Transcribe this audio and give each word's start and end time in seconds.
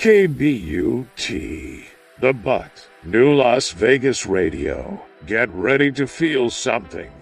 KBUT, 0.00 1.84
The 2.20 2.32
Butt, 2.32 2.88
New 3.04 3.34
Las 3.34 3.70
Vegas 3.72 4.24
Radio. 4.24 4.98
Get 5.26 5.50
ready 5.50 5.92
to 5.92 6.06
feel 6.06 6.48
something. 6.48 7.12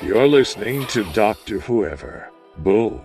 You're 0.00 0.28
listening 0.28 0.86
to 0.86 1.02
Dr. 1.12 1.58
Whoever. 1.58 2.30
Boom. 2.58 3.00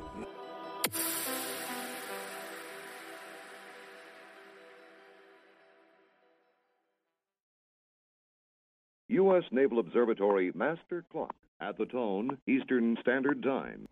U.S. 9.07 9.43
Naval 9.49 9.79
Observatory 9.79 10.51
Master 10.53 11.03
Clock 11.11 11.33
at 11.59 11.79
the 11.79 11.87
tone 11.87 12.37
Eastern 12.45 12.95
Standard 13.01 13.41
Time. 13.41 13.87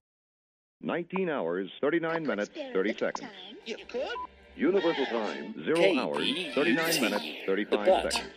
19 0.82 1.30
hours, 1.30 1.70
39 1.82 2.25
minutes, 2.25 2.52
30 2.73 2.98
seconds. 2.98 3.30
You 3.66 3.77
could? 3.89 4.07
Universal 4.55 5.05
Time, 5.07 5.54
0 5.63 5.77
KBUT, 5.77 5.98
hours, 5.99 6.55
39 6.55 7.02
minutes, 7.02 7.26
35 7.45 7.85
Butt. 7.85 8.13
seconds. 8.13 8.34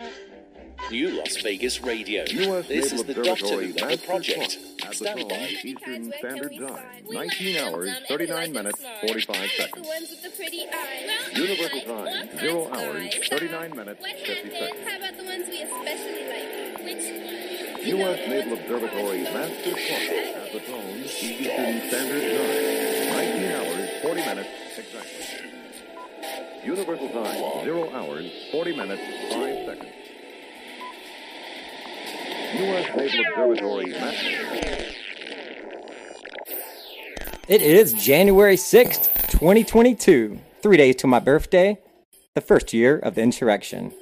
New 0.90 1.16
Las 1.18 1.36
Vegas 1.42 1.80
Radio. 1.80 2.24
U.S. 2.28 2.66
This 2.68 2.92
Naval 2.92 3.00
is 3.00 3.04
the 3.04 3.14
Doctor 3.14 3.30
Observatory 3.32 3.66
Who 3.68 3.74
Weather 3.86 3.96
Project. 4.04 4.36
Clock 4.36 4.82
at 4.82 4.90
the 4.90 4.94
Stand 4.96 5.20
tone 5.20 5.28
by. 5.28 5.48
Eastern 5.62 6.12
Standard 6.18 6.52
Time. 6.58 6.84
19 7.08 7.56
hours, 7.58 7.90
39 8.08 8.52
minutes, 8.52 8.84
45 9.06 9.50
seconds. 9.56 9.88
Universal 11.34 11.80
Time, 11.82 12.38
0 12.38 12.68
hours, 12.72 13.28
39 13.28 13.76
minutes, 13.76 14.04
50 14.04 14.50
seconds. 14.50 14.90
How 14.90 14.96
about 14.98 15.16
the 15.16 15.24
ones 15.24 15.46
we 15.48 15.62
especially 15.62 16.28
like? 16.28 16.51
U.S. 17.84 18.28
Naval 18.28 18.52
Observatory 18.52 19.22
Master 19.24 19.70
Clock 19.70 19.82
at 20.36 20.52
the 20.52 20.60
tone 20.60 20.98
Eastern 21.00 21.80
Standard 21.88 22.22
Time. 22.38 23.16
19 23.16 23.50
hours, 23.50 23.90
40 24.02 24.20
minutes, 24.20 24.48
exactly. 24.78 25.50
Universal 26.64 27.08
Time, 27.08 27.64
0 27.64 27.90
hours, 27.92 28.30
40 28.52 28.76
minutes, 28.76 29.02
5 29.32 29.66
seconds. 29.66 29.92
U.S. 32.54 32.96
Naval 32.96 33.20
Observatory 33.30 33.86
Master 33.86 34.92
It 37.48 37.62
is 37.62 37.92
January 37.94 38.56
6th, 38.56 39.12
2022. 39.32 40.38
Three 40.62 40.76
days 40.76 40.94
to 40.96 41.08
my 41.08 41.18
birthday, 41.18 41.78
the 42.36 42.40
first 42.40 42.72
year 42.72 42.98
of 42.98 43.16
the 43.16 43.22
insurrection. 43.22 43.92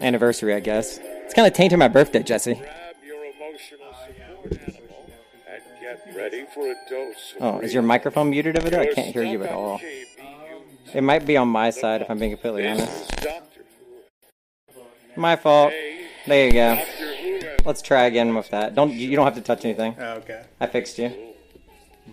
Anniversary, 0.00 0.52
I 0.52 0.58
guess. 0.60 0.98
It's 1.26 1.34
kind 1.34 1.46
of 1.46 1.52
tainted 1.54 1.78
my 1.80 1.88
birthday, 1.88 2.22
Jesse. 2.22 2.54
Grab 2.54 2.68
your 3.04 3.24
emotional 3.24 3.92
support 4.06 4.60
animal 4.62 5.10
and 5.50 5.62
get 5.80 6.16
ready 6.16 6.46
for 6.54 6.70
a 6.70 6.74
dose 6.88 7.34
of 7.40 7.42
Oh, 7.42 7.58
is 7.58 7.74
your 7.74 7.82
microphone 7.82 8.30
muted 8.30 8.56
over 8.56 8.70
there? 8.70 8.80
I 8.80 8.94
can't 8.94 9.12
hear 9.12 9.24
you 9.24 9.42
at 9.42 9.50
all. 9.50 9.80
It 10.94 11.02
might 11.02 11.26
be 11.26 11.36
on 11.36 11.48
my 11.48 11.70
side 11.70 12.00
if 12.00 12.08
I'm 12.08 12.18
being 12.20 12.30
completely 12.30 12.68
honest. 12.68 12.88
is 12.92 13.06
Doctor 13.24 13.64
Who. 14.72 14.80
My 15.20 15.34
fault. 15.34 15.72
There 16.28 16.46
you 16.46 16.52
go. 16.52 16.80
Let's 17.64 17.82
try 17.82 18.04
again 18.04 18.32
with 18.36 18.48
that. 18.50 18.76
Don't 18.76 18.92
you 18.92 19.16
don't 19.16 19.24
have 19.24 19.34
to 19.34 19.40
touch 19.40 19.64
anything. 19.64 19.96
Oh, 19.98 20.14
okay. 20.18 20.44
I 20.60 20.68
fixed 20.68 20.96
you. 20.96 21.12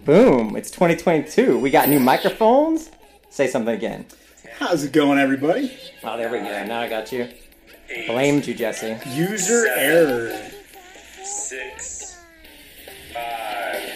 Boom! 0.05 0.55
It's 0.55 0.71
2022. 0.71 1.59
We 1.59 1.69
got 1.69 1.87
new 1.87 1.99
microphones. 1.99 2.89
Say 3.29 3.45
something 3.45 3.75
again. 3.75 4.07
How's 4.57 4.83
it 4.83 4.91
going, 4.91 5.19
everybody? 5.19 5.71
Oh, 6.03 6.17
there 6.17 6.31
we 6.31 6.39
go. 6.39 6.65
Now 6.65 6.81
I 6.81 6.89
got 6.89 7.11
you. 7.11 7.29
Blamed 8.07 8.47
you, 8.47 8.53
Jesse. 8.53 8.97
User 9.09 9.67
error. 9.67 10.35
six, 11.23 12.17
five, 13.13 13.95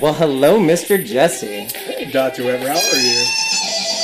Well, 0.00 0.14
hello, 0.14 0.58
Mr. 0.60 1.04
Jesse. 1.04 1.46
Hey, 1.46 2.10
Dr. 2.12 2.44
Weber, 2.44 2.68
how 2.68 2.76
are 2.76 3.00
you? 3.00 3.24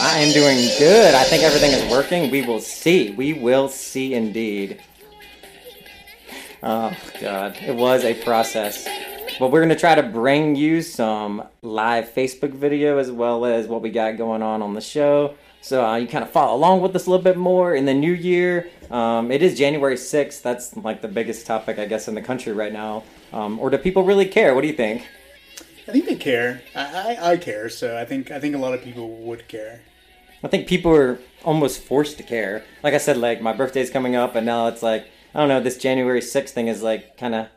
I 0.01 0.19
am 0.19 0.33
doing 0.33 0.57
good. 0.79 1.15
I 1.15 1.25
think 1.25 1.45
everything 1.45 1.71
is 1.71 1.91
working. 1.91 2.31
We 2.31 2.43
will 2.43 2.61
see. 2.61 3.11
We 3.13 3.33
will 3.33 3.69
see 3.69 4.15
indeed. 4.15 4.81
Oh, 6.67 6.97
God. 7.21 7.59
It 7.61 7.77
was 7.77 8.05
a 8.05 8.15
process. 8.25 8.89
But 9.39 9.51
we're 9.51 9.61
going 9.61 9.69
to 9.69 9.77
try 9.77 9.95
to 9.95 10.03
bring 10.03 10.57
you 10.57 10.81
some 10.81 11.47
live 11.61 12.09
Facebook 12.15 12.53
video 12.53 12.97
as 12.97 13.11
well 13.11 13.45
as 13.45 13.67
what 13.67 13.83
we 13.83 13.91
got 13.91 14.17
going 14.17 14.41
on 14.41 14.63
on 14.63 14.73
the 14.73 14.81
show. 14.81 15.35
So 15.61 15.85
uh, 15.85 15.97
you 15.97 16.09
kind 16.09 16.25
of 16.25 16.31
follow 16.31 16.57
along 16.57 16.81
with 16.81 16.97
us 16.97 17.07
a 17.07 17.11
little 17.11 17.23
bit 17.23 17.37
more 17.37 17.75
in 17.75 17.85
the 17.85 17.93
new 17.93 18.13
year. 18.13 18.71
Um, 18.91 19.31
it 19.31 19.43
is 19.43 19.59
January 19.59 19.97
6th. 19.97 20.41
That's 20.41 20.75
like 20.75 21.03
the 21.03 21.09
biggest 21.09 21.45
topic, 21.47 21.79
I 21.79 21.85
guess, 21.85 22.09
in 22.09 22.15
the 22.15 22.23
country 22.23 22.55
right 22.55 22.73
now. 22.73 23.05
Um, 23.35 23.59
or 23.61 23.69
do 23.69 23.77
people 23.77 24.03
really 24.03 24.27
care? 24.27 24.55
What 24.55 24.63
do 24.63 24.69
you 24.69 24.75
think? 24.75 25.07
I 25.87 25.93
think 25.93 26.07
they 26.07 26.17
care. 26.17 26.63
I, 26.75 27.19
I, 27.19 27.33
I 27.33 27.37
care, 27.37 27.69
so 27.69 27.99
I 27.99 28.07
think 28.07 28.31
I 28.31 28.41
think 28.41 28.55
a 28.55 28.59
lot 28.59 28.73
of 28.73 28.83
people 28.83 29.11
would 29.11 29.49
care. 29.49 29.83
I 30.43 30.49
think 30.49 30.67
people 30.67 30.95
are 30.95 31.19
almost 31.45 31.83
forced 31.83 32.17
to 32.19 32.23
care. 32.23 32.65
Like 32.83 32.95
I 32.95 32.99
said, 32.99 33.19
like 33.19 33.43
my 33.43 33.53
birthday's 33.53 33.91
coming 33.91 34.17
up, 34.17 34.35
and 34.35 34.47
now 34.47 34.69
it's 34.69 34.83
like 34.83 35.07
I 35.35 35.41
don't 35.41 35.49
know. 35.49 35.61
This 35.61 35.77
January 35.77 36.23
sixth 36.23 36.55
thing 36.55 36.69
is 36.69 36.83
like 36.83 37.17
kind 37.17 37.35
of 37.35 37.49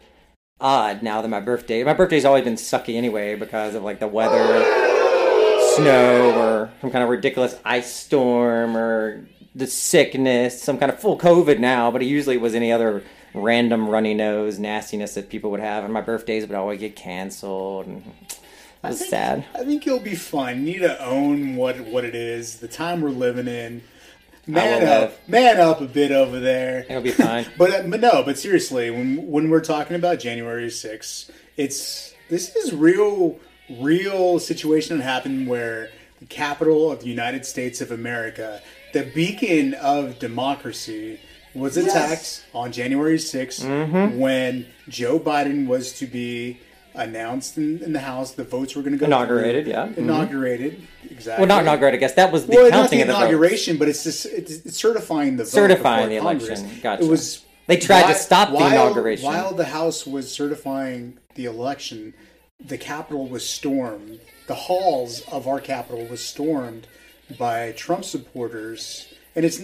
odd 0.59 1.03
now 1.03 1.21
that 1.21 1.27
my 1.27 1.39
birthday. 1.39 1.83
My 1.83 1.93
birthday's 1.93 2.25
always 2.25 2.43
been 2.43 2.55
sucky 2.55 2.95
anyway 2.95 3.35
because 3.35 3.75
of 3.75 3.83
like 3.83 3.99
the 3.99 4.07
weather, 4.07 4.63
snow, 5.75 6.33
or 6.35 6.71
some 6.81 6.89
kind 6.89 7.03
of 7.03 7.09
ridiculous 7.09 7.59
ice 7.63 7.93
storm, 7.93 8.75
or 8.75 9.27
the 9.53 9.67
sickness, 9.67 10.61
some 10.61 10.77
kind 10.79 10.91
of 10.91 10.99
full 10.99 11.19
COVID 11.19 11.59
now. 11.59 11.91
But 11.91 12.01
it 12.01 12.05
usually 12.05 12.37
was 12.37 12.55
any 12.55 12.71
other 12.71 13.03
random 13.35 13.87
runny 13.87 14.16
nose 14.16 14.57
nastiness 14.57 15.13
that 15.13 15.29
people 15.29 15.51
would 15.51 15.59
have, 15.59 15.83
and 15.83 15.93
my 15.93 16.01
birthdays 16.01 16.47
would 16.47 16.55
always 16.55 16.79
get 16.79 16.95
canceled. 16.95 17.85
And 17.85 18.03
it 18.07 18.39
was 18.81 18.97
think- 18.97 19.09
sad. 19.11 19.45
I 19.53 19.63
think 19.63 19.85
you'll 19.85 19.99
be 19.99 20.16
fine. 20.16 20.66
You 20.66 20.73
need 20.73 20.79
to 20.79 21.05
own 21.05 21.55
what 21.55 21.79
what 21.81 22.05
it 22.05 22.16
is, 22.16 22.57
the 22.57 22.67
time 22.67 23.01
we're 23.01 23.09
living 23.09 23.47
in. 23.47 23.83
Man 24.47 24.84
up, 24.84 25.02
live. 25.09 25.19
man 25.28 25.59
up 25.59 25.81
a 25.81 25.85
bit 25.85 26.12
over 26.12 26.40
there. 26.40 26.85
It'll 26.90 27.02
be 27.02 27.12
fine. 27.12 27.46
But 27.58 27.72
uh, 27.72 27.84
but 27.88 28.00
no, 28.00 28.24
but 28.24 28.38
seriously, 28.40 28.90
when 28.90 29.28
when 29.28 29.50
we're 29.50 29.62
talking 29.62 29.96
about 29.96 30.19
January 30.19 30.68
6th, 30.68 31.30
it's 31.58 32.13
this 32.30 32.56
is 32.56 32.74
real 32.74 33.40
real 33.69 34.40
situation 34.40 34.97
that 34.97 35.03
happened 35.03 35.47
where 35.47 35.90
the 36.19 36.25
capital 36.25 36.91
of 36.91 37.02
the 37.02 37.08
United 37.08 37.46
States 37.46 37.81
of 37.81 37.91
America, 37.91 38.62
the 38.94 39.03
beacon 39.03 39.74
of 39.75 40.18
democracy, 40.19 41.19
was 41.53 41.75
attacked 41.78 42.46
on 42.53 42.72
January 42.72 43.18
6th 43.18 43.64
Mm-hmm. 43.66 44.18
when 44.19 44.66
Joe 44.88 45.19
Biden 45.19 45.68
was 45.68 45.91
to 46.00 46.06
be 46.08 46.59
announced 46.97 47.58
in, 47.58 47.81
in 47.84 47.94
the 47.94 48.00
House. 48.00 48.31
The 48.34 48.44
votes 48.44 48.75
were 48.75 48.81
going 48.81 48.94
to 48.94 48.97
go 49.00 49.06
Inaugurated, 49.06 49.66
through. 49.66 49.74
yeah. 49.74 49.88
Mhm. 49.88 49.97
Inaugurated, 49.97 50.81
exactly. 51.09 51.41
Well, 51.46 51.47
not 51.47 51.62
inaugurated. 51.63 51.97
I 51.97 52.02
guess 52.02 52.13
that 52.16 52.31
was 52.31 52.46
the 52.46 52.53
Well, 52.56 52.63
not 52.69 52.72
counting 52.72 53.00
the 53.00 53.03
of 53.03 53.08
the 53.08 53.13
votes. 53.13 53.22
inauguration, 53.24 53.78
but 53.78 53.88
it's, 53.90 54.03
just, 54.03 54.25
it's, 54.25 54.52
it's 54.52 54.78
certifying 54.78 55.38
the 55.38 55.44
vote 55.44 55.50
Certifying 55.50 56.09
the 56.09 56.19
Congress. 56.19 56.59
election. 56.62 56.80
Gotcha. 56.81 57.03
It 57.03 57.08
was 57.09 57.44
They 57.68 57.78
tried 57.78 58.08
to 58.12 58.16
stop 58.16 58.50
the 58.50 58.56
while- 58.56 58.72
inauguration. 58.72 59.25
While 59.25 59.53
the 59.53 59.66
House 59.66 60.06
was 60.08 60.31
certifying 60.31 61.18
the 61.35 61.46
election, 61.46 62.13
the 62.59 62.78
Capitol 62.78 63.28
was 63.28 63.47
stormed. 63.47 64.19
The 64.47 64.56
halls 64.56 65.22
of 65.31 65.47
our 65.47 65.59
Capitol 65.59 66.06
was 66.06 66.24
stormed 66.24 66.88
by 67.38 67.74
Trump 67.74 68.06
supporters, 68.06 69.08
and 69.35 69.46
it's. 69.46 69.62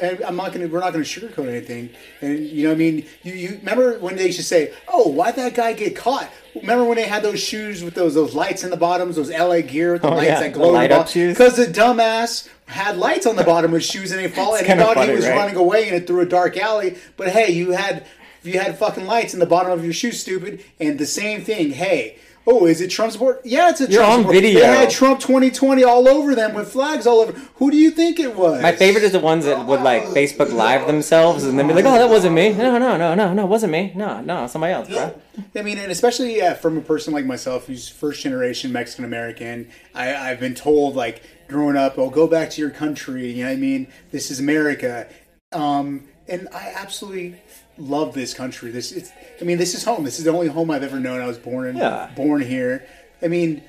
And 0.00 0.22
I'm 0.22 0.36
not 0.36 0.52
gonna. 0.52 0.68
We're 0.68 0.78
not 0.78 0.92
gonna 0.92 1.04
sugarcoat 1.04 1.48
anything. 1.48 1.90
And 2.20 2.38
you 2.46 2.66
know, 2.68 2.72
I 2.72 2.76
mean, 2.76 3.04
you, 3.24 3.32
you 3.32 3.48
remember 3.58 3.98
when 3.98 4.14
they 4.14 4.26
used 4.26 4.38
to 4.38 4.44
say, 4.44 4.72
"Oh, 4.86 5.08
why'd 5.08 5.34
that 5.34 5.54
guy 5.54 5.72
get 5.72 5.96
caught?" 5.96 6.30
Remember 6.54 6.84
when 6.84 6.96
they 6.96 7.06
had 7.08 7.24
those 7.24 7.40
shoes 7.40 7.82
with 7.82 7.94
those 7.94 8.14
those 8.14 8.32
lights 8.32 8.62
in 8.62 8.70
the 8.70 8.76
bottoms, 8.76 9.16
those 9.16 9.30
LA 9.30 9.60
Gear 9.60 9.94
with 9.94 10.02
the 10.02 10.08
Oh, 10.10 10.14
lights 10.14 10.28
yeah, 10.28 10.40
that 10.40 10.52
glow 10.52 10.70
light-up 10.70 11.08
shoes. 11.08 11.36
Because 11.36 11.56
the 11.56 11.66
dumbass 11.66 12.48
had 12.66 12.96
lights 12.96 13.26
on 13.26 13.34
the 13.34 13.42
bottom 13.42 13.72
of 13.72 13.80
his 13.80 13.86
shoes 13.90 14.12
and 14.12 14.20
he 14.20 14.28
fall 14.28 14.54
and 14.54 14.64
he 14.66 14.72
thought 14.72 14.94
funny, 14.94 15.10
he 15.10 15.16
was 15.16 15.26
right? 15.26 15.36
running 15.36 15.56
away 15.56 15.88
and 15.88 15.96
it 15.96 16.06
through 16.06 16.20
a 16.20 16.26
dark 16.26 16.56
alley. 16.56 16.96
But 17.16 17.30
hey, 17.30 17.50
you 17.50 17.72
had 17.72 18.06
you 18.44 18.60
had 18.60 18.78
fucking 18.78 19.04
lights 19.04 19.34
in 19.34 19.40
the 19.40 19.46
bottom 19.46 19.72
of 19.72 19.82
your 19.84 19.92
shoes, 19.92 20.20
stupid. 20.20 20.64
And 20.78 20.96
the 20.98 21.06
same 21.06 21.42
thing. 21.42 21.72
Hey, 21.72 22.18
oh, 22.48 22.66
is 22.66 22.80
it 22.80 22.88
Trump 22.88 23.12
support? 23.12 23.42
Yeah, 23.44 23.68
it's 23.68 23.80
a 23.80 23.90
You're 23.90 24.02
Trump 24.02 24.26
on 24.26 24.32
video. 24.32 24.60
They 24.60 24.66
had 24.66 24.90
Trump 24.90 25.20
2020 25.20 25.84
all 25.84 26.08
over 26.08 26.34
them 26.34 26.54
with 26.54 26.72
flags 26.72 27.06
all 27.06 27.20
over. 27.20 27.32
Who 27.32 27.70
do 27.70 27.76
you 27.76 27.90
think 27.90 28.18
it 28.18 28.34
was? 28.34 28.62
My 28.62 28.72
favorite 28.72 29.04
is 29.04 29.12
the 29.12 29.20
ones 29.20 29.44
that 29.44 29.66
would 29.66 29.82
like 29.82 30.04
Facebook 30.04 30.52
Live 30.52 30.86
themselves 30.86 31.44
and 31.44 31.58
then 31.58 31.68
be 31.68 31.74
like, 31.74 31.84
"Oh, 31.84 31.92
that 31.92 32.08
wasn't 32.08 32.34
me. 32.34 32.54
No, 32.54 32.78
no, 32.78 32.96
no, 32.96 33.14
no, 33.14 33.34
no, 33.34 33.44
it 33.44 33.48
wasn't 33.48 33.72
me. 33.72 33.92
No, 33.94 34.20
no, 34.22 34.46
somebody 34.46 34.72
else, 34.72 34.88
bro." 34.88 35.14
I 35.54 35.62
mean, 35.62 35.78
and 35.78 35.92
especially 35.92 36.36
yeah, 36.36 36.54
from 36.54 36.78
a 36.78 36.80
person 36.80 37.12
like 37.12 37.26
myself 37.26 37.66
who's 37.66 37.88
first 37.88 38.22
generation 38.22 38.72
Mexican 38.72 39.04
American, 39.04 39.70
I, 39.94 40.14
I've 40.14 40.40
been 40.40 40.54
told 40.54 40.96
like 40.96 41.22
growing 41.48 41.76
up, 41.76 41.98
oh, 41.98 42.10
go 42.10 42.26
back 42.26 42.50
to 42.50 42.60
your 42.60 42.70
country. 42.70 43.30
You 43.30 43.44
know 43.44 43.50
what 43.50 43.56
I 43.56 43.60
mean? 43.60 43.88
This 44.10 44.30
is 44.30 44.40
America, 44.40 45.06
um, 45.52 46.08
and 46.26 46.48
I 46.54 46.72
absolutely 46.74 47.36
love 47.78 48.14
this 48.14 48.34
country. 48.34 48.70
This, 48.70 48.92
it's, 48.92 49.10
I 49.40 49.44
mean, 49.44 49.58
this 49.58 49.74
is 49.74 49.84
home. 49.84 50.04
This 50.04 50.18
is 50.18 50.24
the 50.24 50.30
only 50.32 50.48
home 50.48 50.70
I've 50.70 50.82
ever 50.82 51.00
known. 51.00 51.20
I 51.20 51.26
was 51.26 51.38
born 51.38 51.66
in, 51.68 51.76
Yeah. 51.76 52.10
born 52.16 52.42
here. 52.42 52.86
I 53.22 53.28
mean, 53.28 53.62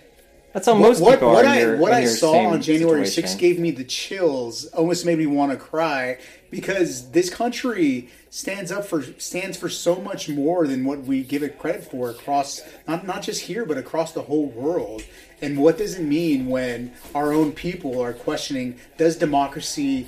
That's 0.53 0.65
how 0.65 0.73
What, 0.73 0.81
most 0.81 1.01
what, 1.01 1.11
people 1.15 1.29
what 1.29 1.45
are. 1.45 1.49
I 1.49 1.59
your, 1.59 1.77
what 1.77 1.91
I 1.93 2.05
saw 2.05 2.33
on 2.47 2.61
January 2.61 3.05
situation. 3.05 3.37
6th 3.37 3.39
gave 3.39 3.59
me 3.59 3.71
the 3.71 3.83
chills. 3.83 4.65
Almost 4.67 5.05
made 5.05 5.17
me 5.19 5.27
want 5.27 5.51
to 5.51 5.57
cry 5.57 6.17
because 6.49 7.11
this 7.11 7.29
country 7.29 8.09
stands 8.31 8.71
up 8.71 8.83
for 8.85 9.03
stands 9.19 9.57
for 9.57 9.69
so 9.69 9.95
much 10.01 10.27
more 10.27 10.65
than 10.65 10.85
what 10.85 11.01
we 11.01 11.21
give 11.23 11.43
it 11.43 11.59
credit 11.59 11.83
for 11.83 12.09
across 12.09 12.61
not 12.87 13.05
not 13.05 13.21
just 13.21 13.41
here 13.41 13.63
but 13.63 13.77
across 13.77 14.11
the 14.13 14.23
whole 14.23 14.47
world. 14.47 15.03
And 15.41 15.59
what 15.59 15.77
does 15.77 15.99
it 15.99 16.03
mean 16.03 16.47
when 16.47 16.93
our 17.13 17.31
own 17.31 17.51
people 17.51 18.01
are 18.01 18.13
questioning 18.13 18.79
does 18.97 19.15
democracy 19.17 20.07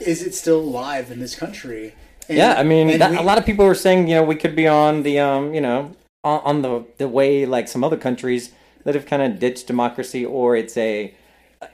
is 0.00 0.22
it 0.22 0.34
still 0.34 0.58
alive 0.60 1.12
in 1.12 1.20
this 1.20 1.36
country? 1.36 1.94
And- 2.30 2.38
Yeah, 2.38 2.54
I 2.56 2.62
mean, 2.62 2.98
that, 2.98 3.10
we- 3.10 3.16
a 3.18 3.22
lot 3.22 3.38
of 3.38 3.44
people 3.44 3.66
were 3.66 3.74
saying, 3.74 4.08
you 4.08 4.14
know, 4.14 4.22
we 4.22 4.36
could 4.36 4.54
be 4.56 4.66
on 4.66 5.02
the, 5.02 5.18
um, 5.18 5.52
you 5.52 5.60
know, 5.60 5.92
on, 6.24 6.40
on 6.44 6.62
the 6.62 6.84
the 6.98 7.08
way 7.08 7.44
like 7.46 7.66
some 7.68 7.82
other 7.84 7.96
countries 7.96 8.52
that 8.84 8.94
have 8.94 9.04
kind 9.06 9.20
of 9.22 9.38
ditched 9.38 9.66
democracy, 9.66 10.24
or 10.24 10.54
it's 10.56 10.76
a 10.76 11.14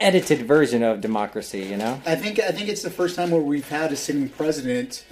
edited 0.01 0.43
version 0.47 0.83
of 0.83 1.01
democracy. 1.01 1.61
You 1.65 1.77
know, 1.77 2.01
I 2.07 2.17
think 2.17 2.39
I 2.41 2.51
think 2.53 2.69
it's 2.69 2.83
the 2.83 2.91
first 2.91 3.17
time 3.17 3.31
where 3.31 3.43
we've 3.43 3.69
had 3.69 3.93
a 3.93 3.97
sitting 3.97 4.29
president 4.29 5.05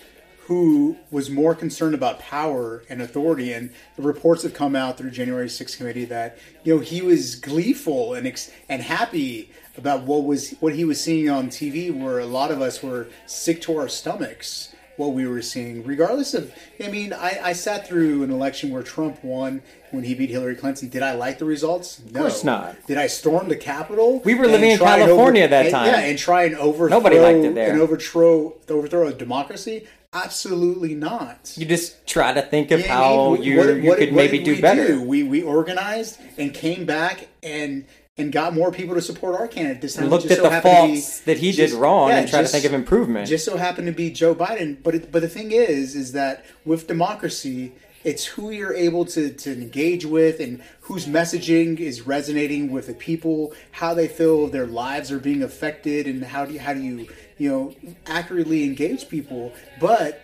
who 0.47 0.97
was 1.11 1.31
more 1.31 1.55
concerned 1.55 1.95
about 1.95 2.19
power 2.19 2.83
and 2.91 3.01
authority. 3.01 3.53
And 3.53 3.71
the 3.97 4.03
reports 4.03 4.43
have 4.43 4.53
come 4.53 4.77
out 4.77 4.99
through 4.99 5.11
January 5.11 5.49
6th 5.49 5.79
committee 5.79 6.05
that 6.07 6.37
you 6.65 6.75
know 6.75 6.81
he 6.81 7.01
was 7.03 7.35
gleeful 7.35 8.15
and 8.15 8.27
ex- 8.27 8.51
and 8.69 8.83
happy 8.83 9.51
about 9.77 10.03
what 10.03 10.25
was 10.25 10.53
what 10.61 10.75
he 10.75 10.85
was 10.85 11.01
seeing 11.01 11.29
on 11.29 11.49
TV, 11.49 11.91
where 11.93 12.19
a 12.19 12.27
lot 12.27 12.51
of 12.51 12.61
us 12.63 12.83
were 12.83 13.09
sick 13.27 13.61
to 13.63 13.77
our 13.77 13.89
stomachs. 13.89 14.74
What 14.97 15.09
we 15.13 15.27
were 15.27 15.43
seeing, 15.43 15.83
regardless 15.85 16.35
of, 16.35 16.53
I 16.83 16.87
mean, 16.89 17.13
I, 17.13 17.41
I 17.43 17.53
sat 17.53 17.89
through 17.89 18.23
an 18.23 18.31
election 18.31 18.71
where 18.71 18.85
Trump 18.85 19.25
won 19.25 19.61
when 19.91 20.05
he 20.05 20.15
beat 20.15 20.31
Hillary 20.31 20.55
Clinton. 20.55 20.89
Did 20.89 21.03
I 21.03 21.15
like 21.15 21.39
the 21.41 21.45
results? 21.45 22.01
No. 22.13 22.21
course 22.21 22.45
not. 22.45 22.77
Did 22.87 22.99
I 22.99 23.09
storm 23.09 23.49
the 23.49 23.57
Capitol? 23.57 24.21
We 24.25 24.35
were 24.35 24.47
living 24.47 24.71
in 24.71 24.79
California 24.79 25.43
at 25.43 25.51
that 25.51 25.67
and- 25.67 25.73
time. 25.73 25.87
Yeah, 25.89 25.99
and 25.99 26.17
try 26.19 26.45
and 26.45 26.55
overthrow 26.55 26.89
Nobody 26.97 27.19
liked 27.19 27.45
it 27.45 27.55
there. 27.57 27.73
and 27.73 27.81
overthrow 27.81 28.55
overthrow 28.71 29.09
a 29.09 29.13
democracy? 29.13 29.85
Absolutely 30.13 30.95
not. 30.95 31.53
you 31.57 31.67
just 31.67 32.07
try 32.07 32.33
to 32.33 32.41
think 32.43 32.71
of 32.71 32.79
Yeah, 32.81 32.87
how 32.95 33.31
I 33.31 33.35
mean, 33.35 33.43
you 33.43 33.57
what- 33.59 33.67
you 33.77 33.83
what- 33.89 33.99
could 33.99 34.11
what 34.15 34.17
maybe 34.17 34.39
do 34.45 34.61
better. 34.61 35.01
We 35.01 35.25
we 35.25 35.43
organized 35.43 36.21
and 36.39 36.55
came 36.55 36.87
back 36.87 37.27
and 37.43 37.85
and 38.17 38.33
got 38.33 38.55
more 38.55 38.71
people 38.71 38.95
to 38.95 39.03
support 39.03 39.39
our 39.39 39.49
candidate 39.49 39.81
this 39.83 39.95
time. 39.95 40.09
Looked 40.09 40.29
just 40.29 40.39
at 40.39 40.45
so 40.45 40.45
the 40.45 40.51
to 40.51 40.57
be- 40.57 40.63
faults 40.63 41.21
that 41.21 41.39
he 41.39 41.51
did 41.53 41.73
wrong 41.73 42.11
yeah, 42.11 42.19
and 42.19 42.29
try 42.29 42.43
just- 42.43 42.55
to 42.55 42.61
think 42.61 42.73
of 42.73 42.75
improvement. 42.75 43.29
Just 43.29 43.45
so 43.45 43.57
happened 43.57 43.87
to 43.87 43.93
be 43.93 44.11
Joe 44.11 44.35
Biden, 44.35 44.81
but 44.83 44.95
it, 44.95 45.13
but 45.13 45.23
the 45.23 45.29
thing 45.29 45.51
is, 45.51 45.97
is 45.97 46.13
that 46.13 46.45
with 46.65 46.87
democracy, 46.87 47.73
it's 48.05 48.25
who 48.27 48.51
you're 48.51 48.75
able 48.75 49.05
to, 49.07 49.31
to 49.31 49.53
engage 49.53 50.05
with 50.05 50.39
and 50.39 50.63
whose 50.83 51.07
messaging 51.07 51.81
is 51.81 52.03
resonating 52.07 52.71
with 52.71 52.87
the 52.87 52.95
people, 52.95 53.53
how 53.73 53.95
they 53.95 54.07
feel 54.07 54.47
their 54.47 54.67
lives 54.67 55.11
are 55.11 55.19
being 55.19 55.43
affected, 55.43 56.07
and 56.07 56.23
how 56.23 56.45
do 56.45 56.53
you, 56.53 56.61
how 56.61 56.75
do 56.75 56.81
you 56.81 57.09
you 57.39 57.51
know 57.51 57.75
accurately 58.07 58.63
engage 58.63 59.09
people. 59.09 59.53
But 59.81 60.21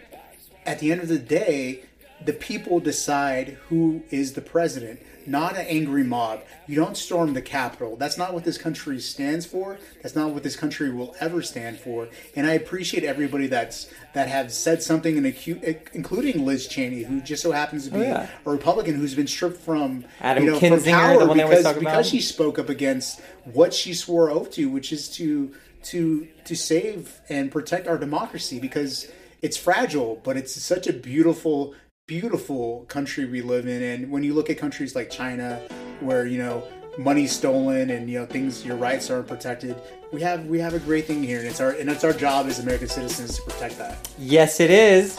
at 0.64 0.78
the 0.78 0.92
end 0.92 1.00
of 1.00 1.08
the 1.08 1.18
day, 1.18 1.82
the 2.24 2.34
people 2.34 2.78
decide 2.78 3.56
who 3.68 4.02
is 4.10 4.34
the 4.34 4.42
president, 4.42 5.00
not 5.26 5.56
an 5.56 5.66
angry 5.66 6.04
mob. 6.04 6.42
You 6.66 6.76
don't 6.76 6.96
storm 6.96 7.34
the 7.34 7.42
Capitol. 7.42 7.96
That's 7.96 8.16
not 8.18 8.32
what 8.34 8.44
this 8.44 8.58
country 8.58 8.98
stands 9.00 9.46
for. 9.46 9.78
That's 10.02 10.14
not 10.16 10.30
what 10.32 10.42
this 10.42 10.56
country 10.56 10.90
will 10.90 11.14
ever 11.20 11.42
stand 11.42 11.78
for. 11.78 12.08
And 12.36 12.46
I 12.46 12.52
appreciate 12.54 13.04
everybody 13.04 13.46
that's 13.46 13.90
that 14.14 14.28
have 14.28 14.52
said 14.52 14.82
something, 14.82 15.16
in 15.16 15.24
acu- 15.24 15.88
including 15.92 16.44
Liz 16.44 16.66
Cheney, 16.66 17.02
who 17.02 17.20
just 17.20 17.42
so 17.42 17.52
happens 17.52 17.84
to 17.86 17.90
be 17.92 17.98
Oh, 17.98 18.02
yeah. 18.02 18.28
a 18.44 18.50
Republican 18.50 18.94
who's 18.94 19.14
been 19.14 19.26
stripped 19.26 19.58
from 19.58 20.04
Adam 20.20 20.44
you 20.44 20.50
know, 20.52 20.58
from 20.58 20.82
power 20.82 21.26
they 21.26 21.34
because, 21.34 21.60
about. 21.60 21.78
because 21.78 22.08
she 22.08 22.20
spoke 22.20 22.58
up 22.58 22.68
against 22.68 23.20
what 23.44 23.72
she 23.74 23.94
swore 23.94 24.30
oath 24.30 24.50
to, 24.52 24.68
which 24.68 24.92
is 24.92 25.08
to 25.16 25.54
to 25.84 26.28
to 26.44 26.54
save 26.54 27.20
and 27.28 27.50
protect 27.50 27.86
our 27.88 27.96
democracy 27.98 28.58
because 28.58 29.10
it's 29.42 29.56
fragile, 29.56 30.20
but 30.22 30.36
it's 30.36 30.54
such 30.60 30.86
a 30.86 30.92
beautiful, 30.92 31.74
beautiful 32.10 32.84
country 32.88 33.24
we 33.24 33.40
live 33.40 33.68
in. 33.68 33.80
And 33.84 34.10
when 34.10 34.24
you 34.24 34.34
look 34.34 34.50
at 34.50 34.58
countries 34.58 34.96
like 34.96 35.10
China, 35.10 35.62
where 36.00 36.26
you 36.26 36.38
know 36.38 36.66
money's 36.98 37.30
stolen 37.30 37.90
and 37.90 38.10
you 38.10 38.18
know 38.18 38.26
things, 38.26 38.66
your 38.66 38.76
rights 38.76 39.10
aren't 39.10 39.28
protected, 39.28 39.76
we 40.12 40.20
have 40.20 40.44
we 40.46 40.58
have 40.58 40.74
a 40.74 40.80
great 40.80 41.06
thing 41.06 41.22
here, 41.22 41.38
and 41.38 41.46
it's 41.46 41.60
our 41.60 41.70
and 41.70 41.88
it's 41.88 42.02
our 42.02 42.12
job 42.12 42.46
as 42.46 42.58
American 42.58 42.88
citizens 42.88 43.36
to 43.36 43.42
protect 43.42 43.78
that. 43.78 44.08
yes, 44.18 44.58
it 44.58 44.72
is. 44.72 45.16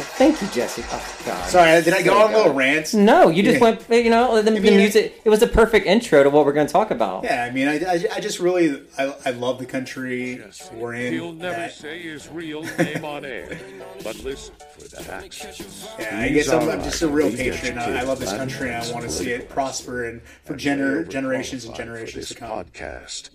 Well, 0.00 0.08
thank 0.12 0.40
you, 0.40 0.48
Jesse. 0.48 0.82
Oh 0.90 1.16
God. 1.26 1.50
Sorry, 1.50 1.82
did 1.82 1.92
I 1.92 2.00
go 2.02 2.18
on 2.22 2.32
a 2.32 2.36
little 2.38 2.54
rant? 2.54 2.94
No, 2.94 3.28
you 3.28 3.42
just 3.42 3.56
Yeah. 3.60 3.76
went. 3.88 4.04
You 4.04 4.08
know, 4.08 4.40
the, 4.40 4.50
the 4.50 4.58
mean, 4.58 4.78
music. 4.78 5.20
It 5.26 5.28
was 5.28 5.42
a 5.42 5.46
perfect 5.46 5.84
intro 5.86 6.22
to 6.22 6.30
what 6.30 6.46
we're 6.46 6.54
going 6.54 6.66
to 6.66 6.72
talk 6.72 6.90
about. 6.90 7.24
Yeah, 7.24 7.44
I 7.44 7.50
mean, 7.50 7.68
I, 7.68 7.74
I, 7.84 8.04
I 8.16 8.20
just 8.20 8.40
really 8.40 8.82
I, 8.96 9.14
I 9.26 9.30
love 9.32 9.58
the 9.58 9.66
country 9.66 10.40
we're 10.72 10.94
in. 10.94 11.12
He'll 11.12 11.34
never 11.34 11.54
that- 11.54 11.72
say 11.74 12.00
his 12.00 12.28
real 12.30 12.62
name 12.78 13.04
on 13.04 13.26
air, 13.26 13.58
but 14.02 14.24
listen 14.24 14.54
for 14.78 14.88
that 14.88 15.06
accent. 15.10 15.62
Yeah, 15.98 16.18
I 16.18 16.28
guess 16.30 16.48
I'm, 16.48 16.66
I'm 16.66 16.82
just 16.82 17.02
a 17.02 17.08
real 17.08 17.30
patriot. 17.30 17.76
I, 17.76 17.98
I 17.98 18.02
love 18.02 18.20
this 18.20 18.32
country, 18.32 18.72
and 18.72 18.82
I 18.82 18.92
want 18.92 19.04
to 19.04 19.10
see 19.10 19.32
it 19.32 19.50
prosper 19.50 20.04
and 20.04 20.22
for 20.44 20.54
And 20.54 20.62
gener- 20.62 21.06
generations 21.10 21.66
and 21.66 21.74
generations 21.74 22.28
for 22.28 22.34
to 22.34 22.40
come. 22.40 22.50
podcast. 22.64 23.28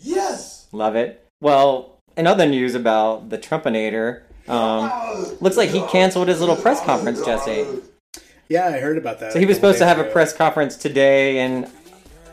Love 0.71 0.95
it. 0.95 1.27
Well, 1.39 1.99
in 2.17 2.25
other 2.25 2.47
news 2.47 2.73
about 2.73 3.29
the 3.29 3.37
Trumpinator, 3.37 4.23
um, 4.47 4.91
looks 5.41 5.57
like 5.57 5.69
he 5.69 5.81
canceled 5.87 6.27
his 6.27 6.39
little 6.39 6.55
press 6.55 6.83
conference, 6.83 7.23
Jesse. 7.23 7.65
Yeah, 8.49 8.67
I 8.67 8.79
heard 8.79 8.97
about 8.97 9.19
that. 9.19 9.33
So 9.33 9.39
he 9.39 9.45
was 9.45 9.55
supposed 9.55 9.79
to 9.79 9.85
have 9.85 9.99
a 9.99 10.03
press 10.03 10.35
conference 10.35 10.75
today, 10.75 11.39
and 11.39 11.69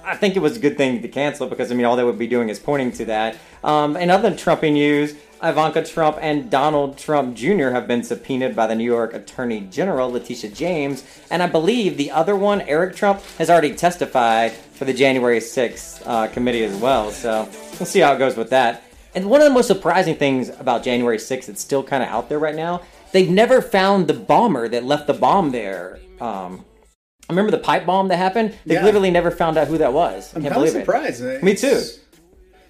I 0.04 0.16
think 0.16 0.36
it 0.36 0.40
was 0.40 0.56
a 0.56 0.60
good 0.60 0.76
thing 0.76 1.00
to 1.00 1.08
cancel 1.08 1.46
it 1.46 1.50
because 1.50 1.72
I 1.72 1.74
mean 1.74 1.86
all 1.86 1.96
they 1.96 2.04
would 2.04 2.18
be 2.18 2.26
doing 2.26 2.48
is 2.48 2.58
pointing 2.58 2.92
to 2.92 3.04
that. 3.06 3.36
Um, 3.64 3.96
in 3.96 4.10
other 4.10 4.30
Trumpy 4.30 4.72
news, 4.72 5.14
Ivanka 5.42 5.84
Trump 5.84 6.18
and 6.20 6.50
Donald 6.50 6.98
Trump 6.98 7.34
Jr. 7.34 7.70
have 7.70 7.88
been 7.88 8.04
subpoenaed 8.04 8.54
by 8.54 8.66
the 8.66 8.74
New 8.74 8.84
York 8.84 9.14
Attorney 9.14 9.60
General 9.60 10.10
Letitia 10.10 10.50
James, 10.50 11.04
and 11.30 11.42
I 11.42 11.46
believe 11.46 11.96
the 11.96 12.10
other 12.10 12.36
one, 12.36 12.60
Eric 12.62 12.94
Trump, 12.94 13.22
has 13.38 13.50
already 13.50 13.74
testified 13.74 14.52
for 14.52 14.84
the 14.84 14.92
January 14.92 15.40
6th 15.40 16.02
uh, 16.06 16.28
committee 16.28 16.62
as 16.62 16.76
well. 16.76 17.10
So 17.10 17.48
we'll 17.78 17.86
see 17.86 18.00
how 18.00 18.12
it 18.12 18.18
goes 18.18 18.36
with 18.36 18.50
that. 18.50 18.84
And 19.14 19.28
one 19.28 19.40
of 19.40 19.46
the 19.46 19.52
most 19.52 19.66
surprising 19.66 20.14
things 20.16 20.48
about 20.48 20.82
January 20.82 21.18
6th 21.18 21.46
that's 21.46 21.60
still 21.60 21.82
kind 21.82 22.02
of 22.02 22.08
out 22.08 22.28
there 22.28 22.38
right 22.38 22.54
now, 22.54 22.80
they've 23.12 23.28
never 23.30 23.60
found 23.60 24.06
the 24.06 24.14
bomber 24.14 24.68
that 24.68 24.84
left 24.84 25.06
the 25.06 25.12
bomb 25.14 25.50
there. 25.50 25.98
Um, 26.20 26.64
I 27.28 27.32
remember 27.32 27.50
the 27.50 27.58
pipe 27.58 27.84
bomb 27.86 28.08
that 28.08 28.16
happened? 28.16 28.56
They 28.64 28.74
Yeah. 28.74 28.84
literally 28.84 29.10
never 29.10 29.30
found 29.30 29.58
out 29.58 29.68
who 29.68 29.78
that 29.78 29.92
was. 29.92 30.32
I 30.32 30.36
I'm 30.38 30.42
can't 30.42 30.54
believe 30.54 30.72
surprised. 30.72 31.22
it. 31.22 31.42
Me 31.42 31.54
too. 31.54 31.82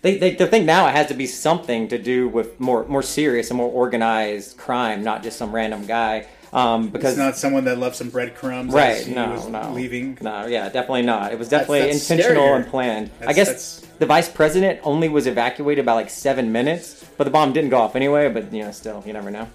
They, 0.02 0.18
they, 0.18 0.34
they 0.34 0.46
think 0.46 0.66
now 0.66 0.88
it 0.88 0.92
has 0.92 1.06
to 1.08 1.14
be 1.14 1.26
something 1.26 1.86
to 1.88 1.96
do 1.98 2.26
with 2.28 2.58
more 2.58 2.84
more 2.88 3.02
serious 3.02 3.50
and 3.50 3.56
more 3.56 3.70
organized 3.70 4.56
crime, 4.56 5.04
not 5.04 5.22
just 5.22 5.38
some 5.38 5.52
random 5.54 5.86
guy. 5.86 6.26
Um, 6.52 6.88
because 6.88 7.12
It's 7.12 7.18
not 7.18 7.36
someone 7.36 7.64
that 7.64 7.78
left 7.78 7.96
some 7.96 8.10
breadcrumbs. 8.10 8.74
right, 8.74 8.98
he 9.04 9.14
no, 9.14 9.30
was 9.30 9.48
no, 9.48 9.72
leaving. 9.72 10.18
no, 10.20 10.46
yeah, 10.46 10.68
definitely 10.68 11.00
not. 11.02 11.32
It 11.32 11.38
was 11.38 11.48
definitely 11.48 11.80
that's 11.80 12.10
intentional 12.10 12.44
scarier. 12.44 12.56
and 12.56 12.66
planned. 12.66 13.10
I 13.26 13.32
guess 13.32 13.46
that's- 13.48 13.82
the 13.98 14.04
vice 14.06 14.28
president 14.28 14.80
only 14.82 15.08
was 15.08 15.26
evacuated 15.26 15.86
by 15.86 15.92
like 15.94 16.10
seven 16.10 16.52
minutes, 16.52 17.04
but 17.16 17.24
the 17.24 17.30
bomb 17.30 17.52
didn't 17.54 17.70
go 17.70 17.78
off 17.78 17.96
anyway. 17.96 18.28
But 18.28 18.52
you 18.52 18.64
know, 18.64 18.70
still, 18.72 19.02
you 19.06 19.12
never 19.14 19.30
know. 19.30 19.48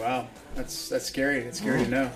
Wow, 0.00 0.26
that's 0.56 0.88
that's 0.88 1.04
scary. 1.06 1.38
It's 1.38 1.58
scary 1.58 1.84
to 1.84 1.90
know. 1.90 2.10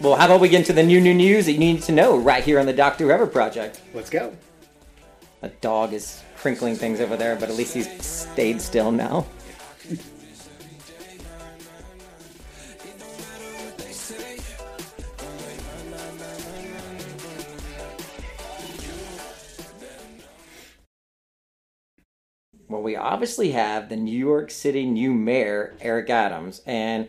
Well, 0.00 0.16
how 0.16 0.26
about 0.26 0.40
we 0.40 0.48
get 0.48 0.58
into 0.58 0.72
the 0.72 0.82
new 0.82 1.00
new 1.00 1.14
news 1.14 1.46
that 1.46 1.52
you 1.52 1.58
need 1.58 1.82
to 1.82 1.92
know 1.92 2.16
right 2.18 2.42
here 2.42 2.58
on 2.58 2.66
the 2.66 2.72
Doctor 2.72 3.04
Whoever 3.04 3.26
Project? 3.26 3.80
Let's 3.94 4.10
go. 4.10 4.32
A 5.42 5.48
dog 5.48 5.92
is 5.92 6.22
crinkling 6.36 6.74
things 6.76 7.00
over 7.00 7.16
there, 7.16 7.36
but 7.36 7.48
at 7.50 7.54
least 7.54 7.74
he's 7.74 7.88
stayed 8.04 8.60
still 8.60 8.90
now. 8.90 9.26
Well, 22.68 22.82
we 22.82 22.96
obviously 22.96 23.50
have 23.50 23.88
the 23.88 23.96
New 23.96 24.16
York 24.16 24.50
City 24.50 24.86
new 24.86 25.12
mayor, 25.12 25.74
Eric 25.80 26.08
Adams, 26.08 26.62
and 26.64 27.08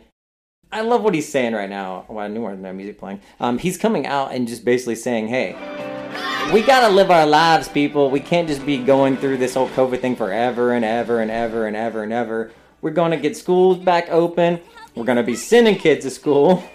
I 0.72 0.82
love 0.82 1.02
what 1.02 1.14
he's 1.14 1.30
saying 1.30 1.54
right 1.54 1.70
now. 1.70 2.06
Well, 2.10 2.26
I 2.26 2.28
knew 2.28 2.42
there 2.42 2.56
was 2.56 2.76
music 2.76 3.00
playing. 3.00 3.22
Um, 3.40 3.58
he's 3.58 3.78
coming 3.78 4.06
out 4.06 4.34
and 4.34 4.48
just 4.48 4.66
basically 4.66 4.96
saying, 4.96 5.30
hey, 5.30 5.54
we 6.54 6.62
gotta 6.62 6.94
live 6.94 7.10
our 7.10 7.26
lives, 7.26 7.70
people. 7.70 8.10
We 8.10 8.20
can't 8.20 8.50
just 8.50 8.66
be 8.66 8.78
going 8.78 9.16
through 9.16 9.38
this 9.38 9.54
whole 9.54 9.70
COVID 9.70 10.02
thing 10.02 10.18
forever 10.18 10.74
and 10.74 10.84
ever 10.84 11.22
and 11.22 11.32
ever 11.32 11.68
and 11.68 11.76
ever 11.76 12.04
and 12.04 12.12
ever. 12.12 12.52
We're 12.82 12.92
gonna 12.92 13.18
get 13.18 13.38
schools 13.38 13.78
back 13.78 14.10
open. 14.10 14.60
We're 14.94 15.06
gonna 15.06 15.24
be 15.24 15.36
sending 15.36 15.78
kids 15.78 16.04
to 16.06 16.12
school. 16.12 16.64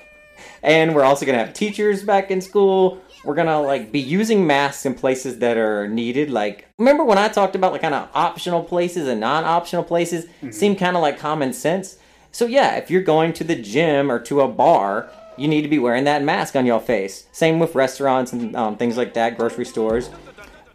And 0.62 0.94
we're 0.94 1.04
also 1.04 1.24
gonna 1.24 1.38
have 1.38 1.54
teachers 1.54 2.02
back 2.02 2.30
in 2.30 2.42
school. 2.42 3.00
We're 3.24 3.34
gonna 3.34 3.60
like 3.60 3.92
be 3.92 4.00
using 4.00 4.46
masks 4.46 4.86
in 4.86 4.94
places 4.94 5.38
that 5.40 5.56
are 5.58 5.86
needed. 5.88 6.30
Like 6.30 6.66
remember 6.78 7.04
when 7.04 7.18
I 7.18 7.28
talked 7.28 7.54
about 7.54 7.72
like 7.72 7.82
kind 7.82 7.94
of 7.94 8.08
optional 8.14 8.62
places 8.62 9.06
and 9.08 9.20
non-optional 9.20 9.84
places 9.84 10.26
seem 10.50 10.74
kind 10.76 10.96
of 10.96 11.02
like 11.02 11.18
common 11.18 11.52
sense. 11.52 11.98
So 12.32 12.46
yeah, 12.46 12.76
if 12.76 12.90
you're 12.90 13.02
going 13.02 13.32
to 13.34 13.44
the 13.44 13.56
gym 13.56 14.10
or 14.10 14.18
to 14.20 14.40
a 14.40 14.48
bar, 14.48 15.10
you 15.36 15.48
need 15.48 15.62
to 15.62 15.68
be 15.68 15.78
wearing 15.78 16.04
that 16.04 16.22
mask 16.22 16.56
on 16.56 16.64
your 16.64 16.80
face. 16.80 17.26
Same 17.32 17.58
with 17.58 17.74
restaurants 17.74 18.32
and 18.32 18.56
um, 18.56 18.76
things 18.76 18.96
like 18.96 19.14
that, 19.14 19.36
grocery 19.36 19.64
stores. 19.66 20.08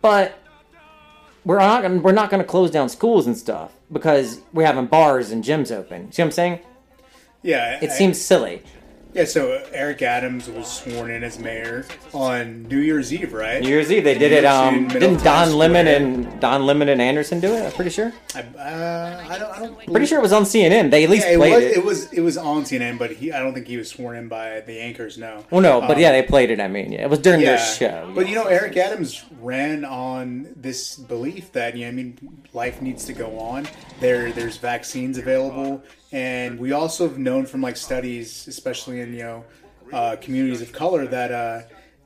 But 0.01 0.37
we're 1.45 1.59
not 1.59 1.81
gonna, 1.81 1.97
we're 2.01 2.11
not 2.11 2.29
going 2.29 2.41
to 2.43 2.47
close 2.47 2.69
down 2.71 2.89
schools 2.89 3.25
and 3.25 3.37
stuff 3.37 3.71
because 3.91 4.41
we're 4.53 4.65
having 4.65 4.85
bars 4.87 5.31
and 5.31 5.43
gyms 5.43 5.71
open. 5.75 6.11
See 6.11 6.21
what 6.21 6.27
I'm 6.27 6.31
saying? 6.31 6.59
Yeah, 7.41 7.79
It 7.81 7.89
I- 7.89 7.93
seems 7.93 8.19
silly. 8.21 8.61
Yeah, 9.15 9.23
so 9.23 9.63
Eric 9.71 10.01
Adams 10.01 10.49
was 10.49 10.67
sworn 10.67 11.09
in 11.09 11.23
as 11.23 11.39
mayor 11.39 11.85
on 12.13 12.63
New 12.63 12.79
Year's 12.79 13.13
Eve, 13.13 13.31
right? 13.31 13.61
New 13.61 13.69
Year's 13.69 13.89
Eve 13.89 14.03
they 14.03 14.17
did 14.17 14.33
it. 14.33 14.43
Um, 14.43 14.89
didn't 14.89 15.23
Don 15.23 15.53
Lemon 15.53 15.87
and 15.87 16.41
Don 16.41 16.65
Lemon 16.65 16.89
and 16.89 17.01
Anderson 17.01 17.39
do 17.39 17.53
it? 17.53 17.63
I'm 17.63 17.71
pretty 17.71 17.91
sure. 17.91 18.11
I, 18.35 18.41
uh, 18.41 19.25
I 19.29 19.39
don't. 19.39 19.51
I 19.51 19.59
don't. 19.59 19.85
Pretty 19.89 20.05
sure 20.05 20.19
it 20.19 20.21
was 20.21 20.33
on 20.33 20.43
CNN. 20.43 20.91
They 20.91 21.05
at 21.05 21.09
least 21.09 21.25
Yeah, 21.25 21.35
it 21.35 21.37
played 21.37 21.55
was, 21.55 21.63
it. 21.63 21.77
it 21.77 21.85
was. 21.85 22.13
It 22.13 22.19
was 22.19 22.37
on 22.37 22.63
CNN, 22.63 22.97
but 22.97 23.11
he. 23.11 23.31
I 23.31 23.39
don't 23.39 23.53
think 23.53 23.67
he 23.67 23.77
was 23.77 23.87
sworn 23.89 24.17
in 24.17 24.27
by 24.27 24.59
the 24.59 24.81
anchors. 24.81 25.17
No. 25.17 25.45
Well, 25.49 25.61
no, 25.61 25.79
but 25.79 25.91
Um, 25.91 25.99
yeah, 25.99 26.11
they 26.11 26.21
played 26.23 26.51
it. 26.51 26.59
I 26.59 26.67
mean, 26.67 26.91
yeah, 26.91 27.03
it 27.03 27.09
was 27.09 27.19
during 27.19 27.39
their 27.39 27.57
show. 27.57 28.11
But 28.13 28.27
you 28.27 28.35
know, 28.35 28.47
Eric 28.47 28.75
Adams 28.75 29.23
ran 29.39 29.85
on 29.85 30.53
this 30.57 30.97
belief 30.97 31.53
that 31.53 31.77
you 31.77 31.85
know, 31.85 31.87
I 31.87 31.91
mean, 31.91 32.17
life 32.55 32.81
needs 32.81 33.05
to 33.05 33.13
go 33.13 33.37
on. 33.37 33.67
There, 33.99 34.31
there's 34.31 34.57
vaccines 34.57 35.17
available, 35.17 35.83
and 36.11 36.57
we 36.59 36.71
also 36.71 37.07
have 37.07 37.17
known 37.19 37.45
from 37.45 37.61
like 37.61 37.77
studies, 37.77 38.47
especially 38.47 39.01
in 39.01 39.13
you 39.13 39.23
know 39.23 39.45
uh, 39.93 40.15
communities 40.21 40.61
of 40.61 40.71
color, 40.71 41.05
that 41.05 41.31
uh, 41.31 41.61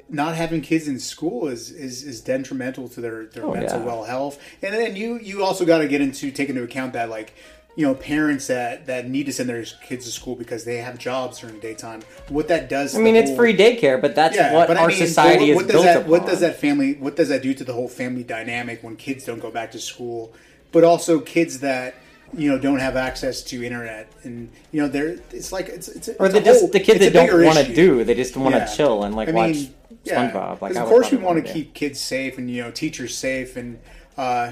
not 0.09 0.35
having 0.35 0.61
kids 0.61 0.87
in 0.87 0.99
school 0.99 1.47
is 1.47 1.71
is, 1.71 2.03
is 2.03 2.19
detrimental 2.21 2.89
to 2.89 2.99
their 3.01 3.25
their 3.27 3.45
Oh, 3.45 3.53
mental 3.53 3.79
yeah. 3.79 3.85
well 3.85 4.03
health. 4.03 4.39
And 4.61 4.73
then 4.73 4.95
you 4.95 5.19
you 5.19 5.43
also 5.43 5.65
got 5.65 5.77
to 5.77 5.87
get 5.87 6.01
into 6.01 6.31
take 6.31 6.49
into 6.49 6.63
account 6.63 6.93
that 6.93 7.09
like. 7.09 7.33
You 7.79 7.85
know, 7.87 7.95
parents 7.95 8.47
that, 8.47 8.87
that 8.87 9.07
need 9.07 9.25
to 9.27 9.31
send 9.31 9.47
their 9.47 9.63
kids 9.87 10.03
to 10.05 10.11
school 10.11 10.35
because 10.35 10.65
they 10.65 10.77
have 10.87 10.97
jobs 10.97 11.39
during 11.39 11.55
the 11.55 11.61
daytime. 11.61 12.01
What 12.27 12.49
that 12.49 12.67
does, 12.67 12.93
I 12.93 12.99
mean, 12.99 13.15
it's 13.15 13.29
whole- 13.29 13.37
free 13.37 13.55
daycare, 13.55 14.01
but 14.01 14.15
that's 14.15 14.35
yeah, 14.35 14.53
what 14.53 14.67
but 14.67 14.75
I 14.75 14.81
our 14.81 14.87
mean, 14.89 14.97
society 14.97 15.47
but 15.53 15.55
what, 15.55 15.65
is 15.65 15.67
does 15.67 15.71
built 15.75 15.85
that, 15.85 15.97
upon. 15.99 16.11
What 16.11 16.25
does 16.25 16.39
that 16.41 16.55
family? 16.59 16.95
What 16.95 17.15
does 17.15 17.29
that 17.29 17.41
do 17.41 17.53
to 17.53 17.63
the 17.63 17.71
whole 17.71 17.87
family 17.87 18.23
dynamic 18.23 18.83
when 18.83 18.97
kids 18.97 19.23
don't 19.23 19.39
go 19.39 19.49
back 19.49 19.71
to 19.71 19.79
school? 19.79 20.33
But 20.73 20.83
also 20.83 21.21
kids 21.21 21.61
that 21.61 21.95
you 22.37 22.51
know 22.51 22.59
don't 22.59 22.79
have 22.79 22.97
access 22.97 23.41
to 23.43 23.63
internet, 23.63 24.11
and 24.23 24.51
you 24.73 24.81
know 24.81 24.89
they're 24.89 25.15
it's 25.31 25.53
like 25.53 25.69
it's 25.69 25.87
it's, 25.87 26.09
or 26.19 26.27
the 26.27 26.39
a 26.39 26.43
just 26.43 26.71
the 26.73 26.81
kids 26.81 26.99
that 26.99 27.13
don't 27.13 27.45
want 27.45 27.59
to 27.65 27.73
do. 27.73 28.03
They 28.03 28.13
just 28.13 28.35
want 28.35 28.55
to 28.55 28.59
Yeah. 28.59 28.75
chill 28.75 29.05
and 29.05 29.15
like 29.15 29.29
I 29.29 29.31
watch 29.31 29.55
yeah, 30.03 30.29
SpongeBob. 30.29 30.59
Like 30.61 30.75
I 30.75 30.81
of 30.81 30.89
course 30.89 31.11
we 31.11 31.17
want 31.17 31.37
to 31.45 31.53
keep 31.53 31.73
kids 31.73 31.97
safe 32.01 32.37
and 32.37 32.51
you 32.51 32.61
know 32.61 32.71
teachers 32.71 33.17
safe 33.17 33.55
and. 33.55 33.79
uh 34.17 34.51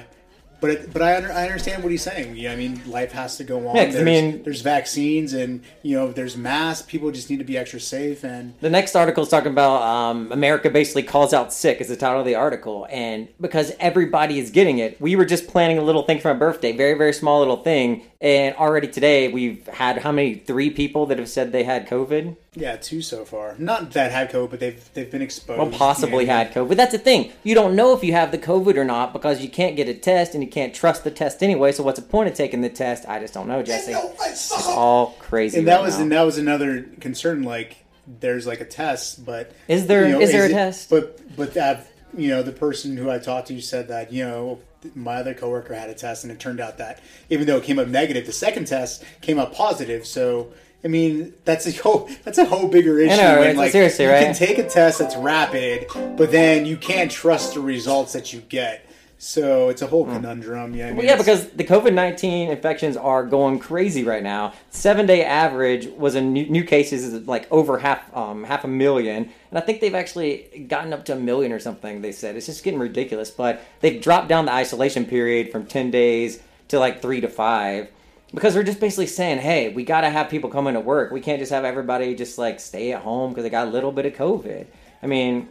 but 0.59 0.69
it, 0.71 0.93
but 0.93 1.01
I, 1.01 1.15
under, 1.17 1.31
I 1.31 1.43
understand 1.45 1.83
what 1.83 1.91
he's 1.91 2.01
saying. 2.01 2.35
Yeah, 2.35 2.51
I 2.51 2.55
mean, 2.55 2.81
life 2.87 3.11
has 3.11 3.37
to 3.37 3.43
go 3.43 3.67
on. 3.67 3.75
Yeah, 3.75 3.85
'cause, 3.85 3.95
I 3.97 4.03
mean- 4.03 4.43
there's 4.43 4.61
vaccines 4.61 5.33
and 5.33 5.61
you 5.83 5.95
know 5.95 6.11
there's 6.11 6.35
masks. 6.37 6.85
People 6.87 7.11
just 7.11 7.29
need 7.29 7.37
to 7.39 7.45
be 7.45 7.57
extra 7.57 7.79
safe 7.79 8.23
and 8.23 8.53
The 8.61 8.69
next 8.69 8.95
article 8.95 9.23
is 9.23 9.29
talking 9.29 9.51
about 9.51 9.81
um, 9.81 10.31
America 10.31 10.69
basically 10.69 11.03
calls 11.03 11.33
out 11.33 11.53
sick 11.53 11.81
is 11.81 11.87
the 11.89 11.95
title 11.95 12.19
of 12.19 12.25
the 12.25 12.35
article, 12.35 12.87
and 12.89 13.27
because 13.39 13.71
everybody 13.79 14.39
is 14.39 14.49
getting 14.51 14.79
it, 14.79 14.99
we 15.01 15.15
were 15.15 15.25
just 15.25 15.47
planning 15.47 15.77
a 15.77 15.81
little 15.83 16.03
thing 16.03 16.19
for 16.19 16.33
my 16.33 16.39
birthday, 16.39 16.71
very 16.71 16.93
very 16.97 17.13
small 17.13 17.39
little 17.39 17.57
thing, 17.57 18.03
and 18.21 18.55
already 18.55 18.87
today 18.87 19.27
we've 19.27 19.65
had 19.67 19.99
how 19.99 20.11
many 20.11 20.35
three 20.35 20.69
people 20.69 21.05
that 21.07 21.19
have 21.19 21.29
said 21.29 21.51
they 21.51 21.63
had 21.63 21.87
COVID. 21.87 22.35
Yeah, 22.57 22.75
two 22.75 23.01
so 23.01 23.23
far. 23.23 23.55
Not 23.59 23.91
that 23.91 24.11
had 24.11 24.31
COVID, 24.31 24.49
but 24.49 24.59
they've 24.59 24.93
they've 24.93 25.09
been 25.09 25.21
exposed. 25.21 25.59
Well, 25.59 25.69
possibly 25.69 26.25
yeah. 26.25 26.39
had 26.39 26.53
COVID. 26.53 26.69
But 26.69 26.77
that's 26.77 26.91
the 26.91 26.97
thing. 26.97 27.31
You 27.43 27.53
don't 27.55 27.75
know 27.75 27.95
if 27.95 28.03
you 28.03 28.13
have 28.13 28.31
the 28.31 28.37
COVID 28.37 28.75
or 28.75 28.83
not 28.83 29.13
because 29.13 29.41
you 29.41 29.49
can't 29.49 29.75
get 29.75 29.87
a 29.87 29.93
test 29.93 30.33
and 30.33 30.43
you 30.43 30.49
can't 30.49 30.73
trust 30.73 31.03
the 31.03 31.11
test 31.11 31.43
anyway. 31.43 31.71
So 31.71 31.83
what's 31.83 31.99
the 31.99 32.05
point 32.05 32.29
of 32.29 32.35
taking 32.35 32.61
the 32.61 32.69
test? 32.69 33.07
I 33.07 33.19
just 33.19 33.33
don't 33.33 33.47
know, 33.47 33.61
Jesse. 33.61 33.93
It's 33.93 34.51
all 34.67 35.15
crazy. 35.19 35.59
and 35.59 35.67
that 35.67 35.75
right 35.77 35.83
was 35.83 35.97
now. 35.97 36.03
and 36.03 36.11
that 36.11 36.21
was 36.23 36.37
another 36.37 36.83
concern. 36.99 37.43
Like, 37.43 37.77
there's 38.07 38.47
like 38.47 38.61
a 38.61 38.65
test, 38.65 39.23
but 39.25 39.51
Is 39.67 39.85
there- 39.87 40.07
you 40.07 40.13
know, 40.13 40.21
is 40.21 40.31
there 40.31 40.45
a 40.45 40.49
it- 40.49 40.53
test? 40.53 40.89
But 40.89 41.35
but 41.35 41.53
that 41.53 41.87
you 42.17 42.29
know 42.29 42.41
the 42.41 42.51
person 42.53 42.97
who 42.97 43.11
I 43.11 43.19
talked 43.19 43.49
to 43.49 43.61
said 43.61 43.89
that 43.89 44.11
you 44.11 44.23
know 44.23 44.59
my 44.95 45.15
other 45.17 45.33
coworker 45.33 45.73
had 45.73 45.89
a 45.89 45.93
test, 45.93 46.23
and 46.23 46.31
it 46.31 46.39
turned 46.39 46.59
out 46.59 46.77
that 46.79 47.01
even 47.29 47.45
though 47.45 47.57
it 47.57 47.63
came 47.63 47.77
up 47.77 47.87
negative, 47.87 48.25
the 48.25 48.31
second 48.31 48.65
test 48.65 49.03
came 49.21 49.37
up 49.37 49.53
positive. 49.53 50.07
So. 50.07 50.53
I 50.87 50.89
mean, 50.89 51.33
that's 51.43 51.67
a 51.67 51.71
whole 51.83 52.09
that's 52.23 52.37
a 52.37 52.45
whole 52.45 52.69
bigger 52.69 52.97
issue. 52.97 53.11
I 53.11 53.17
know, 53.17 53.39
when, 53.39 53.41
it's- 53.49 53.57
like, 53.57 53.71
seriously, 53.73 54.05
you 54.05 54.11
right? 54.11 54.23
can 54.23 54.33
take 54.33 54.57
a 54.57 54.65
test 54.67 54.99
that's 54.99 55.17
rapid, 55.17 55.87
but 56.15 56.31
then 56.31 56.65
you 56.65 56.77
can't 56.77 57.11
trust 57.11 57.55
the 57.55 57.59
results 57.59 58.13
that 58.13 58.31
you 58.31 58.39
get. 58.39 58.85
So 59.19 59.67
it's 59.69 59.81
a 59.81 59.87
whole 59.87 60.05
conundrum. 60.05 60.75
Yeah, 60.75 60.85
I 60.85 60.87
mean, 60.87 60.93
Hmm. 60.93 60.97
Well, 60.99 61.05
yeah, 61.07 61.17
because 61.17 61.49
the 61.49 61.65
COVID 61.65 61.93
nineteen 61.93 62.49
infections 62.49 62.95
are 62.95 63.25
going 63.25 63.59
crazy 63.59 64.05
right 64.05 64.23
now. 64.23 64.53
Seven 64.69 65.05
day 65.05 65.25
average 65.25 65.87
was 65.87 66.15
in 66.15 66.31
new, 66.31 66.45
new 66.45 66.63
cases 66.63 67.03
is 67.03 67.27
like 67.27 67.51
over 67.51 67.79
half 67.79 68.15
um, 68.15 68.45
half 68.45 68.63
a 68.63 68.67
million, 68.69 69.29
and 69.49 69.57
I 69.57 69.61
think 69.61 69.81
they've 69.81 69.93
actually 69.95 70.67
gotten 70.69 70.93
up 70.93 71.03
to 71.05 71.13
a 71.13 71.19
million 71.19 71.51
or 71.51 71.59
something. 71.59 72.01
They 72.01 72.13
said 72.13 72.37
it's 72.37 72.45
just 72.45 72.63
getting 72.63 72.79
ridiculous, 72.79 73.29
but 73.29 73.61
they've 73.81 74.01
dropped 74.01 74.29
down 74.29 74.45
the 74.45 74.53
isolation 74.53 75.03
period 75.03 75.51
from 75.51 75.65
ten 75.65 75.91
days 75.91 76.39
to 76.69 76.79
like 76.79 77.01
three 77.01 77.19
to 77.19 77.27
five. 77.27 77.89
Because 78.33 78.55
we're 78.55 78.63
just 78.63 78.79
basically 78.79 79.07
saying, 79.07 79.39
"Hey, 79.39 79.69
we 79.69 79.83
got 79.83 80.01
to 80.01 80.09
have 80.09 80.29
people 80.29 80.49
come 80.49 80.67
into 80.67 80.81
work. 80.81 81.11
We 81.11 81.21
can't 81.21 81.39
just 81.39 81.51
have 81.51 81.63
everybody 81.63 82.13
just 82.13 82.37
like 82.37 82.59
stay 82.59 82.91
at 82.91 83.01
home 83.01 83.31
because 83.31 83.43
they 83.43 83.49
got 83.49 83.67
a 83.67 83.71
little 83.71 83.91
bit 83.91 84.05
of 84.05 84.13
COVID." 84.13 84.67
I 85.01 85.07
mean, 85.07 85.47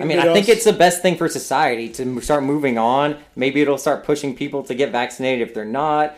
I 0.00 0.04
mean, 0.04 0.18
I 0.18 0.32
think 0.32 0.48
it's 0.48 0.64
the 0.64 0.72
best 0.72 1.02
thing 1.02 1.16
for 1.16 1.28
society 1.28 1.88
to 1.90 2.20
start 2.20 2.42
moving 2.42 2.78
on. 2.78 3.16
Maybe 3.36 3.60
it'll 3.60 3.78
start 3.78 4.04
pushing 4.04 4.34
people 4.34 4.64
to 4.64 4.74
get 4.74 4.90
vaccinated 4.90 5.46
if 5.46 5.54
they're 5.54 5.64
not. 5.64 6.16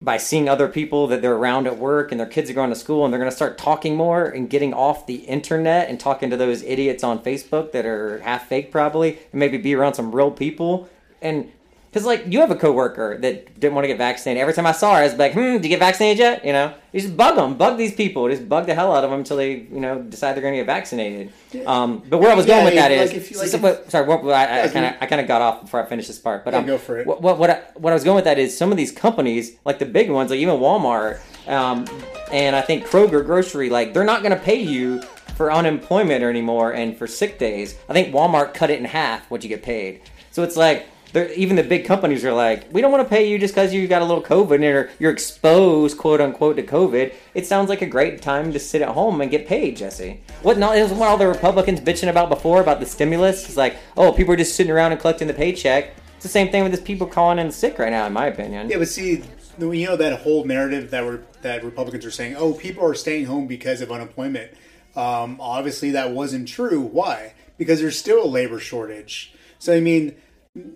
By 0.00 0.18
seeing 0.18 0.48
other 0.48 0.68
people 0.68 1.06
that 1.06 1.22
they're 1.22 1.34
around 1.34 1.66
at 1.66 1.78
work 1.78 2.10
and 2.10 2.20
their 2.20 2.26
kids 2.26 2.50
are 2.50 2.54
going 2.54 2.68
to 2.70 2.76
school 2.76 3.04
and 3.04 3.12
they're 3.12 3.18
going 3.20 3.30
to 3.30 3.36
start 3.36 3.56
talking 3.56 3.96
more 3.96 4.26
and 4.26 4.48
getting 4.48 4.74
off 4.74 5.06
the 5.06 5.16
internet 5.16 5.88
and 5.88 5.98
talking 5.98 6.28
to 6.30 6.36
those 6.36 6.62
idiots 6.62 7.02
on 7.02 7.18
Facebook 7.18 7.72
that 7.72 7.86
are 7.86 8.18
half 8.18 8.46
fake 8.46 8.70
probably 8.70 9.18
and 9.32 9.40
maybe 9.40 9.56
be 9.56 9.74
around 9.74 9.94
some 9.94 10.14
real 10.14 10.30
people. 10.30 10.88
And 11.22 11.50
because 11.96 12.04
like 12.06 12.24
you 12.30 12.40
have 12.40 12.50
a 12.50 12.56
coworker 12.56 13.16
that 13.22 13.58
didn't 13.58 13.74
want 13.74 13.84
to 13.84 13.88
get 13.88 13.96
vaccinated. 13.96 14.38
Every 14.38 14.52
time 14.52 14.66
I 14.66 14.72
saw 14.72 14.92
her, 14.96 15.00
I 15.00 15.04
was 15.04 15.14
like, 15.14 15.32
"Hmm, 15.32 15.54
did 15.54 15.64
you 15.64 15.70
get 15.70 15.78
vaccinated 15.78 16.18
yet?" 16.18 16.44
You 16.44 16.52
know, 16.52 16.74
you 16.92 17.00
just 17.00 17.16
bug 17.16 17.36
them, 17.36 17.54
bug 17.56 17.78
these 17.78 17.94
people, 17.94 18.28
just 18.28 18.46
bug 18.46 18.66
the 18.66 18.74
hell 18.74 18.94
out 18.94 19.02
of 19.02 19.08
them 19.10 19.20
until 19.20 19.38
they, 19.38 19.52
you 19.54 19.80
know, 19.80 20.02
decide 20.02 20.34
they're 20.34 20.42
going 20.42 20.52
to 20.52 20.58
get 20.58 20.66
vaccinated. 20.66 21.32
Um, 21.64 22.02
but 22.06 22.18
where 22.18 22.30
I 22.30 22.34
was 22.34 22.44
Yeah, 22.44 22.56
going 22.56 22.64
with 22.66 22.74
that 22.74 22.90
like 22.90 23.00
is, 23.00 23.12
if 23.14 23.30
you- 23.30 23.38
like 23.38 23.48
so- 23.48 23.64
if- 23.66 23.90
sorry, 23.90 24.06
what, 24.06 24.22
I, 24.30 24.64
I 24.64 24.68
kind 24.68 24.84
of 24.84 24.94
I 25.00 25.06
kind 25.06 25.22
of 25.22 25.26
got 25.26 25.40
off 25.40 25.62
before 25.62 25.82
I 25.82 25.86
finished 25.86 26.08
this 26.08 26.18
part. 26.18 26.44
But 26.44 26.52
Yeah, 26.52 26.60
um, 26.60 26.66
go 26.66 26.76
for 26.76 26.98
it. 26.98 27.06
What 27.06 27.22
what 27.22 27.38
what 27.38 27.48
I, 27.48 27.62
what 27.76 27.92
I 27.92 27.94
was 27.94 28.04
going 28.04 28.16
with 28.16 28.24
that 28.26 28.38
is 28.38 28.54
some 28.54 28.70
of 28.70 28.76
these 28.76 28.92
companies, 28.92 29.52
like 29.64 29.78
the 29.78 29.86
big 29.86 30.10
ones, 30.10 30.28
like 30.30 30.38
even 30.40 30.56
Walmart, 30.56 31.20
um, 31.48 31.86
and 32.30 32.54
I 32.54 32.60
think 32.60 32.84
Kroger 32.86 33.24
grocery, 33.24 33.70
like 33.70 33.94
they're 33.94 34.04
not 34.04 34.20
going 34.22 34.36
to 34.36 34.42
pay 34.42 34.60
you 34.60 35.00
for 35.34 35.50
unemployment 35.50 36.22
anymore 36.22 36.72
and 36.74 36.94
for 36.94 37.06
sick 37.06 37.38
days. 37.38 37.74
I 37.88 37.94
think 37.94 38.14
Walmart 38.14 38.52
cut 38.52 38.68
it 38.68 38.78
in 38.80 38.84
half 38.84 39.30
what 39.30 39.42
you 39.42 39.48
get 39.48 39.62
paid. 39.62 40.02
So 40.30 40.42
it's 40.42 40.58
like. 40.58 40.88
They're- 41.16 41.32
Even 41.34 41.56
the 41.56 41.62
big 41.62 41.86
companies 41.86 42.26
are 42.26 42.32
like, 42.32 42.66
we 42.72 42.82
don't 42.82 42.92
want 42.92 43.02
to 43.02 43.08
pay 43.08 43.26
you 43.26 43.38
just 43.38 43.54
because 43.54 43.72
you 43.72 43.88
got 43.88 44.02
a 44.02 44.04
little 44.04 44.22
COVID 44.22 44.62
or 44.70 44.90
you're 44.98 45.10
exposed, 45.10 45.96
quote 45.96 46.20
unquote, 46.20 46.56
to 46.56 46.62
COVID. 46.62 47.14
It 47.32 47.46
sounds 47.46 47.70
like 47.70 47.80
a 47.80 47.86
great 47.86 48.20
time 48.20 48.52
to 48.52 48.58
sit 48.58 48.82
at 48.82 48.90
home 48.90 49.22
and 49.22 49.30
get 49.30 49.46
paid, 49.46 49.78
Jesse. 49.78 50.20
What? 50.42 50.58
No, 50.58 50.72
is 50.72 50.92
what 50.92 51.08
all 51.08 51.16
the 51.16 51.26
Republicans 51.26 51.80
bitching 51.80 52.10
about 52.10 52.28
before 52.28 52.60
about 52.60 52.80
the 52.80 52.86
stimulus? 52.86 53.46
It's 53.46 53.56
like, 53.56 53.76
oh, 53.96 54.12
people 54.12 54.34
are 54.34 54.36
just 54.36 54.56
sitting 54.56 54.70
around 54.70 54.92
and 54.92 55.00
collecting 55.00 55.26
the 55.26 55.32
paycheck. 55.32 55.94
It's 56.16 56.22
the 56.22 56.28
same 56.28 56.50
thing 56.50 56.62
with 56.62 56.72
this 56.72 56.82
people 56.82 57.06
calling 57.06 57.38
in 57.38 57.50
sick 57.50 57.78
right 57.78 57.90
now, 57.90 58.06
in 58.06 58.12
my 58.12 58.26
opinion. 58.26 58.68
Yeah, 58.68 58.76
but 58.76 58.88
see, 58.88 59.22
you 59.58 59.86
know 59.86 59.96
that 59.96 60.20
whole 60.20 60.44
narrative 60.44 60.90
that 60.90 61.02
were 61.02 61.22
that 61.40 61.64
Republicans 61.64 62.04
are 62.04 62.10
saying, 62.10 62.36
oh, 62.36 62.52
people 62.52 62.84
are 62.84 62.94
staying 62.94 63.24
home 63.24 63.46
because 63.46 63.80
of 63.80 63.90
unemployment. 63.90 64.52
Um, 64.94 65.38
obviously, 65.40 65.92
that 65.92 66.10
wasn't 66.10 66.46
true. 66.46 66.80
Why? 66.80 67.32
Because 67.56 67.80
there's 67.80 67.98
still 67.98 68.22
a 68.22 68.28
labor 68.28 68.58
shortage. 68.58 69.32
So 69.58 69.74
I 69.74 69.80
mean, 69.80 70.14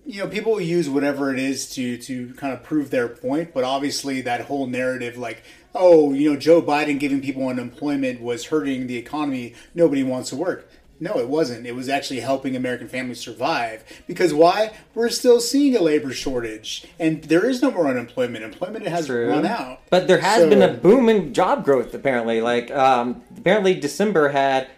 you 0.07 0.19
know, 0.23 0.29
people 0.29 0.61
use 0.61 0.89
whatever 0.89 1.33
it 1.33 1.39
is 1.39 1.69
to 1.75 1.97
to 1.99 2.35
kind 2.35 2.53
of 2.53 2.63
prove 2.63 2.91
their 2.91 3.09
point. 3.09 3.55
But 3.55 3.65
obviously, 3.65 4.21
that 4.23 4.43
whole 4.43 4.67
narrative, 4.67 5.17
like, 5.17 5.43
oh, 5.75 6.13
you 6.13 6.31
know, 6.33 6.39
Joe 6.39 6.61
Biden 6.61 6.99
giving 6.99 7.21
people 7.21 7.49
unemployment 7.49 8.21
was 8.21 8.47
hurting 8.47 8.87
the 8.87 8.97
economy. 8.97 9.55
Nobody 9.75 10.03
wants 10.03 10.31
to 10.31 10.37
work. 10.37 10.71
No, 11.03 11.15
it 11.19 11.29
wasn't. 11.29 11.67
It 11.67 11.75
was 11.75 11.89
actually 11.89 12.21
helping 12.21 12.55
American 12.55 12.87
families 12.87 13.21
survive. 13.21 13.83
Because 14.07 14.35
why? 14.35 14.73
We're 14.95 15.09
still 15.09 15.41
seeing 15.41 15.75
a 15.75 15.81
labor 15.81 16.13
shortage, 16.13 16.85
and 16.99 17.25
there 17.25 17.49
is 17.49 17.63
no 17.63 17.71
more 17.71 17.89
unemployment. 17.89 18.45
Employment 18.45 18.87
has 18.87 19.07
True. 19.07 19.31
run 19.31 19.47
out. 19.47 19.81
But 19.89 20.09
there 20.09 20.19
has 20.19 20.43
So- 20.43 20.51
been 20.51 20.61
a 20.61 20.75
boom 20.75 21.09
in 21.09 21.33
job 21.33 21.65
growth 21.65 21.95
apparently. 21.95 22.43
Like 22.43 22.71
um, 22.71 23.23
apparently 23.39 23.73
December 23.73 24.29
had 24.29 24.69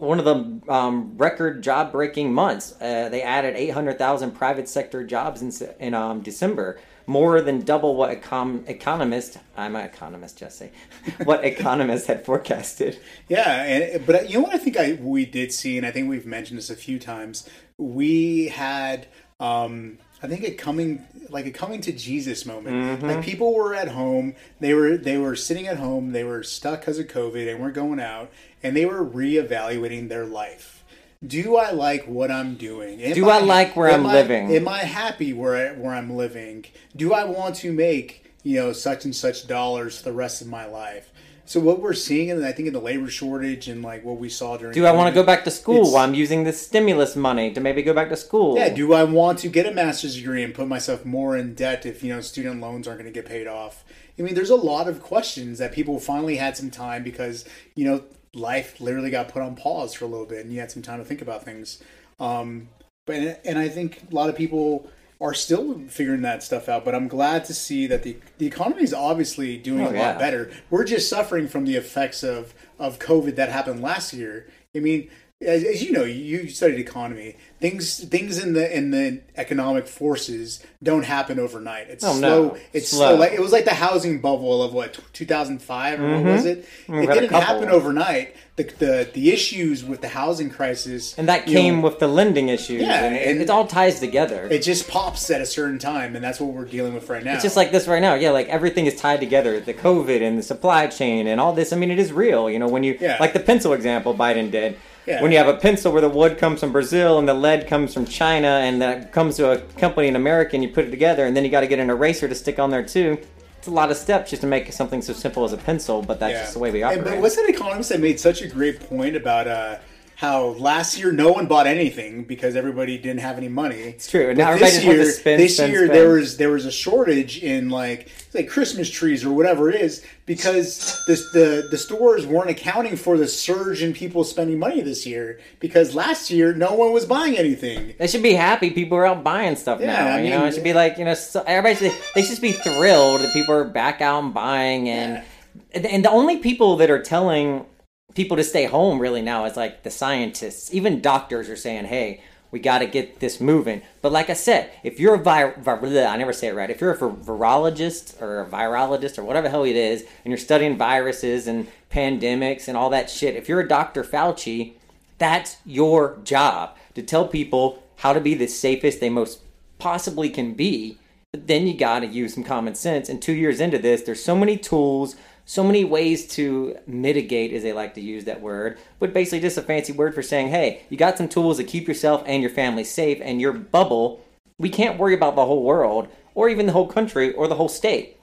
one 0.00 0.18
of 0.18 0.24
the 0.24 0.72
um, 0.72 1.16
record 1.16 1.62
job 1.62 1.92
breaking 1.92 2.32
months. 2.32 2.74
Uh, 2.80 3.08
they 3.10 3.22
added 3.22 3.54
800,000 3.56 4.32
private 4.32 4.68
sector 4.68 5.04
jobs 5.04 5.42
in, 5.42 5.68
in 5.78 5.94
um, 5.94 6.20
December, 6.20 6.80
more 7.06 7.40
than 7.40 7.60
double 7.60 7.96
what 7.96 8.10
econ- 8.10 8.68
economist 8.68 9.38
I'm 9.56 9.76
an 9.76 9.84
economist, 9.84 10.38
Jesse. 10.38 10.70
what 11.24 11.44
economists 11.44 12.06
had 12.06 12.24
forecasted. 12.24 12.98
Yeah, 13.28 13.62
and 13.62 14.06
but 14.06 14.30
you 14.30 14.36
know 14.36 14.44
what 14.44 14.54
I 14.54 14.58
think 14.58 14.76
I 14.78 14.98
we 15.00 15.26
did 15.26 15.52
see, 15.52 15.76
and 15.76 15.86
I 15.86 15.90
think 15.90 16.08
we've 16.08 16.26
mentioned 16.26 16.58
this 16.58 16.70
a 16.70 16.76
few 16.76 16.98
times. 16.98 17.48
We 17.76 18.48
had, 18.48 19.06
um, 19.38 19.98
I 20.22 20.26
think, 20.26 20.44
a 20.44 20.50
coming 20.52 21.06
like 21.30 21.46
a 21.46 21.50
coming 21.50 21.80
to 21.82 21.92
Jesus 21.92 22.44
moment. 22.44 23.02
Like 23.02 23.12
mm-hmm. 23.12 23.20
people 23.22 23.54
were 23.54 23.74
at 23.74 23.88
home, 23.88 24.34
they 24.58 24.74
were 24.74 24.96
they 24.96 25.16
were 25.18 25.36
sitting 25.36 25.66
at 25.66 25.78
home, 25.78 26.12
they 26.12 26.24
were 26.24 26.42
stuck 26.42 26.80
because 26.80 26.98
of 26.98 27.06
COVID, 27.06 27.50
and 27.50 27.60
we're 27.60 27.70
going 27.70 28.00
out, 28.00 28.30
and 28.62 28.76
they 28.76 28.84
were 28.84 29.04
reevaluating 29.04 30.08
their 30.08 30.26
life. 30.26 30.84
do 31.26 31.56
I 31.56 31.70
like 31.70 32.06
what 32.06 32.30
I'm 32.30 32.54
doing? 32.56 33.00
Am 33.02 33.14
Do 33.14 33.28
I 33.28 33.40
like 33.40 33.76
where 33.76 33.90
I'm 33.90 34.06
I- 34.06 34.12
living? 34.12 34.54
Am 34.54 34.68
I 34.68 34.78
happy 34.78 35.32
where 35.32 35.56
I, 35.56 35.72
where 35.74 35.94
I'm 35.94 36.16
living? 36.16 36.64
Do 36.96 37.12
I 37.12 37.24
want 37.24 37.56
to 37.56 37.72
make 37.72 38.32
you 38.42 38.56
know 38.56 38.72
such 38.72 39.04
and 39.04 39.14
such 39.14 39.46
dollars 39.46 39.98
for 39.98 40.04
the 40.04 40.12
rest 40.12 40.40
of 40.42 40.48
my 40.48 40.66
life? 40.66 41.10
So 41.50 41.58
what 41.58 41.80
we're 41.80 41.94
seeing, 41.94 42.30
and 42.30 42.46
I 42.46 42.52
think 42.52 42.68
in 42.68 42.72
the 42.72 42.80
labor 42.80 43.08
shortage 43.08 43.66
and 43.66 43.82
like 43.82 44.04
what 44.04 44.18
we 44.18 44.28
saw 44.28 44.56
during. 44.56 44.72
Do 44.72 44.86
I 44.86 44.92
want 44.92 45.12
to 45.12 45.20
go 45.20 45.26
back 45.26 45.42
to 45.42 45.50
school 45.50 45.92
while 45.92 46.04
I'm 46.04 46.14
using 46.14 46.44
this 46.44 46.64
stimulus 46.64 47.16
money 47.16 47.52
to 47.54 47.60
maybe 47.60 47.82
go 47.82 47.92
back 47.92 48.08
to 48.10 48.16
school? 48.16 48.56
Yeah, 48.56 48.68
do 48.68 48.92
I 48.92 49.02
want 49.02 49.40
to 49.40 49.48
get 49.48 49.66
a 49.66 49.72
master's 49.72 50.14
degree 50.14 50.44
and 50.44 50.54
put 50.54 50.68
myself 50.68 51.04
more 51.04 51.36
in 51.36 51.56
debt 51.56 51.84
if 51.84 52.04
you 52.04 52.14
know 52.14 52.20
student 52.20 52.60
loans 52.60 52.86
aren't 52.86 53.00
going 53.00 53.12
to 53.12 53.20
get 53.20 53.28
paid 53.28 53.48
off? 53.48 53.82
I 54.16 54.22
mean, 54.22 54.36
there's 54.36 54.50
a 54.50 54.54
lot 54.54 54.86
of 54.86 55.02
questions 55.02 55.58
that 55.58 55.72
people 55.72 55.98
finally 55.98 56.36
had 56.36 56.56
some 56.56 56.70
time 56.70 57.02
because 57.02 57.44
you 57.74 57.84
know 57.84 58.04
life 58.32 58.80
literally 58.80 59.10
got 59.10 59.26
put 59.26 59.42
on 59.42 59.56
pause 59.56 59.92
for 59.92 60.04
a 60.04 60.08
little 60.08 60.26
bit, 60.26 60.44
and 60.44 60.54
you 60.54 60.60
had 60.60 60.70
some 60.70 60.82
time 60.82 61.00
to 61.00 61.04
think 61.04 61.20
about 61.20 61.44
things. 61.44 61.82
Um, 62.20 62.68
but 63.06 63.40
and 63.44 63.58
I 63.58 63.68
think 63.68 64.04
a 64.08 64.14
lot 64.14 64.28
of 64.28 64.36
people 64.36 64.88
are 65.20 65.34
still 65.34 65.80
figuring 65.88 66.22
that 66.22 66.42
stuff 66.42 66.68
out. 66.68 66.84
But 66.84 66.94
I'm 66.94 67.08
glad 67.08 67.44
to 67.46 67.54
see 67.54 67.86
that 67.88 68.02
the 68.02 68.16
the 68.38 68.46
economy 68.46 68.82
is 68.82 68.94
obviously 68.94 69.56
doing 69.58 69.86
Oh, 69.86 69.90
a 69.90 69.92
yeah. 69.94 70.06
lot 70.10 70.18
better. 70.18 70.50
We're 70.70 70.84
just 70.84 71.08
suffering 71.08 71.46
from 71.48 71.64
the 71.66 71.76
effects 71.76 72.22
of 72.22 72.54
of 72.78 72.98
COVID 72.98 73.36
that 73.36 73.48
happened 73.50 73.82
last 73.82 74.12
year. 74.14 74.46
I 74.74 74.78
mean, 74.78 75.10
as, 75.40 75.64
as 75.64 75.82
you 75.82 75.92
know, 75.92 76.04
you 76.04 76.48
studied 76.50 76.78
economy. 76.78 77.36
Things 77.60 78.02
things 78.04 78.38
in 78.38 78.52
the 78.54 78.74
in 78.76 78.90
the 78.90 79.20
economic 79.36 79.86
forces 79.86 80.62
don't 80.82 81.04
happen 81.04 81.38
overnight. 81.38 81.88
It's 81.88 82.04
Oh, 82.04 82.12
slow. 82.14 82.42
no. 82.48 82.56
It's 82.72 82.88
Slow. 82.88 83.08
slow. 83.10 83.16
Like 83.16 83.32
it 83.32 83.40
was 83.40 83.52
like 83.52 83.64
the 83.64 83.74
housing 83.74 84.20
bubble 84.20 84.62
of 84.62 84.72
what 84.72 84.98
2005 85.12 86.00
or 86.00 86.14
what 86.16 86.24
was 86.24 86.40
mm-hmm. 86.44 86.48
it? 86.48 86.68
We've 86.88 87.08
It 87.08 87.12
didn't 87.12 87.32
happen 87.32 87.68
overnight. 87.68 88.34
The, 88.56 88.64
the 88.64 89.10
the 89.12 89.30
issues 89.30 89.82
with 89.84 90.00
the 90.02 90.08
housing 90.08 90.50
crisis 90.50 91.16
And 91.18 91.28
that 91.28 91.46
came 91.46 91.76
know, 91.76 91.88
with 91.88 91.98
the 91.98 92.08
lending 92.08 92.48
issues. 92.50 92.82
Yeah, 92.82 93.04
and 93.04 93.38
it, 93.38 93.42
it 93.42 93.50
all 93.50 93.66
ties 93.66 94.00
together. 94.00 94.46
it 94.50 94.62
just 94.62 94.88
pops 94.88 95.30
at 95.30 95.40
a 95.40 95.46
certain 95.46 95.78
time, 95.78 96.14
and 96.16 96.22
that's 96.24 96.40
what 96.40 96.52
we're 96.52 96.64
dealing 96.66 96.92
with 96.92 97.08
right 97.08 97.24
now. 97.24 97.34
It's 97.34 97.42
just 97.42 97.56
like 97.56 97.72
this 97.72 97.86
right 97.88 98.00
now. 98.02 98.14
Yeah, 98.14 98.30
like 98.30 98.48
everything 98.48 98.84
is 98.86 98.96
tied 98.96 99.20
together. 99.20 99.60
The 99.60 99.72
COVID 99.74 100.20
and 100.20 100.38
the 100.38 100.42
supply 100.42 100.86
chain 100.88 101.26
and 101.26 101.40
all 101.40 101.54
this. 101.54 101.72
I 101.72 101.76
mean, 101.76 101.90
it 101.90 101.98
is 101.98 102.12
real. 102.12 102.50
You 102.50 102.58
know, 102.58 102.68
when 102.68 102.84
you 102.84 102.98
Yeah. 103.00 103.16
like 103.20 103.32
the 103.32 103.40
pencil 103.40 103.72
example 103.72 104.14
Biden 104.14 104.50
did. 104.50 104.76
Yeah. 105.06 105.22
When 105.22 105.32
you 105.32 105.38
have 105.38 105.48
a 105.48 105.56
pencil 105.56 105.92
where 105.92 106.02
the 106.02 106.08
wood 106.08 106.38
comes 106.38 106.60
from 106.60 106.72
Brazil 106.72 107.18
and 107.18 107.26
the 107.28 107.34
lead 107.34 107.66
comes 107.66 107.94
from 107.94 108.04
China, 108.06 108.46
and 108.48 108.80
that 108.82 109.12
comes 109.12 109.36
to 109.36 109.50
a 109.52 109.58
company 109.58 110.08
in 110.08 110.16
America, 110.16 110.54
and 110.54 110.62
you 110.62 110.68
put 110.68 110.84
it 110.84 110.90
together, 110.90 111.24
and 111.26 111.36
then 111.36 111.44
you 111.44 111.50
got 111.50 111.60
to 111.60 111.66
get 111.66 111.78
an 111.78 111.90
eraser 111.90 112.28
to 112.28 112.34
stick 112.34 112.58
on 112.58 112.70
there 112.70 112.82
too. 112.82 113.18
It's 113.58 113.66
a 113.66 113.70
lot 113.70 113.90
of 113.90 113.96
steps 113.96 114.30
just 114.30 114.42
to 114.42 114.48
make 114.48 114.72
something 114.72 115.02
so 115.02 115.12
simple 115.12 115.44
as 115.44 115.52
a 115.52 115.58
pencil, 115.58 116.00
but 116.02 116.18
that's 116.20 116.38
just 116.38 116.52
the 116.54 116.58
way 116.60 116.70
we 116.70 116.82
And- 116.82 116.92
operate. 117.00 117.14
But 117.14 117.20
what's 117.22 117.36
that 117.36 117.48
economist 117.48 117.88
that 117.90 118.00
made 118.00 118.18
such 118.20 118.40
a 118.42 118.46
great 118.48 118.80
point 118.88 119.16
about 119.16 119.46
uh, 119.48 119.76
how 120.20 120.48
last 120.58 120.98
year 120.98 121.10
no 121.12 121.32
one 121.32 121.46
bought 121.46 121.66
anything 121.66 122.24
because 122.24 122.54
everybody 122.54 122.98
didn't 122.98 123.20
have 123.20 123.38
any 123.38 123.48
money? 123.48 123.76
It's 123.78 124.10
true, 124.10 124.28
and 124.28 124.36
now 124.36 124.50
wants 124.50 124.76
spend, 124.76 125.40
this 125.40 125.56
spend, 125.56 125.72
year 125.72 125.86
spend. 125.86 125.98
there 125.98 126.10
was 126.10 126.36
there 126.36 126.50
was 126.50 126.66
a 126.66 126.70
shortage 126.70 127.42
in 127.42 127.70
like 127.70 128.10
like 128.34 128.46
Christmas 128.46 128.90
trees 128.90 129.24
or 129.24 129.30
whatever 129.32 129.70
it 129.70 129.80
is 129.80 130.04
because 130.26 131.02
the 131.06 131.14
the 131.32 131.68
the 131.70 131.78
stores 131.78 132.26
weren't 132.26 132.50
accounting 132.50 132.96
for 132.96 133.16
the 133.16 133.26
surge 133.26 133.82
in 133.82 133.94
people 133.94 134.22
spending 134.22 134.58
money 134.58 134.82
this 134.82 135.06
year 135.06 135.40
because 135.58 135.94
last 135.94 136.30
year 136.30 136.52
no 136.52 136.74
one 136.74 136.92
was 136.92 137.06
buying 137.06 137.38
anything. 137.38 137.94
They 137.98 138.06
should 138.06 138.22
be 138.22 138.34
happy 138.34 138.68
people 138.68 138.98
are 138.98 139.06
out 139.06 139.24
buying 139.24 139.56
stuff 139.56 139.80
Yeah, 139.80 139.86
now. 139.86 140.16
I 140.16 140.20
you 140.20 140.28
know, 140.28 140.44
it 140.44 140.52
should 140.52 140.64
be 140.64 140.74
like 140.74 140.98
you 140.98 141.06
know, 141.06 141.14
so 141.14 141.42
everybody 141.46 141.76
should, 141.76 141.98
they 142.14 142.20
should 142.20 142.42
be 142.42 142.52
thrilled 142.52 143.22
that 143.22 143.32
people 143.32 143.54
are 143.54 143.64
back 143.64 144.02
out 144.02 144.22
and 144.22 144.34
buying, 144.34 144.86
and 144.90 145.24
and 145.72 146.04
the 146.04 146.10
only 146.10 146.36
people 146.36 146.76
that 146.76 146.90
are 146.90 147.02
telling 147.02 147.64
people 148.14 148.36
to 148.36 148.44
stay 148.44 148.64
home 148.66 148.98
really 148.98 149.22
now 149.22 149.44
is 149.44 149.56
like 149.56 149.82
the 149.82 149.90
scientists. 149.90 150.72
Even 150.72 151.00
doctors 151.00 151.48
are 151.48 151.56
saying, 151.56 151.86
"Hey, 151.86 152.22
we 152.50 152.58
got 152.58 152.78
to 152.78 152.86
get 152.86 153.20
this 153.20 153.40
moving." 153.40 153.82
But 154.02 154.12
like 154.12 154.30
I 154.30 154.34
said, 154.34 154.70
if 154.82 154.98
you're 154.98 155.14
a 155.14 155.18
vir- 155.18 155.56
vir- 155.58 156.06
I 156.06 156.16
never 156.16 156.32
say 156.32 156.48
it 156.48 156.54
right. 156.54 156.70
If 156.70 156.80
you're 156.80 156.92
a 156.92 156.96
vir- 156.96 157.10
virologist 157.10 158.20
or 158.20 158.40
a 158.40 158.46
virologist 158.46 159.18
or 159.18 159.24
whatever 159.24 159.48
the 159.48 159.50
hell 159.50 159.64
it 159.64 159.76
is, 159.76 160.02
and 160.24 160.30
you're 160.30 160.38
studying 160.38 160.76
viruses 160.76 161.46
and 161.46 161.68
pandemics 161.90 162.68
and 162.68 162.76
all 162.76 162.90
that 162.90 163.10
shit, 163.10 163.36
if 163.36 163.48
you're 163.48 163.60
a 163.60 163.68
Dr. 163.68 164.02
Fauci, 164.04 164.74
that's 165.18 165.56
your 165.64 166.18
job 166.24 166.76
to 166.94 167.02
tell 167.02 167.28
people 167.28 167.82
how 167.96 168.12
to 168.12 168.20
be 168.20 168.34
the 168.34 168.46
safest 168.46 169.00
they 169.00 169.10
most 169.10 169.40
possibly 169.78 170.30
can 170.30 170.54
be. 170.54 170.98
But 171.32 171.46
then 171.46 171.66
you 171.66 171.76
got 171.76 172.00
to 172.00 172.06
use 172.06 172.34
some 172.34 172.42
common 172.42 172.74
sense. 172.74 173.08
And 173.08 173.22
two 173.22 173.32
years 173.32 173.60
into 173.60 173.78
this, 173.78 174.02
there's 174.02 174.22
so 174.22 174.34
many 174.34 174.56
tools, 174.56 175.14
so 175.50 175.64
many 175.64 175.82
ways 175.82 176.28
to 176.28 176.78
mitigate, 176.86 177.52
as 177.52 177.64
they 177.64 177.72
like 177.72 177.94
to 177.94 178.00
use 178.00 178.24
that 178.24 178.40
word, 178.40 178.78
but 179.00 179.12
basically 179.12 179.40
just 179.40 179.58
a 179.58 179.62
fancy 179.62 179.92
word 179.92 180.14
for 180.14 180.22
saying, 180.22 180.46
hey, 180.46 180.82
you 180.88 180.96
got 180.96 181.18
some 181.18 181.28
tools 181.28 181.56
to 181.56 181.64
keep 181.64 181.88
yourself 181.88 182.22
and 182.24 182.40
your 182.40 182.52
family 182.52 182.84
safe 182.84 183.18
and 183.20 183.40
your 183.40 183.52
bubble. 183.52 184.24
We 184.58 184.68
can't 184.68 184.96
worry 184.96 185.12
about 185.12 185.34
the 185.34 185.44
whole 185.44 185.64
world 185.64 186.06
or 186.36 186.48
even 186.48 186.66
the 186.66 186.72
whole 186.72 186.86
country 186.86 187.32
or 187.32 187.48
the 187.48 187.56
whole 187.56 187.68
state. 187.68 188.16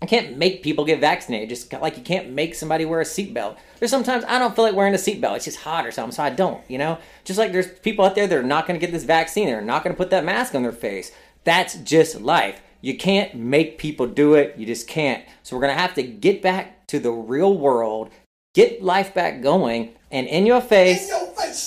I 0.00 0.06
can't 0.06 0.36
make 0.36 0.62
people 0.62 0.84
get 0.84 1.00
vaccinated. 1.00 1.48
Just 1.48 1.72
like 1.72 1.96
you 1.96 2.04
can't 2.04 2.30
make 2.30 2.54
somebody 2.54 2.84
wear 2.84 3.00
a 3.00 3.04
seatbelt. 3.04 3.56
There's 3.80 3.90
sometimes 3.90 4.22
I 4.28 4.38
don't 4.38 4.54
feel 4.54 4.64
like 4.64 4.76
wearing 4.76 4.94
a 4.94 4.98
seatbelt. 4.98 5.34
It's 5.34 5.46
just 5.46 5.58
hot 5.58 5.84
or 5.84 5.90
something, 5.90 6.14
so 6.14 6.22
I 6.22 6.30
don't. 6.30 6.62
You 6.70 6.78
know, 6.78 6.98
just 7.24 7.40
like 7.40 7.50
there's 7.50 7.66
people 7.80 8.04
out 8.04 8.14
there 8.14 8.28
that 8.28 8.38
are 8.38 8.44
not 8.44 8.68
going 8.68 8.78
to 8.78 8.86
get 8.86 8.92
this 8.92 9.02
vaccine. 9.02 9.46
They're 9.46 9.60
not 9.60 9.82
going 9.82 9.96
to 9.96 9.98
put 9.98 10.10
that 10.10 10.24
mask 10.24 10.54
on 10.54 10.62
their 10.62 10.70
face. 10.70 11.10
That's 11.42 11.74
just 11.78 12.20
life. 12.20 12.60
You 12.80 12.96
can't 12.96 13.34
make 13.34 13.78
people 13.78 14.06
do 14.06 14.34
it. 14.34 14.54
You 14.56 14.66
just 14.66 14.86
can't. 14.86 15.24
So 15.42 15.56
we're 15.56 15.62
going 15.62 15.74
to 15.74 15.80
have 15.80 15.94
to 15.94 16.02
get 16.02 16.42
back 16.42 16.86
to 16.88 16.98
the 16.98 17.10
real 17.10 17.56
world, 17.56 18.10
get 18.54 18.82
life 18.82 19.12
back 19.14 19.42
going, 19.42 19.94
and 20.10 20.26
in 20.26 20.46
your 20.46 20.60
face, 20.60 21.10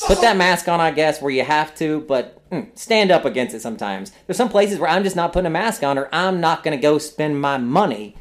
put 0.08 0.21
that 0.21 0.38
mask 0.38 0.67
on, 0.67 0.80
I 0.80 0.91
guess, 0.91 1.21
where 1.21 1.32
you 1.32 1.43
have 1.43 1.76
to, 1.76 2.02
but 2.02 2.50
mm, 2.50 2.67
stand 2.78 3.12
up 3.12 3.26
against 3.26 3.54
it 3.54 3.62
sometimes. 3.62 4.12
There's 4.26 4.38
some 4.38 4.50
places 4.50 4.80
where 4.80 4.89
I'm 4.89 5.04
just 5.04 5.15
not 5.15 5.32
putting 5.32 5.47
a 5.47 5.52
mask 5.52 5.84
on, 5.84 5.97
or 5.97 6.10
I'm 6.12 6.41
not 6.41 6.63
going 6.63 6.76
to 6.76 6.82
go 6.82 6.97
spend 6.97 7.39
my 7.39 7.58
money. 7.58 8.15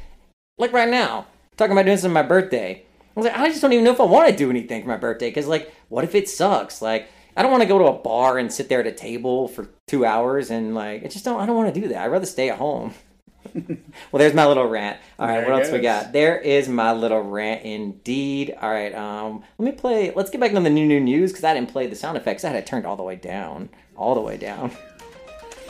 Like 0.59 0.72
right 0.72 0.88
now, 0.90 1.26
talking 1.57 1.72
about 1.72 1.87
doing 1.87 1.96
something 1.96 2.11
for 2.11 2.22
my 2.22 2.29
birthday. 2.29 2.85
I 3.16 3.20
was 3.20 3.26
like, 3.26 3.38
I 3.38 3.48
just 3.48 3.61
don't 3.61 3.72
even 3.72 3.85
know 3.85 3.92
if 3.92 4.00
I 4.00 4.05
want 4.05 4.29
to 4.31 4.37
do 4.37 4.50
anything 4.50 4.83
for 4.83 4.88
my 4.88 4.96
birthday, 4.96 5.31
because, 5.31 5.46
like, 5.46 5.74
what 5.88 6.05
if 6.05 6.14
it 6.14 6.29
sucks? 6.29 6.81
Like, 6.81 7.09
I 7.36 7.42
don't 7.42 7.50
want 7.50 7.62
to 7.62 7.68
go 7.68 7.78
to 7.78 7.86
a 7.86 7.92
bar 7.92 8.38
and 8.38 8.52
sit 8.52 8.68
there 8.68 8.80
at 8.80 8.86
a 8.86 8.92
table 8.92 9.48
for 9.48 9.68
two 9.86 10.04
hours, 10.04 10.50
and, 10.50 10.74
like, 10.74 11.04
I 11.04 11.08
just 11.08 11.24
don't, 11.24 11.40
I 11.40 11.46
don't 11.46 11.56
want 11.56 11.72
to 11.74 11.80
do 11.80 11.88
that. 11.88 12.02
I'd 12.04 12.08
rather 12.08 12.26
stay 12.26 12.50
at 12.50 12.58
home. 12.58 12.94
well, 13.54 14.18
there's 14.18 14.34
my 14.34 14.46
little 14.46 14.66
rant. 14.66 14.98
All 15.18 15.26
right, 15.26 15.40
There 15.40 15.50
what 15.50 15.60
it 15.60 15.64
else 15.64 15.72
we 15.72 15.80
got? 15.80 16.12
There 16.12 16.38
is 16.38 16.68
my 16.68 16.92
little 16.92 17.22
rant 17.22 17.62
indeed. 17.62 18.54
All 18.60 18.70
right, 18.70 18.94
um, 18.94 19.42
let 19.58 19.64
me 19.64 19.72
play. 19.72 20.12
Let's 20.14 20.30
get 20.30 20.40
back 20.40 20.54
on 20.54 20.62
the 20.62 20.70
new 20.70 20.86
new 20.86 21.00
news 21.00 21.32
because 21.32 21.44
I 21.44 21.54
didn't 21.54 21.70
play 21.70 21.86
the 21.86 21.96
sound 21.96 22.16
effects. 22.16 22.44
I 22.44 22.48
had 22.48 22.56
it 22.56 22.66
turned 22.66 22.84
all 22.86 22.96
the 22.96 23.02
way 23.02 23.16
down, 23.16 23.70
all 23.96 24.14
the 24.14 24.20
way 24.20 24.36
down. 24.36 24.72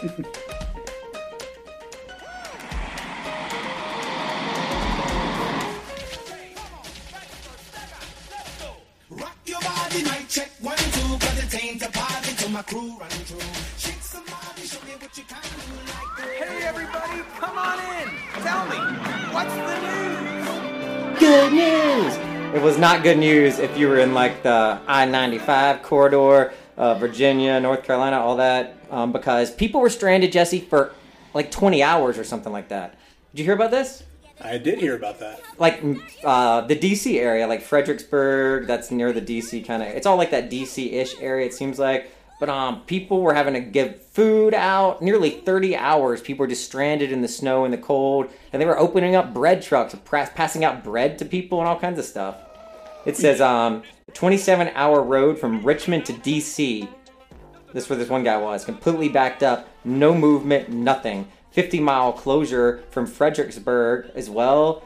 Rock 9.11 9.37
your 9.45 9.61
body, 9.61 10.03
mic 10.05 10.29
check 10.29 10.51
one, 10.61 10.77
Hey 16.17 16.63
everybody, 16.63 17.23
come 17.41 17.59
on 17.59 17.79
in. 17.81 18.09
Tell 18.41 18.67
me, 18.69 18.77
what's 19.33 19.53
the 19.57 19.81
news? 19.81 21.19
Good 21.19 21.53
news. 21.53 22.15
It 22.55 22.63
was 22.63 22.79
not 22.79 23.03
good 23.03 23.19
news 23.19 23.59
if 23.59 23.77
you 23.77 23.89
were 23.89 23.99
in 23.99 24.15
like 24.15 24.45
the 24.45 24.81
I 24.87 25.07
ninety 25.07 25.39
five 25.39 25.83
corridor, 25.83 26.53
uh, 26.77 26.95
Virginia, 26.95 27.59
North 27.59 27.83
Carolina, 27.83 28.21
all 28.21 28.37
that, 28.37 28.77
um, 28.89 29.11
because 29.11 29.51
people 29.51 29.81
were 29.81 29.91
stranded, 29.91 30.31
Jesse, 30.31 30.61
for 30.61 30.95
like 31.35 31.51
twenty 31.51 31.83
hours 31.83 32.17
or 32.17 32.23
something 32.23 32.53
like 32.53 32.69
that. 32.69 32.95
Did 33.33 33.41
you 33.41 33.45
hear 33.45 33.55
about 33.55 33.73
this? 33.73 34.05
I 34.43 34.59
did 34.59 34.79
hear 34.79 34.95
about 34.97 35.19
that. 35.21 35.41
like 35.59 35.83
uh, 36.25 36.63
the 36.63 36.77
DC 36.77 37.19
area, 37.19 37.47
like 37.47 37.63
Fredericksburg, 37.63 38.67
that's 38.67 38.91
near 38.91 39.13
the 39.13 39.21
DC 39.21 39.65
kind 39.67 39.83
of. 39.83 39.89
It's 39.89 40.07
all 40.07 40.17
like 40.17 40.31
that 40.31 40.51
DC-ish 40.51 41.21
area. 41.21 41.47
It 41.47 41.55
seems 41.55 41.79
like, 41.79 42.11
but 42.39 42.49
um, 42.49 42.81
people 42.87 43.21
were 43.21 43.35
having 43.35 43.55
to 43.55 43.61
give 43.61 44.03
food 44.03 44.55
out. 44.55 45.03
Nearly 45.03 45.31
30 45.31 45.77
hours, 45.77 46.23
people 46.23 46.45
were 46.45 46.49
just 46.49 46.65
stranded 46.65 47.13
in 47.13 47.21
the 47.21 47.29
snow 47.29 47.65
and 47.65 47.73
the 47.73 47.79
cold, 47.79 48.31
and 48.53 48.63
they 48.63 48.67
were 48.67 48.79
opening 48.79 49.15
up 49.15 49.35
bread 49.35 49.61
trucks, 49.63 49.95
pra- 50.05 50.31
passing 50.35 50.65
out 50.65 50.83
bread 50.83 51.19
to 51.19 51.25
people 51.25 51.61
and 51.61 51.69
all 51.69 51.79
kinds 51.79 51.99
of 51.99 52.05
stuff. 52.05 52.37
It 53.05 53.17
says 53.17 53.41
um, 53.41 53.83
27-hour 54.13 55.03
road 55.03 55.39
from 55.39 55.63
Richmond 55.63 56.07
to 56.07 56.13
DC. 56.15 56.89
This 57.73 57.85
is 57.85 57.91
where 57.91 57.99
this 57.99 58.09
one 58.09 58.25
guy 58.25 58.37
was, 58.37 58.65
completely 58.65 59.09
backed 59.09 59.43
up, 59.43 59.69
no 59.85 60.15
movement, 60.15 60.71
nothing. 60.71 61.29
50 61.53 61.81
mile 61.81 62.13
closure 62.13 62.83
from 62.91 63.07
Fredericksburg 63.07 64.11
as 64.15 64.31
well. 64.31 64.83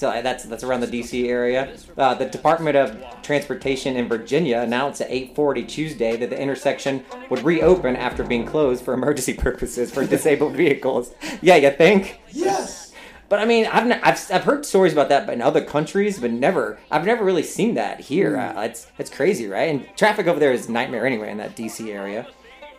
So 0.00 0.10
that's 0.22 0.44
that's 0.44 0.64
around 0.64 0.80
the 0.80 0.86
DC 0.86 1.28
area. 1.28 1.76
Uh, 1.98 2.14
the 2.14 2.24
Department 2.24 2.74
of 2.74 2.96
Transportation 3.22 3.96
in 3.96 4.08
Virginia 4.08 4.60
announced 4.60 5.02
at 5.02 5.10
8:40 5.10 5.68
Tuesday 5.68 6.16
that 6.16 6.30
the 6.30 6.40
intersection 6.40 7.04
would 7.28 7.42
reopen 7.44 7.96
after 7.96 8.24
being 8.24 8.46
closed 8.46 8.82
for 8.82 8.94
emergency 9.00 9.34
purposes 9.34 9.90
for 9.90 10.06
disabled 10.06 10.54
vehicles. 10.54 11.12
Yeah, 11.42 11.56
you 11.56 11.70
think? 11.70 12.18
Yes! 12.30 12.94
But 13.28 13.40
I 13.40 13.44
mean, 13.44 13.66
I've, 13.66 13.92
I've 14.02 14.30
I've 14.32 14.44
heard 14.44 14.64
stories 14.64 14.94
about 14.94 15.10
that 15.10 15.28
in 15.28 15.42
other 15.42 15.62
countries, 15.62 16.18
but 16.18 16.30
never 16.30 16.78
I've 16.90 17.04
never 17.04 17.22
really 17.22 17.42
seen 17.42 17.74
that 17.74 18.00
here. 18.00 18.38
Uh, 18.38 18.62
it's 18.62 18.86
it's 18.98 19.10
crazy, 19.10 19.48
right? 19.48 19.68
And 19.68 19.86
traffic 19.98 20.26
over 20.26 20.40
there 20.40 20.52
is 20.52 20.70
a 20.70 20.72
nightmare 20.72 21.04
anyway 21.04 21.30
in 21.30 21.36
that 21.36 21.56
DC 21.56 21.92
area. 21.92 22.26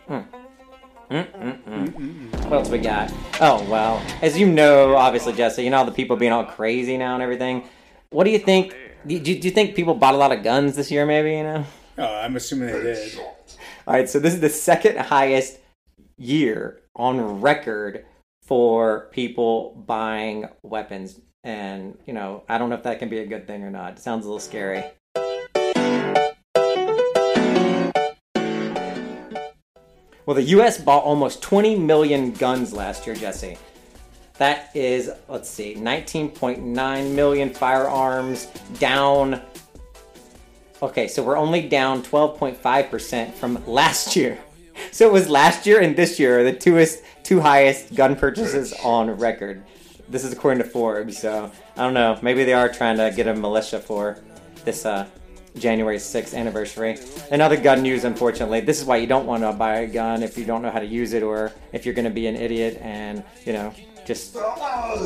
Hmm. 0.08 0.22
Mm-mm-mm. 1.12 2.44
What 2.44 2.52
else 2.52 2.70
we 2.70 2.78
got? 2.78 3.12
Oh 3.40 3.62
well, 3.70 4.02
as 4.22 4.38
you 4.38 4.46
know, 4.46 4.96
obviously, 4.96 5.34
Jesse, 5.34 5.62
you 5.62 5.68
know 5.68 5.76
all 5.78 5.84
the 5.84 5.92
people 5.92 6.16
being 6.16 6.32
all 6.32 6.44
crazy 6.44 6.96
now 6.96 7.12
and 7.12 7.22
everything. 7.22 7.68
What 8.08 8.24
do 8.24 8.30
you 8.30 8.38
think? 8.38 8.74
Do 9.06 9.14
you, 9.14 9.20
do 9.20 9.32
you 9.32 9.50
think 9.50 9.74
people 9.74 9.94
bought 9.94 10.14
a 10.14 10.16
lot 10.16 10.32
of 10.32 10.42
guns 10.42 10.74
this 10.74 10.90
year? 10.90 11.04
Maybe 11.04 11.32
you 11.32 11.42
know. 11.42 11.64
Oh, 11.98 12.14
I'm 12.14 12.34
assuming 12.36 12.68
they 12.72 12.82
did. 12.82 13.18
All 13.86 13.94
right, 13.94 14.08
so 14.08 14.18
this 14.18 14.32
is 14.32 14.40
the 14.40 14.48
second 14.48 14.96
highest 14.98 15.58
year 16.16 16.80
on 16.96 17.40
record 17.40 18.06
for 18.42 19.08
people 19.12 19.74
buying 19.86 20.48
weapons. 20.62 21.20
And, 21.44 21.98
you 22.06 22.12
know, 22.12 22.44
I 22.48 22.56
don't 22.56 22.70
know 22.70 22.76
if 22.76 22.84
that 22.84 23.00
can 23.00 23.08
be 23.08 23.18
a 23.18 23.26
good 23.26 23.46
thing 23.46 23.64
or 23.64 23.70
not. 23.70 23.94
It 23.94 23.98
sounds 23.98 24.24
a 24.24 24.28
little 24.28 24.40
scary. 24.40 24.84
Well, 30.26 30.34
the 30.36 30.42
U.S. 30.42 30.80
bought 30.80 31.04
almost 31.04 31.42
20 31.42 31.76
million 31.78 32.32
guns 32.32 32.72
last 32.72 33.06
year, 33.06 33.16
Jesse. 33.16 33.58
That 34.38 34.70
is, 34.74 35.10
let's 35.28 35.48
see, 35.48 35.74
19.9 35.74 37.14
million 37.14 37.50
firearms, 37.50 38.46
down 38.78 39.40
Okay, 40.82 41.06
so 41.06 41.22
we're 41.22 41.36
only 41.36 41.68
down 41.68 42.02
12.5% 42.02 43.34
from 43.34 43.64
last 43.68 44.16
year. 44.16 44.36
So 44.90 45.06
it 45.06 45.12
was 45.12 45.28
last 45.28 45.64
year 45.64 45.80
and 45.80 45.94
this 45.94 46.18
year 46.18 46.40
are 46.40 46.44
the 46.44 46.52
twoest, 46.52 47.02
two 47.22 47.40
highest 47.40 47.94
gun 47.94 48.16
purchases 48.16 48.74
on 48.82 49.08
record. 49.12 49.62
This 50.08 50.24
is 50.24 50.32
according 50.32 50.60
to 50.64 50.68
Forbes, 50.68 51.18
so 51.18 51.52
I 51.76 51.84
don't 51.84 51.94
know. 51.94 52.18
Maybe 52.20 52.42
they 52.42 52.52
are 52.52 52.68
trying 52.68 52.96
to 52.96 53.12
get 53.14 53.28
a 53.28 53.34
militia 53.34 53.78
for 53.78 54.18
this 54.64 54.84
uh, 54.84 55.06
January 55.56 55.98
6th 55.98 56.34
anniversary. 56.36 56.98
Another 57.30 57.56
gun 57.56 57.82
news, 57.82 58.04
unfortunately. 58.04 58.60
This 58.60 58.80
is 58.80 58.84
why 58.86 58.96
you 58.96 59.06
don't 59.06 59.26
want 59.26 59.42
to 59.42 59.52
buy 59.52 59.78
a 59.78 59.86
gun 59.86 60.22
if 60.22 60.38
you 60.38 60.44
don't 60.44 60.62
know 60.62 60.70
how 60.70 60.78
to 60.78 60.86
use 60.86 61.12
it 61.12 61.22
or 61.22 61.52
if 61.72 61.84
you're 61.84 61.94
going 61.94 62.04
to 62.04 62.10
be 62.10 62.26
an 62.26 62.36
idiot 62.36 62.78
and, 62.80 63.22
you 63.44 63.52
know, 63.52 63.74
just 64.04 64.36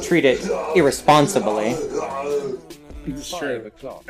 treat 0.03 0.25
it 0.25 0.43
irresponsibly 0.75 1.75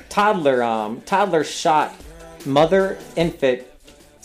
toddler 0.09 0.63
um 0.63 1.01
toddler 1.01 1.43
shot 1.43 1.93
mother 2.47 2.97
infant 3.17 3.65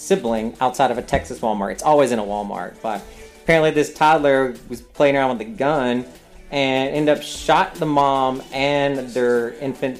sibling 0.02 0.56
outside 0.60 0.90
of 0.92 0.98
a 0.98 1.02
Texas 1.02 1.40
Walmart. 1.40 1.74
It's 1.74 1.84
always 1.84 2.12
in 2.12 2.20
a 2.20 2.24
Walmart, 2.24 2.76
but 2.82 3.04
apparently 3.44 3.72
this 3.72 3.94
toddler 3.94 4.56
was 4.68 4.82
playing 4.82 5.16
around 5.16 5.38
with 5.38 5.48
a 5.48 5.52
gun 5.52 6.06
and 6.50 6.94
ended 6.94 7.18
up 7.18 7.24
shot 7.24 7.76
the 7.76 7.86
mom 7.86 8.42
and 8.52 9.10
their 9.10 9.54
infant, 9.60 10.00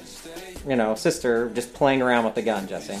you 0.66 0.76
know, 0.76 0.94
sister 0.94 1.50
just 1.50 1.72
playing 1.74 2.02
around 2.02 2.24
with 2.24 2.34
the 2.34 2.42
gun, 2.42 2.66
Jesse. 2.66 2.98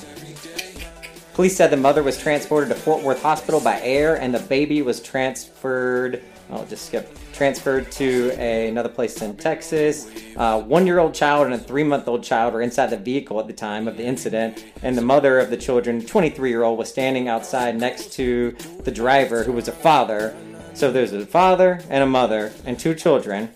Police 1.34 1.56
said 1.56 1.70
the 1.70 1.76
mother 1.76 2.02
was 2.02 2.18
transported 2.18 2.68
to 2.68 2.74
Fort 2.74 3.02
Worth 3.02 3.22
Hospital 3.22 3.60
by 3.60 3.80
air 3.80 4.16
and 4.16 4.34
the 4.34 4.40
baby 4.40 4.82
was 4.82 5.00
transferred 5.00 6.22
I'll 6.52 6.66
just 6.66 6.86
skip. 6.86 7.08
Transferred 7.32 7.90
to 7.92 8.30
a, 8.36 8.68
another 8.68 8.90
place 8.90 9.20
in 9.22 9.36
Texas. 9.36 10.06
Uh, 10.36 10.60
one 10.60 10.86
year 10.86 10.98
old 10.98 11.14
child 11.14 11.46
and 11.46 11.54
a 11.54 11.58
three 11.58 11.82
month 11.82 12.06
old 12.06 12.22
child 12.22 12.52
were 12.52 12.60
inside 12.60 12.88
the 12.88 12.98
vehicle 12.98 13.40
at 13.40 13.46
the 13.46 13.54
time 13.54 13.88
of 13.88 13.96
the 13.96 14.04
incident, 14.04 14.64
and 14.82 14.96
the 14.96 15.02
mother 15.02 15.38
of 15.38 15.48
the 15.48 15.56
children, 15.56 16.04
23 16.04 16.50
year 16.50 16.62
old, 16.62 16.78
was 16.78 16.90
standing 16.90 17.28
outside 17.28 17.78
next 17.78 18.12
to 18.12 18.54
the 18.84 18.90
driver, 18.90 19.44
who 19.44 19.52
was 19.52 19.66
a 19.66 19.72
father. 19.72 20.36
So 20.74 20.92
there's 20.92 21.12
a 21.12 21.24
father 21.24 21.80
and 21.88 22.04
a 22.04 22.06
mother 22.06 22.52
and 22.66 22.78
two 22.78 22.94
children. 22.94 23.50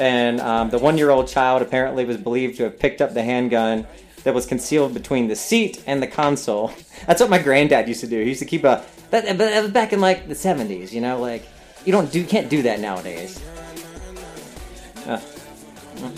And 0.00 0.40
um, 0.40 0.70
the 0.70 0.78
one 0.78 0.96
year 0.96 1.10
old 1.10 1.28
child 1.28 1.60
apparently 1.60 2.06
was 2.06 2.16
believed 2.16 2.56
to 2.56 2.64
have 2.64 2.78
picked 2.78 3.02
up 3.02 3.12
the 3.12 3.22
handgun 3.22 3.86
that 4.24 4.34
was 4.34 4.46
concealed 4.46 4.94
between 4.94 5.28
the 5.28 5.36
seat 5.36 5.82
and 5.86 6.02
the 6.02 6.06
console. 6.06 6.72
That's 7.06 7.20
what 7.20 7.28
my 7.28 7.38
granddad 7.38 7.86
used 7.86 8.00
to 8.00 8.06
do. 8.06 8.20
He 8.22 8.30
used 8.30 8.40
to 8.40 8.46
keep 8.46 8.64
a. 8.64 8.82
That, 9.10 9.26
but 9.26 9.38
that 9.38 9.62
was 9.62 9.72
back 9.72 9.92
in 9.92 10.00
like 10.00 10.26
the 10.26 10.34
70s, 10.34 10.92
you 10.92 11.02
know, 11.02 11.20
like 11.20 11.44
you 11.84 11.92
don't 11.92 12.10
do 12.10 12.18
you 12.18 12.26
can't 12.26 12.48
do 12.48 12.62
that 12.62 12.80
nowadays. 12.80 13.42
Uh, 15.06 15.20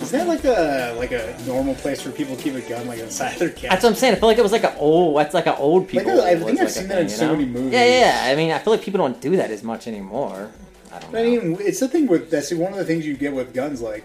Is 0.01 0.11
that 0.13 0.29
like 0.29 0.45
a 0.45 0.95
like 0.97 1.11
a 1.11 1.37
normal 1.45 1.75
place 1.75 2.05
where 2.05 2.15
people 2.15 2.37
keep 2.37 2.55
a 2.55 2.61
gun 2.61 2.87
like 2.87 3.01
inside 3.01 3.37
their 3.39 3.51
cat? 3.51 3.71
that's 3.71 3.83
what 3.83 3.91
I'm 3.91 3.97
saying. 3.97 4.15
I 4.15 4.19
feel 4.19 4.29
like 4.29 4.39
it 4.39 4.43
was 4.43 4.53
like 4.53 4.65
an 4.65 4.75
old. 4.79 5.17
That's 5.17 5.35
like 5.35 5.47
an 5.47 5.57
old 5.59 5.89
people. 5.89 6.21
I 6.21 6.37
think 6.37 6.51
I've 6.51 6.61
like 6.61 6.69
seen 6.69 6.87
that 6.89 7.01
in 7.01 7.09
so 7.09 7.27
know? 7.27 7.33
many 7.33 7.47
movies. 7.47 7.73
Yeah, 7.73 8.25
yeah. 8.25 8.33
I 8.33 8.37
mean, 8.37 8.53
I 8.53 8.59
feel 8.59 8.73
like 8.73 8.83
people 8.83 8.99
don't 8.99 9.21
do 9.21 9.37
that 9.37 9.51
as 9.51 9.65
much 9.65 9.89
anymore. 9.89 10.53
I 10.93 10.99
don't 10.99 11.13
know. 11.13 11.19
I 11.19 11.23
mean, 11.23 11.57
it's 11.61 11.81
the 11.81 11.89
thing 11.89 12.07
with 12.07 12.31
that's 12.31 12.53
one 12.53 12.73
of 12.73 12.79
the 12.79 12.85
things 12.85 13.07
you 13.07 13.17
get 13.17 13.33
with 13.33 13.55
guns. 13.55 13.81
Like 13.81 14.05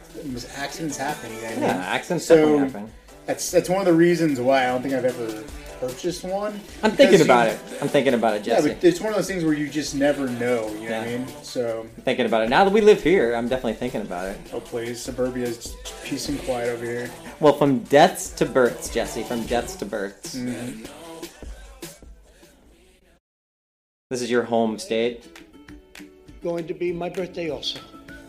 accidents 0.55 0.97
happen. 0.97 1.29
You 1.33 1.41
know 1.41 1.43
what 1.43 1.51
I 1.51 1.55
mean? 1.55 1.63
Yeah, 1.63 1.85
accidents 1.87 2.25
So 2.25 2.59
happen. 2.59 2.91
that's 3.25 3.51
that's 3.51 3.69
one 3.69 3.79
of 3.79 3.85
the 3.85 3.93
reasons 3.93 4.39
why 4.39 4.63
I 4.63 4.67
don't 4.67 4.81
think 4.81 4.93
I've 4.93 5.05
ever 5.05 5.43
purchased 5.81 6.23
one. 6.23 6.59
I'm 6.81 6.91
thinking 6.91 7.21
about 7.21 7.47
you- 7.47 7.53
it. 7.53 7.59
I'm 7.81 7.87
thinking 7.87 8.13
about 8.15 8.35
it, 8.37 8.47
Yeah, 8.47 8.55
Jesse. 8.55 8.73
but 8.73 8.83
it's 8.83 8.99
one 8.99 9.09
of 9.09 9.15
those 9.15 9.27
things 9.27 9.43
where 9.43 9.53
you 9.53 9.69
just 9.69 9.93
never 9.93 10.27
know. 10.27 10.69
You 10.81 10.89
know 10.89 10.97
what 10.99 11.07
I 11.07 11.17
mean? 11.17 11.27
So, 11.43 11.81
I'm 11.97 12.03
thinking 12.03 12.25
about 12.25 12.41
it. 12.43 12.49
Now 12.49 12.63
that 12.63 12.73
we 12.73 12.81
live 12.81 13.03
here, 13.03 13.35
I'm 13.35 13.47
definitely 13.47 13.73
thinking 13.75 14.01
about 14.01 14.27
it. 14.29 14.39
oh 14.53 14.59
please, 14.59 14.99
suburbia 14.99 15.45
is 15.45 15.75
peace 16.03 16.29
and 16.29 16.39
quiet 16.45 16.69
over 16.69 16.83
here. 16.85 17.11
Well, 17.39 17.53
from 17.53 17.79
deaths 17.79 18.29
to 18.31 18.45
births, 18.45 18.89
Jesse. 18.89 19.21
From 19.23 19.45
deaths 19.45 19.75
to 19.75 19.85
births. 19.85 20.35
Mm-hmm. 20.35 20.85
This 24.09 24.21
is 24.21 24.31
your 24.31 24.43
home 24.43 24.79
state. 24.79 25.46
Going 26.47 26.65
to 26.67 26.73
be 26.73 26.93
my 26.93 27.09
birthday 27.09 27.49
also. 27.49 27.79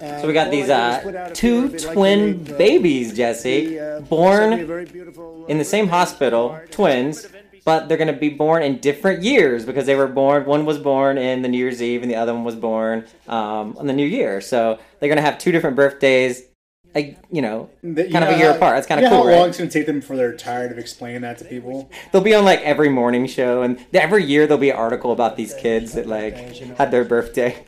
And 0.01 0.21
So 0.21 0.27
we 0.27 0.33
got 0.33 0.51
these 0.51 0.69
I 0.71 0.91
do 0.91 0.97
is 0.99 1.05
put 1.05 1.15
out 1.15 1.31
uh, 1.31 1.35
two 1.35 1.57
few 1.61 1.67
of 1.69 1.75
it, 1.75 1.85
like 1.85 1.95
twin 1.95 2.47
uh, 2.53 2.59
babies, 2.59 3.17
Jesse, 3.17 3.77
the, 3.77 3.97
uh, 3.99 4.01
born 4.01 4.51
sent 4.51 4.57
me 4.57 4.63
a 4.63 4.67
very 4.67 4.85
beautiful, 4.87 5.45
uh, 5.45 5.47
in 5.47 5.59
the 5.59 5.65
same 5.65 5.87
hospital, 5.87 6.59
twins, 6.73 7.29
but 7.65 7.89
they're 7.89 7.97
going 7.97 8.13
to 8.13 8.21
be 8.21 8.29
born 8.31 8.65
in 8.65 8.79
different 8.79 9.23
years 9.23 9.65
because 9.65 9.87
they 9.87 9.95
were 9.95 10.09
born. 10.09 10.47
One 10.47 10.65
was 10.67 10.79
born 10.79 11.17
in 11.17 11.43
the 11.43 11.49
New 11.49 11.59
Year's 11.59 11.81
Eve, 11.81 12.03
and 12.03 12.11
the 12.11 12.17
other 12.17 12.35
one 12.35 12.43
was 12.43 12.57
born 12.57 13.05
um, 13.29 13.77
on 13.79 13.87
the 13.87 13.93
New 13.93 14.07
Year. 14.07 14.41
So 14.41 14.81
they're 14.99 15.09
going 15.09 15.17
to 15.17 15.23
have 15.23 15.39
two 15.39 15.53
different 15.53 15.77
birthdays. 15.77 16.43
Like, 16.95 17.19
you 17.31 17.43
know, 17.43 17.71
That- 17.85 18.07
you 18.09 18.13
kind 18.13 18.25
of 18.25 18.35
a 18.35 18.39
year 18.39 18.51
how- 18.51 18.57
apart. 18.57 18.77
That's 18.77 18.87
kind 18.89 19.01
you 19.01 19.07
of 19.07 19.13
know 19.13 19.23
cool, 19.23 19.31
How 19.33 19.41
right? 19.43 19.49
it's 19.49 19.59
going 19.59 19.71
to 19.71 19.79
take 19.79 19.87
them 19.87 20.01
before 20.01 20.17
they're 20.17 20.37
tired 20.37 20.73
of 20.73 20.79
explaining 20.79 21.21
that 21.21 21.39
to 21.39 21.45
people? 21.45 21.89
They'll 22.11 22.23
be 22.23 22.35
on 22.35 22.45
like 22.45 22.63
every 22.63 22.89
morning 22.89 23.27
show, 23.27 23.63
and 23.63 23.79
every 23.95 24.25
year 24.25 24.47
there'll 24.47 24.61
be 24.61 24.71
an 24.71 24.77
article 24.77 25.13
about 25.13 25.37
these 25.37 25.55
kids 25.55 25.93
that 25.93 26.07
like 26.07 26.37
had 26.79 26.91
their 26.91 27.05
birthday. 27.05 27.63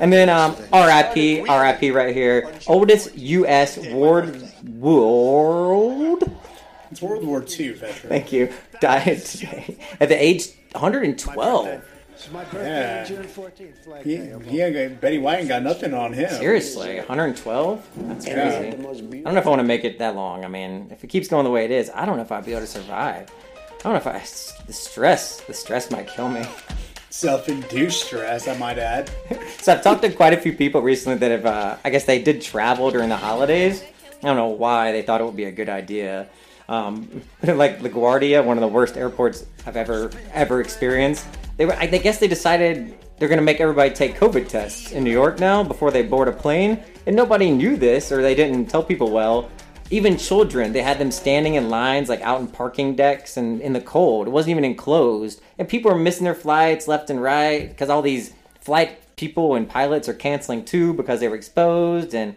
And 0.00 0.12
then 0.12 0.28
um, 0.28 0.56
R.I.P. 0.72 1.46
R.I.P. 1.46 1.90
right 1.90 2.14
here, 2.14 2.52
oldest 2.66 3.16
U.S. 3.16 3.78
ward 3.78 4.42
world. 4.78 6.24
It's 6.90 7.02
World 7.02 7.24
War 7.24 7.44
II 7.48 7.70
veteran. 7.72 8.08
Thank 8.08 8.32
you. 8.32 8.52
Died 8.80 9.18
today 9.24 9.76
at 10.00 10.08
the 10.08 10.22
age 10.22 10.48
112. 10.72 11.82
It's 12.12 12.30
my 12.30 12.44
birthday 12.44 12.68
Yeah. 12.68 13.04
June 13.04 13.24
14th. 13.24 13.84
Flag 13.84 14.04
He, 14.04 14.16
Day. 14.16 14.88
he 14.88 14.94
Betty 14.94 15.18
White 15.18 15.40
ain't 15.40 15.48
got 15.48 15.62
nothing 15.62 15.92
on 15.92 16.12
him. 16.12 16.30
Seriously, 16.30 16.98
112? 16.98 17.88
That's 17.96 18.26
Yeah. 18.26 18.34
crazy. 18.60 18.68
I 18.68 18.70
don't 19.22 19.34
know 19.34 19.40
if 19.40 19.46
I 19.46 19.48
want 19.48 19.58
to 19.60 19.64
make 19.66 19.84
it 19.84 19.98
that 19.98 20.14
long. 20.14 20.44
I 20.44 20.48
mean, 20.48 20.88
if 20.92 21.02
it 21.02 21.08
keeps 21.08 21.26
going 21.26 21.44
the 21.44 21.50
way 21.50 21.64
it 21.64 21.72
is, 21.72 21.90
I 21.92 22.06
don't 22.06 22.16
know 22.16 22.22
if 22.22 22.30
I'd 22.30 22.44
be 22.44 22.52
able 22.52 22.60
to 22.62 22.66
survive. 22.68 23.28
I 23.80 23.82
don't 23.82 23.92
know 23.92 23.98
if 23.98 24.06
I. 24.06 24.20
The 24.66 24.72
stress, 24.72 25.40
the 25.40 25.52
stress 25.54 25.90
might 25.90 26.06
kill 26.08 26.28
me. 26.28 26.44
Self-induced 27.14 28.06
stress, 28.06 28.48
I 28.48 28.58
might 28.58 28.76
add. 28.76 29.08
So 29.60 29.72
I've 29.72 29.82
talked 29.82 30.02
to 30.02 30.10
quite 30.10 30.32
a 30.32 30.36
few 30.36 30.52
people 30.52 30.82
recently 30.82 31.16
that 31.18 31.30
have, 31.30 31.46
uh, 31.46 31.76
I 31.84 31.90
guess 31.90 32.06
they 32.06 32.20
did 32.20 32.42
travel 32.42 32.90
during 32.90 33.08
the 33.08 33.16
holidays. 33.16 33.84
I 34.20 34.26
don't 34.26 34.36
know 34.36 34.48
why 34.48 34.90
they 34.90 35.02
thought 35.02 35.20
it 35.20 35.24
would 35.24 35.36
be 35.36 35.44
a 35.44 35.52
good 35.52 35.68
idea. 35.68 36.28
Um, 36.68 37.22
like 37.44 37.78
LaGuardia, 37.78 38.44
one 38.44 38.58
of 38.58 38.62
the 38.62 38.68
worst 38.68 38.96
airports 38.96 39.46
I've 39.64 39.76
ever 39.76 40.10
ever 40.32 40.60
experienced. 40.60 41.24
They 41.56 41.66
were, 41.66 41.74
I 41.74 41.82
I 41.82 41.98
guess 41.98 42.18
they 42.18 42.26
decided 42.26 42.98
they're 43.18 43.28
going 43.28 43.38
to 43.38 43.44
make 43.44 43.60
everybody 43.60 43.94
take 43.94 44.16
COVID 44.16 44.48
tests 44.48 44.90
in 44.90 45.04
New 45.04 45.12
York 45.12 45.38
now 45.38 45.62
before 45.62 45.92
they 45.92 46.02
board 46.02 46.26
a 46.26 46.32
plane, 46.32 46.82
and 47.06 47.14
nobody 47.14 47.48
knew 47.48 47.76
this 47.76 48.10
or 48.10 48.22
they 48.22 48.34
didn't 48.34 48.66
tell 48.66 48.82
people 48.82 49.12
well. 49.12 49.52
Even 49.90 50.16
children, 50.16 50.72
they 50.72 50.82
had 50.82 50.98
them 50.98 51.10
standing 51.10 51.54
in 51.54 51.68
lines 51.68 52.08
like 52.08 52.20
out 52.22 52.40
in 52.40 52.48
parking 52.48 52.94
decks 52.96 53.36
and 53.36 53.60
in 53.60 53.74
the 53.74 53.80
cold. 53.80 54.26
It 54.26 54.30
wasn't 54.30 54.52
even 54.52 54.64
enclosed, 54.64 55.40
and 55.58 55.68
people 55.68 55.90
were 55.90 55.98
missing 55.98 56.24
their 56.24 56.34
flights 56.34 56.88
left 56.88 57.10
and 57.10 57.22
right 57.22 57.68
because 57.68 57.90
all 57.90 58.02
these 58.02 58.32
flight 58.60 58.98
people 59.16 59.54
and 59.54 59.68
pilots 59.68 60.08
are 60.08 60.14
canceling 60.14 60.64
too 60.64 60.94
because 60.94 61.20
they 61.20 61.28
were 61.28 61.36
exposed 61.36 62.14
and 62.14 62.34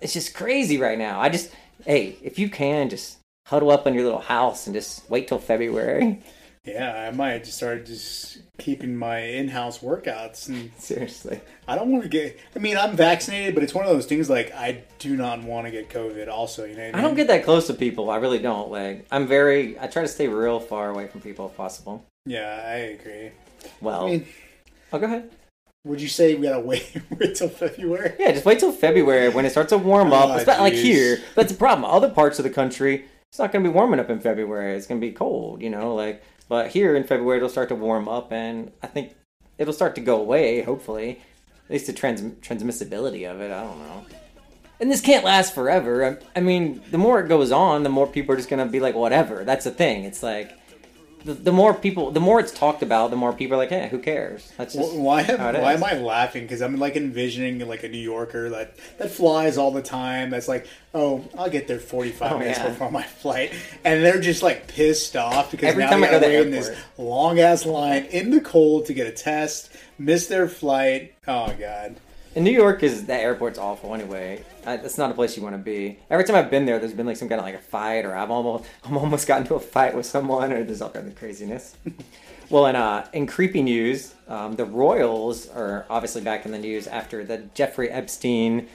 it's 0.00 0.12
just 0.12 0.34
crazy 0.34 0.78
right 0.78 0.98
now. 0.98 1.20
I 1.20 1.28
just 1.28 1.50
hey, 1.84 2.16
if 2.22 2.38
you 2.38 2.48
can 2.48 2.88
just 2.88 3.18
huddle 3.46 3.70
up 3.70 3.86
in 3.86 3.94
your 3.94 4.04
little 4.04 4.20
house 4.20 4.66
and 4.66 4.74
just 4.74 5.08
wait 5.10 5.28
till 5.28 5.38
February. 5.38 6.20
Yeah, 6.64 7.08
I 7.08 7.10
might 7.10 7.42
just 7.42 7.56
start 7.56 7.86
just 7.86 8.38
keeping 8.56 8.96
my 8.96 9.18
in-house 9.18 9.80
workouts. 9.80 10.48
And 10.48 10.70
Seriously. 10.78 11.40
I 11.66 11.74
don't 11.74 11.90
want 11.90 12.04
to 12.04 12.08
get. 12.08 12.38
I 12.54 12.60
mean, 12.60 12.76
I'm 12.76 12.94
vaccinated, 12.94 13.54
but 13.54 13.64
it's 13.64 13.74
one 13.74 13.84
of 13.84 13.90
those 13.90 14.06
things 14.06 14.30
like 14.30 14.54
I 14.54 14.84
do 15.00 15.16
not 15.16 15.42
want 15.42 15.66
to 15.66 15.72
get 15.72 15.90
COVID. 15.90 16.28
Also, 16.28 16.64
you 16.64 16.76
know. 16.76 16.86
What 16.86 16.94
I 16.94 17.00
don't 17.00 17.16
get 17.16 17.26
that 17.26 17.44
close 17.44 17.66
to 17.66 17.74
people. 17.74 18.10
I 18.10 18.16
really 18.16 18.38
don't. 18.38 18.70
Like 18.70 19.06
I'm 19.10 19.26
very 19.26 19.78
I 19.80 19.88
try 19.88 20.02
to 20.02 20.08
stay 20.08 20.28
real 20.28 20.60
far 20.60 20.90
away 20.90 21.08
from 21.08 21.20
people 21.20 21.46
if 21.46 21.56
possible. 21.56 22.04
Yeah, 22.26 22.62
I 22.64 22.74
agree. 22.74 23.32
Well, 23.80 24.06
I 24.06 24.10
mean, 24.10 24.26
oh 24.92 24.98
go 25.00 25.06
ahead. 25.06 25.30
Would 25.84 26.00
you 26.00 26.08
say 26.08 26.36
we 26.36 26.46
gotta 26.46 26.60
wait 26.64 26.96
wait 27.18 27.34
till 27.34 27.48
February? 27.48 28.14
Yeah, 28.20 28.30
just 28.30 28.44
wait 28.44 28.60
till 28.60 28.70
February 28.70 29.30
when 29.30 29.44
it 29.44 29.50
starts 29.50 29.70
to 29.70 29.78
warm 29.78 30.12
oh, 30.12 30.16
up. 30.16 30.30
Oh, 30.30 30.36
it's 30.36 30.46
not 30.46 30.60
like 30.60 30.74
here. 30.74 31.18
That's 31.34 31.50
the 31.50 31.58
problem. 31.58 31.90
Other 31.90 32.08
parts 32.08 32.38
of 32.38 32.44
the 32.44 32.50
country, 32.50 33.06
it's 33.32 33.38
not 33.38 33.50
going 33.50 33.64
to 33.64 33.70
be 33.70 33.74
warming 33.74 33.98
up 33.98 34.10
in 34.10 34.20
February. 34.20 34.76
It's 34.76 34.86
going 34.86 35.00
to 35.00 35.06
be 35.06 35.12
cold, 35.12 35.62
you 35.62 35.70
know. 35.70 35.94
Like, 35.94 36.22
but 36.52 36.68
here 36.68 36.94
in 36.94 37.04
February, 37.04 37.38
it'll 37.38 37.48
start 37.48 37.70
to 37.70 37.74
warm 37.74 38.10
up, 38.10 38.30
and 38.30 38.72
I 38.82 38.86
think 38.86 39.14
it'll 39.56 39.72
start 39.72 39.94
to 39.94 40.02
go 40.02 40.20
away. 40.20 40.60
Hopefully, 40.60 41.22
at 41.64 41.70
least 41.70 41.86
the 41.86 41.94
trans 41.94 42.20
transmissibility 42.46 43.26
of 43.26 43.40
it. 43.40 43.50
I 43.50 43.62
don't 43.62 43.78
know. 43.78 44.04
And 44.78 44.90
this 44.90 45.00
can't 45.00 45.24
last 45.24 45.54
forever. 45.54 46.04
I, 46.04 46.38
I 46.38 46.42
mean, 46.42 46.82
the 46.90 46.98
more 46.98 47.20
it 47.20 47.28
goes 47.28 47.52
on, 47.52 47.84
the 47.84 47.88
more 47.88 48.06
people 48.06 48.34
are 48.34 48.36
just 48.36 48.50
to 48.50 48.66
be 48.66 48.80
like, 48.80 48.94
whatever. 48.94 49.44
That's 49.44 49.64
the 49.64 49.70
thing. 49.70 50.04
It's 50.04 50.22
like. 50.22 50.52
The, 51.24 51.34
the 51.34 51.52
more 51.52 51.72
people, 51.74 52.10
the 52.10 52.20
more 52.20 52.40
it's 52.40 52.52
talked 52.52 52.82
about, 52.82 53.10
the 53.10 53.16
more 53.16 53.32
people 53.32 53.54
are 53.54 53.58
like, 53.58 53.68
"Hey, 53.70 53.88
who 53.90 53.98
cares?" 53.98 54.52
That's 54.56 54.74
just 54.74 54.92
Wh- 54.92 54.96
Why 54.98 55.22
am, 55.22 55.38
why 55.62 55.72
am 55.74 55.84
I 55.84 55.94
laughing? 55.94 56.42
Because 56.42 56.60
I'm 56.62 56.76
like 56.78 56.96
envisioning 56.96 57.58
like 57.68 57.82
a 57.84 57.88
New 57.88 57.98
Yorker 57.98 58.50
that 58.50 58.76
that 58.98 59.10
flies 59.10 59.56
all 59.58 59.70
the 59.70 59.82
time. 59.82 60.30
That's 60.30 60.48
like, 60.48 60.66
oh, 60.94 61.24
I'll 61.38 61.50
get 61.50 61.68
there 61.68 61.78
45 61.78 62.32
Oh, 62.32 62.38
minutes 62.38 62.58
yeah. 62.58 62.68
before 62.68 62.90
my 62.90 63.02
flight, 63.02 63.52
and 63.84 64.04
they're 64.04 64.20
just 64.20 64.42
like 64.42 64.66
pissed 64.68 65.16
off 65.16 65.50
because 65.50 65.68
Every 65.70 65.84
now 65.84 65.90
time 65.90 66.00
they 66.00 66.08
I 66.08 66.10
go 66.10 66.20
gotta 66.20 66.32
the 66.32 66.42
in 66.42 66.50
this 66.50 66.70
long 66.98 67.38
ass 67.38 67.64
line 67.64 68.04
in 68.06 68.30
the 68.30 68.40
cold 68.40 68.86
to 68.86 68.94
get 68.94 69.06
a 69.06 69.12
test, 69.12 69.70
miss 69.98 70.26
their 70.26 70.48
flight. 70.48 71.14
Oh 71.28 71.54
god. 71.58 71.96
And 72.34 72.44
New 72.44 72.50
York 72.52 72.82
is 72.82 73.04
that 73.06 73.20
airport's 73.20 73.58
awful 73.58 73.94
anyway. 73.94 74.42
I, 74.64 74.78
that's 74.78 74.96
not 74.96 75.10
a 75.10 75.14
place 75.14 75.36
you 75.36 75.42
want 75.42 75.54
to 75.54 75.62
be. 75.62 75.98
Every 76.08 76.24
time 76.24 76.36
I've 76.36 76.50
been 76.50 76.64
there, 76.64 76.78
there's 76.78 76.94
been 76.94 77.06
like 77.06 77.18
some 77.18 77.28
kind 77.28 77.38
of 77.38 77.44
like 77.44 77.54
a 77.54 77.58
fight, 77.58 78.06
or 78.06 78.16
I've 78.16 78.30
almost 78.30 78.64
I'm 78.84 78.96
almost 78.96 79.26
gotten 79.26 79.42
into 79.42 79.54
a 79.54 79.60
fight 79.60 79.94
with 79.94 80.06
someone, 80.06 80.52
or 80.52 80.64
there's 80.64 80.80
all 80.80 80.90
kind 80.90 81.06
of 81.06 81.16
craziness. 81.16 81.76
well, 82.50 82.66
in 82.66 82.76
uh, 82.76 83.06
in 83.12 83.26
creepy 83.26 83.62
news, 83.62 84.14
um, 84.28 84.56
the 84.56 84.64
Royals 84.64 85.48
are 85.50 85.84
obviously 85.90 86.22
back 86.22 86.46
in 86.46 86.52
the 86.52 86.58
news 86.58 86.86
after 86.86 87.22
the 87.22 87.38
Jeffrey 87.54 87.90
Epstein, 87.90 88.66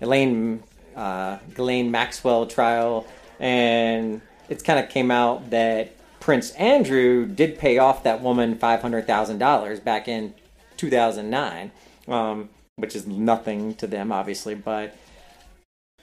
Elaine 0.00 0.64
uh, 0.96 1.38
Ghislaine 1.50 1.92
Maxwell 1.92 2.46
trial, 2.46 3.06
and 3.38 4.22
it's 4.48 4.62
kind 4.62 4.78
of 4.78 4.90
came 4.90 5.12
out 5.12 5.50
that 5.50 5.92
Prince 6.18 6.50
Andrew 6.52 7.26
did 7.26 7.58
pay 7.58 7.78
off 7.78 8.02
that 8.02 8.22
woman 8.22 8.58
five 8.58 8.82
hundred 8.82 9.06
thousand 9.06 9.38
dollars 9.38 9.78
back 9.78 10.08
in 10.08 10.34
2009, 10.78 11.70
um, 12.08 12.48
which 12.76 12.96
is 12.96 13.06
nothing 13.06 13.74
to 13.76 13.86
them, 13.86 14.12
obviously. 14.12 14.54
But 14.54 14.96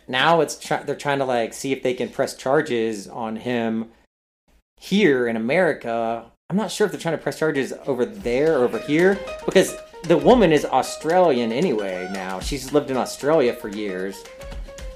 now 0.08 0.42
it's 0.42 0.60
try- 0.60 0.84
they're 0.84 0.96
trying 0.96 1.20
to 1.20 1.26
like 1.26 1.54
see 1.54 1.72
if 1.72 1.84
they 1.84 1.94
can 1.94 2.10
press 2.10 2.36
charges 2.36 3.08
on 3.08 3.38
him 3.38 3.92
here 4.78 5.28
in 5.28 5.36
America. 5.36 6.26
I'm 6.50 6.58
not 6.58 6.72
sure 6.72 6.86
if 6.86 6.92
they're 6.92 7.02
trying 7.02 7.18
to 7.18 7.24
press 7.24 7.40
charges 7.40 7.74
over 7.86 8.06
there 8.06 8.58
or 8.58 8.64
over 8.64 8.80
here 8.80 9.20
because 9.46 9.76
the 10.04 10.18
woman 10.18 10.52
is 10.52 10.66
Australian 10.66 11.52
anyway. 11.52 12.10
Now 12.12 12.40
she's 12.40 12.74
lived 12.74 12.92
in 12.92 12.98
Australia 12.98 13.54
for 13.54 13.70
years. 13.70 14.24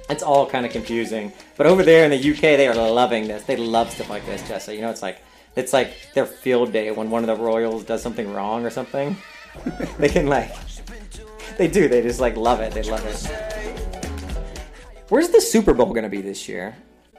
It's 0.09 0.23
all 0.23 0.47
kind 0.47 0.65
of 0.65 0.71
confusing. 0.71 1.33
But 1.57 1.65
over 1.65 1.81
there 1.81 2.05
in 2.05 2.11
the 2.11 2.31
UK, 2.31 2.41
they 2.41 2.67
are 2.67 2.75
loving 2.75 3.27
this. 3.27 3.43
They 3.43 3.57
love 3.57 3.89
stuff 3.89 4.09
like 4.09 4.25
this, 4.25 4.47
Jesse. 4.47 4.75
You 4.75 4.81
know, 4.81 4.91
it's 4.91 5.01
like 5.01 5.21
it's 5.55 5.73
like 5.73 6.13
their 6.13 6.25
field 6.25 6.73
day 6.73 6.91
when 6.91 7.09
one 7.09 7.27
of 7.27 7.37
the 7.37 7.43
royals 7.43 7.83
does 7.85 8.01
something 8.01 8.31
wrong 8.33 8.65
or 8.65 8.69
something. 8.69 9.15
they 9.97 10.09
can 10.09 10.27
like 10.27 10.51
they 11.57 11.67
do. 11.67 11.87
They 11.87 12.01
just 12.01 12.19
like 12.19 12.35
love 12.37 12.59
it. 12.59 12.73
They 12.73 12.83
love 12.83 13.05
it. 13.05 13.25
Where's 15.09 15.29
the 15.29 15.41
Super 15.41 15.73
Bowl 15.73 15.87
going 15.87 16.03
to 16.03 16.09
be 16.09 16.21
this 16.21 16.49
year? 16.49 16.75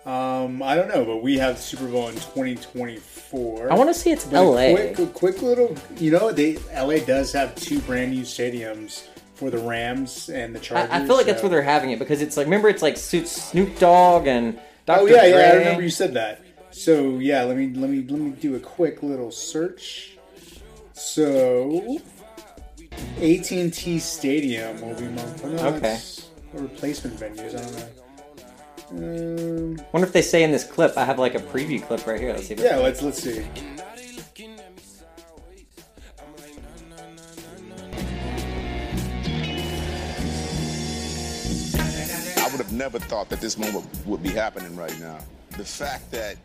Um, 0.06 0.62
I 0.62 0.76
don't 0.76 0.86
know, 0.86 1.04
but 1.04 1.20
we 1.20 1.36
have 1.38 1.56
the 1.56 1.62
Super 1.62 1.88
Bowl 1.88 2.06
in 2.08 2.14
2024. 2.14 3.72
I 3.72 3.74
wanna 3.74 3.92
see 3.92 4.12
it's 4.12 4.24
But 4.24 4.40
LA. 4.40 4.94
Quick, 4.94 5.14
quick 5.14 5.42
little, 5.42 5.76
you 5.98 6.12
know, 6.12 6.30
they 6.30 6.58
LA 6.72 6.98
does 6.98 7.32
have 7.32 7.56
two 7.56 7.80
brand 7.80 8.12
new 8.12 8.22
stadiums 8.22 9.08
for 9.34 9.50
the 9.50 9.58
Rams 9.58 10.28
and 10.28 10.54
the 10.54 10.60
Chargers. 10.60 10.92
I, 10.92 11.02
I 11.02 11.06
feel 11.06 11.16
like 11.16 11.26
that's 11.26 11.42
where 11.42 11.50
they're 11.50 11.60
having 11.60 11.90
it 11.90 11.98
because 11.98 12.22
it's 12.22 12.36
like 12.36 12.46
remember 12.46 12.68
it's 12.68 12.82
like 12.82 12.96
Snoop 12.96 13.78
Dogg 13.80 14.28
and 14.28 14.60
Dr. 14.86 15.00
Oh 15.00 15.06
yeah, 15.06 15.26
yeah, 15.26 15.36
I 15.36 15.54
remember 15.54 15.82
you 15.82 15.90
said 15.90 16.14
that. 16.14 16.40
So 16.70 17.18
yeah, 17.18 17.42
let 17.42 17.56
me 17.56 17.72
let 17.74 17.90
me 17.90 18.06
let 18.08 18.20
me 18.20 18.30
do 18.30 18.54
a 18.54 18.60
quick 18.60 19.02
little 19.02 19.32
search. 19.32 20.16
So 20.92 21.98
AT&T 23.20 23.98
Stadium 23.98 24.80
will 24.80 24.94
be 24.94 25.08
mon- 25.08 25.34
oh, 25.44 25.74
Okay. 25.74 25.98
a 26.54 26.60
replacement 26.60 27.18
venues. 27.18 27.54
I 27.56 27.62
don't 27.62 27.76
know. 27.76 27.88
Um, 28.90 29.80
Wonder 29.92 30.06
if 30.06 30.12
they 30.12 30.22
say 30.22 30.42
in 30.44 30.52
this 30.52 30.64
clip. 30.64 30.96
I 30.96 31.04
have 31.04 31.18
like 31.18 31.34
a 31.34 31.40
preview 31.40 31.82
clip 31.82 32.06
right 32.06 32.20
here. 32.20 32.32
Let's 32.32 32.46
see. 32.46 32.54
If 32.54 32.60
yeah, 32.60 32.76
let's 32.76 33.02
let's 33.02 33.20
see. 33.22 33.44
I 42.38 42.48
would 42.50 42.60
have 42.60 42.72
never 42.72 42.98
thought 42.98 43.28
that 43.30 43.40
this 43.40 43.58
moment 43.58 43.86
would 44.06 44.22
be 44.22 44.30
happening 44.30 44.76
right 44.76 44.96
now. 45.00 45.18
The 45.50 45.64
fact 45.64 46.10
that 46.12 46.36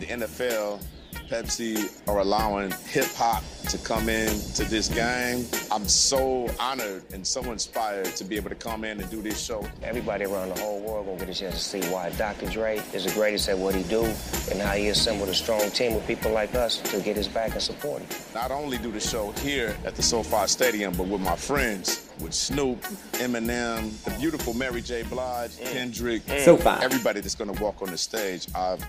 the 0.00 0.06
NFL, 0.06 0.82
Pepsi 1.26 1.90
are 2.08 2.18
allowing 2.18 2.70
hip 2.88 3.12
hop 3.14 3.42
to 3.68 3.78
come 3.78 4.08
in 4.08 4.28
to 4.54 4.64
this 4.64 4.88
game, 4.88 5.44
I'm 5.72 5.88
so 5.88 6.48
honored 6.60 7.02
and 7.12 7.26
so 7.26 7.42
inspired 7.50 8.06
to 8.16 8.24
be 8.24 8.36
able 8.36 8.48
to 8.50 8.54
come 8.54 8.84
in 8.84 9.00
and 9.00 9.10
do 9.10 9.20
this 9.20 9.42
show. 9.42 9.66
Everybody 9.82 10.24
around 10.24 10.54
the 10.54 10.60
whole 10.60 10.80
world 10.80 11.06
gonna 11.06 11.18
get 11.18 11.28
a 11.28 11.34
chance 11.34 11.54
to 11.54 11.80
see 11.80 11.88
why 11.90 12.10
Dr. 12.10 12.46
Dre 12.46 12.80
is 12.92 13.04
the 13.04 13.12
greatest 13.12 13.48
at 13.48 13.58
what 13.58 13.74
he 13.74 13.82
do 13.84 14.04
and 14.04 14.60
how 14.60 14.74
he 14.74 14.88
assembled 14.88 15.28
a 15.28 15.34
strong 15.34 15.68
team 15.70 15.96
of 15.96 16.06
people 16.06 16.30
like 16.30 16.54
us 16.54 16.78
to 16.78 17.00
get 17.00 17.16
his 17.16 17.28
back 17.28 17.52
and 17.52 17.62
support 17.62 18.02
him. 18.02 18.08
Not 18.34 18.50
only 18.50 18.78
do 18.78 18.92
the 18.92 19.00
show 19.00 19.32
here 19.32 19.76
at 19.84 19.96
the 19.96 20.02
SoFi 20.02 20.46
Stadium, 20.46 20.94
but 20.96 21.08
with 21.08 21.20
my 21.20 21.36
friends, 21.36 22.08
with 22.20 22.34
Snoop, 22.34 22.80
Eminem, 23.14 24.02
the 24.04 24.10
beautiful 24.18 24.54
Mary 24.54 24.80
J. 24.80 25.02
Blige, 25.02 25.50
mm. 25.50 25.72
Kendrick, 25.72 26.24
mm. 26.26 26.44
SoFi. 26.44 26.84
everybody 26.84 27.20
that's 27.20 27.34
gonna 27.34 27.52
walk 27.54 27.82
on 27.82 27.90
the 27.90 27.98
stage. 27.98 28.46
I've 28.54 28.84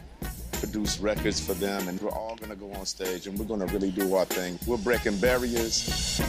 produced 0.60 1.00
records 1.02 1.40
for 1.46 1.54
them, 1.54 1.88
and 1.88 2.00
we're 2.02 2.10
all 2.10 2.36
gonna 2.36 2.56
go 2.56 2.72
on 2.74 2.86
stage 2.86 3.28
and 3.28 3.38
we're 3.38 3.46
gonna 3.46 3.68
really 3.68 3.92
do 3.92 4.16
our 4.16 4.26
thing. 4.26 4.58
We're 4.68 4.78
breaking 4.78 5.18
barriers. 5.18 6.20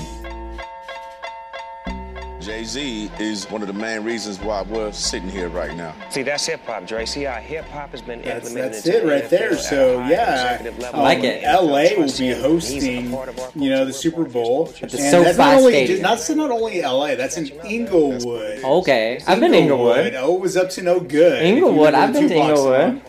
Jay 2.40 2.64
Z 2.64 3.10
is 3.18 3.44
one 3.50 3.60
of 3.60 3.68
the 3.68 3.74
main 3.74 4.04
reasons 4.04 4.38
why 4.40 4.62
we're 4.62 4.90
sitting 4.92 5.28
here 5.28 5.48
right 5.48 5.76
now. 5.76 5.94
See, 6.08 6.22
that's 6.22 6.46
hip 6.46 6.60
hop, 6.64 6.86
Dre. 6.86 7.04
See 7.04 7.24
how 7.24 7.34
hip 7.34 7.66
hop 7.66 7.90
has 7.90 8.00
been 8.00 8.22
That's, 8.22 8.46
implemented 8.48 8.72
that's 8.74 8.86
it 8.86 9.04
right 9.04 9.28
there. 9.28 9.54
So 9.58 9.98
yeah, 10.06 10.54
executive 10.54 10.78
level. 10.78 11.00
um, 11.00 11.04
like 11.04 11.24
it. 11.24 11.42
LA 11.42 11.60
will 11.60 11.66
be 11.66 11.92
him. 11.98 12.02
He's 12.04 12.20
a 12.20 12.34
hosting, 12.40 13.10
part 13.10 13.28
of 13.28 13.38
our 13.38 13.50
you 13.54 13.68
know, 13.68 13.84
the 13.84 13.92
Super 13.92 14.24
Bowl. 14.24 14.72
At 14.80 14.90
the 14.90 14.98
and 14.98 15.26
that's 15.26 15.36
SoFi 15.36 15.38
not 15.38 15.54
only 15.58 15.72
Stadium. 15.72 16.02
that's 16.02 16.30
not 16.30 16.50
only 16.50 16.80
LA. 16.80 17.16
That's 17.16 17.36
in 17.36 17.48
Inglewood. 17.66 18.64
Okay, 18.64 19.20
I've 19.26 19.40
been 19.40 19.52
to 19.52 19.58
Inglewood. 19.58 20.14
Oh, 20.14 20.36
it 20.36 20.40
was 20.40 20.56
up 20.56 20.70
to 20.70 20.82
no 20.82 21.00
good. 21.00 21.42
Inglewood, 21.42 21.92
I've 21.92 22.14
been 22.14 22.28
to 22.28 22.34
Inglewood. 22.34 23.02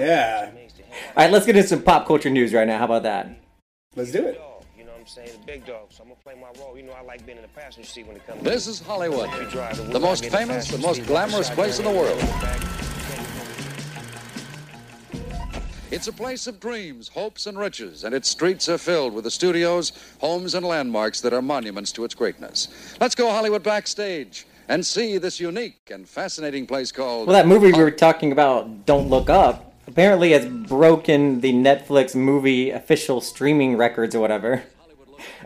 Yeah, 0.00 0.50
All 1.16 1.24
right, 1.24 1.32
let's 1.32 1.44
get 1.44 1.56
into 1.56 1.68
some 1.68 1.82
pop 1.82 2.06
culture 2.06 2.30
news 2.30 2.54
right 2.54 2.68
now. 2.68 2.78
How 2.78 2.84
about 2.84 3.02
that? 3.02 3.28
let's 3.96 4.12
do 4.12 4.24
it. 4.24 4.40
You 4.78 4.84
know 4.84 4.92
what 4.92 5.00
I'm 5.00 5.06
saying? 5.08 5.30
The 5.40 5.44
big 5.44 5.66
dog. 5.66 5.88
So 5.90 6.04
I'm 6.04 6.08
gonna 6.10 6.20
play 6.22 6.34
my 6.36 6.48
role. 6.62 6.76
You 6.76 6.84
know, 6.84 6.92
I 6.92 7.02
like 7.02 7.26
being 7.26 7.36
in 7.36 7.42
the 7.42 7.48
passenger 7.48 7.88
seat 7.88 8.06
when 8.06 8.14
it 8.14 8.24
comes. 8.24 8.42
This 8.44 8.68
is 8.68 8.78
Hollywood, 8.78 9.28
the 9.28 9.98
most 9.98 10.24
I 10.24 10.28
get 10.28 10.40
in 10.40 10.48
famous, 10.48 10.68
the 10.70 10.78
most 10.78 11.04
glamorous 11.06 11.50
place 11.50 11.80
in 11.80 11.84
the 11.84 11.90
world. 11.90 12.22
It's 15.90 16.06
a 16.06 16.12
place 16.12 16.46
of 16.46 16.60
dreams, 16.60 17.08
hopes, 17.08 17.48
and 17.48 17.58
riches, 17.58 18.04
and 18.04 18.14
its 18.14 18.28
streets 18.28 18.68
are 18.68 18.78
filled 18.78 19.12
with 19.12 19.24
the 19.24 19.30
studios, 19.32 19.92
homes, 20.20 20.54
and 20.54 20.64
landmarks 20.64 21.20
that 21.22 21.32
are 21.32 21.42
monuments 21.42 21.90
to 21.92 22.04
its 22.04 22.14
greatness. 22.14 22.68
Let's 23.00 23.16
go 23.16 23.28
Hollywood 23.30 23.64
backstage 23.64 24.46
and 24.68 24.86
see 24.86 25.18
this 25.18 25.40
unique 25.40 25.90
and 25.90 26.08
fascinating 26.08 26.68
place 26.68 26.92
called. 26.92 27.26
Well, 27.26 27.34
that 27.34 27.48
movie 27.48 27.72
we 27.72 27.82
were 27.82 27.90
talking 27.90 28.30
about, 28.30 28.86
Don't 28.86 29.08
Look 29.08 29.28
Up, 29.28 29.69
apparently 29.90 30.30
has 30.30 30.46
broken 30.46 31.40
the 31.40 31.52
Netflix 31.52 32.14
movie 32.14 32.70
official 32.70 33.20
streaming 33.20 33.76
records 33.76 34.14
or 34.14 34.20
whatever. 34.20 34.62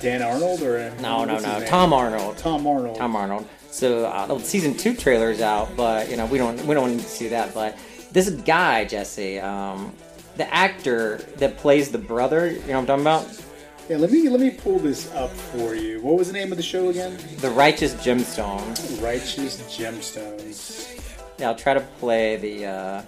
Dan 0.00 0.20
Arnold 0.20 0.60
or 0.62 0.92
No, 1.00 1.24
no, 1.24 1.38
no. 1.38 1.64
Tom 1.66 1.92
Arnold. 1.92 2.36
Tom 2.38 2.66
Arnold. 2.66 2.96
Tom 2.96 3.14
Arnold. 3.14 3.46
So 3.70 4.06
uh, 4.06 4.26
the 4.26 4.40
season 4.40 4.76
two 4.76 4.96
trailer's 4.96 5.40
out, 5.40 5.76
but 5.76 6.10
you 6.10 6.16
know 6.16 6.26
we 6.26 6.38
don't 6.38 6.60
we 6.66 6.74
don't 6.74 6.90
need 6.96 7.00
to 7.02 7.08
see 7.08 7.28
that. 7.28 7.54
But 7.54 7.78
this 8.10 8.28
guy 8.30 8.86
Jesse, 8.86 9.38
um, 9.38 9.94
the 10.36 10.52
actor 10.52 11.18
that 11.36 11.56
plays 11.56 11.90
the 11.90 11.98
brother, 11.98 12.50
you 12.50 12.58
know 12.60 12.80
what 12.80 12.90
I'm 12.90 13.04
talking 13.04 13.26
about? 13.28 13.44
Yeah, 13.88 13.98
let 13.98 14.10
me 14.10 14.28
let 14.30 14.40
me 14.40 14.50
pull 14.50 14.78
this 14.78 15.12
up 15.12 15.30
for 15.30 15.74
you. 15.74 16.00
What 16.00 16.16
was 16.16 16.28
the 16.28 16.32
name 16.32 16.50
of 16.50 16.56
the 16.56 16.62
show 16.62 16.88
again? 16.88 17.18
The 17.38 17.50
Righteous 17.50 17.92
Gemstones. 17.94 19.02
Righteous 19.02 19.60
Gemstones. 19.76 21.00
Yeah, 21.38 21.48
I'll 21.48 21.54
try 21.54 21.74
to 21.74 21.80
play 21.80 22.36
the. 22.36 22.64
Uh, 22.64 23.02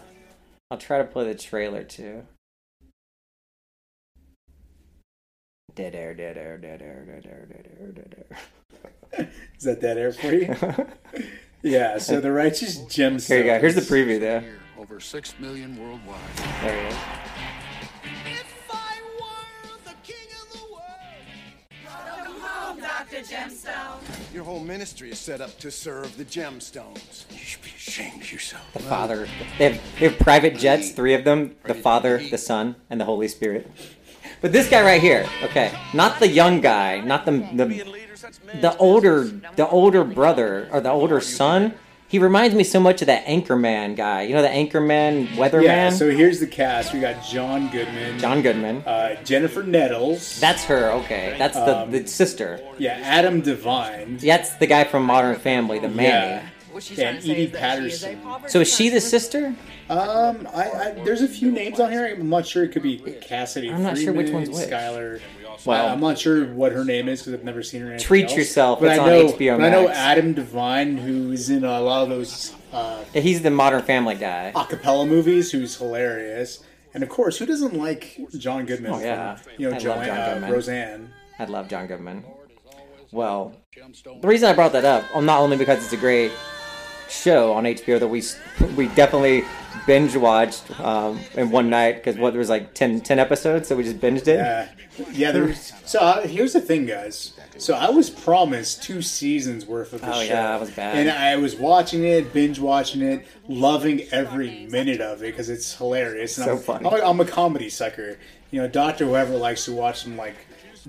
I'll 0.70 0.76
try 0.76 0.98
to 0.98 1.04
play 1.04 1.24
the 1.24 1.34
trailer 1.34 1.82
too. 1.82 2.26
Dead 5.74 5.94
air, 5.94 6.12
dead 6.12 6.36
air, 6.36 6.58
dead 6.58 6.82
air, 6.82 7.04
dead 7.06 7.26
air, 7.26 7.46
dead 7.46 7.70
air, 7.80 7.92
dead 7.92 8.26
air. 8.30 9.28
Is 9.58 9.64
that 9.64 9.80
that 9.80 9.96
air 9.96 10.12
for 10.12 10.32
you? 10.34 10.54
yeah. 11.62 11.96
So 11.96 12.20
the 12.20 12.32
Righteous 12.32 12.80
Gemstones. 12.80 13.28
Here 13.28 13.38
you 13.38 13.44
go. 13.44 13.58
Here's 13.60 13.74
the 13.74 13.80
preview 13.80 14.20
there. 14.20 14.58
Over 14.78 15.00
6 15.00 15.34
million 15.40 15.76
worldwide. 15.80 16.20
There 16.60 16.80
he 16.80 16.88
is. 16.88 16.94
If 18.26 18.70
I 18.70 19.00
were 19.18 19.78
the 19.84 19.94
king 20.02 20.28
of 20.42 20.52
the 20.52 20.64
world. 20.70 20.84
Welcome 22.06 22.40
home, 22.40 22.80
Dr. 22.80 23.22
Gemstone. 23.22 24.34
Your 24.34 24.44
whole 24.44 24.60
ministry 24.60 25.10
is 25.10 25.18
set 25.18 25.40
up 25.40 25.58
to 25.60 25.70
serve 25.70 26.16
the 26.18 26.26
gemstones. 26.26 27.24
You 27.30 27.38
should 27.38 27.62
be 27.62 27.70
ashamed 27.70 28.20
of 28.20 28.30
yourself. 28.30 28.70
The 28.74 28.80
Father. 28.80 29.26
They 29.56 29.72
have, 29.72 29.82
they 29.98 30.08
have 30.08 30.18
private 30.18 30.58
jets, 30.58 30.90
three 30.90 31.14
of 31.14 31.24
them. 31.24 31.56
The 31.64 31.74
Father, 31.74 32.18
the 32.18 32.38
Son, 32.38 32.76
and 32.90 33.00
the 33.00 33.06
Holy 33.06 33.28
Spirit. 33.28 33.70
But 34.42 34.52
this 34.52 34.68
guy 34.68 34.82
right 34.82 35.00
here, 35.00 35.26
okay, 35.42 35.72
not 35.94 36.20
the 36.20 36.28
young 36.28 36.60
guy, 36.60 37.00
not 37.00 37.24
the 37.24 37.32
the 37.54 37.66
the 38.60 38.76
older 38.76 39.24
the 39.56 39.66
older 39.68 40.04
brother 40.04 40.68
or 40.70 40.80
the 40.80 40.90
older 40.90 41.20
son. 41.20 41.74
He 42.08 42.18
reminds 42.20 42.54
me 42.54 42.62
so 42.62 42.78
much 42.78 43.02
of 43.02 43.06
that 43.06 43.26
Anchorman 43.26 43.96
guy. 43.96 44.22
You 44.22 44.34
know 44.34 44.42
the 44.42 44.48
Anchorman 44.48 45.28
weatherman. 45.30 45.64
Yeah. 45.64 45.90
So 45.90 46.10
here's 46.10 46.38
the 46.38 46.46
cast. 46.46 46.94
We 46.94 47.00
got 47.00 47.24
John 47.24 47.68
Goodman. 47.70 48.18
John 48.18 48.42
Goodman. 48.42 48.82
Uh, 48.86 49.16
Jennifer 49.24 49.62
Nettles. 49.64 50.38
That's 50.38 50.64
her. 50.64 50.92
Okay, 50.92 51.34
that's 51.38 51.56
the, 51.56 51.78
Um, 51.78 51.90
the 51.90 52.06
sister. 52.06 52.60
Yeah, 52.78 53.00
Adam 53.02 53.40
Devine. 53.40 54.18
Yeah, 54.20 54.36
that's 54.36 54.54
the 54.54 54.66
guy 54.66 54.84
from 54.84 55.04
Modern 55.04 55.36
Family, 55.36 55.78
the 55.78 55.88
Manny. 55.88 56.08
Yeah. 56.08 56.48
And 56.98 57.24
Edi 57.24 57.46
Patterson. 57.48 58.20
So 58.48 58.60
is 58.60 58.72
she 58.72 58.90
the 58.90 59.00
sister? 59.00 59.54
Um, 59.88 60.46
I, 60.52 60.70
I 60.70 60.90
there's 61.04 61.22
a 61.22 61.28
few 61.28 61.50
names 61.50 61.80
on 61.80 61.90
here. 61.90 62.06
I'm 62.06 62.28
not 62.28 62.46
sure. 62.46 62.64
It 62.64 62.72
could 62.72 62.82
be 62.82 62.98
Cassidy. 62.98 63.70
I'm 63.70 63.82
not 63.82 63.96
sure 63.96 64.12
which 64.12 64.26
Freeman, 64.26 64.44
one's 64.50 64.60
which. 64.60 64.68
Skylar. 64.68 65.20
Well- 65.64 65.84
Well, 65.84 65.92
I'm 65.94 66.00
not 66.00 66.18
sure 66.18 66.46
what 66.46 66.72
her 66.72 66.84
name 66.84 67.08
is 67.08 67.20
because 67.22 67.34
I've 67.34 67.44
never 67.44 67.62
seen 67.62 67.82
her. 67.82 67.98
Treat 67.98 68.24
else. 68.26 68.36
yourself, 68.36 68.80
But 68.80 68.90
it's 68.90 68.98
I 68.98 69.02
on 69.02 69.08
know, 69.08 69.26
HBO 69.32 69.56
but 69.58 69.64
I 69.66 69.70
know 69.70 69.88
Adam 69.88 70.32
Devine, 70.34 70.96
who's 70.98 71.48
in 71.50 71.64
a 71.64 71.80
lot 71.80 72.02
of 72.04 72.08
those 72.10 72.54
uh, 72.72 73.02
He's 73.14 73.42
the 73.42 73.50
Modern 73.50 73.82
Family 73.82 74.14
guy. 74.16 74.52
acapella 74.54 75.08
movies, 75.08 75.52
who's 75.52 75.76
hilarious. 75.76 76.62
And 76.94 77.02
of 77.02 77.08
course, 77.08 77.38
who 77.38 77.46
doesn't 77.46 77.74
like 77.74 78.18
John 78.38 78.64
Goodman? 78.66 78.92
Oh 78.92 79.00
yeah, 79.00 79.36
from, 79.36 79.52
you 79.58 79.68
know 79.68 79.70
I 79.70 79.72
love 79.74 79.82
Joanne, 79.82 80.06
John 80.06 80.18
uh, 80.18 80.32
Goodman. 80.34 80.52
Roseanne. 80.52 81.12
I 81.38 81.44
love 81.44 81.68
John 81.68 81.86
Goodman. 81.86 82.24
Well, 83.12 83.52
the 84.20 84.26
reason 84.28 84.48
I 84.48 84.52
brought 84.54 84.72
that 84.72 84.84
up, 84.84 85.04
well, 85.12 85.22
not 85.22 85.40
only 85.40 85.56
because 85.56 85.82
it's 85.84 85.92
a 85.92 85.96
great 85.96 86.32
show 87.08 87.52
on 87.52 87.64
HBO 87.64 87.98
that 88.00 88.08
we 88.08 88.22
we 88.76 88.88
definitely 88.94 89.44
binge 89.86 90.16
watched 90.16 90.78
um, 90.80 91.20
in 91.34 91.50
one 91.50 91.70
night 91.70 91.96
because 91.96 92.16
what 92.16 92.32
there 92.32 92.38
was 92.40 92.48
like 92.48 92.74
10, 92.74 93.02
10 93.02 93.18
episodes, 93.18 93.68
so 93.68 93.76
we 93.76 93.84
just 93.84 93.98
binged 94.00 94.26
it. 94.26 94.36
Yeah, 94.38 94.68
yeah. 95.12 95.30
There's, 95.32 95.72
so 95.84 96.00
uh, 96.00 96.26
here's 96.26 96.54
the 96.54 96.60
thing, 96.60 96.86
guys. 96.86 97.32
So 97.58 97.74
I 97.74 97.90
was 97.90 98.10
promised 98.10 98.82
two 98.82 99.00
seasons 99.02 99.64
worth 99.66 99.92
of 99.92 100.00
the 100.00 100.08
Oh, 100.10 100.14
show. 100.14 100.20
yeah, 100.22 100.42
that 100.48 100.60
was 100.60 100.70
bad. 100.70 100.96
And 100.96 101.10
I 101.10 101.36
was 101.36 101.54
watching 101.56 102.04
it, 102.04 102.32
binge 102.32 102.58
watching 102.58 103.02
it, 103.02 103.26
loving 103.48 104.02
every 104.10 104.66
minute 104.70 105.00
of 105.00 105.22
it 105.22 105.26
because 105.32 105.48
it's 105.48 105.76
hilarious. 105.76 106.36
And 106.38 106.46
So 106.46 106.52
I'm, 106.52 106.58
funny. 106.58 106.86
I'm, 106.88 106.94
a- 107.00 107.04
I'm 107.10 107.20
a 107.20 107.24
comedy 107.24 107.68
sucker. 107.68 108.18
You 108.50 108.62
know, 108.62 108.68
Doctor 108.68 109.04
Whoever 109.06 109.36
likes 109.36 109.64
to 109.66 109.72
watch 109.72 110.02
some 110.02 110.16
like 110.16 110.34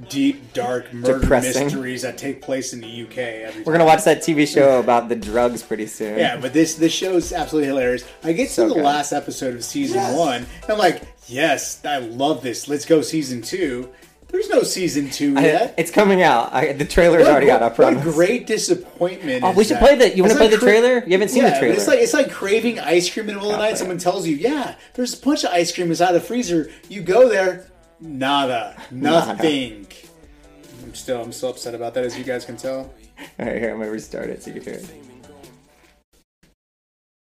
deep, 0.10 0.54
dark 0.54 0.94
murder 0.94 1.20
Depressing. 1.20 1.66
mysteries 1.66 2.02
that 2.04 2.18
take 2.18 2.42
place 2.42 2.74
in 2.74 2.82
the 2.82 2.88
UK. 3.04 3.18
Every 3.18 3.64
We're 3.64 3.74
gonna 3.74 3.86
watch 3.86 4.04
that 4.04 4.20
TV 4.22 4.46
show 4.48 4.80
about 4.80 5.10
the 5.10 5.16
drugs 5.16 5.64
pretty 5.64 5.88
soon. 5.88 6.18
yeah, 6.20 6.38
but 6.38 6.54
this 6.54 6.76
this 6.76 6.94
show 6.94 7.14
is 7.16 7.34
absolutely 7.34 7.68
hilarious. 7.70 8.04
I 8.24 8.34
get 8.34 8.48
to 8.50 8.54
So 8.54 8.68
the 8.70 8.76
good. 8.76 8.84
last 8.84 9.12
episode 9.12 9.56
of 9.56 9.64
season 9.64 10.02
one, 10.16 10.46
and 10.64 10.72
I'm 10.72 10.78
like, 10.78 11.02
yes, 11.28 11.84
I 11.86 11.98
love 11.98 12.42
this. 12.44 12.68
Let's 12.68 12.86
go 12.86 13.02
season 13.02 13.42
two. 13.42 13.90
There's 14.30 14.50
no 14.50 14.62
season 14.64 15.10
two 15.10 15.36
I- 15.38 15.42
yet. 15.46 15.74
it's 15.78 15.90
coming 15.90 16.22
out. 16.22 16.54
I, 16.54 16.74
the 16.74 16.84
trailer's 16.84 17.22
What 17.24 17.32
already 17.32 17.46
gr- 17.46 17.52
out. 17.54 17.64
I 17.64 17.70
What 17.70 17.94
a 17.94 17.96
great 18.12 18.46
disappointment! 18.46 19.42
Oh, 19.44 19.52
is 19.52 19.56
we 19.58 19.64
should 19.64 19.78
that. 19.78 19.82
play 19.84 19.96
the- 19.96 20.16
you 20.16 20.22
wanna 20.22 20.34
It's 20.34 20.40
play 20.40 20.50
the 20.50 20.58
cra- 20.58 20.68
trailer? 20.68 21.04
You 21.06 21.14
haven't 21.14 21.30
seen 21.30 21.44
the 21.46 21.52
trailer. 21.52 21.74
It's 21.76 21.88
like 21.88 22.00
it's 22.00 22.14
like 22.14 22.30
craving 22.30 22.78
ice 22.80 23.10
cream 23.10 23.24
in 23.30 23.36
the 23.36 23.40
middle 23.40 23.52
of 23.52 23.58
the 23.58 23.64
night. 23.64 23.72
Oh, 23.74 23.76
Someone 23.78 23.98
tells 24.00 24.28
you, 24.28 24.36
"Yeah, 24.36 24.76
there's 24.96 25.14
a 25.18 25.26
bunch 25.26 25.46
of 25.46 25.52
ice 25.52 25.72
cream 25.72 25.90
inside 25.90 26.12
the 26.12 26.20
freezer." 26.20 26.70
You 26.90 27.02
go 27.04 27.30
there, 27.30 27.68
nada, 28.00 28.82
nothing. 28.92 29.88
I'm 30.84 30.94
still 30.96 31.22
I'm 31.22 31.32
still 31.32 31.50
upset 31.50 31.76
about 31.76 31.94
that, 31.96 32.04
as 32.04 32.18
you 32.18 32.24
guys 32.24 32.46
can 32.46 32.58
tell. 32.58 32.94
All 33.40 33.46
right, 33.46 33.58
here 33.60 33.72
I'm 33.72 33.80
gonna 33.80 33.92
restart 33.92 34.30
it 34.30 34.44
so 34.44 34.52
you 34.52 34.62
can 34.62 34.74
hear 34.74 34.82
it. 34.82 34.92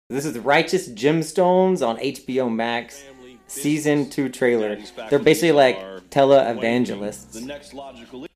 This 0.08 0.24
is 0.24 0.38
Righteous 0.38 0.88
Gemstones 0.88 1.86
on 1.86 1.96
HBO 1.98 2.52
Max, 2.52 3.02
season 3.48 4.08
two 4.08 4.28
trailer. 4.28 4.76
They're 5.10 5.18
basically 5.18 5.52
like 5.52 5.78
televangelists, 6.10 7.32
The 7.32 7.40
next 7.40 7.74
logical 7.74 8.26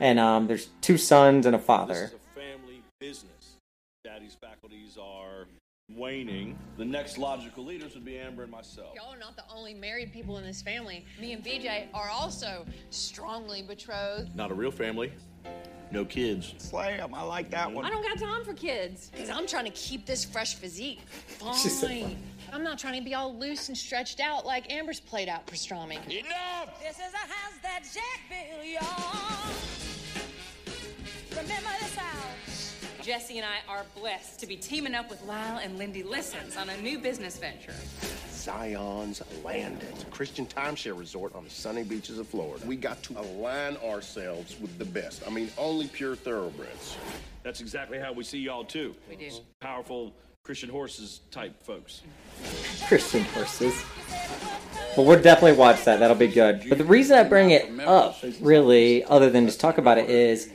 and 0.00 0.18
um, 0.18 0.48
there's 0.48 0.68
two 0.80 0.98
sons 0.98 1.46
and 1.46 1.54
a 1.54 1.58
father. 1.58 2.10
family 2.34 2.82
business. 2.98 3.54
Daddy's 4.02 4.34
faculties 4.34 4.98
are 5.00 5.46
waning. 5.96 6.58
The 6.76 6.84
next 6.84 7.18
logical 7.18 7.64
leaders 7.64 7.94
would 7.94 8.04
be 8.04 8.18
Amber 8.18 8.42
and 8.42 8.52
myself. 8.52 8.94
Y'all 8.94 9.12
are 9.12 9.18
not 9.18 9.36
the 9.36 9.44
only 9.54 9.74
married 9.74 10.12
people 10.12 10.38
in 10.38 10.44
this 10.44 10.62
family. 10.62 11.04
Me 11.20 11.32
and 11.32 11.44
BJ 11.44 11.86
are 11.94 12.08
also 12.08 12.64
strongly 12.90 13.62
betrothed. 13.62 14.34
Not 14.34 14.50
a 14.50 14.54
real 14.54 14.70
family. 14.70 15.12
No 15.90 16.04
kids. 16.06 16.54
Slam, 16.56 17.14
I 17.14 17.22
like 17.22 17.50
that 17.50 17.70
one. 17.70 17.84
I 17.84 17.90
don't 17.90 18.02
got 18.02 18.18
time 18.18 18.44
for 18.44 18.54
kids. 18.54 19.10
Because 19.12 19.28
I'm 19.28 19.46
trying 19.46 19.66
to 19.66 19.70
keep 19.72 20.06
this 20.06 20.24
fresh 20.24 20.54
physique. 20.54 21.00
She's 21.60 21.78
so 21.78 21.86
Fine. 21.86 22.16
I'm 22.50 22.62
not 22.62 22.78
trying 22.78 22.98
to 22.98 23.04
be 23.04 23.14
all 23.14 23.36
loose 23.36 23.68
and 23.68 23.76
stretched 23.76 24.20
out 24.20 24.46
like 24.46 24.72
Amber's 24.72 25.00
played 25.00 25.28
out 25.28 25.46
pastrami. 25.46 25.96
Enough! 26.06 26.80
This 26.82 26.96
is 26.96 27.12
a 27.12 27.16
house 27.16 27.58
that 27.62 27.82
Jack 27.92 28.20
built, 28.28 28.64
y'all. 28.66 29.52
Remember 31.30 31.70
this 31.80 31.94
house. 31.94 32.31
Jesse 33.02 33.38
and 33.38 33.46
I 33.46 33.68
are 33.68 33.84
blessed 33.96 34.38
to 34.38 34.46
be 34.46 34.56
teaming 34.56 34.94
up 34.94 35.10
with 35.10 35.20
Lyle 35.24 35.58
and 35.58 35.76
Lindy 35.76 36.04
Lissons 36.04 36.56
on 36.56 36.70
a 36.70 36.76
new 36.76 37.00
business 37.00 37.36
venture. 37.36 37.74
Zion's 38.30 39.22
Landing, 39.44 39.88
a 40.00 40.10
Christian 40.12 40.46
timeshare 40.46 40.96
resort 40.96 41.34
on 41.34 41.42
the 41.42 41.50
sunny 41.50 41.82
beaches 41.82 42.20
of 42.20 42.28
Florida. 42.28 42.64
We 42.64 42.76
got 42.76 43.02
to 43.04 43.18
align 43.18 43.76
ourselves 43.78 44.56
with 44.60 44.78
the 44.78 44.84
best. 44.84 45.24
I 45.26 45.30
mean, 45.30 45.50
only 45.58 45.88
pure 45.88 46.14
thoroughbreds. 46.14 46.96
That's 47.42 47.60
exactly 47.60 47.98
how 47.98 48.12
we 48.12 48.22
see 48.22 48.38
y'all 48.38 48.64
too. 48.64 48.94
We 49.10 49.16
do. 49.16 49.30
Powerful 49.58 50.12
Christian 50.44 50.70
horses 50.70 51.22
type 51.32 51.60
folks. 51.60 52.02
Christian 52.86 53.24
horses. 53.24 53.82
Well, 54.96 55.06
we'll 55.06 55.20
definitely 55.20 55.58
watch 55.58 55.84
that. 55.86 55.98
That'll 55.98 56.16
be 56.16 56.28
good. 56.28 56.66
But 56.68 56.78
the 56.78 56.84
reason 56.84 57.18
I 57.18 57.24
bring 57.24 57.50
it 57.50 57.68
up, 57.80 58.16
really, 58.40 59.02
other 59.04 59.28
than 59.28 59.46
just 59.46 59.58
talk 59.58 59.78
about 59.78 59.98
it, 59.98 60.08
is 60.08 60.50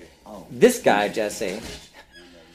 this 0.49 0.79
guy, 0.79 1.09
Jesse. 1.09 1.59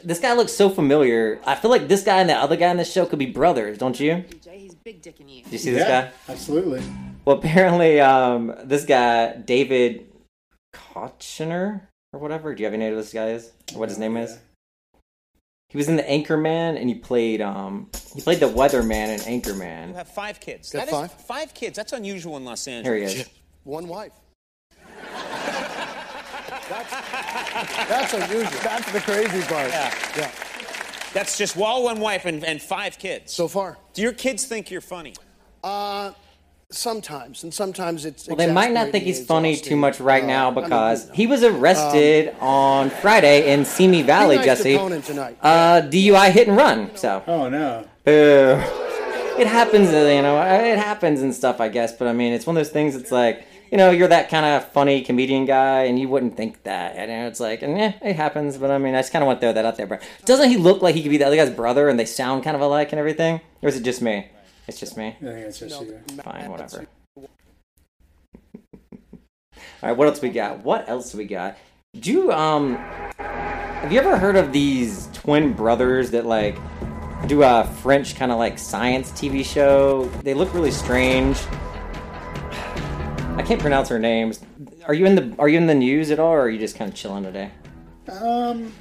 This 0.05 0.19
guy 0.21 0.35
looks 0.35 0.53
so 0.53 0.69
familiar. 0.69 1.41
I 1.47 1.55
feel 1.55 1.71
like 1.71 1.89
this 1.89 2.03
guy 2.03 2.21
and 2.21 2.29
the 2.29 2.35
other 2.35 2.57
guy 2.57 2.71
in 2.71 2.77
this 2.77 2.93
show 2.93 3.07
could 3.07 3.19
be 3.19 3.27
brothers, 3.27 3.79
don't 3.79 3.99
you? 3.99 4.25
He's 4.51 4.75
big 4.75 5.01
dicking 5.03 5.29
you. 5.31 5.43
Did 5.45 5.53
you 5.53 5.59
see 5.59 5.71
this 5.71 5.89
Yeah, 5.89 6.07
guy? 6.07 6.11
Absolutely. 6.29 6.83
Well, 7.25 7.39
apparently, 7.39 8.01
um, 8.01 8.55
this 8.65 8.85
guy 8.85 9.35
David 9.37 10.07
Koechner 10.75 11.83
or 12.13 12.21
whatever. 12.21 12.55
Do 12.55 12.63
you 12.63 12.67
have 12.67 12.75
any 12.75 12.85
idea 12.87 12.97
who 12.97 13.03
this 13.03 13.13
guy 13.13 13.29
is? 13.31 13.53
Or 13.75 13.81
what 13.81 13.89
his 13.89 13.99
name 13.99 14.17
is? 14.17 14.39
He 15.69 15.79
was 15.79 15.89
in 15.89 15.97
the 15.97 16.03
Anchorman, 16.03 16.79
and 16.79 16.89
he 16.89 16.95
played 16.97 17.41
um 17.41 17.89
he 18.15 18.21
played 18.21 18.41
the 18.41 18.49
Weatherman 18.49 19.09
in 19.09 19.21
Anchorman. 19.21 19.89
You 19.89 19.93
Anchorman. 19.93 19.95
have 19.95 20.09
five 20.09 20.41
kids. 20.41 20.71
Got 20.71 20.81
That 20.81 20.89
is- 20.89 20.95
five? 20.95 21.13
five 21.13 21.55
kids. 21.55 21.77
That's 21.77 21.93
unusual 21.93 22.37
in 22.37 22.45
Los 22.45 22.67
Angeles. 22.69 23.01
Here 23.01 23.09
he 23.09 23.21
is. 23.23 23.29
One 23.65 23.89
wife. 23.89 24.13
That's 27.89 28.13
unusual. 28.15 28.61
That's 28.63 28.93
the 28.93 29.01
crazy 29.01 29.41
part. 29.43 29.69
Yeah. 29.71 29.95
Yeah. 30.17 30.31
That's 31.15 31.37
just 31.37 31.57
wall, 31.57 31.85
one 31.85 32.01
wife 32.01 32.25
and, 32.25 32.43
and 32.45 32.61
five 32.61 32.99
kids. 32.99 33.33
So 33.33 33.47
far. 33.49 33.79
Do 33.95 34.03
your 34.03 34.13
kids 34.15 34.45
think 34.47 34.71
you're 34.71 34.81
funny? 34.81 35.15
Uh, 35.63 36.13
sometimes, 36.71 37.43
and 37.45 37.53
sometimes 37.53 38.05
it's. 38.07 38.27
Well, 38.27 38.37
they 38.37 38.51
might 38.51 38.73
not 38.73 38.91
think 38.91 39.05
he's 39.05 39.25
funny 39.27 39.51
exhausting. 39.51 39.71
too 39.71 39.77
much 39.77 40.01
right 40.01 40.25
Uh, 40.25 40.27
now 40.27 40.51
I 40.51 40.55
mean, 40.55 40.65
because 40.65 41.03
you 41.05 41.09
know. 41.09 41.15
he 41.15 41.27
was 41.27 41.43
arrested 41.45 42.35
on 42.41 42.89
Friday 42.91 43.53
in 43.53 43.65
Simi 43.65 44.03
Valley, 44.03 44.37
nice 44.37 44.45
Jesse. 44.47 44.75
opponent 44.75 45.05
tonight. 45.05 45.37
Uh, 45.43 45.83
DUI 45.83 46.31
hit 46.31 46.49
and 46.49 46.57
run. 46.57 46.97
So. 46.97 47.23
Oh 47.27 47.49
no. 47.49 47.87
Boo. 48.05 48.61
It 49.39 49.47
happens, 49.47 49.89
uh, 49.91 49.99
you 50.15 50.23
know. 50.23 50.41
It 50.43 50.79
happens 50.79 51.23
and 51.23 51.35
stuff, 51.35 51.61
I 51.61 51.69
guess. 51.69 51.93
But 51.93 52.09
I 52.09 52.13
mean, 52.13 52.33
it's 52.33 52.47
one 52.47 52.57
of 52.57 52.61
those 52.61 52.73
things. 52.73 52.95
It's 52.97 53.11
like, 53.13 53.47
you 53.73 53.79
know, 53.79 53.91
you're 53.91 54.09
that 54.09 54.29
kind 54.29 54.45
of 54.45 54.71
funny 54.73 55.01
comedian 55.01 55.47
guy, 55.47 55.85
and 55.85 55.99
you 55.99 56.07
wouldn't 56.07 56.37
think 56.37 56.63
that. 56.65 56.95
And 56.95 57.11
it's 57.27 57.41
like, 57.41 57.63
and 57.63 57.79
yeah, 57.79 57.95
it 58.03 58.15
happens. 58.15 58.59
But 58.59 58.71
I 58.71 58.77
mean, 58.77 58.95
I 58.95 58.99
just 58.99 59.13
kind 59.13 59.23
of 59.23 59.27
want 59.27 59.41
to 59.41 59.47
throw 59.47 59.55
that 59.55 59.65
out 59.65 59.79
there. 59.79 59.87
But 59.87 60.03
doesn't 60.27 60.51
he 60.51 60.59
look 60.59 60.83
like 60.83 60.95
he 60.95 61.03
could 61.03 61.09
be 61.09 61.17
the 61.17 61.27
other 61.27 61.37
guy's 61.37 61.49
brother, 61.49 61.89
and 61.89 61.99
they 61.99 62.05
sound 62.05 62.45
kind 62.45 62.55
of 62.55 62.61
alike 62.61 62.93
and 62.93 62.99
everything? 62.99 63.41
Or 63.63 63.71
is 63.71 63.77
it 63.79 63.83
just 63.83 64.03
me? 64.03 64.29
It's 64.69 64.79
just 64.79 64.99
me. 64.99 65.07
I 65.07 65.25
think 65.25 65.47
it's 65.47 65.59
just 65.59 65.81
you. 65.81 65.99
Fine, 66.23 66.51
whatever. 66.51 66.87
All 67.17 67.29
right, 69.83 69.97
what 69.97 70.07
else 70.07 70.21
we 70.21 70.29
got? 70.29 70.63
What 70.63 70.87
else 70.91 71.15
we 71.15 71.25
got? 71.25 71.57
Do 71.99 72.13
you 72.13 72.31
um 72.31 72.77
have 72.77 73.91
you 73.91 73.99
ever 73.99 74.19
heard 74.19 74.37
of 74.37 74.53
these 74.53 75.09
twin 75.15 75.55
brothers 75.55 76.11
that 76.11 76.27
like 76.27 76.59
do 77.27 77.43
a 77.43 77.65
French 77.83 78.17
kind 78.17 78.31
of 78.31 78.39
like 78.39 78.59
science 78.59 79.11
TV 79.13 79.43
show? 79.43 80.05
They 80.23 80.35
look 80.35 80.53
really 80.53 80.71
strange. 80.71 81.39
I 83.37 83.43
can't 83.43 83.61
pronounce 83.61 83.89
her 83.89 83.99
names. 83.99 84.41
Are 84.87 84.95
you 84.95 85.07
in 85.07 85.15
the 85.15 85.35
Are 85.39 85.49
you 85.49 85.57
in 85.59 85.67
the 85.67 85.75
news 85.75 86.11
at 86.11 86.19
all, 86.19 86.33
or 86.33 86.43
are 86.43 86.51
you 86.51 86.59
just 86.59 86.77
kind 86.77 86.89
of 86.91 86.97
chilling 86.97 87.25
today? 87.25 87.51
Um, 88.09 88.73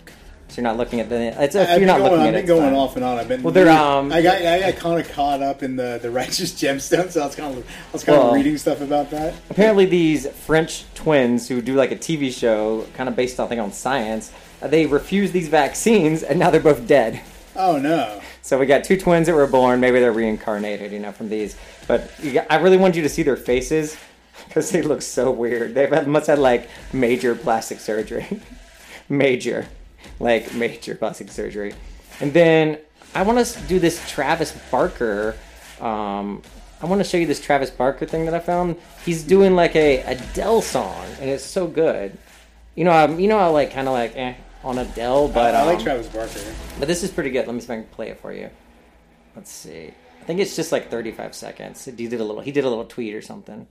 So 0.49 0.57
you're 0.57 0.63
not 0.63 0.77
looking 0.77 0.99
at 0.99 1.09
the. 1.09 1.41
It's 1.41 1.55
I've 1.55 1.79
you're 1.79 1.87
not 1.87 1.99
going, 1.99 2.11
looking 2.11 2.21
I've 2.21 2.27
at 2.27 2.33
been 2.33 2.43
it. 2.43 2.47
going 2.47 2.75
off 2.75 2.95
and 2.95 3.05
on. 3.05 3.17
I've 3.17 3.27
been. 3.27 3.41
Well, 3.43 3.53
they're 3.53 3.69
um. 3.71 4.11
I 4.11 4.21
got 4.21 4.41
I 4.41 4.59
got 4.71 4.75
kind 4.75 4.99
of 4.99 5.09
caught 5.11 5.41
up 5.41 5.63
in 5.63 5.77
the 5.77 5.99
the 6.01 6.11
righteous 6.21 6.51
gemstone, 6.53 7.09
so 7.11 7.21
I 7.21 7.25
was 7.27 7.35
kind 7.35 7.57
of 7.57 7.65
I 7.65 7.91
was 7.93 8.03
kind 8.03 8.17
Well- 8.17 8.29
of 8.29 8.35
reading 8.35 8.57
stuff 8.57 8.81
about 8.81 9.09
that. 9.11 9.33
Apparently, 9.49 9.85
these 9.85 10.27
French 10.27 10.83
twins 10.95 11.47
who 11.47 11.61
do 11.61 11.73
like 11.75 11.91
a 11.91 11.95
TV 11.95 12.31
show, 12.31 12.85
kind 12.93 13.07
of 13.09 13.15
based, 13.15 13.39
I 13.39 13.47
think, 13.47 13.61
on 13.61 13.71
science, 13.71 14.31
uh, 14.61 14.67
they 14.67 14.85
refused 14.85 15.33
these 15.33 15.47
vaccines, 15.47 16.23
and 16.23 16.37
now 16.37 16.51
they're 16.51 16.59
both 16.61 16.85
dead. 16.85 17.21
Oh 17.55 17.77
no! 17.77 18.21
So 18.41 18.59
we 18.59 18.65
got 18.65 18.83
two 18.83 18.97
twins 18.97 19.27
that 19.27 19.33
were 19.35 19.47
born. 19.47 19.79
Maybe 19.79 19.99
they're 19.99 20.11
reincarnated, 20.11 20.91
you 20.91 20.99
know, 20.99 21.11
from 21.13 21.29
these. 21.29 21.55
But 21.87 22.11
you 22.21 22.33
got, 22.33 22.47
I 22.49 22.57
really 22.57 22.77
wanted 22.77 22.97
you 22.97 23.01
to 23.03 23.09
see 23.09 23.23
their 23.23 23.35
faces 23.37 23.97
because 24.47 24.71
they 24.71 24.81
look 24.81 25.01
so 25.01 25.31
weird. 25.31 25.75
They 25.75 25.87
must 26.05 26.27
have 26.27 26.39
like 26.39 26.69
major 26.93 27.35
plastic 27.35 27.79
surgery, 27.79 28.41
major, 29.09 29.67
like 30.19 30.53
major 30.53 30.95
plastic 30.95 31.31
surgery. 31.31 31.73
And 32.19 32.33
then 32.33 32.79
I 33.15 33.23
want 33.23 33.45
to 33.45 33.59
do 33.61 33.79
this 33.79 34.07
Travis 34.09 34.51
Barker. 34.69 35.35
Um, 35.79 36.41
I 36.81 36.85
want 36.85 36.99
to 36.99 37.03
show 37.03 37.17
you 37.17 37.27
this 37.27 37.41
Travis 37.41 37.69
Barker 37.69 38.05
thing 38.05 38.25
that 38.25 38.33
I 38.33 38.39
found. 38.39 38.75
He's 39.05 39.23
doing 39.23 39.55
like 39.55 39.75
a 39.75 40.01
Adele 40.01 40.61
song, 40.61 41.05
and 41.19 41.29
it's 41.29 41.43
so 41.43 41.67
good. 41.67 42.17
You 42.75 42.85
know, 42.85 42.91
I'm, 42.91 43.19
you 43.19 43.27
know, 43.27 43.37
I 43.37 43.47
like 43.47 43.71
kind 43.71 43.87
of 43.87 43.93
like 43.93 44.15
eh, 44.15 44.35
on 44.63 44.77
Adele, 44.77 45.27
but 45.27 45.55
I, 45.55 45.61
I 45.61 45.63
like 45.63 45.77
um, 45.77 45.83
Travis 45.83 46.07
Barker. 46.07 46.39
but 46.79 46.87
this 46.87 47.03
is 47.03 47.11
pretty 47.11 47.29
good. 47.29 47.45
Let 47.47 47.53
me 47.53 47.59
see 47.59 47.65
if 47.65 47.71
I 47.71 47.75
can 47.75 47.83
play 47.85 48.09
it 48.09 48.19
for 48.19 48.33
you. 48.33 48.49
Let's 49.35 49.51
see. 49.51 49.91
I 50.21 50.23
think 50.23 50.39
it's 50.39 50.55
just 50.55 50.71
like 50.71 50.89
35 50.89 51.33
seconds. 51.33 51.85
He 51.85 51.91
did 51.91 52.21
a 52.21 52.23
little. 52.23 52.41
He 52.41 52.51
did 52.51 52.63
a 52.63 52.69
little 52.69 52.85
tweet 52.85 53.13
or 53.13 53.21
something. 53.21 53.67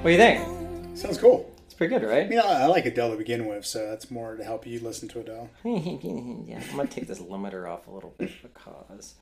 What 0.00 0.04
do 0.04 0.12
you 0.12 0.16
think? 0.16 0.96
Sounds 0.96 1.18
cool. 1.18 1.52
It's 1.66 1.74
pretty 1.74 1.94
good, 1.94 2.08
right? 2.08 2.26
You 2.26 2.36
know, 2.36 2.46
I, 2.46 2.62
I 2.62 2.66
like 2.68 2.86
Adele 2.86 3.10
to 3.10 3.16
begin 3.18 3.46
with, 3.46 3.66
so 3.66 3.86
that's 3.86 4.10
more 4.10 4.34
to 4.34 4.42
help 4.42 4.66
you 4.66 4.80
listen 4.80 5.08
to 5.10 5.20
Adele. 5.20 5.50
yeah, 5.62 6.62
I'm 6.70 6.76
gonna 6.78 6.88
take 6.88 7.06
this 7.06 7.18
limiter 7.18 7.68
off 7.68 7.86
a 7.86 7.90
little 7.90 8.14
bit 8.16 8.30
because 8.42 9.16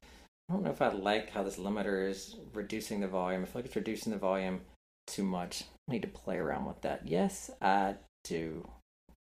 I 0.48 0.52
don't 0.52 0.62
know 0.62 0.70
if 0.70 0.80
I 0.80 0.92
like 0.92 1.30
how 1.30 1.42
this 1.42 1.56
limiter 1.56 2.08
is 2.08 2.36
reducing 2.54 3.00
the 3.00 3.08
volume. 3.08 3.42
I 3.42 3.46
feel 3.46 3.54
like 3.56 3.66
it's 3.66 3.74
reducing 3.74 4.12
the 4.12 4.20
volume 4.20 4.60
too 5.08 5.24
much. 5.24 5.64
I 5.88 5.94
need 5.94 6.02
to 6.02 6.08
play 6.08 6.36
around 6.36 6.66
with 6.66 6.80
that. 6.82 7.02
Yes, 7.04 7.50
I 7.60 7.96
do. 8.22 8.64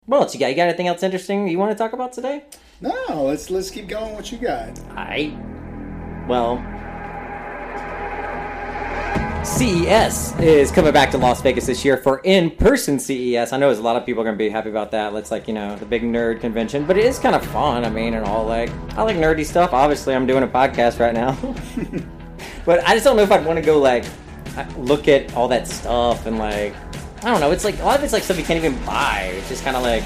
What 0.07 0.23
else 0.23 0.33
you 0.33 0.41
got? 0.41 0.47
You 0.47 0.55
got 0.57 0.67
anything 0.67 0.89
else 0.89 1.03
interesting 1.03 1.47
you 1.47 1.57
want 1.57 1.71
to 1.71 1.77
talk 1.77 1.93
about 1.93 2.11
today? 2.11 2.43
No, 2.81 3.23
let's 3.23 3.49
let's 3.49 3.69
keep 3.69 3.87
going. 3.87 4.13
What 4.13 4.29
you 4.29 4.39
got? 4.39 4.77
I 4.89 5.33
well, 6.27 6.57
CES 9.45 10.39
is 10.39 10.71
coming 10.71 10.91
back 10.91 11.11
to 11.11 11.19
Las 11.19 11.39
Vegas 11.39 11.67
this 11.67 11.85
year 11.85 11.97
for 11.97 12.17
in-person 12.23 12.97
CES. 12.97 13.53
I 13.53 13.57
know 13.57 13.67
there's 13.67 13.77
a 13.77 13.83
lot 13.83 13.95
of 13.95 14.03
people 14.03 14.21
are 14.21 14.25
going 14.25 14.35
to 14.35 14.43
be 14.43 14.49
happy 14.49 14.71
about 14.71 14.89
that. 14.91 15.13
It's 15.13 15.29
like 15.29 15.47
you 15.47 15.53
know 15.53 15.75
the 15.75 15.85
big 15.85 16.01
nerd 16.01 16.41
convention, 16.41 16.83
but 16.83 16.97
it 16.97 17.05
is 17.05 17.19
kind 17.19 17.35
of 17.35 17.45
fun. 17.45 17.85
I 17.85 17.91
mean, 17.91 18.15
and 18.15 18.25
all 18.25 18.43
like 18.43 18.71
I 18.97 19.03
like 19.03 19.17
nerdy 19.17 19.45
stuff. 19.45 19.71
Obviously, 19.71 20.15
I'm 20.15 20.25
doing 20.25 20.41
a 20.41 20.47
podcast 20.47 20.99
right 20.99 21.13
now, 21.13 21.37
but 22.65 22.83
I 22.87 22.95
just 22.95 23.05
don't 23.05 23.17
know 23.17 23.21
if 23.21 23.31
I'd 23.31 23.45
want 23.45 23.57
to 23.57 23.63
go 23.63 23.77
like 23.77 24.03
look 24.77 25.07
at 25.07 25.31
all 25.35 25.47
that 25.49 25.67
stuff 25.67 26.25
and 26.25 26.39
like 26.39 26.73
I 27.23 27.29
don't 27.29 27.39
know. 27.39 27.51
It's 27.51 27.63
like 27.63 27.77
a 27.79 27.83
lot 27.83 27.99
of 27.99 28.03
it's 28.03 28.13
like 28.13 28.23
stuff 28.23 28.39
you 28.39 28.43
can't 28.43 28.63
even 28.63 28.83
buy. 28.83 29.31
It's 29.35 29.49
just 29.49 29.63
kind 29.63 29.77
of 29.77 29.83
like 29.83 30.03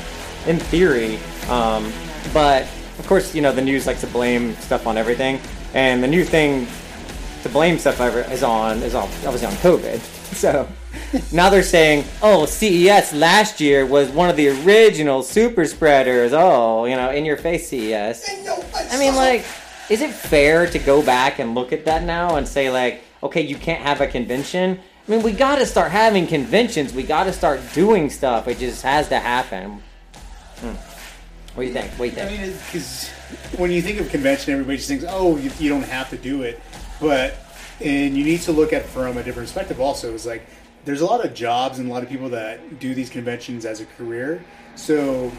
in 0.48 0.60
theory. 0.60 1.18
Um, 1.48 1.94
but 2.34 2.64
of 3.00 3.08
course, 3.08 3.34
you 3.34 3.42
know 3.42 3.54
the 3.54 3.62
news 3.62 3.88
likes 3.88 4.02
to 4.02 4.08
blame 4.08 4.54
stuff 4.56 4.86
on 4.86 4.98
everything, 4.98 5.40
and 5.74 6.04
the 6.04 6.08
new 6.10 6.26
thing 6.26 6.68
to 7.44 7.50
blame 7.50 7.80
stuff 7.80 8.00
ever 8.02 8.22
is 8.32 8.44
on 8.44 8.78
is 8.84 8.96
on 8.96 9.04
obviously 9.04 9.48
on 9.48 9.54
COVID. 9.56 10.16
So 10.30 10.70
now 11.32 11.50
they're 11.50 11.64
saying, 11.64 12.06
oh, 12.22 12.46
CES 12.46 13.14
last 13.14 13.60
year 13.60 13.84
was 13.86 14.10
one 14.10 14.30
of 14.30 14.36
the 14.38 14.50
original 14.64 15.24
super 15.24 15.66
spreaders. 15.66 16.34
Oh, 16.34 16.86
you 16.86 16.96
know, 16.96 17.10
in 17.10 17.26
your 17.26 17.36
face 17.36 17.68
CES. 17.68 18.30
I 18.92 18.98
mean, 19.00 19.16
like, 19.16 19.44
is 19.90 20.02
it 20.02 20.12
fair 20.12 20.68
to 20.68 20.78
go 20.78 21.02
back 21.02 21.40
and 21.40 21.56
look 21.56 21.74
at 21.74 21.84
that 21.86 22.04
now 22.04 22.36
and 22.36 22.48
say 22.48 22.70
like, 22.70 23.02
okay, 23.24 23.42
you 23.42 23.56
can't 23.56 23.82
have 23.82 24.02
a 24.02 24.08
convention? 24.08 24.80
I 25.08 25.12
mean, 25.12 25.24
we 25.24 25.32
got 25.32 25.56
to 25.56 25.66
start 25.66 25.92
having 25.92 26.28
conventions. 26.28 26.94
We 26.94 27.02
got 27.02 27.24
to 27.24 27.34
start 27.34 27.60
doing 27.74 28.12
stuff. 28.12 28.48
It 28.48 28.60
just 28.60 28.84
has 28.84 29.10
to 29.10 29.20
happen. 29.20 29.82
Hmm. 30.58 30.76
What 31.56 31.64
do 31.64 31.68
you 31.68 31.74
think? 31.74 31.92
What 31.94 31.98
do 31.98 32.06
you 32.06 32.12
think? 32.12 32.40
I 32.40 32.46
mean, 32.46 32.52
because 32.52 33.10
when 33.58 33.72
you 33.72 33.82
think 33.82 34.00
of 34.00 34.10
convention, 34.10 34.54
everybody 34.54 34.78
just 34.78 34.90
thinks, 34.90 35.06
oh, 35.10 35.38
you, 35.38 35.52
you 35.58 35.70
don't 35.70 35.84
have 35.84 36.10
to 36.12 36.18
do 36.18 36.44
it. 36.44 36.62
But, 37.00 37.36
and 37.82 38.18
you 38.18 38.24
need 38.24 38.42
to 38.42 38.52
look 38.52 38.74
at 38.74 38.82
it 38.82 38.88
from 38.88 39.18
a 39.18 39.24
different 39.24 39.48
perspective 39.48 39.80
also. 39.80 40.14
Is 40.14 40.26
like, 40.26 40.46
there's 40.86 41.02
a 41.02 41.06
lot 41.06 41.24
of 41.26 41.34
jobs 41.34 41.80
and 41.80 41.90
a 41.90 41.94
lot 41.94 42.04
of 42.04 42.10
people 42.10 42.30
that 42.30 42.80
do 42.80 42.94
these 42.94 43.10
conventions 43.10 43.66
as 43.66 43.82
a 43.82 43.86
career. 43.86 44.44
So 44.76 45.32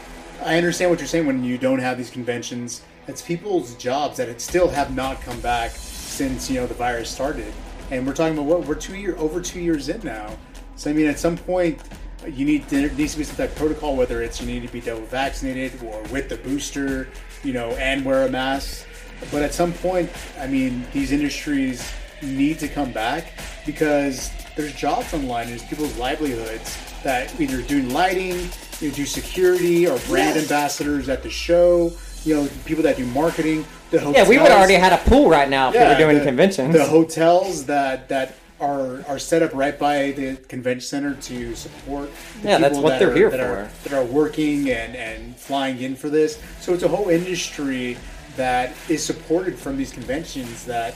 I 0.43 0.57
understand 0.57 0.91
what 0.91 0.99
you're 0.99 1.07
saying 1.07 1.25
when 1.25 1.43
you 1.43 1.57
don't 1.57 1.79
have 1.79 1.97
these 1.97 2.09
conventions. 2.09 2.81
It's 3.07 3.21
people's 3.21 3.75
jobs 3.75 4.17
that 4.17 4.29
it 4.29 4.41
still 4.41 4.69
have 4.69 4.95
not 4.95 5.21
come 5.21 5.39
back 5.41 5.71
since, 5.71 6.49
you 6.49 6.59
know, 6.59 6.67
the 6.67 6.73
virus 6.73 7.09
started. 7.09 7.51
And 7.89 8.05
we're 8.05 8.13
talking 8.13 8.37
about 8.37 8.45
what, 8.45 8.65
we're 8.65 8.75
two 8.75 8.95
year, 8.95 9.17
over 9.17 9.41
two 9.41 9.59
years 9.59 9.89
in 9.89 10.01
now. 10.01 10.37
So, 10.75 10.89
I 10.89 10.93
mean, 10.93 11.07
at 11.07 11.19
some 11.19 11.37
point, 11.37 11.81
you 12.27 12.45
need 12.45 12.67
there 12.67 12.89
needs 12.91 13.13
to 13.13 13.17
be 13.17 13.23
some 13.23 13.35
type 13.35 13.49
of 13.49 13.55
protocol, 13.55 13.95
whether 13.95 14.21
it's 14.21 14.39
you 14.39 14.47
need 14.47 14.65
to 14.65 14.71
be 14.71 14.79
double 14.79 15.05
vaccinated 15.05 15.81
or 15.83 16.01
with 16.03 16.29
the 16.29 16.37
booster, 16.37 17.09
you 17.43 17.53
know, 17.53 17.71
and 17.71 18.05
wear 18.05 18.25
a 18.25 18.29
mask. 18.29 18.85
But 19.29 19.43
at 19.43 19.53
some 19.53 19.73
point, 19.73 20.09
I 20.39 20.47
mean, 20.47 20.85
these 20.93 21.11
industries 21.11 21.91
need 22.21 22.59
to 22.59 22.67
come 22.67 22.91
back 22.91 23.33
because 23.65 24.31
there's 24.55 24.73
jobs 24.73 25.13
online. 25.13 25.47
There's 25.47 25.63
people's 25.63 25.95
livelihoods 25.97 26.77
that 27.03 27.39
either 27.39 27.61
do 27.61 27.81
lighting, 27.83 28.49
you 28.79 28.89
know, 28.89 28.95
do 28.95 29.05
security, 29.05 29.87
or 29.87 29.97
brand 29.99 30.35
Yes. 30.35 30.43
ambassadors 30.43 31.09
at 31.09 31.23
the 31.23 31.29
show. 31.29 31.91
You 32.23 32.35
know, 32.35 32.49
people 32.65 32.83
that 32.83 32.97
do 32.97 33.05
marketing. 33.07 33.65
The 33.89 33.97
Yeah, 33.97 34.27
we 34.27 34.37
would 34.37 34.43
hotels- 34.43 34.51
already 34.59 34.73
had 34.75 34.93
a 34.93 34.97
pool 34.97 35.29
right 35.29 35.49
now 35.49 35.69
if 35.69 35.73
we 35.75 35.79
were 35.81 35.97
doing 35.97 36.19
the, 36.19 36.23
conventions. 36.25 36.73
The 36.73 36.85
hotels 36.85 37.65
that 37.65 38.07
that 38.09 38.35
are 38.59 39.03
are 39.07 39.17
set 39.17 39.41
up 39.41 39.51
right 39.55 39.77
by 39.79 40.11
the 40.11 40.35
convention 40.47 40.81
center 40.87 41.15
to 41.15 41.55
support. 41.55 42.11
The 42.43 42.49
Yeah, 42.49 42.57
that's 42.59 42.73
people 42.73 42.83
what 42.83 42.89
that 42.91 42.99
they're 42.99 43.09
are, 43.11 43.15
here 43.15 43.29
that 43.31 43.39
Are, 43.39 43.65
for. 43.65 43.89
that 43.89 43.97
are 43.97 44.03
working 44.05 44.69
and 44.69 44.95
and 44.95 45.35
flying 45.35 45.81
in 45.81 45.95
for 45.95 46.09
this. 46.09 46.37
So 46.59 46.73
it's 46.75 46.83
a 46.83 46.87
whole 46.87 47.09
industry 47.09 47.97
that 48.35 48.73
is 48.89 49.03
supported 49.03 49.57
from 49.57 49.77
these 49.77 49.91
conventions 49.91 50.65
that. 50.65 50.93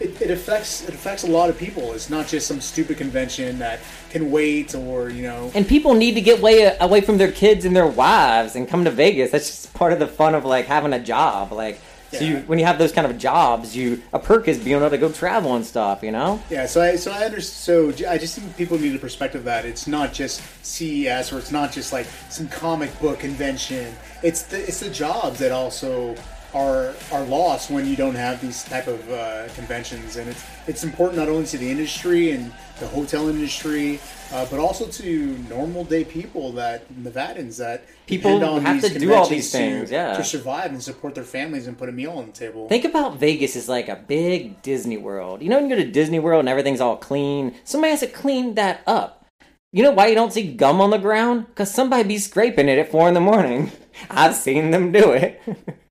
It, 0.00 0.22
it 0.22 0.30
affects 0.30 0.88
it 0.88 0.94
affects 0.94 1.24
a 1.24 1.26
lot 1.26 1.50
of 1.50 1.58
people. 1.58 1.92
It's 1.92 2.08
not 2.08 2.28
just 2.28 2.46
some 2.46 2.60
stupid 2.60 2.98
convention 2.98 3.58
that 3.58 3.80
can 4.10 4.30
wait 4.30 4.72
or 4.76 5.10
you 5.10 5.24
know 5.24 5.50
And 5.56 5.66
people 5.66 5.92
need 5.94 6.14
to 6.14 6.20
get 6.20 6.40
way 6.40 6.66
uh, 6.66 6.86
away 6.86 7.00
from 7.00 7.18
their 7.18 7.32
kids 7.32 7.64
and 7.64 7.74
their 7.74 7.88
wives 7.88 8.54
and 8.54 8.68
come 8.68 8.84
to 8.84 8.92
Vegas. 8.92 9.32
That's 9.32 9.48
just 9.48 9.74
part 9.74 9.92
of 9.92 9.98
the 9.98 10.06
fun 10.06 10.36
of 10.36 10.44
like 10.44 10.66
having 10.66 10.92
a 10.92 11.00
job. 11.00 11.50
Like, 11.50 11.80
so 12.12 12.24
you, 12.24 12.36
when 12.46 12.58
you 12.58 12.64
have 12.64 12.78
those 12.78 12.92
kind 12.92 13.06
of 13.06 13.18
jobs, 13.18 13.76
you 13.76 14.02
a 14.12 14.18
perk 14.18 14.48
is 14.48 14.58
being 14.58 14.76
able 14.76 14.88
to 14.88 14.98
go 14.98 15.12
travel 15.12 15.54
and 15.56 15.64
stuff. 15.64 16.02
You 16.02 16.12
know. 16.12 16.42
Yeah, 16.48 16.66
so 16.66 16.80
I 16.80 16.96
so 16.96 17.12
I 17.12 17.24
understand. 17.24 17.96
So 17.96 18.08
I 18.08 18.16
just 18.18 18.38
think 18.38 18.56
people 18.56 18.78
need 18.78 18.94
a 18.94 18.98
perspective 18.98 19.44
that 19.44 19.64
it's 19.64 19.86
not 19.86 20.12
just 20.12 20.42
CES 20.64 21.32
or 21.32 21.38
it's 21.38 21.52
not 21.52 21.72
just 21.72 21.92
like 21.92 22.06
some 22.30 22.48
comic 22.48 22.98
book 23.00 23.18
convention. 23.18 23.94
It's 24.22 24.42
the 24.42 24.58
it's 24.66 24.80
the 24.80 24.90
jobs 24.90 25.38
that 25.40 25.52
also 25.52 26.14
are 26.54 26.94
are 27.12 27.24
lost 27.24 27.70
when 27.70 27.86
you 27.86 27.96
don't 27.96 28.14
have 28.14 28.40
these 28.40 28.64
type 28.64 28.86
of 28.86 29.10
uh, 29.10 29.48
conventions, 29.54 30.16
and 30.16 30.28
it's 30.28 30.44
it's 30.66 30.84
important 30.84 31.18
not 31.18 31.28
only 31.28 31.46
to 31.46 31.58
the 31.58 31.70
industry 31.70 32.30
and 32.30 32.52
the 32.80 32.86
hotel 32.86 33.28
industry, 33.28 34.00
uh, 34.32 34.46
but 34.50 34.58
also 34.58 34.86
to 34.86 35.36
normal 35.48 35.84
day 35.84 36.04
people 36.04 36.52
that 36.52 36.88
Nevadans 36.94 37.58
that 37.58 37.84
People 38.06 38.38
depend 38.38 38.54
on 38.54 38.62
have 38.62 38.80
these 38.80 38.92
to 38.92 38.98
do 38.98 39.12
all 39.12 39.28
these 39.28 39.50
things, 39.50 39.90
yeah. 39.90 40.16
to 40.16 40.24
survive 40.24 40.70
and 40.70 40.82
support 40.82 41.14
their 41.14 41.24
families 41.24 41.66
and 41.66 41.76
put 41.76 41.88
a 41.88 41.92
meal 41.92 42.12
on 42.12 42.26
the 42.26 42.32
table. 42.32 42.68
Think 42.68 42.84
about 42.84 43.16
Vegas 43.16 43.56
as 43.56 43.68
like 43.68 43.88
a 43.88 43.96
big 43.96 44.62
Disney 44.62 44.96
World. 44.96 45.42
You 45.42 45.48
know, 45.48 45.56
when 45.56 45.68
you 45.68 45.76
go 45.76 45.82
to 45.82 45.90
Disney 45.90 46.18
World 46.18 46.40
and 46.40 46.48
everything's 46.48 46.80
all 46.80 46.96
clean, 46.96 47.54
somebody 47.64 47.90
has 47.90 48.00
to 48.00 48.06
clean 48.06 48.54
that 48.54 48.82
up. 48.86 49.26
You 49.70 49.82
know 49.82 49.90
why 49.90 50.06
you 50.06 50.14
don't 50.14 50.32
see 50.32 50.54
gum 50.54 50.80
on 50.80 50.90
the 50.90 50.98
ground? 50.98 51.46
Because 51.48 51.70
somebody 51.70 52.08
be 52.08 52.18
scraping 52.18 52.68
it 52.68 52.78
at 52.78 52.90
four 52.90 53.06
in 53.06 53.14
the 53.14 53.20
morning. 53.20 53.70
I've 54.10 54.34
seen 54.34 54.70
them 54.70 54.92
do 54.92 55.12
it. 55.12 55.42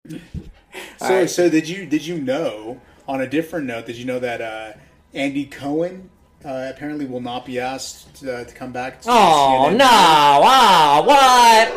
So, 1.00 1.26
so 1.26 1.50
did 1.50 1.68
you 1.68 1.86
did 1.86 2.06
you 2.06 2.20
know? 2.20 2.80
On 3.08 3.22
a 3.22 3.28
different 3.28 3.66
note, 3.68 3.86
did 3.86 3.96
you 3.96 4.04
know 4.06 4.20
that 4.20 4.42
uh, 4.42 4.74
Andy 5.14 5.46
Cohen 5.46 6.10
uh, 6.44 6.68
apparently 6.70 7.06
will 7.06 7.22
not 7.22 7.46
be 7.46 7.58
asked 7.60 8.24
uh, 8.26 8.44
to 8.44 8.54
come 8.54 8.72
back? 8.74 9.02
To 9.04 9.10
Oh 9.10 9.68
CNN? 9.70 9.78
no! 9.78 9.86
Wow! 10.44 11.04
What? 11.06 11.70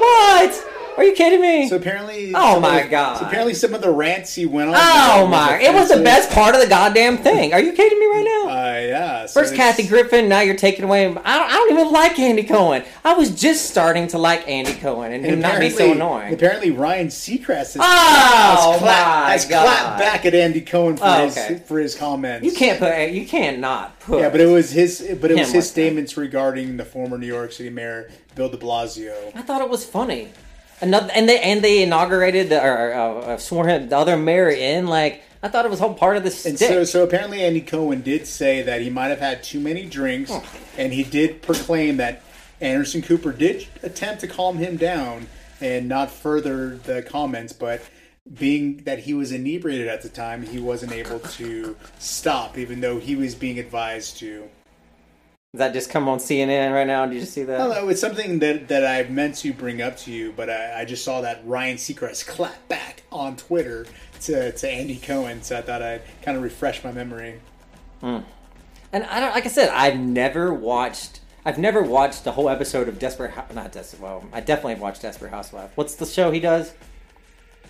What? 0.00 0.71
Are 0.96 1.04
you 1.04 1.14
kidding 1.14 1.40
me? 1.40 1.68
So 1.68 1.76
apparently, 1.76 2.32
Oh 2.34 2.54
some 2.54 2.56
of 2.56 2.62
my 2.62 2.86
God. 2.86 3.18
So 3.18 3.26
apparently, 3.26 3.54
some 3.54 3.74
of 3.74 3.80
the 3.80 3.90
rants 3.90 4.34
he 4.34 4.46
went 4.46 4.68
on. 4.70 4.76
Oh 4.76 5.22
was 5.22 5.30
my! 5.30 5.58
It 5.60 5.72
was 5.74 5.88
the 5.88 6.02
best 6.02 6.30
part 6.30 6.54
of 6.54 6.60
the 6.60 6.66
goddamn 6.66 7.18
thing. 7.18 7.52
Are 7.52 7.60
you 7.60 7.72
kidding 7.72 7.98
me 7.98 8.06
right 8.06 8.24
now? 8.44 8.50
Uh, 8.52 8.78
yeah. 8.80 9.26
so 9.26 9.40
First 9.40 9.54
Kathy 9.54 9.86
Griffin, 9.86 10.28
now 10.28 10.40
you're 10.40 10.56
taking 10.56 10.84
away. 10.84 11.06
I 11.06 11.08
don't, 11.08 11.24
I 11.24 11.50
don't 11.52 11.72
even 11.72 11.90
like 11.92 12.18
Andy 12.18 12.42
Cohen. 12.44 12.84
I 13.04 13.14
was 13.14 13.30
just 13.34 13.70
starting 13.70 14.06
to 14.08 14.18
like 14.18 14.46
Andy 14.48 14.74
Cohen 14.74 15.12
and, 15.12 15.24
him 15.24 15.40
not 15.40 15.60
be 15.60 15.70
so 15.70 15.92
annoying. 15.92 16.34
Apparently, 16.34 16.70
Ryan 16.70 17.08
Seacrest 17.08 17.74
has, 17.74 17.76
Oh, 17.78 18.76
clapped, 18.78 19.30
has 19.32 19.44
clapped 19.46 19.98
back 19.98 20.26
at 20.26 20.34
Andy 20.34 20.60
Cohen 20.60 20.96
for 20.96 21.04
Oh, 21.06 21.24
his 21.24 21.36
okay. 21.38 21.58
for 21.64 21.78
his 21.78 21.94
comments. 21.94 22.44
You 22.44 22.52
can't 22.52 22.78
put. 22.78 23.10
You 23.10 23.26
can't 23.26 23.58
not 23.58 23.98
put. 24.00 24.20
Yeah, 24.20 24.28
but 24.28 24.40
it 24.40 24.46
was 24.46 24.70
his. 24.70 25.00
But 25.20 25.30
it 25.30 25.38
was 25.38 25.52
his 25.52 25.64
that. 25.64 25.70
statements 25.70 26.16
regarding 26.16 26.76
the 26.76 26.84
former 26.84 27.18
New 27.18 27.26
York 27.26 27.52
City 27.52 27.70
Mayor 27.70 28.10
Bill 28.34 28.48
De 28.48 28.56
Blasio. 28.56 29.32
I 29.34 29.42
thought 29.42 29.62
it 29.62 29.68
was 29.68 29.84
funny. 29.84 30.28
Another 30.82 31.10
and 31.14 31.28
they 31.28 31.40
and 31.40 31.62
they 31.62 31.82
inaugurated 31.82 32.48
the, 32.48 32.62
or 32.62 32.92
uh, 32.92 33.14
uh, 33.14 33.38
sworn 33.38 33.88
the 33.88 33.96
other 33.96 34.16
mayor 34.16 34.50
in. 34.50 34.88
Like 34.88 35.22
I 35.42 35.48
thought 35.48 35.64
it 35.64 35.70
was 35.70 35.80
all 35.80 35.94
part 35.94 36.16
of 36.16 36.24
the 36.24 36.48
And 36.48 36.58
so, 36.58 36.84
so 36.84 37.04
apparently, 37.04 37.42
Andy 37.42 37.60
Cohen 37.60 38.02
did 38.02 38.26
say 38.26 38.62
that 38.62 38.80
he 38.80 38.90
might 38.90 39.08
have 39.08 39.20
had 39.20 39.42
too 39.42 39.60
many 39.60 39.86
drinks, 39.86 40.32
and 40.76 40.92
he 40.92 41.04
did 41.04 41.40
proclaim 41.40 41.98
that 41.98 42.22
Anderson 42.60 43.00
Cooper 43.00 43.32
did 43.32 43.66
attempt 43.82 44.20
to 44.20 44.28
calm 44.28 44.58
him 44.58 44.76
down 44.76 45.28
and 45.60 45.88
not 45.88 46.10
further 46.10 46.76
the 46.76 47.02
comments, 47.02 47.52
but 47.52 47.82
being 48.38 48.78
that 48.84 49.00
he 49.00 49.14
was 49.14 49.32
inebriated 49.32 49.88
at 49.88 50.02
the 50.02 50.08
time, 50.08 50.44
he 50.44 50.58
wasn't 50.58 50.92
able 50.92 51.18
to 51.20 51.76
stop, 51.98 52.58
even 52.58 52.80
though 52.80 52.98
he 52.98 53.16
was 53.16 53.34
being 53.34 53.58
advised 53.58 54.18
to. 54.18 54.48
Does 55.52 55.58
that 55.58 55.74
just 55.74 55.90
come 55.90 56.08
on 56.08 56.18
CNN 56.18 56.72
right 56.72 56.86
now? 56.86 57.04
Did 57.04 57.16
you 57.16 57.26
see 57.26 57.42
that? 57.42 57.60
I 57.60 57.86
it's 57.86 58.00
something 58.00 58.38
that, 58.38 58.68
that 58.68 58.86
I 58.86 59.06
meant 59.10 59.34
to 59.36 59.52
bring 59.52 59.82
up 59.82 59.98
to 59.98 60.10
you, 60.10 60.32
but 60.34 60.48
I, 60.48 60.80
I 60.80 60.84
just 60.86 61.04
saw 61.04 61.20
that 61.20 61.42
Ryan 61.44 61.76
Seacrest 61.76 62.26
clap 62.26 62.68
back 62.68 63.02
on 63.12 63.36
Twitter 63.36 63.84
to, 64.22 64.52
to 64.52 64.70
Andy 64.70 64.96
Cohen, 64.96 65.42
so 65.42 65.58
I 65.58 65.60
thought 65.60 65.82
I'd 65.82 66.00
kind 66.22 66.38
of 66.38 66.42
refresh 66.42 66.82
my 66.82 66.90
memory. 66.90 67.38
Hmm. 68.00 68.20
And 68.94 69.04
I 69.04 69.20
don't 69.20 69.34
like 69.34 69.44
I 69.44 69.50
said, 69.50 69.68
I've 69.68 69.98
never 69.98 70.54
watched. 70.54 71.20
I've 71.44 71.58
never 71.58 71.82
watched 71.82 72.24
the 72.24 72.32
whole 72.32 72.48
episode 72.48 72.88
of 72.88 72.98
Desperate. 72.98 73.32
Hou- 73.32 73.54
Not 73.54 73.72
Desperate. 73.72 74.00
Well, 74.00 74.24
I 74.32 74.40
definitely 74.40 74.72
have 74.72 74.80
watched 74.80 75.02
Desperate 75.02 75.32
Housewife. 75.32 75.72
What's 75.74 75.96
the 75.96 76.06
show 76.06 76.30
he 76.30 76.40
does? 76.40 76.72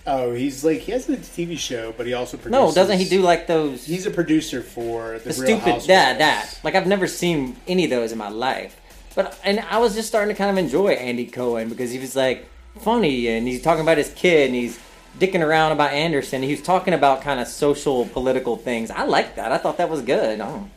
Oh, 0.05 0.33
he's 0.33 0.65
like 0.65 0.79
he 0.79 0.91
has 0.91 1.07
a 1.09 1.15
TV 1.15 1.57
show, 1.57 1.93
but 1.95 2.05
he 2.05 2.13
also 2.13 2.35
produces. 2.37 2.51
No, 2.51 2.73
doesn't 2.73 2.97
he 2.99 3.05
do 3.07 3.21
like 3.21 3.47
those? 3.47 3.85
He's 3.85 4.05
a 4.05 4.11
producer 4.11 4.61
for 4.61 5.19
the, 5.19 5.19
the 5.19 5.25
Real 5.29 5.33
stupid 5.33 5.59
Housewives. 5.61 5.87
that 5.87 6.17
that 6.17 6.59
like 6.63 6.75
I've 6.75 6.87
never 6.87 7.07
seen 7.07 7.55
any 7.67 7.85
of 7.85 7.89
those 7.89 8.11
in 8.11 8.17
my 8.17 8.29
life. 8.29 8.79
But 9.15 9.39
and 9.43 9.61
I 9.61 9.77
was 9.77 9.95
just 9.95 10.07
starting 10.09 10.33
to 10.33 10.37
kind 10.37 10.49
of 10.51 10.57
enjoy 10.57 10.89
Andy 10.89 11.25
Cohen 11.25 11.69
because 11.69 11.91
he 11.91 11.99
was 11.99 12.15
like 12.15 12.47
funny 12.79 13.27
and 13.27 13.47
he's 13.47 13.61
talking 13.61 13.81
about 13.81 13.97
his 13.97 14.09
kid 14.13 14.47
and 14.47 14.55
he's 14.55 14.77
dicking 15.19 15.45
around 15.45 15.71
about 15.71 15.91
Anderson. 15.93 16.41
He 16.43 16.51
was 16.51 16.61
talking 16.61 16.93
about 16.93 17.21
kind 17.21 17.39
of 17.39 17.47
social 17.47 18.05
political 18.07 18.57
things. 18.57 18.91
I 18.91 19.03
like 19.05 19.35
that. 19.35 19.51
I 19.51 19.57
thought 19.57 19.77
that 19.77 19.89
was 19.89 20.01
good. 20.01 20.41
Oh. 20.41 20.67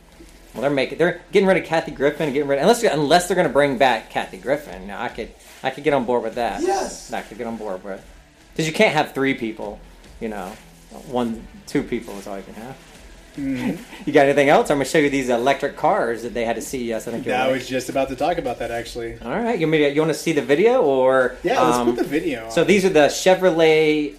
Well, 0.53 0.61
they're 0.61 0.71
making 0.71 0.99
they're 0.99 1.21
getting 1.33 1.47
rid 1.47 1.57
of 1.57 1.65
Kathy 1.65 1.91
Griffin, 1.91 2.31
getting 2.31 2.47
rid 2.47 2.59
of, 2.59 2.61
unless 2.63 2.81
unless 2.83 3.27
they're 3.27 3.35
going 3.35 3.47
to 3.47 3.53
bring 3.53 3.77
back 3.77 4.09
Kathy 4.09 4.37
Griffin. 4.37 4.87
Now 4.87 5.01
I 5.01 5.09
could 5.09 5.33
I 5.63 5.69
could 5.69 5.83
get 5.83 5.93
on 5.93 6.05
board 6.05 6.23
with 6.23 6.35
that. 6.35 6.61
Yes. 6.61 7.11
I 7.11 7.21
could 7.21 7.37
get 7.37 7.45
on 7.45 7.57
board 7.57 7.83
with 7.83 8.05
because 8.57 8.67
you 8.67 8.73
can't 8.73 8.93
have 8.93 9.13
three 9.13 9.35
people. 9.35 9.79
You 10.19 10.29
know, 10.29 10.51
one 11.09 11.45
two 11.67 11.83
people 11.83 12.17
is 12.17 12.25
all 12.27 12.37
you 12.37 12.43
can 12.43 12.53
have. 12.55 12.77
Mhm. 13.37 13.77
You 14.07 14.13
got 14.13 14.25
anything 14.25 14.49
else? 14.49 14.71
I'm 14.71 14.77
gonna 14.77 14.85
show 14.85 14.97
you 14.97 15.11
these 15.11 15.29
electric 15.29 15.77
cars 15.77 16.23
that 16.23 16.33
they 16.33 16.43
had 16.43 16.55
to 16.55 16.61
see. 16.61 16.83
Yes, 16.85 17.07
I 17.07 17.11
think 17.11 17.27
I 17.27 17.51
was 17.51 17.67
just 17.67 17.87
about 17.87 18.09
to 18.09 18.15
talk 18.15 18.39
about 18.39 18.57
that 18.59 18.71
actually. 18.71 19.19
All 19.23 19.29
right, 19.29 19.59
you 19.59 19.67
want 19.67 19.75
to- 19.75 19.93
you 19.93 20.01
want 20.01 20.11
to 20.11 20.17
see 20.17 20.31
the 20.31 20.41
video 20.41 20.81
or 20.81 21.35
Yeah, 21.43 21.61
let's 21.61 21.77
um, 21.77 21.85
put 21.87 21.97
the 21.97 22.09
video. 22.09 22.49
So 22.49 22.63
these 22.63 22.83
are 22.83 22.89
the 22.89 23.07
Chevrolet 23.09 24.15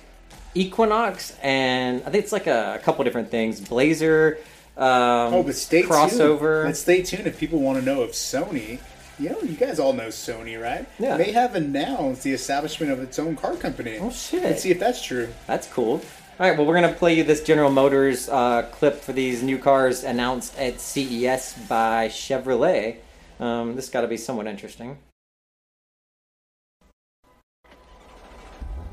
Equinox, 0.55 1.37
and 1.43 2.01
I 2.07 2.11
think 2.11 2.23
it's 2.25 2.33
like 2.33 2.47
a, 2.47 2.75
a 2.77 2.79
couple 2.79 3.03
different 3.05 3.31
things. 3.31 3.61
Blazer, 3.61 4.39
um, 4.77 5.35
oh, 5.35 5.43
but 5.43 5.57
stay 5.57 5.83
crossover. 5.83 6.59
tuned. 6.61 6.65
Let's 6.67 6.81
stay 6.81 7.03
tuned 7.03 7.27
if 7.27 7.39
people 7.41 7.59
want 7.61 7.79
to 7.81 7.85
know 7.85 8.03
if 8.05 8.13
Sony. 8.13 8.79
You 9.19 9.31
know, 9.31 9.41
you 9.43 9.57
guys 9.57 9.81
all 9.81 9.93
know 9.93 10.09
Sony, 10.09 10.61
right? 10.61 10.87
Yeah. 10.99 11.17
May 11.17 11.33
have 11.33 11.57
announced 11.57 12.23
the 12.23 12.33
establishment 12.33 12.93
of 12.93 13.01
its 13.01 13.19
own 13.19 13.35
car 13.35 13.57
company. 13.57 13.99
Oh 14.01 14.11
shit! 14.11 14.45
Let's 14.45 14.63
see 14.63 14.71
if 14.71 14.79
that's 14.79 15.03
true. 15.03 15.29
That's 15.49 15.67
cool. 15.67 16.01
All 16.41 16.49
right, 16.49 16.57
well, 16.57 16.65
we're 16.65 16.75
gonna 16.75 16.93
play 16.93 17.15
you 17.15 17.25
this 17.25 17.43
General 17.43 17.71
Motors 17.71 18.29
uh, 18.29 18.63
clip 18.71 19.01
for 19.01 19.13
these 19.13 19.43
new 19.43 19.59
cars 19.59 20.05
announced 20.05 20.57
at 20.57 20.81
CES 20.81 21.55
by 21.69 22.07
Chevrolet. 22.07 22.99
Um, 23.41 23.75
this 23.75 23.89
got 23.89 24.03
to 24.03 24.09
be 24.09 24.17
somewhat 24.17 24.47
interesting. 24.47 24.99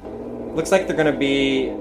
Looks 0.03 0.71
like 0.71 0.88
they're 0.88 0.97
gonna 0.97 1.11
be 1.15 1.71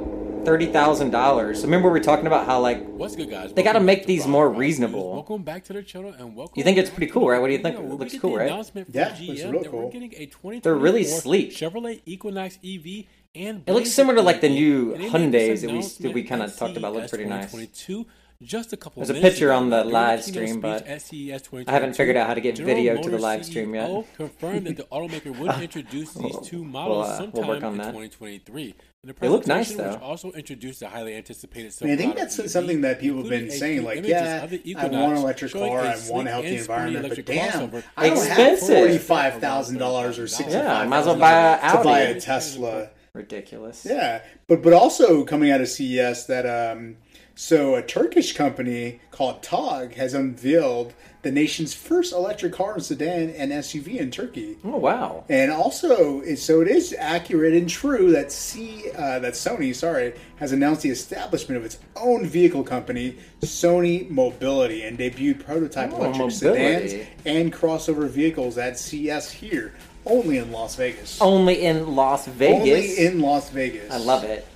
thirty 0.45 0.67
thousand 0.67 1.11
dollars. 1.11 1.59
So 1.61 1.65
remember 1.65 1.89
we 1.89 1.99
were 1.99 2.05
talking 2.05 2.27
about 2.27 2.47
how 2.47 2.61
like 2.61 2.85
What's 2.87 3.17
good, 3.17 3.31
guys? 3.31 3.53
they 3.53 3.63
got 3.63 3.73
to 3.75 3.81
make 3.81 4.07
these 4.07 4.27
more 4.27 4.47
Rock 4.49 4.53
News. 4.55 4.61
reasonable. 4.61 5.13
Welcome 5.13 5.43
back 5.43 5.65
to 5.65 5.73
the 5.73 5.83
channel 5.83 6.13
and 6.19 6.37
welcome. 6.37 6.55
You 6.57 6.65
think 6.65 6.79
it's 6.79 6.91
pretty 6.91 7.11
cool, 7.11 7.29
right? 7.29 7.41
What 7.41 7.49
do 7.49 7.53
you 7.55 7.59
think? 7.61 7.77
video. 7.77 7.93
It 7.93 7.99
looks 7.99 8.19
cool, 8.19 8.37
right? 8.37 8.47
announcement 8.51 8.87
from 8.87 8.95
Yeah, 8.95 9.11
GM 9.11 9.29
looks 9.29 9.43
real 9.43 9.53
that 9.63 9.73
we're 9.73 9.81
cool. 9.83 9.91
getting 9.91 10.15
a 10.15 10.61
They're 10.61 10.75
really 10.75 11.05
sleek. 11.05 11.51
Chevrolet 11.53 12.03
Equinox 12.07 12.59
EV 12.65 13.05
and 13.35 13.63
It 13.67 13.73
looks 13.73 13.91
similar 13.91 14.17
to 14.17 14.23
like 14.23 14.41
the 14.41 14.49
new 14.49 14.95
And 14.95 15.05
Hyundais 15.05 15.63
that 15.63 15.71
we 15.71 16.09
that 16.09 16.15
we 16.15 16.23
kind 16.23 16.43
of 16.43 16.57
talked 16.57 16.77
about. 16.77 16.95
Look 16.95 17.09
pretty 17.09 17.25
nice. 17.27 17.55
Just 18.43 18.73
a 18.73 18.77
couple 18.77 19.03
There's 19.03 19.17
a 19.17 19.23
picture 19.23 19.51
ago, 19.51 19.57
on 19.57 19.71
the 19.71 19.85
live 19.85 20.23
stream, 20.23 20.61
but 20.61 20.87
I 20.87 21.73
haven't 21.73 21.95
figured 21.95 22.17
out 22.17 22.27
how 22.27 22.35
to 22.35 22.41
get 22.41 22.57
2022, 22.57 22.65
video 22.65 23.03
to 23.03 23.09
the 23.11 23.19
live 23.19 23.39
Motors 23.39 23.47
stream 23.47 23.75
yet. 23.75 23.89
CEO 23.89 24.07
confirmed 24.17 24.67
that 24.67 24.77
the 24.77 24.83
automaker 24.93 25.39
would 25.39 25.63
introduce 25.63 26.13
these 26.15 26.37
two 26.43 26.63
models 26.65 27.07
We'll, 27.07 27.11
uh, 27.15 27.17
sometime 27.17 27.33
we'll 27.47 27.49
work 27.49 27.65
on 27.65 27.73
in 27.73 27.79
that. 27.79 27.85
2023. 27.93 28.75
And 29.05 29.15
the 29.15 29.21
They 29.21 29.29
look 29.29 29.47
nice, 29.47 29.67
presentation, 29.69 29.91
which 29.93 30.01
though. 30.01 30.07
also 30.07 30.33
introduced 30.33 30.81
the 30.81 30.89
highly 30.89 31.15
anticipated 31.15 31.75
I, 31.79 31.85
mean, 31.85 31.93
I 31.93 31.97
think 31.99 32.15
Silverado 32.17 32.37
that's 32.37 32.53
something 32.53 32.81
that 32.81 33.01
people 33.01 33.19
have 33.19 33.29
been 33.29 33.51
saying, 33.51 33.85
like, 33.85 34.03
yeah, 34.07 34.45
of 34.45 34.53
I 34.55 34.87
want 34.87 35.13
an 35.13 35.19
electric 35.19 35.53
car, 35.53 35.81
I 35.81 35.89
want 35.89 35.99
sleek 35.99 36.25
to 36.25 36.31
help 36.31 36.45
the 36.45 36.55
and 36.55 36.65
sporty 36.65 36.97
environment, 36.97 37.03
but 37.03 37.05
electric 37.05 37.27
damn, 37.27 37.53
crossover. 37.71 37.85
I 37.99 38.09
don't 38.09 38.17
have 38.17 38.39
Expensive. 38.39 38.79
forty-five 38.79 39.41
thousand 39.43 39.77
dollars 39.77 40.19
or 40.19 40.27
sixty-five. 40.27 40.65
Yeah, 40.65 40.85
might 40.87 41.01
as 41.01 41.07
well 41.07 41.17
buy 41.19 41.33
a 41.33 41.77
to 41.77 41.85
buy 41.85 42.01
a 42.01 42.19
Tesla. 42.19 42.89
Ridiculous. 43.13 43.85
Yeah, 43.85 44.23
but 44.47 44.63
but 44.63 44.73
also 44.73 45.23
coming 45.25 45.51
out 45.51 45.61
of 45.61 45.69
CES 45.69 46.25
that 46.29 46.47
um, 46.47 46.97
So, 47.37 47.75
a 47.75 47.83
Turkish 47.83 48.33
company 48.33 49.01
called 49.11 49.43
TOG 49.43 49.95
has 49.95 50.15
unveiled 50.15 50.95
the 51.23 51.33
nation's 51.33 51.75
first 51.75 52.13
electric 52.13 52.53
car 52.53 52.75
and 52.75 52.83
sedan 52.85 53.31
and 53.31 53.51
SUV 53.51 53.97
in 53.97 54.13
Turkey. 54.13 54.57
Oh 54.63 54.77
wow! 54.77 55.25
And 55.29 55.51
also, 55.51 56.23
so 56.37 56.61
it 56.61 56.69
is 56.69 56.95
accurate 56.97 57.55
and 57.55 57.69
true 57.69 58.13
that 58.13 58.31
C 58.31 58.85
uh, 58.97 59.19
that 59.19 59.33
Sony, 59.33 59.75
sorry, 59.75 60.15
has 60.37 60.53
announced 60.53 60.83
the 60.83 60.91
establishment 60.91 61.57
of 61.59 61.65
its 61.65 61.79
own 61.97 62.25
vehicle 62.27 62.63
company, 62.63 63.19
Sony 63.41 64.09
Mobility, 64.11 64.83
and 64.85 64.97
debuted 64.97 65.45
prototype 65.45 65.91
Oh, 65.93 66.05
electric 66.05 66.19
mobility. 66.19 66.89
sedans 66.89 67.09
and 67.25 67.53
crossover 67.53 68.09
vehicles 68.09 68.59
at 68.59 68.79
CES 68.79 69.31
here, 69.33 69.75
only 70.07 70.39
in 70.39 70.53
Las 70.53 70.77
Vegas. 70.77 71.21
Only 71.21 71.65
in 71.65 71.97
Las 71.97 72.27
Vegas. 72.29 72.61
Only 72.61 72.99
in 73.07 73.21
Las 73.21 73.51
Vegas. 73.51 73.91
I 73.91 73.97
love 73.97 74.23
it. 74.25 74.47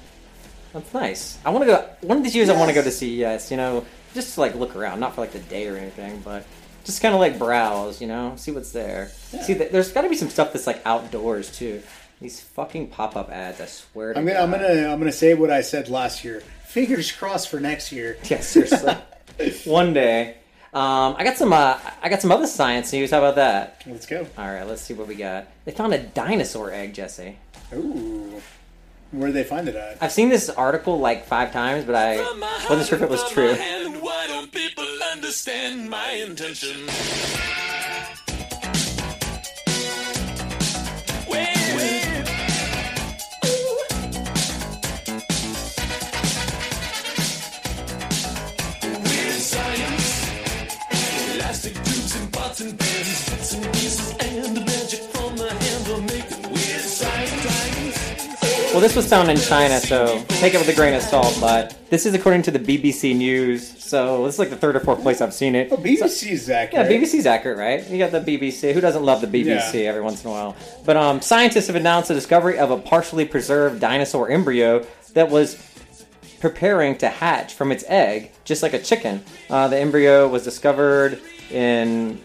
That's 0.72 0.92
nice. 0.94 1.38
I 1.44 1.50
want 1.50 1.64
to 1.64 1.66
go. 1.66 1.88
One 2.02 2.18
of 2.18 2.24
these 2.24 2.34
years, 2.36 2.48
I 2.48 2.56
want 2.56 2.68
to 2.68 2.74
go 2.74 2.82
to 2.82 2.90
CES. 2.90 3.50
You 3.50 3.56
know, 3.56 3.84
just 4.14 4.34
to 4.34 4.40
like 4.40 4.54
look 4.54 4.76
around, 4.76 5.00
not 5.00 5.14
for 5.14 5.20
like 5.22 5.32
the 5.32 5.38
day 5.40 5.66
or 5.68 5.76
anything, 5.76 6.20
but 6.24 6.44
just 6.84 7.00
kind 7.02 7.14
of 7.14 7.20
like 7.20 7.38
browse. 7.38 8.00
You 8.00 8.08
know, 8.08 8.34
see 8.36 8.50
what's 8.52 8.72
there. 8.72 9.08
See, 9.08 9.54
th- 9.54 9.70
there's 9.72 9.92
got 9.92 10.02
to 10.02 10.08
be 10.08 10.16
some 10.16 10.28
stuff 10.30 10.52
that's 10.52 10.66
like 10.66 10.82
outdoors 10.84 11.50
too. 11.56 11.82
These 12.20 12.40
fucking 12.40 12.88
pop 12.88 13.16
up 13.16 13.30
ads. 13.30 13.60
I 13.60 13.66
swear 13.66 14.12
to 14.12 14.18
I'm 14.18 14.26
gonna, 14.26 14.38
God. 14.38 14.44
I'm 14.44 14.50
gonna, 14.50 14.92
I'm 14.92 14.98
gonna 14.98 15.12
say 15.12 15.34
what 15.34 15.50
I 15.50 15.60
said 15.60 15.88
last 15.88 16.24
year. 16.24 16.40
Fingers 16.66 17.10
crossed 17.12 17.48
for 17.48 17.60
next 17.60 17.92
year. 17.92 18.18
Yeah, 18.24 18.40
seriously. 18.40 18.94
One 19.64 19.92
day. 19.94 20.34
Um, 20.74 21.14
I 21.16 21.24
got 21.24 21.36
some. 21.36 21.52
Uh, 21.52 21.78
I 22.02 22.08
got 22.10 22.20
some 22.20 22.30
other 22.32 22.46
science 22.46 22.92
news. 22.92 23.10
How 23.12 23.18
about 23.18 23.36
that? 23.36 23.82
Let's 23.86 24.04
go. 24.04 24.26
All 24.36 24.46
right, 24.46 24.64
let's 24.66 24.82
see 24.82 24.92
what 24.94 25.06
we 25.06 25.14
got. 25.14 25.46
They 25.64 25.72
found 25.72 25.94
a 25.94 25.98
dinosaur 25.98 26.70
egg, 26.72 26.92
Jesse. 26.92 27.38
Ooh, 27.72 28.42
where 29.10 29.28
did 29.28 29.36
they 29.36 29.44
find 29.44 29.68
it 29.68 29.74
at? 29.74 29.98
I've 30.00 30.12
seen 30.12 30.28
this 30.28 30.48
article 30.50 30.98
like 30.98 31.26
five 31.26 31.52
times, 31.52 31.84
but 31.84 31.94
I 31.94 32.18
wasn't 32.68 32.88
sure 32.88 32.98
if 32.98 33.02
it 33.02 33.10
was 33.10 33.28
true. 33.30 33.54
Why 33.54 34.08
Well, 58.72 58.80
this 58.80 58.94
was 58.94 59.08
found 59.08 59.30
in 59.30 59.38
China, 59.38 59.80
so 59.80 60.22
take 60.28 60.54
it 60.54 60.58
with 60.58 60.68
a 60.68 60.74
grain 60.74 60.94
of 60.94 61.02
salt. 61.02 61.36
But 61.40 61.76
this 61.90 62.04
is 62.06 62.14
according 62.14 62.42
to 62.42 62.50
the 62.52 62.58
BBC 62.60 63.16
News, 63.16 63.66
so 63.82 64.24
this 64.26 64.34
is 64.34 64.38
like 64.38 64.50
the 64.50 64.56
third 64.56 64.76
or 64.76 64.80
fourth 64.80 65.00
place 65.02 65.20
I've 65.20 65.32
seen 65.34 65.54
it. 65.56 65.68
Oh, 65.72 65.76
BBC 65.78 66.30
is 66.32 66.48
accurate. 66.50 66.88
Yeah. 66.90 66.96
BBC's 66.98 67.26
accurate, 67.26 67.58
right? 67.58 67.88
You 67.88 67.98
got 67.98 68.12
the 68.12 68.20
BBC. 68.20 68.72
Who 68.74 68.80
doesn't 68.80 69.02
love 69.04 69.20
the 69.22 69.26
BBC 69.26 69.82
Yeah. 69.82 69.88
every 69.88 70.02
once 70.02 70.22
in 70.22 70.28
a 70.30 70.32
while? 70.32 70.54
But 70.84 70.96
um, 70.96 71.20
scientists 71.22 71.66
have 71.68 71.76
announced 71.76 72.08
the 72.08 72.14
discovery 72.14 72.58
of 72.58 72.70
a 72.70 72.76
partially 72.76 73.24
preserved 73.24 73.80
dinosaur 73.80 74.30
embryo 74.30 74.86
that 75.14 75.28
was 75.30 75.56
preparing 76.38 76.96
to 76.98 77.08
hatch 77.08 77.54
from 77.54 77.72
its 77.72 77.84
egg, 77.88 78.30
just 78.44 78.62
like 78.62 78.74
a 78.74 78.78
chicken. 78.78 79.24
Uh, 79.50 79.66
the 79.68 79.78
embryo 79.78 80.28
was 80.28 80.44
discovered 80.44 81.20
in 81.50 82.20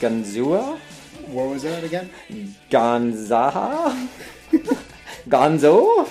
Ganzhou, 0.00 0.78
Where 1.28 1.46
was 1.48 1.62
that 1.62 1.84
again? 1.84 2.10
Ganzaha, 2.70 4.08
Ganzhou. 5.28 6.08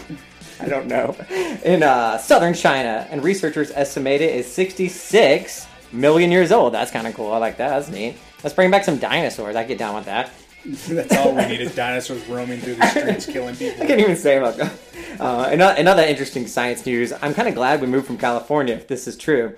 I 0.60 0.68
don't 0.68 0.88
know. 0.88 1.16
In 1.64 1.84
uh, 1.84 2.18
southern 2.18 2.54
China, 2.54 3.08
and 3.10 3.24
researchers 3.24 3.72
estimate 3.72 4.22
it 4.22 4.34
is 4.36 4.52
66 4.52 5.68
million 5.92 6.32
years 6.32 6.52
old. 6.52 6.74
That's 6.74 6.92
kind 6.92 7.08
of 7.08 7.14
cool. 7.14 7.32
I 7.32 7.38
like 7.38 7.58
that. 7.58 7.70
That's 7.70 7.90
neat. 7.90 8.18
Let's 8.44 8.56
bring 8.56 8.72
back 8.72 8.84
some 8.84 8.98
dinosaurs. 8.98 9.56
I 9.56 9.64
get 9.64 9.78
down 9.78 9.96
with 9.96 10.06
that. 10.06 10.32
That's 10.66 11.16
all 11.18 11.36
we 11.36 11.46
needed. 11.46 11.76
Dinosaurs 11.76 12.26
roaming 12.28 12.60
through 12.60 12.76
the 12.76 12.88
streets, 12.88 13.26
killing 13.26 13.56
people. 13.56 13.84
I 13.84 13.88
can't 13.88 14.00
even 14.00 14.16
say 14.16 14.38
about 14.38 14.58
that. 14.58 14.74
Uh, 15.20 15.48
another 15.78 16.04
interesting 16.04 16.48
science 16.48 16.86
news. 16.86 17.14
I'm 17.22 17.34
kind 17.34 17.48
of 17.48 17.56
glad 17.56 17.82
we 17.82 17.88
moved 17.88 18.08
from 18.08 18.18
California, 18.18 18.76
if 18.76 18.88
this 18.88 19.08
is 19.08 19.16
true. 19.16 19.56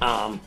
Um, 0.00 0.40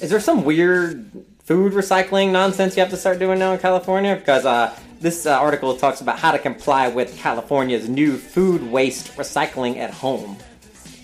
is 0.00 0.10
there 0.10 0.20
some 0.20 0.44
weird 0.44 1.10
food 1.44 1.72
recycling 1.72 2.32
nonsense 2.32 2.76
you 2.76 2.80
have 2.80 2.90
to 2.90 2.96
start 2.96 3.18
doing 3.18 3.38
now 3.38 3.52
in 3.52 3.58
California? 3.58 4.16
Because 4.16 4.44
uh, 4.44 4.76
this 5.00 5.26
uh, 5.26 5.38
article 5.38 5.76
talks 5.76 6.00
about 6.00 6.18
how 6.18 6.32
to 6.32 6.38
comply 6.38 6.88
with 6.88 7.16
California's 7.18 7.88
new 7.88 8.16
food 8.16 8.62
waste 8.62 9.16
recycling 9.16 9.76
at 9.76 9.90
home. 9.90 10.36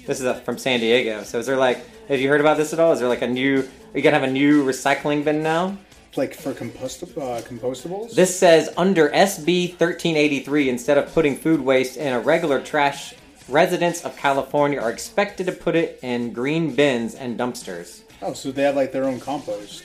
This 0.07 0.21
is 0.21 0.27
uh, 0.27 0.35
from 0.35 0.59
San 0.59 0.81
Diego. 0.81 1.23
So 1.23 1.39
is 1.39 1.47
there 1.47 1.57
like, 1.57 1.85
have 2.09 2.21
you 2.21 2.29
heard 2.29 2.41
about 2.41 2.57
this 2.57 2.73
at 2.73 2.81
all? 2.81 2.93
Is 2.93 3.01
there 3.01 3.09
like 3.09 3.23
a 3.23 3.29
new, 3.29 3.61
are 3.61 3.97
you 3.97 4.03
gonna 4.03 4.19
have 4.19 4.29
a 4.29 4.33
new 4.33 4.65
recycling 4.65 5.25
bin 5.25 5.43
now? 5.43 5.79
Like 6.17 6.35
for 6.35 6.53
compost 6.53 7.03
uh, 7.03 7.07
compostables? 7.43 8.15
This 8.15 8.39
says 8.39 8.71
under 8.77 9.09
SB 9.11 9.71
1383, 9.71 10.69
instead 10.69 10.99
of 10.99 11.13
putting 11.13 11.37
food 11.37 11.61
waste 11.61 11.97
in 11.97 12.13
a 12.13 12.21
regular 12.21 12.61
trash, 12.61 13.15
residents 13.49 14.05
of 14.05 14.17
California 14.17 14.81
are 14.81 14.91
expected 14.91 15.47
to 15.47 15.53
put 15.53 15.75
it 15.75 15.99
in 16.03 16.33
green 16.33 16.75
bins 16.75 17.15
and 17.15 17.39
dumpsters. 17.39 18.03
Oh, 18.23 18.33
so 18.33 18.53
they 18.53 18.63
have 18.63 18.77
like 18.77 18.93
their 18.93 19.05
own 19.05 19.21
compost. 19.21 19.85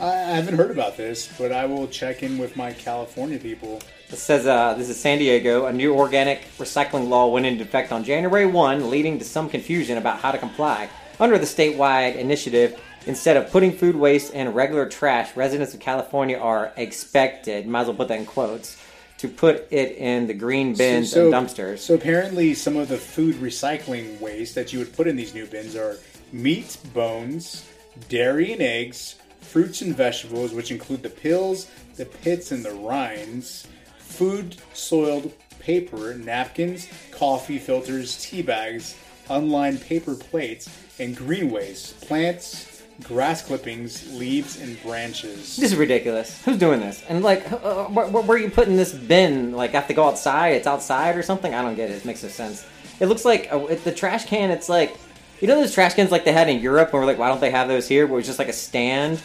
I 0.00 0.10
haven't 0.10 0.56
heard 0.56 0.70
about 0.70 0.96
this, 0.96 1.28
but 1.38 1.52
I 1.52 1.66
will 1.66 1.86
check 1.86 2.22
in 2.22 2.38
with 2.38 2.56
my 2.56 2.72
California 2.72 3.38
people. 3.38 3.80
It 4.08 4.16
says 4.16 4.46
uh, 4.46 4.74
this 4.74 4.88
is 4.88 5.00
San 5.00 5.18
Diego. 5.18 5.66
A 5.66 5.72
new 5.72 5.94
organic 5.94 6.44
recycling 6.58 7.08
law 7.08 7.28
went 7.28 7.46
into 7.46 7.62
effect 7.62 7.92
on 7.92 8.04
January 8.04 8.46
1, 8.46 8.90
leading 8.90 9.18
to 9.18 9.24
some 9.24 9.48
confusion 9.48 9.98
about 9.98 10.18
how 10.20 10.32
to 10.32 10.38
comply. 10.38 10.88
Under 11.20 11.38
the 11.38 11.46
statewide 11.46 12.16
initiative, 12.16 12.80
instead 13.06 13.36
of 13.36 13.50
putting 13.50 13.72
food 13.72 13.96
waste 13.96 14.32
in 14.32 14.52
regular 14.52 14.88
trash, 14.88 15.36
residents 15.36 15.74
of 15.74 15.80
California 15.80 16.36
are 16.36 16.72
expected, 16.76 17.66
might 17.66 17.82
as 17.82 17.86
well 17.88 17.96
put 17.96 18.08
that 18.08 18.18
in 18.18 18.26
quotes, 18.26 18.76
to 19.18 19.28
put 19.28 19.68
it 19.70 19.96
in 19.98 20.26
the 20.26 20.34
green 20.34 20.74
bins 20.74 21.12
so, 21.12 21.24
and 21.24 21.34
dumpsters. 21.34 21.78
So 21.78 21.94
apparently, 21.94 22.54
some 22.54 22.76
of 22.76 22.88
the 22.88 22.96
food 22.96 23.36
recycling 23.36 24.20
waste 24.20 24.56
that 24.56 24.72
you 24.72 24.80
would 24.80 24.92
put 24.94 25.06
in 25.06 25.14
these 25.14 25.32
new 25.32 25.46
bins 25.46 25.76
are 25.76 25.98
meat, 26.32 26.76
bones, 26.92 27.64
dairy 28.08 28.52
and 28.52 28.62
eggs, 28.62 29.16
fruits 29.42 29.82
and 29.82 29.94
vegetables, 29.94 30.52
which 30.52 30.70
include 30.70 31.02
the 31.02 31.10
pills, 31.10 31.70
the 31.96 32.06
pits, 32.06 32.52
and 32.52 32.64
the 32.64 32.72
rinds, 32.72 33.66
food 33.98 34.56
soiled 34.72 35.32
paper, 35.58 36.14
napkins, 36.14 36.88
coffee 37.10 37.58
filters, 37.58 38.24
tea 38.24 38.42
bags, 38.42 38.96
unlined 39.28 39.80
paper 39.82 40.14
plates, 40.14 40.68
and 40.98 41.16
green 41.16 41.50
waste, 41.50 42.00
plants, 42.00 42.82
grass 43.02 43.42
clippings, 43.42 44.12
leaves, 44.14 44.60
and 44.60 44.80
branches. 44.82 45.56
This 45.56 45.72
is 45.72 45.76
ridiculous. 45.76 46.42
Who's 46.44 46.58
doing 46.58 46.80
this? 46.80 47.02
And 47.08 47.22
like, 47.22 47.50
uh, 47.52 47.84
where, 47.86 48.06
where 48.08 48.36
are 48.36 48.40
you 48.40 48.50
putting 48.50 48.76
this 48.76 48.92
bin? 48.92 49.52
Like, 49.52 49.70
I 49.70 49.74
have 49.74 49.88
to 49.88 49.94
go 49.94 50.04
outside. 50.04 50.54
It's 50.54 50.66
outside 50.66 51.16
or 51.16 51.22
something. 51.22 51.54
I 51.54 51.62
don't 51.62 51.74
get 51.74 51.90
it. 51.90 51.94
It 51.94 52.04
makes 52.04 52.22
no 52.22 52.28
sense. 52.28 52.66
It 53.00 53.06
looks 53.06 53.24
like 53.24 53.50
the 53.84 53.92
trash 53.92 54.26
can. 54.26 54.50
It's 54.50 54.68
like, 54.68 54.96
you 55.42 55.48
know, 55.48 55.56
those 55.56 55.74
trash 55.74 55.94
cans 55.94 56.12
like 56.12 56.24
they 56.24 56.32
had 56.32 56.48
in 56.48 56.60
Europe, 56.60 56.92
where 56.92 57.02
we're 57.02 57.06
like, 57.06 57.18
why 57.18 57.26
don't 57.26 57.40
they 57.40 57.50
have 57.50 57.66
those 57.66 57.88
here? 57.88 58.06
Where 58.06 58.20
it's 58.20 58.28
just 58.28 58.38
like 58.38 58.48
a 58.48 58.52
stand 58.52 59.20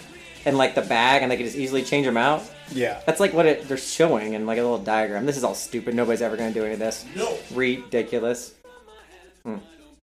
and 0.45 0.57
like 0.57 0.73
the 0.73 0.81
bag, 0.81 1.21
and 1.21 1.31
they 1.31 1.37
can 1.37 1.45
just 1.45 1.55
easily 1.55 1.83
change 1.83 2.07
them 2.07 2.17
out. 2.17 2.41
Yeah. 2.71 2.99
That's 3.05 3.19
like 3.19 3.33
what 3.33 3.45
it, 3.45 3.67
they're 3.67 3.77
showing 3.77 4.33
in 4.33 4.47
like 4.47 4.57
a 4.57 4.63
little 4.63 4.79
diagram. 4.79 5.27
This 5.27 5.37
is 5.37 5.43
all 5.43 5.53
stupid. 5.53 5.93
Nobody's 5.93 6.23
ever 6.23 6.35
going 6.35 6.51
to 6.51 6.59
do 6.59 6.65
any 6.65 6.73
of 6.73 6.79
this. 6.79 7.05
No. 7.15 7.37
Ridiculous. 7.53 8.55
Mm. 9.45 9.59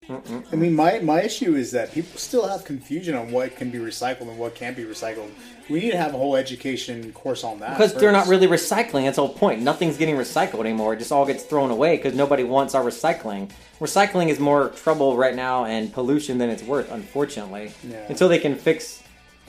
Mm-mm. 0.08 0.44
I 0.52 0.56
mean, 0.56 0.74
my, 0.74 0.98
my 0.98 1.22
issue 1.22 1.54
is 1.54 1.70
that 1.70 1.92
people 1.92 2.18
still 2.18 2.46
have 2.46 2.64
confusion 2.64 3.14
on 3.14 3.32
what 3.32 3.56
can 3.56 3.70
be 3.70 3.78
recycled 3.78 4.28
and 4.28 4.38
what 4.38 4.54
can't 4.54 4.76
be 4.76 4.84
recycled. 4.84 5.30
We 5.70 5.80
need 5.80 5.92
to 5.92 5.96
have 5.96 6.12
a 6.12 6.18
whole 6.18 6.36
education 6.36 7.10
course 7.12 7.42
on 7.42 7.58
that. 7.60 7.70
Because 7.78 7.94
they're 7.94 8.12
not 8.12 8.26
really 8.26 8.46
recycling. 8.46 9.04
That's 9.04 9.16
the 9.16 9.26
whole 9.26 9.34
point. 9.34 9.62
Nothing's 9.62 9.96
getting 9.96 10.16
recycled 10.16 10.60
anymore. 10.60 10.92
It 10.92 10.98
just 10.98 11.10
all 11.10 11.24
gets 11.24 11.42
thrown 11.42 11.70
away 11.70 11.96
because 11.96 12.14
nobody 12.14 12.44
wants 12.44 12.74
our 12.74 12.84
recycling. 12.84 13.50
Recycling 13.80 14.28
is 14.28 14.38
more 14.38 14.68
trouble 14.70 15.16
right 15.16 15.34
now 15.34 15.64
and 15.64 15.90
pollution 15.92 16.36
than 16.36 16.50
it's 16.50 16.62
worth, 16.62 16.92
unfortunately. 16.92 17.72
Yeah. 17.82 18.04
Until 18.08 18.28
they 18.28 18.38
can 18.38 18.56
fix, 18.56 19.02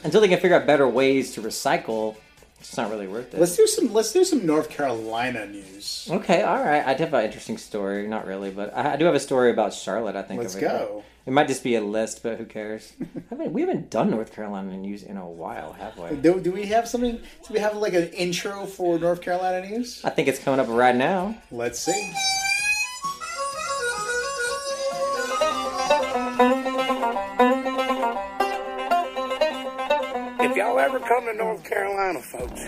until 0.05 0.21
they 0.21 0.29
can 0.29 0.39
figure 0.39 0.55
out 0.55 0.65
better 0.65 0.87
ways 0.87 1.33
to 1.33 1.41
recycle, 1.41 2.15
it's 2.67 2.77
not 2.77 2.89
really 2.89 3.07
worth 3.07 3.33
it. 3.33 3.39
Let's 3.39 3.55
do 3.55 3.67
some. 3.67 3.93
Let's 3.93 4.11
do 4.11 4.23
some 4.23 4.45
North 4.45 4.69
Carolina 4.69 5.45
news. 5.45 6.07
Okay, 6.11 6.41
all 6.41 6.63
right. 6.63 6.85
I 6.85 6.93
do 6.93 7.03
have 7.03 7.13
an 7.13 7.25
interesting 7.25 7.57
story. 7.57 8.07
Not 8.07 8.25
really, 8.25 8.51
but 8.51 8.75
I, 8.75 8.93
I 8.93 8.95
do 8.97 9.05
have 9.05 9.15
a 9.15 9.19
story 9.19 9.51
about 9.51 9.73
Charlotte. 9.73 10.15
I 10.15 10.21
think. 10.21 10.41
Let's 10.41 10.55
go. 10.55 11.03
It 11.25 11.33
might 11.33 11.47
just 11.47 11.63
be 11.63 11.73
a 11.75 11.81
list, 11.81 12.21
but 12.21 12.37
who 12.37 12.45
cares? 12.45 12.93
I 13.31 13.35
mean, 13.35 13.51
we 13.51 13.61
haven't 13.61 13.89
done 13.89 14.11
North 14.11 14.31
Carolina 14.31 14.77
news 14.77 15.01
in 15.01 15.17
a 15.17 15.27
while, 15.27 15.73
have 15.73 15.97
we? 15.97 16.15
Do, 16.17 16.39
do 16.39 16.51
we 16.51 16.67
have 16.67 16.87
something? 16.87 17.15
Do 17.15 17.53
we 17.53 17.59
have 17.59 17.75
like 17.77 17.93
an 17.93 18.09
intro 18.09 18.65
for 18.65 18.99
North 18.99 19.21
Carolina 19.21 19.67
news? 19.67 20.01
I 20.03 20.11
think 20.11 20.27
it's 20.27 20.39
coming 20.39 20.59
up 20.59 20.67
right 20.69 20.95
now. 20.95 21.35
Let's 21.51 21.79
see. 21.79 22.13
Come 31.07 31.25
to 31.25 31.33
North 31.33 31.63
Carolina, 31.63 32.19
folks, 32.21 32.61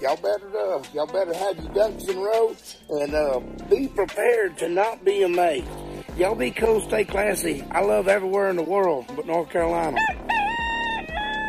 y'all 0.00 0.16
better 0.16 0.56
uh, 0.56 0.82
y'all 0.92 1.06
better 1.06 1.34
have 1.34 1.58
your 1.58 1.74
ducks 1.74 2.04
in 2.04 2.16
a 2.16 2.20
row 2.20 2.56
and 2.90 3.14
uh, 3.14 3.40
be 3.68 3.88
prepared 3.88 4.56
to 4.58 4.68
not 4.68 5.04
be 5.04 5.22
amazed. 5.22 5.66
Y'all 6.16 6.34
be 6.34 6.52
cool, 6.52 6.80
stay 6.82 7.04
classy. 7.04 7.64
I 7.72 7.80
love 7.80 8.06
everywhere 8.06 8.48
in 8.50 8.56
the 8.56 8.62
world 8.62 9.06
but 9.16 9.26
North 9.26 9.50
Carolina. 9.50 9.98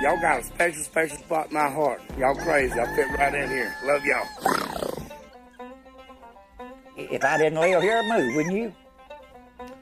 Y'all 0.02 0.20
got 0.22 0.40
a 0.40 0.44
special, 0.44 0.84
special 0.84 1.18
spot 1.18 1.48
in 1.48 1.54
my 1.54 1.70
heart. 1.70 2.02
Y'all 2.18 2.36
crazy. 2.36 2.80
I 2.80 2.96
fit 2.96 3.08
right 3.18 3.34
in 3.34 3.50
here. 3.50 3.76
Love 3.86 4.06
y'all. 4.06 4.26
If 6.98 7.24
I 7.24 7.38
didn't 7.38 7.60
live 7.60 7.82
here, 7.82 7.98
I'd 7.98 8.20
move, 8.20 8.36
wouldn't 8.36 8.56
you? 8.56 8.74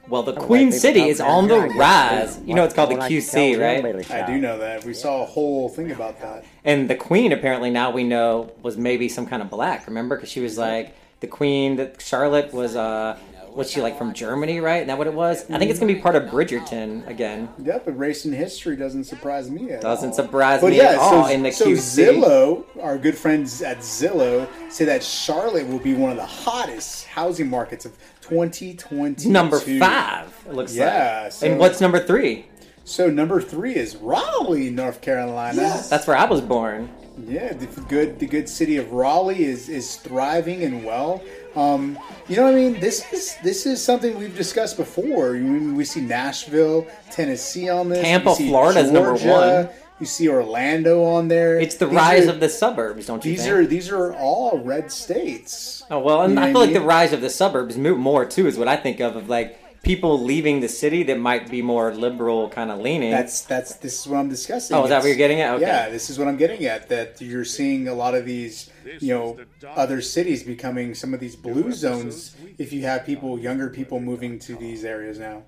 Well, 0.09 0.23
the 0.23 0.33
Queen 0.33 0.71
City 0.71 1.07
is 1.07 1.21
on 1.21 1.47
the 1.47 1.55
here, 1.55 1.63
I 1.63 1.67
guess, 1.69 1.77
rise. 1.77 2.39
You 2.45 2.55
know, 2.55 2.63
it's 2.65 2.73
called 2.73 2.89
the 2.89 2.95
What- 2.95 3.03
what 3.03 3.11
I 3.11 3.15
QC, 3.15 3.55
right? 3.57 4.11
I 4.11 4.25
do 4.27 4.37
know 4.37 4.57
that. 4.59 4.83
We 4.83 4.93
saw 4.93 5.23
a 5.23 5.25
whole 5.25 5.69
thing 5.69 5.91
about 5.91 6.19
that. 6.21 6.43
And 6.65 6.89
the 6.89 6.95
queen, 6.95 7.31
apparently, 7.31 7.69
now 7.69 7.89
we 7.91 8.03
know 8.03 8.51
was 8.61 8.77
maybe 8.77 9.07
some 9.07 9.25
kind 9.25 9.41
of 9.41 9.49
black. 9.49 9.87
Remember, 9.87 10.15
because 10.15 10.29
she 10.29 10.41
was 10.41 10.57
like 10.57 10.93
the 11.21 11.27
queen. 11.27 11.77
That 11.77 12.01
Charlotte 12.01 12.53
was. 12.53 12.75
uh 12.75 13.17
Was 13.55 13.69
she 13.69 13.81
like 13.81 13.97
from 13.97 14.13
Germany, 14.13 14.59
right? 14.59 14.77
Isn't 14.77 14.87
that 14.87 14.97
what 14.97 15.07
it 15.07 15.13
was? 15.13 15.49
I 15.49 15.59
think 15.59 15.69
it's 15.69 15.79
gonna 15.79 15.93
be 15.93 15.99
part 15.99 16.15
of 16.15 16.23
Bridgerton 16.23 17.07
again. 17.07 17.49
Yep, 17.63 17.85
but 17.85 17.97
race 17.97 18.25
and 18.25 18.33
history 18.33 18.75
doesn't 18.75 19.03
surprise 19.03 19.51
me 19.51 19.71
at 19.71 19.81
Doesn't 19.81 20.09
all. 20.09 20.15
surprise 20.15 20.61
but 20.61 20.71
me 20.71 20.77
yeah, 20.77 20.89
at 20.89 20.97
all 20.97 21.25
so, 21.25 21.31
in 21.31 21.43
the 21.43 21.51
so 21.51 21.65
QC. 21.67 22.21
Zillow, 22.21 22.65
our 22.81 22.97
good 22.97 23.17
friends 23.17 23.61
at 23.61 23.79
Zillow, 23.79 24.47
say 24.71 24.85
that 24.85 25.03
Charlotte 25.03 25.67
will 25.67 25.79
be 25.79 25.93
one 25.93 26.09
of 26.11 26.17
the 26.17 26.25
hottest 26.25 27.05
housing 27.05 27.49
markets 27.49 27.85
of 27.85 27.95
2020. 28.21 29.29
Number 29.29 29.59
five, 29.59 30.33
it 30.47 30.53
looks 30.53 30.75
yeah, 30.75 31.29
like. 31.31 31.49
And 31.49 31.59
what's 31.59 31.79
number 31.79 31.99
three? 31.99 32.47
So 32.85 33.09
number 33.09 33.39
three 33.39 33.75
is 33.75 33.95
Raleigh, 33.95 34.69
North 34.69 35.01
Carolina. 35.01 35.61
Yes. 35.61 35.89
That's 35.89 36.05
where 36.07 36.17
I 36.17 36.25
was 36.25 36.41
born. 36.41 36.89
Yeah, 37.27 37.53
the 37.53 37.67
good 37.81 38.19
the 38.19 38.25
good 38.25 38.49
city 38.49 38.77
of 38.77 38.91
Raleigh 38.91 39.43
is 39.45 39.69
is 39.69 39.97
thriving 39.97 40.63
and 40.63 40.83
well. 40.83 41.21
Um, 41.55 41.99
you 42.27 42.35
know, 42.35 42.43
what 42.43 42.53
I 42.53 42.55
mean, 42.55 42.79
this 42.79 43.11
is 43.13 43.35
this 43.43 43.65
is 43.65 43.83
something 43.83 44.17
we've 44.17 44.35
discussed 44.35 44.75
before. 44.77 45.33
We, 45.33 45.71
we 45.71 45.85
see 45.85 46.01
Nashville, 46.01 46.87
Tennessee 47.11 47.69
on 47.69 47.89
this. 47.89 48.01
Tampa, 48.01 48.29
You 48.31 48.35
see 48.35 48.47
Florida's 48.49 48.91
number 48.91 49.13
one. 49.13 49.69
You 49.99 50.07
see 50.07 50.27
Orlando 50.27 51.03
on 51.03 51.27
there. 51.27 51.59
It's 51.59 51.75
the 51.75 51.85
These 51.85 51.95
rise 51.95 52.27
are- 52.27 52.31
of 52.31 52.39
the 52.39 52.49
suburbs, 52.49 53.05
don't 53.05 53.23
you 53.23 53.31
These 53.31 53.43
think? 53.43 53.53
are 53.53 53.65
these 53.65 53.89
are 53.91 54.13
all 54.15 54.57
red 54.57 54.91
states. 54.91 55.83
Oh 55.91 55.99
well, 55.99 56.23
and 56.23 56.31
You 56.33 56.39
know 56.39 56.41
I 56.41 56.51
feel 56.51 56.61
I 56.61 56.65
like 56.65 56.73
the 56.73 56.81
rise 56.81 57.13
of 57.13 57.21
the 57.21 57.29
suburbs 57.29 57.77
mo- 57.77 57.95
more 57.95 58.25
too 58.25 58.47
is 58.47 58.57
what 58.57 58.67
I 58.67 58.75
think 58.75 58.99
of 58.99 59.15
of 59.15 59.29
like 59.29 59.57
people 59.83 60.19
leaving 60.19 60.61
the 60.61 60.67
city 60.69 61.03
that 61.03 61.19
might 61.19 61.49
be 61.49 61.61
more 61.61 61.93
liberal 61.93 62.49
kind 62.49 62.71
of 62.71 62.79
leaning. 62.79 63.11
That's 63.11 63.41
that's 63.41 63.75
this 63.75 63.99
is 64.01 64.07
what 64.07 64.17
I'm 64.17 64.29
discussing. 64.29 64.75
Oh, 64.75 64.83
is 64.83 64.89
that 64.89 64.99
what 64.99 65.07
you're 65.07 65.15
getting 65.15 65.41
at? 65.41 65.55
Okay. 65.55 65.65
Yeah, 65.65 65.89
this 65.89 66.09
is 66.09 66.17
what 66.17 66.27
I'm 66.27 66.37
getting 66.37 66.65
at. 66.65 66.89
That 66.89 67.21
you're 67.21 67.45
seeing 67.45 67.87
a 67.87 67.93
lot 67.93 68.15
of 68.15 68.25
these, 68.25 68.71
you 68.99 69.13
know, 69.13 69.37
other 69.67 70.01
cities 70.01 70.41
becoming 70.41 70.95
some 70.95 71.13
of 71.13 71.19
these 71.19 71.35
blue 71.35 71.71
zones. 71.71 72.35
If 72.57 72.73
you 72.73 72.81
have 72.83 73.05
people, 73.05 73.37
younger 73.37 73.69
people 73.69 73.99
moving 73.99 74.39
to 74.39 74.55
these 74.55 74.83
areas 74.83 75.19
now. 75.19 75.43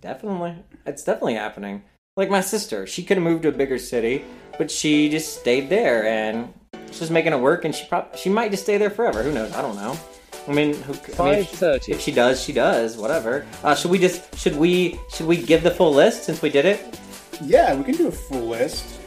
Definitely. 0.00 0.56
It's 0.84 1.02
definitely 1.02 1.34
happening. 1.34 1.82
Like 2.16 2.30
my 2.30 2.42
sister, 2.42 2.86
she 2.86 3.02
could 3.02 3.16
have 3.16 3.24
moved 3.24 3.42
to 3.42 3.48
a 3.48 3.52
bigger 3.52 3.78
city, 3.78 4.24
but 4.58 4.70
she 4.70 5.08
just 5.08 5.40
stayed 5.40 5.68
there 5.68 6.04
and 6.04 6.52
she's 6.92 7.10
making 7.10 7.32
it 7.32 7.40
work 7.40 7.64
and 7.64 7.74
she 7.74 7.86
prob- 7.86 8.14
she 8.16 8.28
might 8.28 8.50
just 8.50 8.64
stay 8.64 8.78
there 8.78 8.90
forever. 8.90 9.22
Who 9.22 9.32
knows? 9.32 9.52
I 9.52 9.62
don't 9.62 9.76
know. 9.76 9.98
I 10.46 10.52
mean, 10.52 10.74
who, 10.74 10.94
I 11.22 11.30
mean, 11.30 11.38
if, 11.40 11.88
if 11.88 12.00
she 12.00 12.12
does, 12.12 12.42
she 12.42 12.52
does. 12.52 12.96
Whatever. 12.96 13.46
Uh, 13.62 13.74
should 13.74 13.90
we 13.90 13.98
just 13.98 14.36
should 14.36 14.56
we 14.56 14.98
should 15.10 15.26
we 15.26 15.36
give 15.36 15.62
the 15.62 15.70
full 15.70 15.92
list 15.92 16.24
since 16.24 16.42
we 16.42 16.50
did 16.50 16.66
it? 16.66 16.98
Yeah, 17.42 17.74
we 17.74 17.84
can 17.84 17.94
do 17.94 18.08
a 18.08 18.12
full 18.12 18.48
list. 18.48 19.00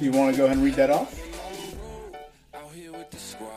You 0.00 0.10
want 0.12 0.34
to 0.34 0.38
go 0.38 0.46
ahead 0.46 0.56
and 0.56 0.64
read 0.64 0.74
that 0.74 0.90
off? 0.90 1.20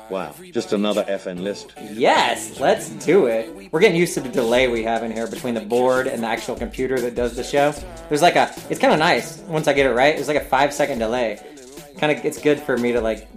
Wow, 0.10 0.34
just 0.54 0.72
another 0.72 1.04
FN 1.04 1.42
list. 1.42 1.74
Yes, 1.92 2.60
let's 2.60 2.90
do 2.90 3.26
it. 3.26 3.72
We're 3.74 3.82
getting 3.82 3.98
used 3.98 4.14
to 4.14 4.22
the 4.22 4.30
delay 4.30 4.70
we 4.70 4.84
have 4.84 5.04
in 5.04 5.12
here 5.12 5.28
between 5.28 5.54
the 5.54 5.62
board 5.62 6.08
and 6.08 6.24
the 6.24 6.28
actual 6.28 6.56
computer 6.56 7.00
that 7.02 7.14
does 7.14 7.36
the 7.36 7.44
show. 7.44 7.74
There's 8.08 8.22
like 8.22 8.38
a, 8.38 8.54
it's 8.70 8.80
kind 8.80 8.94
of 8.94 9.00
nice 9.00 9.40
once 9.40 9.68
I 9.68 9.74
get 9.74 9.86
it 9.86 9.94
right. 9.94 10.16
There's 10.16 10.30
like 10.30 10.38
a 10.38 10.46
five 10.46 10.74
second 10.74 11.00
delay. 11.00 11.42
Kind 11.98 12.18
of, 12.18 12.24
it's 12.24 12.42
good 12.42 12.60
for 12.60 12.78
me 12.78 12.94
to 12.94 13.02
like 13.02 13.28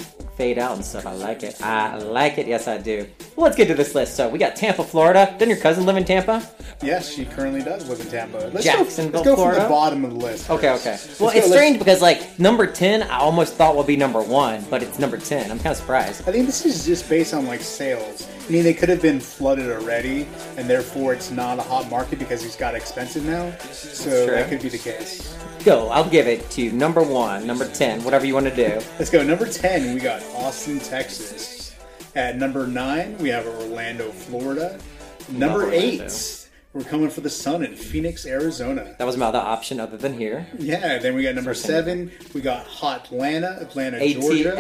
fade 0.41 0.59
out 0.59 0.74
and 0.74 0.82
stuff. 0.82 1.05
I 1.05 1.12
like 1.12 1.43
it. 1.43 1.61
I 1.61 1.99
like 1.99 2.38
it. 2.38 2.47
Yes, 2.47 2.66
I 2.66 2.78
do. 2.78 3.07
Well, 3.36 3.45
let's 3.45 3.57
get 3.57 3.68
to 3.68 3.74
this 3.74 3.95
list. 3.95 4.16
So 4.16 4.26
we 4.26 4.38
got 4.38 4.57
Tampa, 4.57 4.82
Florida. 4.82 5.26
Didn't 5.38 5.51
your 5.51 5.59
cousin 5.59 5.84
live 5.84 5.99
in 5.99 6.05
Tampa? 6.07 6.43
Yes, 6.82 7.12
she 7.14 7.26
currently 7.26 7.61
does 7.62 7.86
live 7.91 8.01
in 8.01 8.07
Tampa. 8.07 8.51
Let's 8.51 8.64
Jacksonville, 8.64 9.22
go, 9.22 9.30
let's 9.32 9.36
go 9.36 9.36
Florida. 9.36 9.61
from 9.61 9.64
the 9.64 9.68
bottom 9.68 10.05
of 10.07 10.11
the 10.12 10.16
list. 10.16 10.49
Okay, 10.49 10.68
first. 10.68 10.86
okay. 10.86 10.91
Let's 10.93 11.20
Well, 11.20 11.28
it's 11.28 11.36
let's- 11.41 11.51
strange 11.53 11.78
because 11.78 12.01
like 12.01 12.38
number 12.38 12.66
ten, 12.66 13.03
I 13.03 13.18
almost 13.18 13.53
thought 13.57 13.76
would 13.76 13.86
be 13.86 13.97
number 13.99 14.22
one, 14.22 14.64
but 14.70 14.82
it's 14.82 14.99
number 14.99 15.18
ten. 15.18 15.51
I'm 15.51 15.59
kind 15.59 15.72
of 15.72 15.76
surprised. 15.76 16.26
I 16.26 16.32
think 16.32 16.47
this 16.47 16.64
is 16.64 16.86
just 16.86 17.07
based 17.07 17.34
on 17.34 17.47
like 17.47 17.61
sales. 17.61 18.26
I 18.51 18.53
mean, 18.53 18.65
they 18.65 18.75
could 18.75 18.89
have 18.89 19.01
been 19.01 19.21
flooded 19.21 19.71
already, 19.71 20.27
and 20.57 20.69
therefore 20.69 21.13
it's 21.13 21.31
not 21.31 21.61
a 21.61 21.63
hot 21.63 21.89
market 21.89 22.19
because 22.19 22.43
he's 22.43 22.57
got 22.57 22.75
expensive 22.75 23.25
now. 23.25 23.57
So 23.71 24.27
True. 24.27 24.35
that 24.35 24.49
could 24.49 24.61
be 24.61 24.69
the 24.69 24.77
case. 24.77 25.39
Go. 25.65 25.89
I'll 25.89 26.11
give 26.11 26.27
it 26.27 26.51
to 26.51 26.63
you. 26.63 26.73
Number 26.73 27.01
one, 27.01 27.47
number 27.47 27.69
ten, 27.69 28.03
whatever 28.03 28.27
you 28.27 28.35
want 28.35 28.47
to 28.47 28.57
do. 28.57 28.85
Let's 28.99 29.09
go. 29.09 29.23
Number 29.23 29.47
10, 29.47 29.95
we 29.95 30.01
got 30.01 30.21
Austin, 30.35 30.81
Texas. 30.81 31.77
At 32.17 32.39
number 32.39 32.67
9, 32.67 33.19
we 33.19 33.29
have 33.29 33.47
Orlando, 33.47 34.11
Florida. 34.11 34.81
Number 35.29 35.67
Orlando. 35.67 36.07
8, 36.07 36.39
we're 36.73 36.85
coming 36.85 37.11
for 37.11 37.21
the 37.21 37.31
sun 37.31 37.64
in 37.64 37.75
Phoenix, 37.75 38.25
Arizona. 38.25 38.95
That 38.99 39.05
was 39.07 39.16
my 39.16 39.27
other 39.27 39.41
option 39.41 39.81
other 39.81 39.97
than 39.97 40.14
here. 40.16 40.47
Yeah, 40.57 40.99
then 40.99 41.16
we 41.16 41.23
got 41.25 41.35
number 41.35 41.53
7, 41.53 42.12
we 42.33 42.41
got 42.41 42.64
Hot 42.66 43.07
Atlanta, 43.07 43.59
Atlanta, 43.61 43.99
ATL. 43.99 44.21
Georgia. 44.21 44.57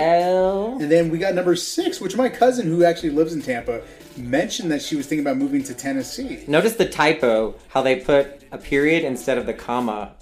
And 0.82 0.90
then 0.90 1.10
we 1.10 1.18
got 1.18 1.34
number 1.34 1.54
6, 1.54 2.00
which 2.00 2.16
my 2.16 2.28
cousin, 2.28 2.66
who 2.66 2.82
actually 2.84 3.10
lives 3.10 3.32
in 3.32 3.42
Tampa, 3.42 3.82
mentioned 4.16 4.72
that 4.72 4.82
she 4.82 4.96
was 4.96 5.06
thinking 5.06 5.24
about 5.24 5.36
moving 5.36 5.62
to 5.64 5.72
Tennessee. 5.74 6.42
Notice 6.48 6.74
the 6.74 6.88
typo, 6.88 7.54
how 7.68 7.80
they 7.82 7.96
put 8.00 8.42
a 8.50 8.58
period 8.58 9.04
instead 9.04 9.38
of 9.38 9.46
the 9.46 9.54
comma. 9.54 10.12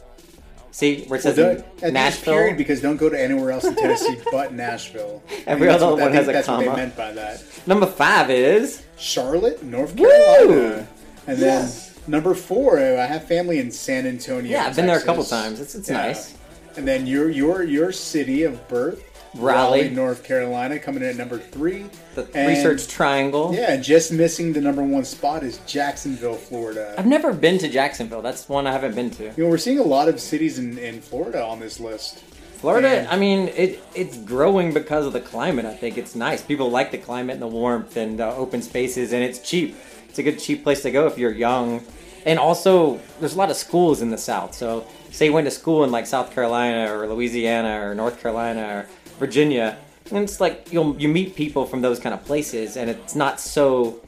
See 0.70 1.04
where 1.06 1.18
it 1.18 1.22
says 1.22 1.36
don't- 1.36 1.50
I 1.52 1.54
think 1.54 1.66
it's 1.82 1.92
Nashville. 1.92 2.34
period 2.34 2.56
because 2.58 2.82
don't 2.82 2.98
go 2.98 3.08
to 3.08 3.18
anywhere 3.20 3.50
else 3.50 3.64
in 3.64 3.74
Tennessee 3.74 4.18
but 4.30 4.52
Nashville. 4.52 5.22
Every 5.46 5.68
other 5.70 5.86
what- 5.86 6.00
one 6.00 6.12
has 6.12 6.28
a 6.28 6.32
that's 6.32 6.46
what 6.48 6.56
comma. 6.64 6.70
they 6.70 6.76
meant 6.76 6.96
by 6.96 7.12
that. 7.12 7.42
Number 7.66 7.86
five 7.86 8.28
is 8.30 8.82
Charlotte, 8.98 9.62
North 9.62 9.96
Woo! 9.96 10.86
And 11.28 11.38
then 11.38 11.62
Yes. 11.62 11.90
number 12.06 12.34
four, 12.34 12.78
I 12.78 13.06
have 13.06 13.24
family 13.28 13.58
in 13.58 13.70
San 13.70 14.06
Antonio. 14.06 14.50
Yeah, 14.50 14.64
I've 14.66 14.74
been 14.76 14.86
there 14.86 14.98
a 14.98 15.02
couple 15.02 15.22
times. 15.24 15.60
It's- 15.60 15.74
it's 15.74 15.90
nice. 15.90 16.32
And 16.76 16.86
then 16.88 17.06
your 17.06 17.28
your 17.28 17.62
your 17.64 17.92
city 17.92 18.44
of 18.44 18.66
birth, 18.68 19.02
Raleigh. 19.36 19.90
North 19.90 20.22
Carolina, 20.24 20.78
coming 20.78 21.02
in 21.02 21.10
at 21.10 21.16
number 21.16 21.38
three. 21.38 21.84
the 22.14 22.26
And- 22.34 22.48
Research 22.48 22.88
Triangle. 22.88 23.52
Yeah, 23.54 23.76
just 23.76 24.10
missing 24.10 24.52
the 24.54 24.60
number 24.60 24.82
one 24.82 25.04
spot 25.04 25.44
is 25.44 25.60
Jacksonville, 25.66 26.34
Florida. 26.34 26.94
I've 26.98 27.06
never 27.06 27.32
been 27.32 27.58
to 27.58 27.68
Jacksonville. 27.68 28.22
That's 28.22 28.48
one 28.48 28.66
I 28.66 28.72
haven't 28.72 28.96
been 28.96 29.10
to. 29.10 29.24
You 29.36 29.44
know, 29.44 29.50
we're 29.50 29.58
seeing 29.58 29.78
a 29.78 29.84
lot 29.84 30.08
of 30.08 30.18
cities 30.20 30.58
in, 30.58 30.78
in 30.78 31.00
Florida 31.00 31.44
on 31.44 31.60
this 31.60 31.78
list. 31.78 32.18
Florida, 32.60 32.88
And- 32.88 33.08
I 33.08 33.16
mean, 33.16 33.52
it 33.56 33.80
it's 33.94 34.16
growing 34.16 34.72
because 34.72 35.06
of 35.06 35.12
the 35.12 35.20
climate. 35.20 35.64
I 35.64 35.74
think 35.74 35.96
it's 35.96 36.16
nice. 36.16 36.42
People 36.42 36.70
like 36.72 36.90
the 36.90 36.98
climate 36.98 37.34
and 37.34 37.42
the 37.42 37.46
warmth 37.46 37.96
and 37.96 38.18
the 38.18 38.26
open 38.34 38.62
spaces, 38.62 39.12
and 39.12 39.22
it's 39.22 39.38
cheap. 39.38 39.76
It's 40.08 40.18
a 40.18 40.22
good 40.22 40.38
cheap 40.38 40.62
place 40.62 40.82
to 40.82 40.90
go 40.90 41.06
if 41.06 41.18
you're 41.18 41.32
young. 41.32 41.82
And 42.26 42.38
also, 42.38 43.00
there's 43.20 43.34
a 43.34 43.38
lot 43.38 43.50
of 43.50 43.56
schools 43.56 44.02
in 44.02 44.10
the 44.10 44.18
South. 44.18 44.54
So, 44.54 44.86
say 45.10 45.26
you 45.26 45.32
went 45.32 45.46
to 45.46 45.50
school 45.50 45.84
in 45.84 45.90
like 45.90 46.06
South 46.06 46.32
Carolina 46.32 46.92
or 46.92 47.06
Louisiana 47.06 47.86
or 47.86 47.94
North 47.94 48.20
Carolina 48.20 48.62
or 48.68 48.86
Virginia, 49.18 49.78
and 50.10 50.18
it's 50.18 50.40
like 50.40 50.72
you'll 50.72 50.96
you 51.00 51.08
meet 51.08 51.36
people 51.36 51.66
from 51.66 51.82
those 51.82 51.98
kind 52.00 52.14
of 52.14 52.24
places, 52.24 52.76
and 52.76 52.90
it's 52.90 53.14
not 53.14 53.40
so 53.40 54.00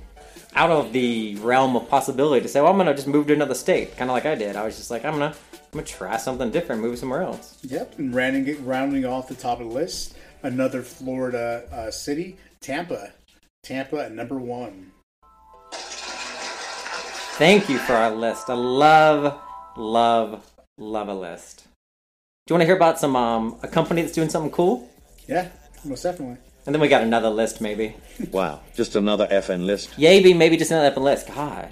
out 0.55 0.71
of 0.71 0.93
the 0.93 1.37
realm 1.37 1.77
of 1.77 1.89
possibility 1.89 2.43
to 2.43 2.49
say, 2.49 2.61
well, 2.61 2.73
I'm 2.73 2.79
gonna 2.79 2.95
just 2.95 3.07
move 3.07 3.27
to 3.29 3.33
another 3.33 3.55
state, 3.55 3.97
kind 3.97 4.11
of 4.11 4.15
like 4.15 4.27
I 4.27 4.35
did. 4.35 4.57
I 4.57 4.65
was 4.65 4.77
just 4.77 4.91
like, 4.91 5.05
I'm 5.05 5.13
gonna 5.15 5.35
I'm 5.53 5.79
gonna 5.79 5.87
try 5.87 6.17
something 6.17 6.51
different, 6.51 6.83
move 6.83 6.99
somewhere 6.99 7.23
else. 7.23 7.59
Yep, 7.63 7.99
and 7.99 8.15
rounding, 8.15 8.65
rounding 8.65 9.05
off 9.05 9.29
the 9.29 9.35
top 9.35 9.61
of 9.61 9.69
the 9.69 9.73
list, 9.73 10.17
another 10.43 10.83
Florida 10.83 11.69
uh, 11.73 11.91
city, 11.91 12.37
Tampa. 12.61 13.13
Tampa 13.63 13.99
at 13.99 14.13
number 14.13 14.39
one. 14.39 14.93
Thank 17.41 17.71
you 17.71 17.79
for 17.79 17.95
our 17.95 18.11
list. 18.11 18.51
I 18.51 18.53
love, 18.55 19.41
love, 19.75 20.45
love 20.77 21.09
a 21.09 21.15
list. 21.15 21.65
Do 22.47 22.53
you 22.53 22.55
want 22.55 22.61
to 22.61 22.67
hear 22.67 22.77
about 22.77 22.99
some 22.99 23.17
um, 23.17 23.57
a 23.63 23.69
company 23.69 24.03
that's 24.03 24.13
doing 24.13 24.29
something 24.29 24.51
cool? 24.51 24.91
Yeah, 25.27 25.49
most 25.83 26.03
definitely. 26.03 26.37
And 26.67 26.75
then 26.75 26.83
we 26.83 26.89
got 26.89 27.03
another 27.03 27.31
list, 27.31 27.63
maybe. 27.63 27.97
Wow, 28.31 28.61
just 28.75 28.95
another 28.95 29.27
FN 29.29 29.65
list. 29.65 29.97
Maybe, 29.97 30.35
maybe 30.35 30.59
just 30.59 30.71
another 30.71 30.89
open 30.89 31.03
list. 31.03 31.29
God. 31.29 31.71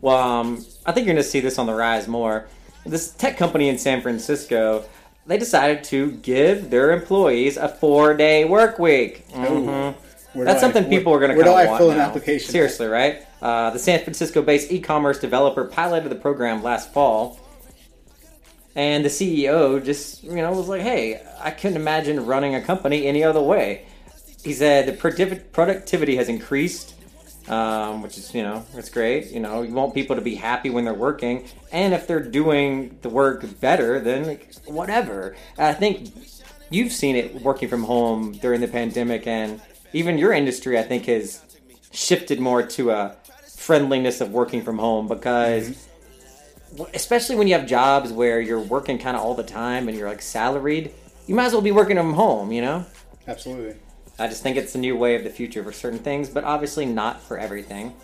Well, 0.00 0.16
um, 0.16 0.66
I 0.84 0.90
think 0.90 1.06
you're 1.06 1.14
going 1.14 1.22
to 1.24 1.30
see 1.30 1.38
this 1.38 1.60
on 1.60 1.66
the 1.66 1.74
rise 1.74 2.08
more. 2.08 2.48
This 2.84 3.12
tech 3.12 3.36
company 3.36 3.68
in 3.68 3.78
San 3.78 4.02
Francisco, 4.02 4.84
they 5.28 5.38
decided 5.38 5.84
to 5.84 6.10
give 6.10 6.70
their 6.70 6.90
employees 6.90 7.56
a 7.56 7.68
four-day 7.68 8.46
work 8.46 8.80
week. 8.80 9.24
Where 9.30 9.46
do 9.48 9.94
That's 10.44 10.58
I- 10.58 10.60
something 10.60 10.82
where- 10.88 10.90
people 10.98 11.12
are 11.14 11.20
going 11.20 11.30
to 11.30 11.36
where 11.36 11.44
do 11.44 11.52
I 11.54 11.78
fill 11.78 11.92
an 11.92 12.00
application? 12.00 12.50
Seriously, 12.50 12.88
right? 12.88 13.22
Uh, 13.40 13.70
the 13.70 13.78
San 13.78 14.02
Francisco-based 14.02 14.72
e-commerce 14.72 15.18
developer 15.18 15.64
piloted 15.64 16.10
the 16.10 16.16
program 16.16 16.62
last 16.62 16.92
fall, 16.92 17.38
and 18.74 19.04
the 19.04 19.08
CEO 19.08 19.82
just 19.84 20.22
you 20.24 20.36
know 20.36 20.52
was 20.52 20.68
like, 20.68 20.82
"Hey, 20.82 21.22
I 21.40 21.50
couldn't 21.50 21.76
imagine 21.76 22.26
running 22.26 22.54
a 22.54 22.62
company 22.62 23.06
any 23.06 23.22
other 23.22 23.42
way." 23.42 23.86
He 24.44 24.52
said 24.52 24.86
the 24.86 25.36
productivity 25.52 26.16
has 26.16 26.28
increased 26.28 26.94
um, 27.48 28.02
which 28.02 28.18
is 28.18 28.34
you 28.34 28.42
know 28.42 28.64
it's 28.74 28.90
great. 28.90 29.30
You 29.30 29.40
know, 29.40 29.62
you 29.62 29.72
want 29.72 29.94
people 29.94 30.16
to 30.16 30.22
be 30.22 30.34
happy 30.34 30.70
when 30.70 30.84
they're 30.84 30.94
working, 30.94 31.46
and 31.72 31.94
if 31.94 32.06
they're 32.06 32.22
doing 32.22 32.98
the 33.02 33.08
work 33.08 33.44
better, 33.60 34.00
then 34.00 34.26
like, 34.26 34.54
whatever. 34.66 35.36
I 35.56 35.72
think 35.72 36.12
you've 36.70 36.92
seen 36.92 37.16
it 37.16 37.42
working 37.42 37.68
from 37.68 37.84
home 37.84 38.32
during 38.32 38.60
the 38.60 38.68
pandemic, 38.68 39.26
and 39.26 39.60
even 39.92 40.18
your 40.18 40.32
industry, 40.32 40.78
I 40.78 40.82
think, 40.82 41.06
has 41.06 41.42
shifted 41.90 42.38
more 42.38 42.62
to 42.62 42.90
a 42.90 43.16
friendliness 43.68 44.22
of 44.22 44.32
working 44.32 44.62
from 44.62 44.78
home 44.78 45.06
because 45.06 45.86
especially 46.94 47.36
when 47.36 47.46
you 47.46 47.52
have 47.52 47.66
jobs 47.66 48.10
where 48.10 48.40
you're 48.40 48.58
working 48.58 48.96
kind 48.96 49.14
of 49.14 49.22
all 49.22 49.34
the 49.34 49.42
time 49.42 49.88
and 49.88 49.98
you're 49.98 50.08
like 50.08 50.22
salaried, 50.22 50.90
you 51.26 51.34
might 51.34 51.44
as 51.44 51.52
well 51.52 51.60
be 51.60 51.70
working 51.70 51.98
from 51.98 52.14
home, 52.14 52.50
you 52.50 52.62
know? 52.62 52.86
Absolutely. 53.26 53.78
I 54.18 54.26
just 54.26 54.42
think 54.42 54.56
it's 54.56 54.72
the 54.72 54.78
new 54.78 54.96
way 54.96 55.16
of 55.16 55.22
the 55.22 55.28
future 55.28 55.62
for 55.62 55.70
certain 55.70 55.98
things, 55.98 56.30
but 56.30 56.44
obviously 56.44 56.86
not 56.86 57.20
for 57.20 57.36
everything. 57.36 57.94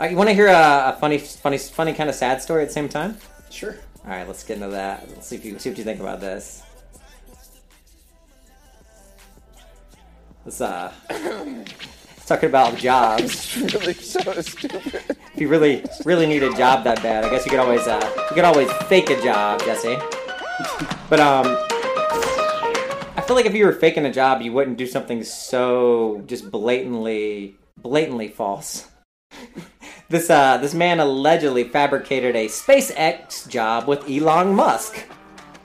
Uh, 0.00 0.06
you 0.06 0.16
want 0.16 0.30
to 0.30 0.34
hear 0.34 0.48
a, 0.48 0.94
a 0.96 0.96
funny, 0.98 1.18
funny, 1.18 1.58
funny 1.58 1.92
kind 1.92 2.10
of 2.10 2.16
sad 2.16 2.42
story 2.42 2.62
at 2.62 2.66
the 2.66 2.74
same 2.74 2.88
time? 2.88 3.18
Sure. 3.50 3.76
All 4.04 4.10
right, 4.10 4.26
let's 4.26 4.42
get 4.42 4.56
into 4.56 4.70
that. 4.70 5.08
Let's 5.10 5.28
see 5.28 5.36
if 5.36 5.44
you 5.44 5.56
see 5.60 5.68
what 5.68 5.78
you 5.78 5.84
think 5.84 6.00
about 6.00 6.20
this. 6.20 6.64
Let's 10.44 10.60
uh, 10.60 10.92
let's 11.08 11.72
talking 12.28 12.48
about 12.48 12.76
jobs. 12.76 13.56
really 13.56 13.94
so 13.94 14.20
stupid. 14.42 15.02
If 15.34 15.40
you 15.40 15.48
really, 15.48 15.84
really 16.04 16.26
need 16.26 16.42
a 16.42 16.52
job 16.54 16.84
that 16.84 17.02
bad, 17.02 17.24
I 17.24 17.30
guess 17.30 17.44
you 17.44 17.50
could 17.50 17.60
always, 17.60 17.86
uh, 17.86 18.26
you 18.28 18.34
could 18.34 18.44
always 18.44 18.70
fake 18.88 19.10
a 19.10 19.20
job, 19.22 19.60
Jesse. 19.60 19.96
But 21.08 21.20
um, 21.20 21.46
I 23.16 23.24
feel 23.26 23.34
like 23.34 23.46
if 23.46 23.54
you 23.54 23.64
were 23.64 23.72
faking 23.72 24.04
a 24.04 24.12
job, 24.12 24.42
you 24.42 24.52
wouldn't 24.52 24.76
do 24.76 24.86
something 24.86 25.24
so 25.24 26.22
just 26.26 26.50
blatantly, 26.50 27.56
blatantly 27.78 28.28
false. 28.28 28.88
this 30.10 30.28
uh, 30.28 30.58
this 30.58 30.74
man 30.74 31.00
allegedly 31.00 31.64
fabricated 31.64 32.36
a 32.36 32.48
SpaceX 32.48 33.48
job 33.48 33.88
with 33.88 34.06
Elon 34.10 34.52
Musk. 34.54 35.02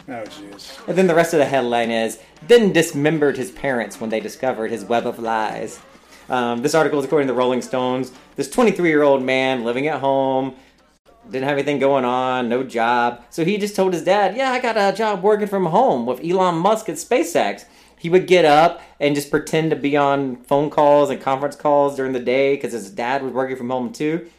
Oh, 0.07 0.23
jeez. 0.23 0.87
And 0.87 0.97
then 0.97 1.07
the 1.07 1.15
rest 1.15 1.33
of 1.33 1.39
the 1.39 1.45
headline 1.45 1.91
is 1.91 2.19
then 2.47 2.71
dismembered 2.71 3.35
his 3.35 3.51
parents 3.51 3.99
when 3.99 4.09
they 4.09 4.19
discovered 4.21 4.71
his 4.71 4.85
web 4.85 5.05
of 5.05 5.19
lies. 5.19 5.79
Um, 6.29 6.61
this 6.61 6.75
article 6.75 6.99
is 6.99 7.05
according 7.05 7.27
to 7.27 7.33
the 7.33 7.37
Rolling 7.37 7.61
Stones. 7.61 8.11
This 8.35 8.49
23 8.49 8.89
year 8.89 9.03
old 9.03 9.23
man 9.23 9.63
living 9.63 9.87
at 9.87 9.99
home, 9.99 10.55
didn't 11.29 11.47
have 11.47 11.57
anything 11.57 11.79
going 11.79 12.05
on, 12.05 12.49
no 12.49 12.63
job. 12.63 13.23
So 13.29 13.45
he 13.45 13.57
just 13.57 13.75
told 13.75 13.93
his 13.93 14.03
dad, 14.03 14.35
Yeah, 14.35 14.51
I 14.51 14.59
got 14.59 14.77
a 14.77 14.95
job 14.95 15.23
working 15.23 15.47
from 15.47 15.67
home 15.67 16.05
with 16.05 16.23
Elon 16.23 16.55
Musk 16.55 16.89
at 16.89 16.95
SpaceX. 16.95 17.65
He 17.97 18.09
would 18.09 18.27
get 18.27 18.43
up 18.43 18.81
and 18.99 19.15
just 19.15 19.31
pretend 19.31 19.69
to 19.69 19.77
be 19.77 19.95
on 19.95 20.37
phone 20.43 20.69
calls 20.69 21.09
and 21.09 21.21
conference 21.21 21.55
calls 21.55 21.95
during 21.95 22.11
the 22.11 22.19
day 22.19 22.55
because 22.55 22.73
his 22.73 22.89
dad 22.89 23.23
was 23.23 23.31
working 23.31 23.55
from 23.55 23.69
home 23.69 23.93
too. 23.93 24.29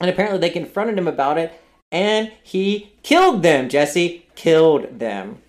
And 0.00 0.08
apparently 0.08 0.38
they 0.38 0.48
confronted 0.48 0.96
him 0.96 1.06
about 1.06 1.36
it 1.36 1.60
and 1.92 2.32
he 2.42 2.94
killed 3.02 3.42
them, 3.42 3.68
Jesse. 3.68 4.26
Killed 4.34 4.98
them. 4.98 5.41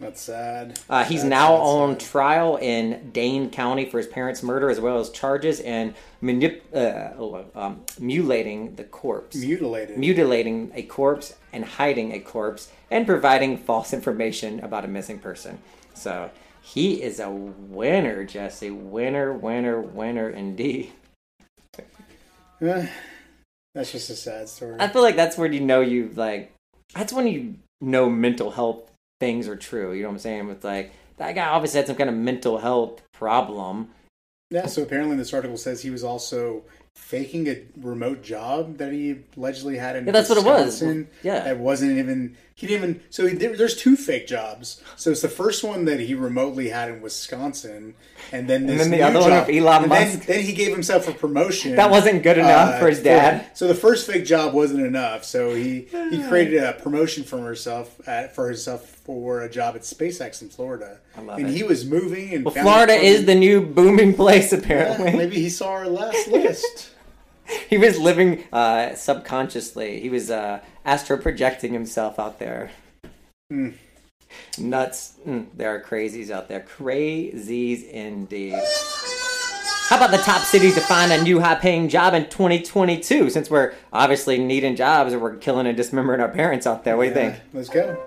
That's 0.00 0.22
sad. 0.22 0.80
Uh, 0.88 1.04
he's 1.04 1.20
Sad, 1.20 1.28
now 1.30 1.48
sad, 1.48 1.62
on 1.62 1.98
trial 1.98 2.56
in 2.56 3.10
Dane 3.12 3.50
County 3.50 3.84
for 3.84 3.98
his 3.98 4.06
parents' 4.06 4.42
murder, 4.42 4.70
as 4.70 4.80
well 4.80 4.98
as 4.98 5.10
charges 5.10 5.60
and 5.60 5.94
manip- 6.22 6.62
uh, 6.74 7.12
oh, 7.18 7.44
um, 7.54 7.82
mutilating 7.98 8.76
the 8.76 8.84
corpse. 8.84 9.36
Mutilated. 9.36 9.98
Mutilating 9.98 10.72
a 10.74 10.82
corpse 10.84 11.34
and 11.52 11.66
hiding 11.66 12.12
a 12.12 12.18
corpse 12.18 12.72
and 12.90 13.06
providing 13.06 13.58
false 13.58 13.92
information 13.92 14.60
about 14.60 14.86
a 14.86 14.88
missing 14.88 15.18
person. 15.18 15.58
So 15.92 16.30
he 16.62 17.02
is 17.02 17.20
a 17.20 17.28
winner, 17.30 18.24
Jesse. 18.24 18.70
Winner, 18.70 19.34
winner, 19.34 19.80
winner 19.80 20.30
indeed. 20.30 20.92
Eh, 22.62 22.86
that's 23.74 23.90
just 23.90 24.10
a 24.10 24.14
sad 24.14 24.46
story. 24.46 24.76
I 24.78 24.88
feel 24.88 25.00
like 25.00 25.16
that's 25.16 25.38
where 25.38 25.50
you 25.50 25.60
know 25.60 25.80
you 25.80 26.10
like. 26.14 26.52
That's 26.94 27.10
when 27.10 27.26
you 27.26 27.54
know 27.80 28.10
mental 28.10 28.50
health 28.50 28.89
things 29.20 29.46
are 29.46 29.56
true. 29.56 29.92
You 29.92 30.02
know 30.02 30.08
what 30.08 30.14
I'm 30.14 30.20
saying? 30.20 30.50
It's 30.50 30.64
like 30.64 30.92
that 31.18 31.34
guy 31.34 31.46
obviously 31.46 31.78
had 31.78 31.86
some 31.86 31.96
kind 31.96 32.10
of 32.10 32.16
mental 32.16 32.58
health 32.58 33.02
problem. 33.12 33.90
Yeah, 34.50 34.66
so 34.66 34.82
apparently 34.82 35.16
this 35.16 35.32
article 35.32 35.56
says 35.56 35.82
he 35.82 35.90
was 35.90 36.02
also 36.02 36.64
faking 36.96 37.46
a 37.46 37.62
remote 37.76 38.22
job 38.22 38.78
that 38.78 38.92
he 38.92 39.20
allegedly 39.36 39.76
had 39.76 39.94
in 39.94 40.06
Yeah, 40.06 40.12
that's 40.12 40.28
what 40.28 40.38
it 40.38 40.44
was. 40.44 40.64
Wisconsin. 40.64 41.08
Yeah. 41.22 41.44
That 41.44 41.58
wasn't 41.58 41.98
even, 41.98 42.36
he 42.54 42.66
didn't 42.66 42.90
even, 42.90 43.02
so 43.08 43.26
he, 43.26 43.34
there, 43.34 43.56
there's 43.56 43.74
two 43.76 43.96
fake 43.96 44.26
jobs. 44.26 44.82
So 44.96 45.10
it's 45.10 45.22
the 45.22 45.28
first 45.28 45.64
one 45.64 45.86
that 45.86 45.98
he 46.00 46.14
remotely 46.14 46.68
had 46.68 46.90
in 46.90 47.00
Wisconsin, 47.00 47.94
and 48.32 48.48
then 48.48 48.62
And 48.62 48.68
this 48.68 48.78
then 48.82 48.90
the 48.90 49.02
other 49.02 49.20
one 49.20 49.30
job- 49.30 49.46
with 49.46 49.56
Elon 49.56 49.82
and 49.84 49.92
then- 49.92 50.14
Musk. 50.16 50.26
Then, 50.26 50.42
he 50.42 50.52
gave 50.52 50.70
himself 50.72 51.08
a 51.08 51.12
promotion. 51.12 51.76
That 51.76 51.90
wasn't 51.90 52.22
good 52.22 52.36
uh, 52.38 52.42
enough 52.42 52.78
for 52.78 52.88
his 52.88 53.02
dad. 53.02 53.46
so 53.54 53.66
the 53.66 53.74
first 53.74 54.06
fake 54.06 54.26
job 54.26 54.52
wasn't 54.52 54.84
enough, 54.84 55.24
so 55.24 55.54
he, 55.54 55.88
he 56.10 56.22
created 56.28 56.62
a 56.62 56.74
promotion 56.74 57.24
for 57.24 57.46
himself, 57.46 57.98
at, 58.06 58.26
uh, 58.26 58.28
for 58.28 58.48
himself 58.48 58.86
for 59.04 59.40
a 59.42 59.48
job 59.50 59.74
at 59.74 59.82
SpaceX 59.82 60.42
in 60.42 60.50
Florida. 60.50 60.98
I 61.16 61.22
love 61.22 61.38
and 61.38 61.48
it. 61.48 61.54
he 61.54 61.62
was 61.62 61.84
moving 61.86 62.34
and 62.34 62.44
Well, 62.44 62.54
Florida 62.54 62.92
is 62.92 63.24
the 63.24 63.34
new 63.34 63.62
booming 63.62 64.14
place, 64.14 64.52
apparently. 64.52 65.06
Yeah, 65.06 65.16
maybe 65.16 65.36
he 65.36 65.48
saw 65.48 65.70
our 65.70 65.88
last 65.88 66.28
list. 66.28 66.90
he 67.68 67.78
was 67.78 67.98
living 67.98 68.44
uh, 68.52 68.94
subconsciously. 68.94 70.00
He 70.00 70.08
was 70.08 70.30
uh, 70.30 70.60
astro 70.84 71.16
projecting 71.16 71.72
himself 71.72 72.18
out 72.18 72.38
there. 72.38 72.70
Hmm. 73.50 73.70
Nuts. 74.58 75.16
Mm, 75.26 75.46
there 75.54 75.74
are 75.74 75.82
crazies 75.82 76.30
out 76.30 76.48
there. 76.48 76.60
Crazies 76.60 77.88
indeed. 77.88 78.60
How 79.88 79.96
about 79.96 80.12
the 80.12 80.18
top 80.18 80.42
cities 80.42 80.76
to 80.76 80.80
find 80.80 81.10
a 81.10 81.20
new 81.20 81.40
high 81.40 81.56
paying 81.56 81.88
job 81.88 82.14
in 82.14 82.28
2022? 82.28 83.28
Since 83.28 83.50
we're 83.50 83.74
obviously 83.92 84.38
needing 84.38 84.76
jobs 84.76 85.12
and 85.12 85.20
we're 85.20 85.36
killing 85.36 85.66
and 85.66 85.76
dismembering 85.76 86.20
our 86.20 86.28
parents 86.28 86.64
out 86.64 86.84
there. 86.84 86.96
What 86.96 87.02
do 87.02 87.08
you 87.08 87.14
think? 87.14 87.40
Let's 87.52 87.68
go. 87.68 88.00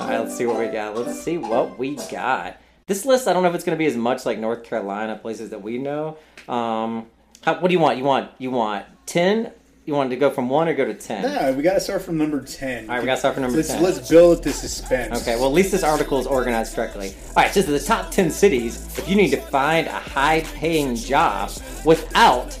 All 0.00 0.08
right, 0.08 0.18
let's 0.18 0.34
see 0.34 0.46
what 0.46 0.58
we 0.58 0.68
got. 0.68 0.96
Let's 0.96 1.20
see 1.20 1.36
what 1.36 1.78
we 1.78 1.96
got. 2.10 2.56
This 2.86 3.04
list, 3.04 3.28
I 3.28 3.34
don't 3.34 3.42
know 3.42 3.50
if 3.50 3.54
it's 3.54 3.64
going 3.64 3.76
to 3.76 3.78
be 3.78 3.86
as 3.86 3.96
much 3.96 4.24
like 4.24 4.38
North 4.38 4.64
Carolina, 4.64 5.16
places 5.16 5.50
that 5.50 5.60
we 5.60 5.76
know. 5.76 6.16
Um, 6.48 7.06
how, 7.42 7.58
what 7.60 7.68
do 7.68 7.74
you 7.74 7.80
want? 7.80 7.98
You 7.98 8.04
want 8.04 8.30
you 8.38 8.50
want 8.50 8.86
ten? 9.06 9.52
You 9.86 9.94
want 9.94 10.10
to 10.10 10.16
go 10.16 10.30
from 10.30 10.48
one 10.48 10.68
or 10.68 10.74
go 10.74 10.84
to 10.84 10.94
ten? 10.94 11.22
No, 11.22 11.52
we 11.52 11.62
got 11.62 11.74
to 11.74 11.80
start 11.80 12.02
from 12.02 12.18
number 12.18 12.40
ten. 12.42 12.84
All 12.84 12.96
right, 12.96 13.00
we 13.00 13.06
got 13.06 13.14
to 13.14 13.18
start 13.20 13.34
from 13.34 13.42
number 13.42 13.56
let's, 13.56 13.68
10. 13.68 13.82
Let's 13.82 14.08
build 14.08 14.44
the 14.44 14.52
suspense. 14.52 15.22
Okay, 15.22 15.36
well, 15.36 15.46
at 15.46 15.52
least 15.52 15.72
this 15.72 15.82
article 15.82 16.18
is 16.18 16.26
organized 16.26 16.74
correctly. 16.74 17.14
All 17.28 17.42
right, 17.42 17.52
so 17.52 17.62
the 17.62 17.80
top 17.80 18.10
10 18.10 18.30
cities, 18.30 18.98
if 18.98 19.08
you 19.08 19.16
need 19.16 19.30
to 19.30 19.40
find 19.40 19.86
a 19.86 19.92
high 19.92 20.42
paying 20.54 20.94
job 20.94 21.50
without. 21.84 22.56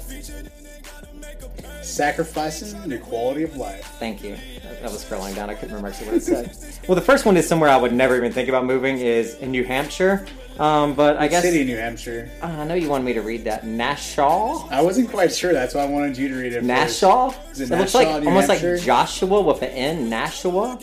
Sacrificing 1.82 2.88
the 2.88 2.98
quality 2.98 3.42
of 3.42 3.56
life. 3.56 3.84
Thank 3.98 4.24
you. 4.24 4.36
That 4.62 4.80
that 4.82 4.90
was 4.90 5.04
scrolling 5.04 5.34
down. 5.34 5.50
I 5.50 5.54
couldn't 5.54 5.74
remember 5.74 5.88
actually 5.88 6.06
what 6.06 6.16
it 6.16 6.22
said. 6.22 6.56
well, 6.88 6.94
the 6.94 7.00
first 7.02 7.26
one 7.26 7.36
is 7.36 7.46
somewhere 7.46 7.68
I 7.68 7.76
would 7.76 7.92
never 7.92 8.16
even 8.16 8.32
think 8.32 8.48
about 8.48 8.64
moving 8.64 8.98
is 8.98 9.34
in 9.36 9.50
New 9.50 9.64
Hampshire. 9.64 10.26
Um, 10.60 10.94
but 10.94 11.16
I 11.16 11.26
guess. 11.26 11.42
city 11.42 11.64
New 11.64 11.76
Hampshire. 11.76 12.30
Uh, 12.42 12.46
I 12.46 12.64
know 12.64 12.74
you 12.74 12.88
wanted 12.90 13.04
me 13.04 13.14
to 13.14 13.22
read 13.22 13.44
that. 13.44 13.66
Nashua? 13.66 14.66
I 14.70 14.82
wasn't 14.82 15.10
quite 15.10 15.32
sure. 15.34 15.52
That's 15.54 15.74
why 15.74 15.82
I 15.82 15.86
wanted 15.86 16.18
you 16.18 16.28
to 16.28 16.34
read 16.34 16.52
it. 16.52 16.62
Nashua? 16.62 17.34
Is 17.52 17.60
It 17.62 17.70
it, 17.70 17.78
looks 17.78 17.94
like 17.94 18.08
New 18.22 18.28
almost 18.28 18.48
Hampshire? 18.48 18.74
like 18.74 18.82
Joshua 18.84 19.40
with 19.40 19.62
an 19.62 19.70
N. 19.70 20.10
Nashua? 20.10 20.78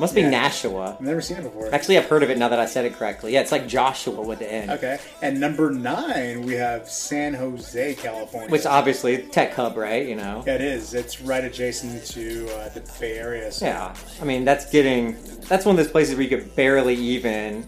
Must 0.00 0.14
be 0.14 0.20
Yeah. 0.22 0.30
Nashua. 0.30 0.96
I've 0.98 1.00
never 1.00 1.20
seen 1.20 1.36
it 1.38 1.42
before. 1.44 1.72
Actually, 1.74 1.98
I've 1.98 2.06
heard 2.06 2.22
of 2.22 2.30
it 2.30 2.36
now 2.38 2.48
that 2.48 2.58
I 2.58 2.66
said 2.66 2.84
it 2.84 2.94
correctly. 2.94 3.32
Yeah, 3.34 3.40
it's 3.40 3.52
like 3.52 3.66
Joshua 3.68 4.20
with 4.20 4.40
the 4.40 4.52
N. 4.52 4.70
Okay. 4.70 4.98
And 5.22 5.38
number 5.40 5.70
nine, 5.70 6.42
we 6.42 6.54
have 6.54 6.88
San 6.88 7.32
Jose, 7.34 7.94
California. 7.94 8.50
Which 8.50 8.66
obviously 8.66 9.18
tech 9.18 9.54
hub, 9.54 9.76
right? 9.76 10.06
You 10.06 10.16
know. 10.16 10.42
Yeah, 10.46 10.54
it 10.56 10.60
is. 10.60 10.92
It's 10.94 11.20
right 11.22 11.44
adjacent 11.44 12.04
to 12.08 12.48
uh, 12.56 12.68
the 12.70 12.80
Bay 13.00 13.16
Area. 13.18 13.50
So. 13.52 13.66
Yeah, 13.66 13.94
I 14.20 14.24
mean 14.24 14.44
that's 14.44 14.70
getting 14.70 15.16
that's 15.48 15.64
one 15.64 15.78
of 15.78 15.84
those 15.84 15.92
places 15.92 16.16
where 16.16 16.24
you 16.24 16.28
could 16.36 16.54
barely 16.56 16.94
even 16.96 17.64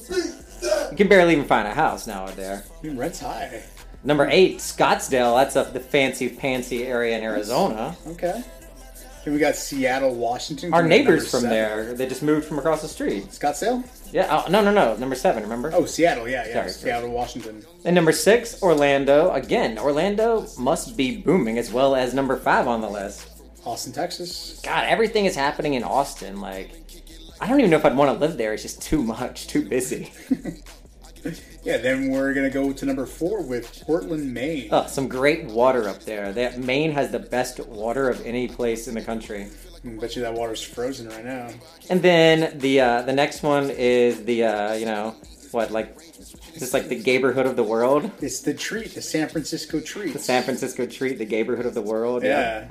you 0.95 0.99
can 0.99 1.09
barely 1.09 1.33
even 1.33 1.45
find 1.45 1.67
a 1.67 1.75
house 1.75 2.07
now 2.07 2.25
out 2.25 2.37
there. 2.37 2.63
Dude, 2.83 2.97
rent's 2.97 3.19
high. 3.19 3.63
Number 4.05 4.29
eight, 4.31 4.59
Scottsdale. 4.59 5.37
That's 5.37 5.57
up 5.57 5.73
the 5.73 5.81
fancy 5.81 6.31
pantsy 6.31 6.87
area 6.87 7.19
in 7.19 7.25
Arizona. 7.25 7.97
Okay. 8.07 8.45
Then 9.25 9.35
we 9.35 9.41
got 9.41 9.57
Seattle, 9.57 10.15
Washington. 10.15 10.73
Our 10.73 10.87
neighbors 10.87 11.29
from 11.29 11.41
seven. 11.41 11.51
there, 11.51 11.95
they 11.95 12.07
just 12.07 12.23
moved 12.23 12.47
from 12.47 12.59
across 12.59 12.83
the 12.83 12.89
street. 12.89 13.29
Scottsdale? 13.29 13.83
Yeah. 14.13 14.29
Oh, 14.31 14.49
no, 14.51 14.63
no, 14.63 14.71
no. 14.71 14.95
Number 14.97 15.17
seven. 15.17 15.43
Remember? 15.43 15.73
Oh, 15.75 15.87
Seattle. 15.87 16.29
Yeah, 16.29 16.47
yeah. 16.47 16.53
Sorry, 16.53 16.69
sorry. 16.69 16.73
Seattle, 16.73 17.11
Washington. 17.11 17.65
And 17.85 17.95
number 17.95 18.13
six, 18.13 18.63
Orlando. 18.63 19.33
Again, 19.33 19.79
Orlando 19.79 20.47
must 20.59 20.97
be 20.97 21.17
booming 21.17 21.59
as 21.59 21.73
well 21.73 21.97
as 21.97 22.15
number 22.15 22.37
five 22.37 22.69
on 22.69 22.83
the 22.83 22.89
list. 22.89 23.31
Austin, 23.65 23.93
Texas. 23.93 24.61
God, 24.63 24.85
everything 24.87 25.25
is 25.25 25.35
happening 25.35 25.75
in 25.75 25.83
Austin. 25.83 26.41
Like, 26.41 26.71
I 27.41 27.49
don't 27.49 27.59
even 27.59 27.71
know 27.71 27.79
if 27.79 27.85
I'd 27.87 27.97
want 27.97 28.13
to 28.13 28.27
live 28.27 28.37
there. 28.37 28.53
It's 28.53 28.63
just 28.63 28.83
too 28.83 29.03
much, 29.03 29.47
too 29.47 29.67
busy. 29.67 30.13
Yeah, 31.65 31.79
then 31.79 32.11
we're 32.11 32.35
gonna 32.35 32.51
go 32.51 32.73
to 32.75 32.85
number 32.85 33.07
four 33.07 33.41
with 33.41 33.83
Portland, 33.87 34.35
Maine. 34.35 34.69
Oh, 34.71 34.87
some 34.87 35.09
great 35.09 35.47
water 35.47 35.89
up 35.89 36.01
there. 36.03 36.31
That 36.31 36.59
Maine 36.59 36.93
has 36.93 37.11
the 37.11 37.19
best 37.19 37.59
water 37.61 38.11
of 38.11 38.21
any 38.27 38.49
place 38.49 38.87
in 38.87 38.95
the 38.95 39.01
country. 39.01 39.47
I 39.83 39.89
bet 39.97 40.15
you 40.15 40.21
that 40.23 40.35
water's 40.35 40.61
frozen 40.61 41.09
right 41.09 41.25
now. 41.25 41.49
And 41.89 42.03
then 42.03 42.59
the 42.59 42.81
uh, 42.81 43.03
the 43.03 43.15
next 43.15 43.43
one 43.43 43.71
is 43.71 44.25
the 44.25 44.45
uh, 44.45 44.75
you 44.75 44.85
know 44.85 45.17
what 45.53 45.71
like 45.71 45.97
just 46.59 46.75
like 46.75 46.89
the 46.89 47.01
neighborhood 47.01 47.47
of 47.47 47.57
the 47.57 47.63
world, 47.65 48.11
It's 48.21 48.41
the 48.41 48.53
treat, 48.53 48.95
the 48.95 49.01
San 49.03 49.29
Francisco 49.31 49.81
treat. 49.81 50.13
the 50.13 50.19
San 50.19 50.43
Francisco 50.43 50.85
treat, 50.85 51.17
the 51.17 51.25
neighborhood 51.27 51.65
of 51.65 51.73
the 51.73 51.83
world. 51.83 52.25
Yeah. 52.25 52.69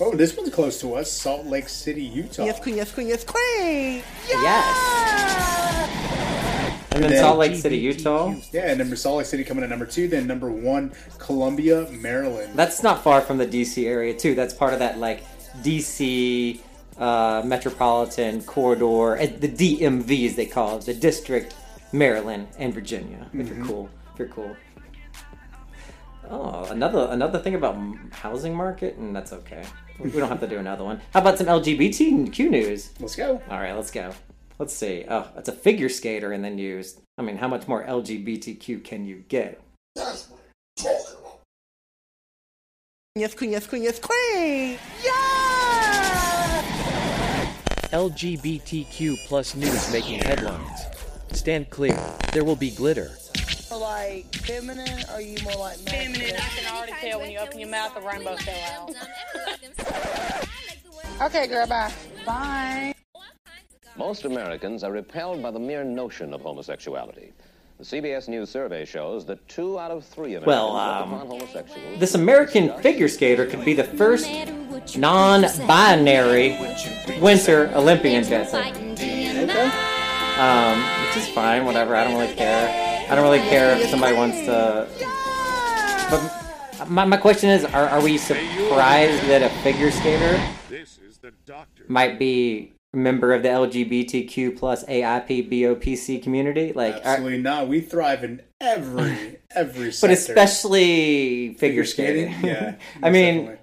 Oh, 0.00 0.14
this 0.14 0.36
one's 0.36 0.50
close 0.52 0.80
to 0.80 0.94
us, 0.94 1.10
Salt 1.10 1.46
Lake 1.46 1.68
City, 1.68 2.02
Utah. 2.04 2.44
Yes, 2.44 2.60
queen, 2.60 2.76
yes, 2.76 2.92
queen, 2.92 3.06
yes, 3.08 3.24
queen. 3.24 4.02
And 6.96 7.04
then 7.12 7.20
Salt 7.20 7.38
Lake 7.38 7.54
City, 7.56 7.76
Utah. 7.76 8.34
Yeah, 8.52 8.70
and 8.70 8.80
then 8.80 8.96
Salt 8.96 9.18
Lake 9.18 9.26
City 9.26 9.44
coming 9.44 9.62
at 9.64 9.70
number 9.70 9.84
two. 9.86 10.08
Then 10.08 10.26
number 10.26 10.50
one, 10.50 10.92
Columbia, 11.18 11.86
Maryland. 11.90 12.52
That's 12.54 12.82
not 12.82 13.02
far 13.04 13.20
from 13.20 13.36
the 13.38 13.46
DC 13.46 13.84
area 13.86 14.14
too. 14.14 14.34
That's 14.34 14.54
part 14.54 14.72
of 14.72 14.78
that 14.78 14.98
like 14.98 15.22
DC 15.62 16.60
uh, 16.98 17.42
metropolitan 17.44 18.42
corridor, 18.42 19.16
the 19.26 19.48
DMV 19.48 20.26
as 20.28 20.36
they 20.36 20.46
call 20.46 20.78
it, 20.78 20.86
the 20.86 20.94
District, 20.94 21.54
Maryland 21.92 22.48
and 22.58 22.72
Virginia. 22.72 23.28
If 23.34 23.48
you're 23.48 23.56
Mhm. 23.58 23.66
cool, 23.66 23.90
if 24.14 24.18
you're 24.18 24.28
cool. 24.28 24.56
Oh, 26.28 26.64
another 26.70 27.06
another 27.10 27.38
thing 27.38 27.54
about 27.54 27.76
housing 28.10 28.54
market, 28.54 28.96
and 28.96 29.14
that's 29.14 29.32
okay. 29.32 29.62
We 30.00 30.10
we 30.10 30.18
don't 30.18 30.28
have 30.28 30.40
to 30.40 30.48
do 30.48 30.58
another 30.58 30.82
one. 30.84 31.00
How 31.12 31.20
about 31.20 31.38
some 31.38 31.46
LGBTQ 31.46 32.50
news? 32.50 32.90
Let's 32.98 33.14
go. 33.14 33.40
All 33.48 33.58
right, 33.60 33.74
let's 33.76 33.90
go. 33.92 34.12
Let's 34.58 34.74
see. 34.74 35.04
Oh, 35.08 35.28
it's 35.36 35.48
a 35.48 35.52
figure 35.52 35.88
skater 35.88 36.32
in 36.32 36.42
the 36.42 36.50
news. 36.50 36.98
I 37.18 37.22
mean, 37.22 37.36
how 37.36 37.48
much 37.48 37.68
more 37.68 37.84
LGBTQ 37.84 38.82
can 38.84 39.04
you 39.04 39.24
get? 39.28 39.60
Yes, 43.14 43.34
queen, 43.34 43.50
yes, 43.50 43.66
queen, 43.66 43.82
yes, 43.82 43.98
queen. 43.98 44.78
Yeah! 45.02 46.62
LGBTQ 47.92 49.16
plus 49.26 49.54
news 49.54 49.92
making 49.92 50.20
headlines. 50.20 50.80
Stand 51.32 51.70
clear. 51.70 51.98
There 52.32 52.44
will 52.44 52.56
be 52.56 52.70
glitter. 52.70 53.10
like 53.70 54.34
feminine 54.36 55.04
or 55.08 55.14
are 55.14 55.20
you 55.20 55.38
more 55.44 55.54
like 55.54 55.76
Feminine, 55.78 56.36
I 56.36 56.40
can 56.40 56.74
already 56.74 56.92
tell 56.92 57.20
when 57.20 57.30
you 57.30 57.38
open 57.38 57.58
your 57.58 57.68
mouth, 57.68 57.94
the 57.94 58.00
rainbow 58.00 58.36
fell 58.36 58.94
out. 61.20 61.30
Okay, 61.30 61.46
girl, 61.46 61.66
bye. 61.66 61.92
Bye. 62.26 62.94
Most 63.98 64.24
Americans 64.26 64.84
are 64.84 64.92
repelled 64.92 65.42
by 65.42 65.50
the 65.50 65.58
mere 65.58 65.82
notion 65.82 66.34
of 66.34 66.42
homosexuality. 66.42 67.32
The 67.78 67.84
CBS 67.84 68.28
News 68.28 68.50
survey 68.50 68.84
shows 68.84 69.24
that 69.26 69.46
two 69.48 69.78
out 69.78 69.90
of 69.90 70.04
three 70.04 70.34
Americans 70.34 70.46
Well, 70.46 70.72
look 70.72 70.82
um, 70.82 71.12
upon 71.12 71.26
homosexuals 71.26 72.00
This 72.00 72.14
American 72.14 72.78
figure 72.80 73.08
skater 73.08 73.46
could 73.46 73.64
be 73.64 73.74
the 73.74 73.84
first 73.84 74.28
non-binary 74.96 76.58
Winter 77.20 77.70
Olympian, 77.74 78.24
Jesse. 78.24 78.56
Um, 80.38 80.78
which 81.06 81.16
is 81.16 81.28
fine, 81.28 81.64
whatever. 81.64 81.96
I 81.96 82.04
don't 82.04 82.14
really 82.18 82.34
care. 82.34 83.06
I 83.10 83.14
don't 83.14 83.24
really 83.24 83.46
care 83.48 83.76
if 83.76 83.88
somebody 83.88 84.14
wants 84.14 84.40
to. 84.40 84.86
But 86.10 86.88
my, 86.88 87.06
my 87.06 87.16
question 87.16 87.48
is: 87.48 87.64
Are, 87.64 87.88
are 87.88 88.02
we 88.02 88.18
surprised 88.18 89.22
that 89.28 89.42
a 89.42 89.48
figure 89.62 89.90
skater 89.90 90.38
might 91.88 92.18
be 92.18 92.72
a 92.72 92.75
member 92.94 93.32
of 93.34 93.42
the 93.42 93.48
LGBTQ 93.48 94.56
plus 94.58 94.84
AIP 94.84 95.50
BOPC 95.50 96.22
community? 96.22 96.72
Like, 96.72 96.94
Absolutely 97.02 97.38
not. 97.42 97.68
We 97.68 97.80
thrive 97.80 98.24
in 98.24 98.42
every 98.60 99.38
every. 99.54 99.92
but 100.00 100.10
especially 100.10 101.54
figure, 101.54 101.58
Figure 101.58 101.84
skating. 101.84 102.32
skating? 102.32 102.44
Yeah, 102.50 102.74
I 103.02 103.10
mean, 103.10 103.34
definitely. 103.36 103.58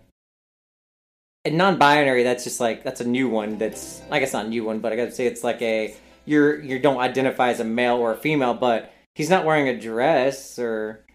and 1.45 1.57
non-binary. 1.57 2.23
That's 2.23 2.43
just 2.43 2.59
like 2.59 2.83
that's 2.83 3.01
a 3.01 3.07
new 3.07 3.29
one. 3.29 3.57
That's 3.57 4.01
I 4.11 4.19
guess 4.19 4.33
not 4.33 4.45
a 4.45 4.49
new 4.49 4.63
one, 4.63 4.79
but 4.79 4.93
I 4.93 4.95
gotta 4.95 5.11
say 5.11 5.25
it's 5.25 5.43
like 5.43 5.61
a 5.61 5.95
you're 6.25 6.61
you 6.61 6.79
don't 6.79 6.97
identify 6.99 7.49
as 7.49 7.59
a 7.59 7.65
male 7.65 7.95
or 7.97 8.13
a 8.13 8.17
female, 8.17 8.53
but 8.53 8.93
he's 9.15 9.29
not 9.29 9.45
wearing 9.45 9.67
a 9.67 9.79
dress 9.79 10.57
or 10.59 11.05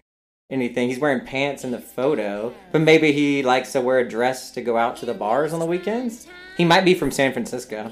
anything. 0.49 0.89
He's 0.89 0.99
wearing 0.99 1.25
pants 1.25 1.63
in 1.63 1.71
the 1.71 1.79
photo, 1.79 2.53
but 2.71 2.81
maybe 2.81 3.11
he 3.11 3.43
likes 3.43 3.71
to 3.73 3.81
wear 3.81 3.99
a 3.99 4.07
dress 4.07 4.51
to 4.51 4.61
go 4.61 4.77
out 4.77 4.97
to 4.97 5.05
the 5.05 5.13
bars 5.13 5.53
on 5.53 5.59
the 5.59 5.65
weekends. 5.65 6.27
He 6.57 6.65
might 6.65 6.85
be 6.85 6.93
from 6.93 7.11
San 7.11 7.33
Francisco. 7.33 7.91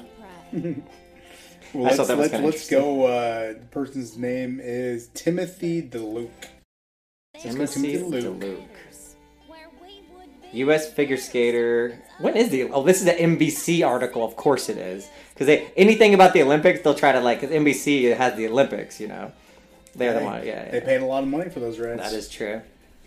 Well, 1.74 1.84
I 1.84 1.88
let's, 1.88 1.96
thought 1.98 2.08
that 2.08 2.16
was 2.16 2.32
let's, 2.32 2.44
let's 2.44 2.70
go. 2.70 3.04
Uh, 3.04 3.52
the 3.52 3.66
person's 3.70 4.16
name 4.16 4.58
is 4.58 5.08
Timothy 5.08 5.82
LeDuc. 5.82 6.30
Let's 7.34 7.44
Timothy 7.44 7.92
Timothy 7.92 8.22
LeDuc. 8.22 8.68
U.S. 10.52 10.90
figure 10.90 11.18
skater. 11.18 12.02
When 12.20 12.38
is 12.38 12.48
the? 12.48 12.70
Oh, 12.70 12.82
this 12.82 13.02
is 13.02 13.06
an 13.06 13.36
NBC 13.36 13.86
article. 13.86 14.24
Of 14.24 14.34
course 14.34 14.70
it 14.70 14.78
is, 14.78 15.10
because 15.34 15.62
anything 15.76 16.14
about 16.14 16.32
the 16.32 16.42
Olympics, 16.42 16.80
they'll 16.80 16.94
try 16.94 17.12
to 17.12 17.20
like. 17.20 17.42
Cause 17.42 17.50
NBC 17.50 18.16
has 18.16 18.34
the 18.34 18.48
Olympics, 18.48 18.98
you 18.98 19.08
know. 19.08 19.32
They're 19.94 20.12
the 20.14 20.20
Hey, 20.20 20.24
one. 20.24 20.46
Yeah, 20.46 20.70
They 20.70 20.78
yeah. 20.78 20.84
paid 20.84 21.00
a 21.00 21.06
lot 21.06 21.22
of 21.22 21.28
money 21.28 21.50
for 21.50 21.60
those 21.60 21.78
rights. 21.78 22.00
that 22.02 22.12
is 22.12 22.28
true. 22.28 22.60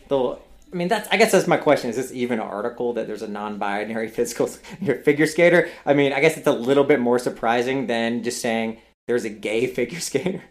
They'll. 0.07 0.41
I 0.71 0.75
mean, 0.75 0.87
that's. 0.87 1.07
I 1.11 1.17
guess 1.17 1.31
that's 1.31 1.47
my 1.47 1.57
question. 1.57 1.89
Is 1.89 1.95
this 1.97 2.11
even 2.13 2.39
an 2.39 2.45
article 2.47 2.93
that 2.93 3.07
there's 3.07 3.21
a 3.21 3.27
non-binary 3.27 4.07
physical 4.17 4.47
figure 4.47 5.27
skater? 5.27 5.69
I 5.85 5.93
mean, 5.93 6.13
I 6.13 6.19
guess 6.21 6.37
it's 6.37 6.47
a 6.47 6.51
little 6.51 6.83
bit 6.85 6.99
more 6.99 7.19
surprising 7.19 7.87
than 7.87 8.23
just 8.23 8.41
saying 8.41 8.77
there's 9.07 9.25
a 9.25 9.29
gay 9.29 9.67
figure 9.77 9.99
skater. 9.99 10.43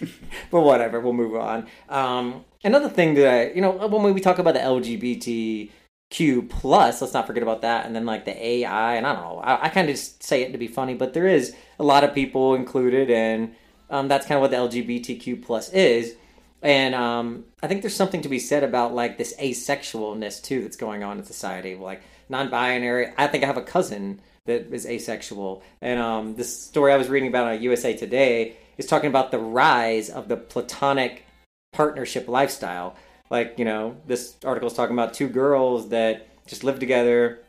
but 0.50 0.60
whatever, 0.60 1.00
we'll 1.00 1.12
move 1.12 1.34
on. 1.36 1.66
Um, 1.88 2.44
another 2.62 2.88
thing 2.88 3.14
that 3.14 3.28
I, 3.28 3.52
you 3.52 3.60
know, 3.60 3.70
when 3.72 4.14
we 4.14 4.20
talk 4.20 4.38
about 4.38 4.54
the 4.54 4.60
LGBTQ 4.60 6.48
plus, 6.48 7.00
let's 7.00 7.14
not 7.14 7.26
forget 7.26 7.42
about 7.42 7.62
that. 7.62 7.86
And 7.86 7.94
then 7.94 8.06
like 8.06 8.24
the 8.24 8.46
AI, 8.46 8.94
and 8.96 9.06
I 9.06 9.12
don't 9.14 9.22
know, 9.22 9.38
I, 9.38 9.64
I 9.64 9.68
kind 9.70 9.88
of 9.88 9.94
just 9.96 10.22
say 10.22 10.42
it 10.42 10.52
to 10.52 10.58
be 10.58 10.68
funny, 10.68 10.94
but 10.94 11.14
there 11.14 11.26
is 11.26 11.54
a 11.78 11.84
lot 11.84 12.04
of 12.04 12.14
people 12.14 12.54
included, 12.54 13.10
and 13.10 13.54
um, 13.92 14.08
that's 14.08 14.26
kind 14.26 14.36
of 14.36 14.40
what 14.40 14.50
the 14.50 14.56
LGBTQ 14.56 15.42
plus 15.42 15.68
is. 15.68 16.16
And 16.62 16.94
um, 16.94 17.44
I 17.62 17.66
think 17.66 17.82
there's 17.82 17.94
something 17.94 18.22
to 18.22 18.28
be 18.28 18.38
said 18.38 18.64
about 18.64 18.94
like 18.94 19.18
this 19.18 19.34
asexualness 19.36 20.42
too 20.42 20.62
that's 20.62 20.76
going 20.76 21.04
on 21.04 21.18
in 21.18 21.24
society, 21.24 21.76
like 21.76 22.02
non-binary. 22.28 23.12
I 23.18 23.26
think 23.26 23.44
I 23.44 23.46
have 23.46 23.56
a 23.56 23.62
cousin 23.62 24.20
that 24.46 24.72
is 24.72 24.86
asexual, 24.86 25.62
and 25.80 26.00
um, 26.00 26.34
this 26.34 26.56
story 26.56 26.92
I 26.92 26.96
was 26.96 27.08
reading 27.08 27.28
about 27.28 27.48
on 27.48 27.62
USA 27.62 27.94
Today 27.96 28.56
is 28.78 28.86
talking 28.86 29.08
about 29.08 29.30
the 29.30 29.38
rise 29.38 30.08
of 30.08 30.28
the 30.28 30.36
platonic 30.36 31.24
partnership 31.72 32.28
lifestyle. 32.28 32.96
Like 33.30 33.58
you 33.58 33.64
know, 33.64 33.96
this 34.06 34.36
article 34.44 34.68
is 34.68 34.74
talking 34.74 34.94
about 34.94 35.14
two 35.14 35.28
girls 35.28 35.90
that 35.90 36.28
just 36.46 36.64
live 36.64 36.78
together 36.78 37.40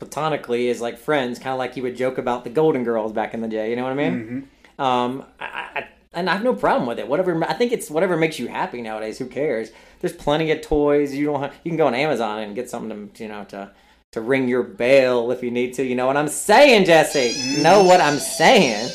platonically 0.00 0.68
as 0.70 0.80
like 0.80 0.98
friends, 0.98 1.38
kind 1.38 1.52
of 1.52 1.58
like 1.58 1.76
you 1.76 1.82
would 1.82 1.96
joke 1.96 2.18
about 2.18 2.44
the 2.44 2.50
Golden 2.50 2.84
Girls 2.84 3.12
back 3.12 3.34
in 3.34 3.40
the 3.40 3.48
day. 3.48 3.70
You 3.70 3.76
know 3.76 3.82
what 3.82 3.92
I 3.92 3.96
mean? 3.96 4.48
Um, 4.78 5.24
I, 5.40 5.44
I, 5.44 5.88
and 6.12 6.30
I 6.30 6.34
have 6.34 6.44
no 6.44 6.54
problem 6.54 6.86
with 6.86 6.98
it. 6.98 7.08
Whatever 7.08 7.44
I 7.44 7.54
think 7.54 7.72
it's 7.72 7.90
whatever 7.90 8.16
makes 8.16 8.38
you 8.38 8.48
happy 8.48 8.82
nowadays. 8.82 9.18
Who 9.18 9.26
cares? 9.26 9.70
There's 10.00 10.12
plenty 10.12 10.50
of 10.50 10.60
toys. 10.60 11.14
You 11.14 11.26
don't 11.26 11.40
have, 11.40 11.54
you 11.64 11.70
can 11.70 11.76
go 11.76 11.86
on 11.86 11.94
Amazon 11.94 12.40
and 12.40 12.54
get 12.54 12.70
something 12.70 13.10
to 13.10 13.22
you 13.22 13.28
know 13.28 13.44
to 13.44 13.70
to 14.12 14.20
ring 14.20 14.48
your 14.48 14.62
bell 14.62 15.30
if 15.32 15.42
you 15.42 15.50
need 15.50 15.74
to. 15.74 15.84
You 15.84 15.96
know 15.96 16.06
what 16.06 16.16
I'm 16.16 16.28
saying, 16.28 16.84
Jesse? 16.84 17.62
Know 17.62 17.82
what 17.82 18.00
I'm 18.00 18.18
saying? 18.18 18.90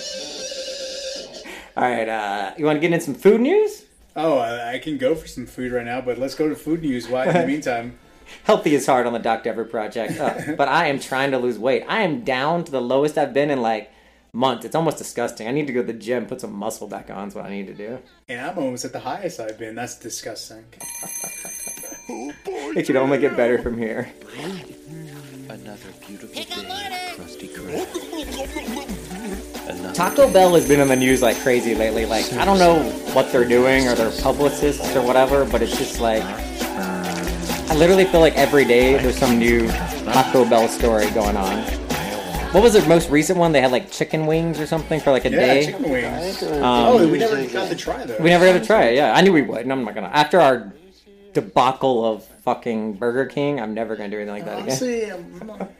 All 1.75 1.83
right, 1.83 2.09
uh, 2.09 2.53
you 2.57 2.65
want 2.65 2.77
to 2.77 2.81
get 2.81 2.91
in 2.93 2.99
some 2.99 3.15
food 3.15 3.41
news? 3.41 3.85
Oh, 4.15 4.39
I, 4.39 4.79
can 4.79 4.97
go 4.97 5.15
for 5.15 5.27
some 5.27 5.45
food 5.45 5.71
right 5.71 5.85
now, 5.85 6.01
but 6.01 6.17
let's 6.17 6.35
go 6.35 6.49
to 6.49 6.55
food 6.55 6.81
news. 6.81 7.07
Why 7.07 7.25
in 7.27 7.33
the 7.33 7.47
meantime? 7.53 7.97
Healthy 8.43 8.75
is 8.75 8.85
hard 8.85 9.07
on 9.07 9.13
the 9.13 9.19
Dr. 9.19 9.49
Ever 9.49 9.63
project, 9.63 10.19
Uh, 10.19 10.53
but 10.57 10.67
I 10.67 10.87
am 10.87 10.99
trying 10.99 11.31
to 11.31 11.37
lose 11.37 11.57
weight. 11.57 11.85
I 11.87 12.01
am 12.01 12.25
down 12.25 12.65
to 12.65 12.71
the 12.71 12.81
lowest 12.81 13.17
I've 13.17 13.33
been 13.33 13.49
in 13.49 13.61
like 13.61 13.91
months. 14.33 14.65
It's 14.65 14.75
almost 14.75 14.97
disgusting. 14.97 15.47
I 15.47 15.51
need 15.51 15.67
to 15.67 15.73
go 15.73 15.81
to 15.81 15.87
the 15.87 15.97
gym, 15.97 16.25
put 16.25 16.41
some 16.41 16.53
muscle 16.53 16.87
back 16.87 17.09
on. 17.09 17.27
Is 17.27 17.35
what 17.35 17.45
I 17.45 17.49
need 17.49 17.67
to 17.67 17.73
do. 17.73 17.99
And 18.27 18.41
I'm 18.41 18.57
almost 18.57 18.85
at 18.85 18.93
the 18.93 18.99
highest 18.99 19.39
I've 19.39 19.57
been. 19.57 19.75
That's 19.75 19.97
disgusting. 19.97 20.65
It 22.11 22.87
could 22.87 22.95
only 22.95 23.19
get 23.19 23.37
better 23.37 23.61
from 23.61 23.77
here. 23.77 24.11
Another 25.47 25.89
beautiful 26.07 26.29
day, 26.35 27.13
Krusty 27.15 27.49
Krab. 27.53 27.85
Taco 29.95 30.31
Bell 30.31 30.55
has 30.55 30.67
been 30.67 30.79
in 30.79 30.87
the 30.87 30.95
news 30.95 31.21
like 31.21 31.37
crazy 31.41 31.75
lately. 31.75 32.05
Like 32.07 32.31
I 32.33 32.45
don't 32.45 32.57
know 32.57 32.81
what 33.13 33.31
they're 33.31 33.47
doing 33.47 33.87
or 33.87 33.93
their 33.95 34.11
publicists 34.21 34.95
or 34.95 35.01
whatever, 35.03 35.45
but 35.45 35.61
it's 35.61 35.77
just 35.77 35.99
like 35.99 36.23
I 36.23 37.75
literally 37.75 38.05
feel 38.05 38.21
like 38.21 38.35
every 38.35 38.65
day 38.65 38.97
there's 38.97 39.17
some 39.17 39.37
new 39.37 39.67
Taco 39.67 40.45
Bell 40.49 40.67
story 40.67 41.09
going 41.11 41.37
on. 41.37 41.78
What 42.51 42.63
was 42.63 42.73
the 42.73 42.83
most 42.87 43.11
recent 43.11 43.37
one? 43.37 43.51
They 43.51 43.61
had 43.61 43.71
like 43.71 43.91
chicken 43.91 44.25
wings 44.25 44.59
or 44.59 44.65
something 44.65 44.99
for 44.99 45.11
like 45.11 45.25
a 45.25 45.29
yeah, 45.29 45.39
day. 45.39 45.65
chicken 45.67 45.87
wings. 45.87 46.41
Um, 46.41 46.63
oh, 46.63 47.07
we 47.07 47.19
never 47.19 47.45
got 47.45 47.69
to 47.69 47.75
try 47.75 48.03
those. 48.05 48.19
We 48.19 48.31
never 48.31 48.51
got 48.51 48.59
to 48.59 48.65
try 48.65 48.85
it. 48.85 48.95
Yeah, 48.95 49.13
I 49.13 49.21
knew 49.21 49.31
we 49.31 49.43
would, 49.43 49.61
and 49.61 49.71
I'm 49.71 49.83
not 49.83 49.93
gonna. 49.93 50.07
After 50.07 50.39
our 50.39 50.73
debacle 51.33 52.03
of 52.03 52.25
fucking 52.25 52.93
Burger 52.93 53.27
King, 53.27 53.59
I'm 53.59 53.75
never 53.75 53.95
gonna 53.95 54.09
do 54.09 54.17
anything 54.17 54.33
like 54.33 54.45
that 54.45 54.53
again. 54.53 54.69
Honestly, 54.69 55.11
I'm 55.11 55.47
not 55.47 55.71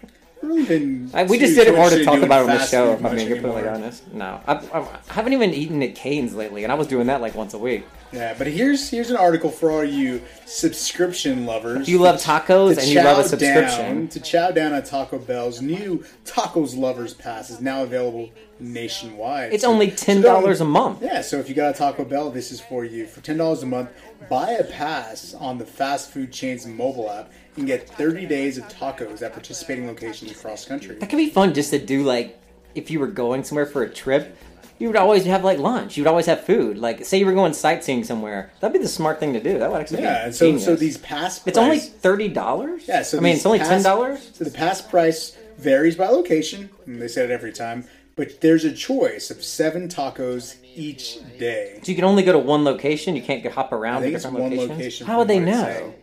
really 0.49 0.65
been. 0.65 1.09
I, 1.13 1.23
we 1.23 1.37
just 1.37 1.55
did 1.55 1.67
it 1.67 1.75
more 1.75 1.89
to 1.89 2.03
talk 2.03 2.21
about 2.21 2.41
it 2.45 2.49
on 2.51 2.57
the 2.57 2.65
show. 2.65 2.93
If 2.93 3.05
I'm 3.05 3.15
being 3.15 3.29
completely 3.29 3.67
honest, 3.67 4.11
no, 4.13 4.41
I, 4.47 4.55
I, 4.55 4.79
I 4.79 4.99
haven't 5.13 5.33
even 5.33 5.53
eaten 5.53 5.81
at 5.83 5.95
Cane's 5.95 6.33
lately, 6.35 6.63
and 6.63 6.71
I 6.71 6.75
was 6.75 6.87
doing 6.87 7.07
that 7.07 7.21
like 7.21 7.35
once 7.35 7.53
a 7.53 7.57
week. 7.59 7.85
Yeah, 8.11 8.33
but 8.37 8.47
here's 8.47 8.89
here's 8.89 9.11
an 9.11 9.17
article 9.17 9.51
for 9.51 9.69
all 9.71 9.83
you 9.83 10.21
subscription 10.45 11.45
lovers. 11.45 11.81
If 11.81 11.89
you 11.89 11.99
love 11.99 12.19
tacos 12.19 12.75
To 12.75 12.81
and 12.81 12.89
you 12.89 13.01
love 13.03 13.19
a 13.19 13.23
subscription. 13.27 13.95
down- 13.99 14.07
to 14.09 14.19
chow 14.19 14.49
down 14.51 14.73
on 14.73 14.83
Taco 14.83 15.19
Bell's 15.19 15.61
new 15.61 16.03
Tacos 16.25 16.75
Lovers 16.75 17.13
Pass 17.13 17.51
is 17.51 17.61
now 17.61 17.83
available 17.83 18.31
nationwide. 18.59 19.53
It's 19.53 19.63
So- 19.63 19.71
only 19.71 19.91
ten 19.91 20.21
dollars 20.21 20.59
a 20.59 20.65
month. 20.65 21.03
Yeah, 21.03 21.21
so 21.21 21.37
if 21.37 21.49
you 21.49 21.55
got 21.55 21.75
a 21.75 21.77
Taco 21.77 22.03
Bell, 22.03 22.31
this 22.31 22.51
is 22.51 22.59
for 22.59 22.83
you. 22.83 23.05
For 23.05 23.21
ten 23.21 23.37
dollars 23.37 23.61
a 23.61 23.67
month, 23.67 23.89
buy 24.29 24.51
a 24.53 24.63
pass 24.63 25.35
on 25.35 25.57
the 25.59 25.65
fast 25.65 26.09
food 26.11 26.31
chain's 26.31 26.65
mobile 26.65 27.09
app 27.11 27.31
and 27.59 27.67
get 27.67 27.87
thirty 27.89 28.25
days 28.25 28.57
of 28.57 28.63
tacos 28.69 29.21
at 29.21 29.33
participating 29.33 29.85
locations 29.87 30.31
across 30.31 30.63
the 30.63 30.69
country. 30.69 30.95
That 30.95 31.09
could 31.09 31.17
be 31.17 31.29
fun 31.29 31.53
just 31.53 31.69
to 31.71 31.79
do 31.79 32.03
like 32.03 32.39
if 32.75 32.89
you 32.89 32.99
were 32.99 33.07
going 33.07 33.43
somewhere 33.43 33.65
for 33.65 33.83
a 33.83 33.89
trip. 33.89 34.35
You 34.79 34.87
would 34.87 34.95
always 34.95 35.25
have 35.25 35.43
like 35.43 35.59
lunch. 35.59 35.97
You 35.97 36.03
would 36.03 36.09
always 36.09 36.25
have 36.27 36.45
food. 36.45 36.77
Like 36.77 37.03
say 37.05 37.17
you 37.19 37.25
were 37.25 37.33
going 37.33 37.53
sightseeing 37.53 38.05
somewhere. 38.05 38.51
That'd 38.61 38.71
be 38.73 38.79
the 38.79 38.87
smart 38.87 39.19
thing 39.19 39.33
to 39.33 39.41
do. 39.43 39.59
That 39.59 39.69
would 39.71 39.81
actually 39.81 40.03
Yeah, 40.03 40.27
be 40.27 40.31
so 40.31 40.45
genius. 40.45 40.65
so 40.65 40.75
these 40.75 40.97
pass. 40.97 41.45
It's 41.45 41.57
only 41.57 41.79
thirty 41.79 42.29
dollars. 42.29 42.87
Yeah, 42.87 43.01
so 43.03 43.17
I 43.17 43.21
mean 43.21 43.35
it's 43.35 43.45
only 43.45 43.59
pass- 43.59 43.67
ten 43.67 43.83
dollars. 43.83 44.31
So 44.33 44.45
the 44.45 44.51
pass 44.51 44.81
price 44.81 45.35
varies 45.57 45.97
by 45.97 46.07
location. 46.07 46.69
and 46.85 47.01
They 47.01 47.09
said 47.09 47.29
it 47.29 47.33
every 47.33 47.51
time, 47.51 47.83
but 48.15 48.39
there's 48.39 48.63
a 48.63 48.71
choice 48.71 49.29
of 49.29 49.43
seven 49.43 49.89
tacos 49.89 50.55
each 50.75 51.17
day. 51.37 51.79
So 51.83 51.89
you 51.91 51.95
can 51.95 52.05
only 52.05 52.23
go 52.23 52.31
to 52.31 52.39
one 52.39 52.63
location. 52.63 53.17
You 53.17 53.21
can't 53.21 53.45
hop 53.47 53.73
around 53.73 53.97
I 53.97 54.01
think 54.03 54.15
it's 54.15 54.23
different 54.23 54.43
one 54.43 54.51
locations. 54.51 54.77
location. 54.77 55.07
How 55.07 55.17
would 55.19 55.27
they 55.27 55.39
from 55.39 55.45
what 55.47 55.53
it's 55.55 55.61
know? 55.61 55.73
saying. 55.73 55.93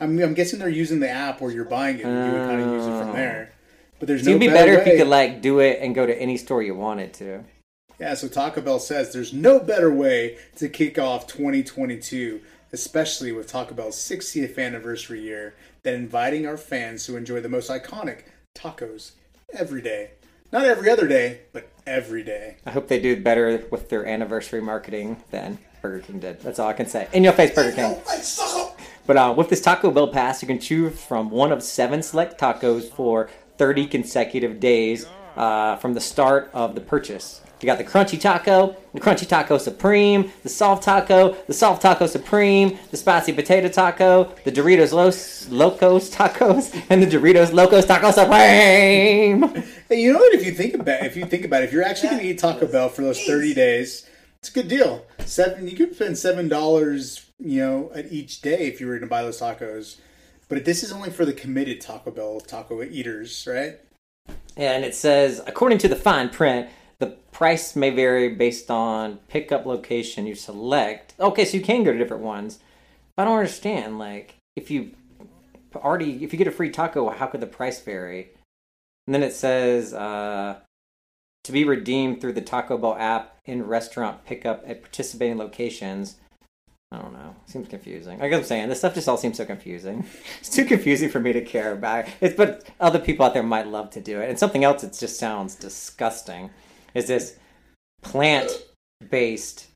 I'm, 0.00 0.18
I'm 0.20 0.34
guessing 0.34 0.58
they're 0.58 0.68
using 0.68 1.00
the 1.00 1.08
app 1.08 1.40
where 1.40 1.50
you're 1.50 1.64
buying 1.64 1.98
it, 1.98 2.04
and 2.04 2.32
you 2.32 2.38
would 2.38 2.48
kind 2.48 2.60
of 2.60 2.72
use 2.72 2.86
it 2.86 2.98
from 2.98 3.10
oh. 3.10 3.12
there. 3.12 3.52
But 3.98 4.08
there's 4.08 4.24
So 4.24 4.30
no 4.30 4.36
it'd 4.36 4.40
be 4.40 4.48
better, 4.48 4.76
better 4.76 4.82
if 4.82 4.86
you 4.86 4.98
could 4.98 5.08
like 5.08 5.40
do 5.40 5.60
it 5.60 5.78
and 5.80 5.94
go 5.94 6.06
to 6.06 6.20
any 6.20 6.36
store 6.36 6.62
you 6.62 6.74
wanted 6.74 7.14
to. 7.14 7.44
Yeah, 7.98 8.14
so 8.14 8.26
Taco 8.26 8.60
Bell 8.60 8.80
says 8.80 9.12
there's 9.12 9.32
no 9.32 9.60
better 9.60 9.92
way 9.92 10.38
to 10.56 10.68
kick 10.68 10.98
off 10.98 11.26
2022, 11.28 12.40
especially 12.72 13.30
with 13.30 13.46
Taco 13.46 13.74
Bell's 13.74 13.96
60th 13.96 14.58
anniversary 14.58 15.20
year, 15.20 15.54
than 15.84 15.94
inviting 15.94 16.46
our 16.46 16.56
fans 16.56 17.06
to 17.06 17.16
enjoy 17.16 17.40
the 17.40 17.48
most 17.48 17.70
iconic 17.70 18.24
tacos 18.54 19.12
every 19.52 19.80
day. 19.80 20.10
Not 20.52 20.64
every 20.64 20.90
other 20.90 21.06
day, 21.06 21.40
but 21.52 21.68
every 21.86 22.22
day. 22.22 22.56
I 22.66 22.70
hope 22.70 22.88
they 22.88 23.00
do 23.00 23.20
better 23.20 23.64
with 23.70 23.88
their 23.88 24.06
anniversary 24.06 24.60
marketing 24.60 25.22
than 25.30 25.58
Burger 25.82 26.00
King 26.00 26.18
did. 26.20 26.40
That's 26.40 26.58
all 26.58 26.68
I 26.68 26.72
can 26.72 26.86
say. 26.86 27.08
In 27.12 27.24
your 27.24 27.32
face, 27.32 27.54
Burger 27.54 27.74
King. 27.74 27.96
But 29.06 29.16
uh, 29.16 29.34
with 29.36 29.48
this 29.50 29.60
Taco 29.60 29.90
Bell 29.90 30.08
pass, 30.08 30.40
you 30.42 30.48
can 30.48 30.58
choose 30.58 30.98
from 30.98 31.30
one 31.30 31.52
of 31.52 31.62
seven 31.62 32.02
select 32.02 32.40
tacos 32.40 32.88
for 32.88 33.28
30 33.58 33.86
consecutive 33.86 34.60
days 34.60 35.06
uh, 35.36 35.76
from 35.76 35.94
the 35.94 36.00
start 36.00 36.50
of 36.54 36.74
the 36.74 36.80
purchase. 36.80 37.42
You 37.60 37.66
got 37.66 37.78
the 37.78 37.84
Crunchy 37.84 38.20
Taco, 38.20 38.76
the 38.92 39.00
Crunchy 39.00 39.26
Taco 39.26 39.56
Supreme, 39.56 40.30
the 40.42 40.50
Soft 40.50 40.82
Taco, 40.82 41.34
the 41.46 41.54
Soft 41.54 41.80
Taco 41.80 42.06
Supreme, 42.06 42.78
the 42.90 42.98
Spicy 42.98 43.32
Potato 43.32 43.68
Taco, 43.68 44.34
the 44.44 44.52
Doritos 44.52 44.92
Los 44.92 45.48
Locos 45.48 46.10
Tacos, 46.10 46.78
and 46.90 47.02
the 47.02 47.06
Doritos 47.06 47.54
Locos 47.54 47.86
Taco 47.86 48.10
Supreme. 48.10 49.62
Hey, 49.88 50.02
you 50.02 50.12
know 50.12 50.18
what? 50.18 50.34
If 50.34 50.44
you 50.44 50.52
think 50.52 50.74
about 50.74 51.04
if 51.04 51.14
you 51.16 51.24
think 51.26 51.44
about 51.44 51.62
it, 51.62 51.66
if 51.66 51.72
you're 51.72 51.84
actually 51.84 52.08
going 52.08 52.22
to 52.22 52.28
eat 52.28 52.38
Taco 52.38 52.66
Bell 52.66 52.88
for 52.88 53.02
those 53.02 53.22
30 53.24 53.54
days, 53.54 54.08
it's 54.40 54.48
a 54.48 54.52
good 54.52 54.68
deal. 54.68 55.06
Seven, 55.20 55.68
you 55.68 55.76
could 55.76 55.94
spend 55.94 56.18
seven 56.18 56.48
dollars, 56.48 57.23
you 57.38 57.60
know, 57.60 57.90
at 57.94 58.12
each 58.12 58.40
day 58.40 58.66
if 58.66 58.80
you 58.80 58.86
were 58.86 58.94
going 58.94 59.02
to 59.02 59.06
buy 59.06 59.22
those 59.22 59.40
tacos. 59.40 59.96
But 60.48 60.64
this 60.64 60.82
is 60.82 60.92
only 60.92 61.10
for 61.10 61.24
the 61.24 61.32
committed 61.32 61.80
Taco 61.80 62.10
Bell 62.10 62.40
taco 62.40 62.82
eaters, 62.82 63.46
right? 63.50 63.80
And 64.56 64.84
it 64.84 64.94
says, 64.94 65.42
according 65.46 65.78
to 65.78 65.88
the 65.88 65.96
fine 65.96 66.28
print, 66.28 66.68
the 66.98 67.16
price 67.32 67.74
may 67.74 67.90
vary 67.90 68.34
based 68.34 68.70
on 68.70 69.18
pickup 69.28 69.66
location 69.66 70.26
you 70.26 70.34
select. 70.34 71.14
Okay, 71.18 71.44
so 71.44 71.56
you 71.56 71.62
can 71.62 71.82
go 71.82 71.92
to 71.92 71.98
different 71.98 72.22
ones. 72.22 72.60
I 73.18 73.24
don't 73.24 73.38
understand. 73.38 73.98
Like, 73.98 74.36
if 74.54 74.70
you 74.70 74.92
already, 75.74 76.22
if 76.22 76.32
you 76.32 76.38
get 76.38 76.46
a 76.46 76.52
free 76.52 76.70
taco, 76.70 77.08
how 77.10 77.26
could 77.26 77.40
the 77.40 77.46
price 77.46 77.80
vary? 77.80 78.30
And 79.06 79.14
then 79.14 79.22
it 79.22 79.32
says, 79.32 79.92
uh, 79.92 80.60
to 81.44 81.52
be 81.52 81.64
redeemed 81.64 82.20
through 82.20 82.32
the 82.32 82.40
Taco 82.40 82.78
Bell 82.78 82.96
app 82.98 83.38
in 83.44 83.66
restaurant 83.66 84.24
pickup 84.24 84.64
at 84.66 84.82
participating 84.82 85.38
locations. 85.38 86.16
I 86.92 86.98
don't 86.98 87.12
know. 87.12 87.34
Seems 87.46 87.68
confusing. 87.68 88.18
Like 88.20 88.32
I'm 88.32 88.44
saying, 88.44 88.68
this 88.68 88.78
stuff 88.78 88.94
just 88.94 89.08
all 89.08 89.16
seems 89.16 89.36
so 89.36 89.44
confusing. 89.44 90.06
It's 90.40 90.50
too 90.50 90.64
confusing 90.64 91.08
for 91.08 91.18
me 91.20 91.32
to 91.32 91.40
care 91.40 91.72
about. 91.72 92.06
It's 92.20 92.36
but 92.36 92.68
other 92.78 92.98
people 92.98 93.26
out 93.26 93.34
there 93.34 93.42
might 93.42 93.66
love 93.66 93.90
to 93.90 94.00
do 94.00 94.20
it. 94.20 94.28
And 94.28 94.38
something 94.38 94.62
else 94.62 94.82
that 94.82 94.92
just 94.92 95.18
sounds 95.18 95.54
disgusting 95.54 96.50
is 96.94 97.06
this 97.08 97.36
plant-based 98.02 99.66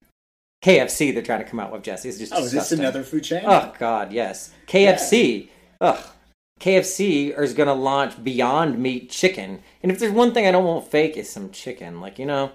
KFC 0.64 1.12
they're 1.12 1.22
trying 1.22 1.42
to 1.42 1.48
come 1.48 1.60
out 1.60 1.72
with. 1.72 1.82
Jesse, 1.82 2.08
it's 2.08 2.18
just 2.18 2.32
Oh, 2.34 2.44
is 2.44 2.52
this 2.52 2.72
another 2.72 3.02
food 3.02 3.24
chain? 3.24 3.42
Oh 3.44 3.72
God, 3.78 4.12
yes. 4.12 4.52
KFC. 4.66 5.48
Ugh. 5.80 6.04
KFC 6.60 7.38
is 7.38 7.54
going 7.54 7.68
to 7.68 7.72
launch 7.72 8.22
Beyond 8.22 8.78
Meat 8.78 9.10
Chicken, 9.10 9.60
and 9.82 9.92
if 9.92 10.00
there's 10.00 10.12
one 10.12 10.34
thing 10.34 10.46
I 10.46 10.50
don't 10.50 10.64
want 10.64 10.90
fake 10.90 11.16
is 11.16 11.30
some 11.30 11.50
chicken. 11.50 12.00
Like 12.00 12.18
you 12.18 12.26
know, 12.26 12.50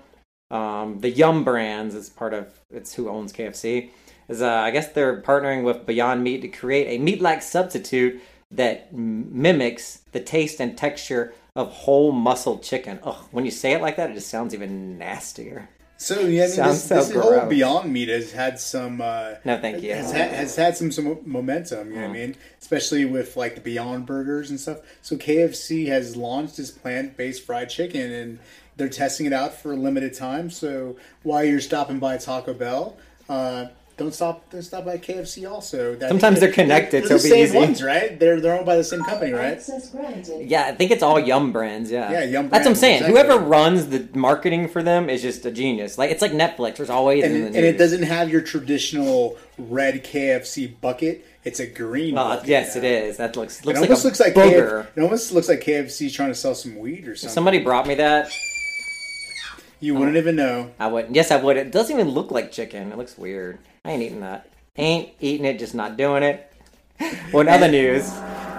um, 0.51 0.99
the 0.99 1.09
Yum 1.09 1.43
Brands 1.43 1.95
is 1.95 2.09
part 2.09 2.33
of 2.33 2.59
it's 2.69 2.93
who 2.93 3.09
owns 3.09 3.31
KFC. 3.31 3.91
Is 4.28 4.41
uh, 4.41 4.49
I 4.49 4.71
guess 4.71 4.91
they're 4.91 5.21
partnering 5.21 5.63
with 5.63 5.86
Beyond 5.86 6.24
Meat 6.24 6.41
to 6.41 6.47
create 6.47 6.88
a 6.88 7.01
meat-like 7.01 7.41
substitute 7.41 8.21
that 8.51 8.88
m- 8.93 9.41
mimics 9.41 10.01
the 10.11 10.19
taste 10.19 10.59
and 10.59 10.78
texture 10.78 11.34
of 11.55 11.69
whole 11.71 12.11
muscle 12.11 12.59
chicken. 12.59 12.99
Ugh, 13.03 13.26
when 13.32 13.45
you 13.45 13.51
say 13.51 13.74
it 13.74 13.82
like 13.82 13.97
that, 13.97 14.09
it 14.11 14.13
just 14.13 14.30
sounds 14.30 14.53
even 14.53 14.97
nastier. 14.97 15.69
So 15.97 16.21
yeah, 16.21 16.43
I 16.43 16.47
mean, 16.47 16.55
Sounds 16.55 16.89
this, 16.89 17.09
so 17.09 17.21
whole. 17.21 17.45
Beyond 17.47 17.93
Meat 17.93 18.09
has 18.09 18.32
had 18.32 18.59
some. 18.59 18.99
Uh, 18.99 19.36
No, 19.45 19.57
thank 19.59 19.82
you. 19.82 19.93
Has, 19.93 20.11
had, 20.11 20.32
has 20.32 20.55
had 20.55 20.76
some 20.76 20.91
some 20.91 21.19
momentum. 21.26 21.91
You 21.91 21.95
know 21.95 22.01
what 22.07 22.09
I 22.09 22.13
mean? 22.13 22.36
Especially 22.61 23.05
with 23.05 23.38
like 23.38 23.55
the 23.55 23.61
Beyond 23.61 24.05
Burgers 24.05 24.49
and 24.49 24.59
stuff. 24.59 24.80
So 25.01 25.15
KFC 25.15 25.88
has 25.88 26.17
launched 26.17 26.57
this 26.57 26.71
plant 26.71 27.15
based 27.15 27.43
fried 27.43 27.69
chicken, 27.69 28.11
and 28.11 28.39
they're 28.76 28.89
testing 28.89 29.28
it 29.28 29.34
out 29.34 29.53
for 29.53 29.71
a 29.71 29.78
limited 29.78 30.13
time. 30.13 30.49
So 30.49 30.97
while 31.21 31.43
you're 31.43 31.61
stopping 31.61 31.99
by 31.99 32.17
Taco 32.17 32.53
Bell. 32.53 32.97
Uh, 33.30 33.67
don't 33.95 34.13
stop. 34.13 34.49
Don't 34.49 34.61
stop 34.63 34.85
by 34.85 34.97
KFC. 34.97 35.49
Also, 35.49 35.95
That- 35.95 36.09
Sometimes 36.09 36.39
they're 36.39 36.51
connected, 36.51 37.03
They're 37.03 37.17
so 37.17 37.17
the 37.19 37.25
it'll 37.25 37.29
be 37.29 37.29
same 37.29 37.43
easy. 37.45 37.57
ones, 37.57 37.83
right? 37.83 38.19
They're 38.19 38.39
they're 38.41 38.55
owned 38.55 38.65
by 38.65 38.75
the 38.75 38.83
same 38.83 39.03
company, 39.03 39.31
right? 39.31 39.61
Yeah, 40.41 40.65
I 40.65 40.71
think 40.75 40.91
it's 40.91 41.03
all 41.03 41.19
Yum 41.19 41.51
Brands. 41.51 41.91
Yeah, 41.91 42.11
Yeah, 42.11 42.23
Yum 42.23 42.31
Brands, 42.49 42.51
That's 42.51 42.65
what 42.65 42.71
I'm 42.71 42.75
saying. 42.75 43.03
exactly. 43.03 43.21
Whoever 43.21 43.39
runs 43.43 43.87
the 43.87 44.07
marketing 44.17 44.67
for 44.67 44.81
them 44.81 45.09
is 45.09 45.21
just 45.21 45.45
a 45.45 45.51
genius. 45.51 45.97
Like 45.97 46.09
it's 46.11 46.21
like 46.21 46.31
Netflix. 46.31 46.77
There's 46.77 46.89
always 46.89 47.23
and, 47.23 47.33
in 47.35 47.41
the 47.41 47.47
it, 47.47 47.49
news. 47.51 47.55
and 47.57 47.65
it 47.65 47.77
doesn't 47.77 48.03
have 48.03 48.29
your 48.29 48.41
traditional 48.41 49.37
red 49.57 50.03
KFC 50.03 50.79
bucket. 50.81 51.25
It's 51.43 51.59
a 51.59 51.67
green. 51.67 52.17
Oh, 52.17 52.23
bucket 52.23 52.47
yes, 52.49 52.75
now. 52.75 52.81
it 52.81 52.85
is. 52.85 53.17
That 53.17 53.35
looks 53.35 53.59
It 53.59 53.65
looks 53.65 53.79
like 53.79 53.89
almost 53.89 54.03
a 54.05 54.07
looks 54.07 54.19
like 54.19 54.33
booger. 54.33 54.85
KF, 54.85 54.87
it 54.95 55.01
almost 55.01 55.31
looks 55.33 55.49
like 55.49 55.61
KFC's 55.61 56.13
trying 56.13 56.29
to 56.29 56.35
sell 56.35 56.55
some 56.55 56.79
weed 56.79 57.07
or 57.07 57.15
something. 57.15 57.33
Somebody 57.33 57.59
brought 57.59 57.85
me 57.85 57.95
that. 57.95 58.31
You 59.79 59.95
wouldn't 59.95 60.15
even 60.15 60.37
know. 60.37 60.71
I 60.79 60.87
wouldn't. 60.87 61.13
Yes, 61.13 61.29
I 61.31 61.35
would. 61.35 61.57
It 61.57 61.71
doesn't 61.71 61.93
even 61.93 62.09
look 62.09 62.31
like 62.31 62.51
chicken. 62.53 62.91
It 62.93 62.97
looks 62.97 63.17
weird. 63.17 63.59
I 63.86 63.91
ain't 63.91 64.03
eating 64.03 64.21
that. 64.21 64.47
Ain't 64.77 65.09
eating 65.19 65.45
it. 65.45 65.59
Just 65.59 65.75
not 65.75 65.97
doing 65.97 66.23
it. 66.23 66.49
Well, 67.34 67.41
in 67.41 67.49
other 67.49 67.67
news, 67.69 68.09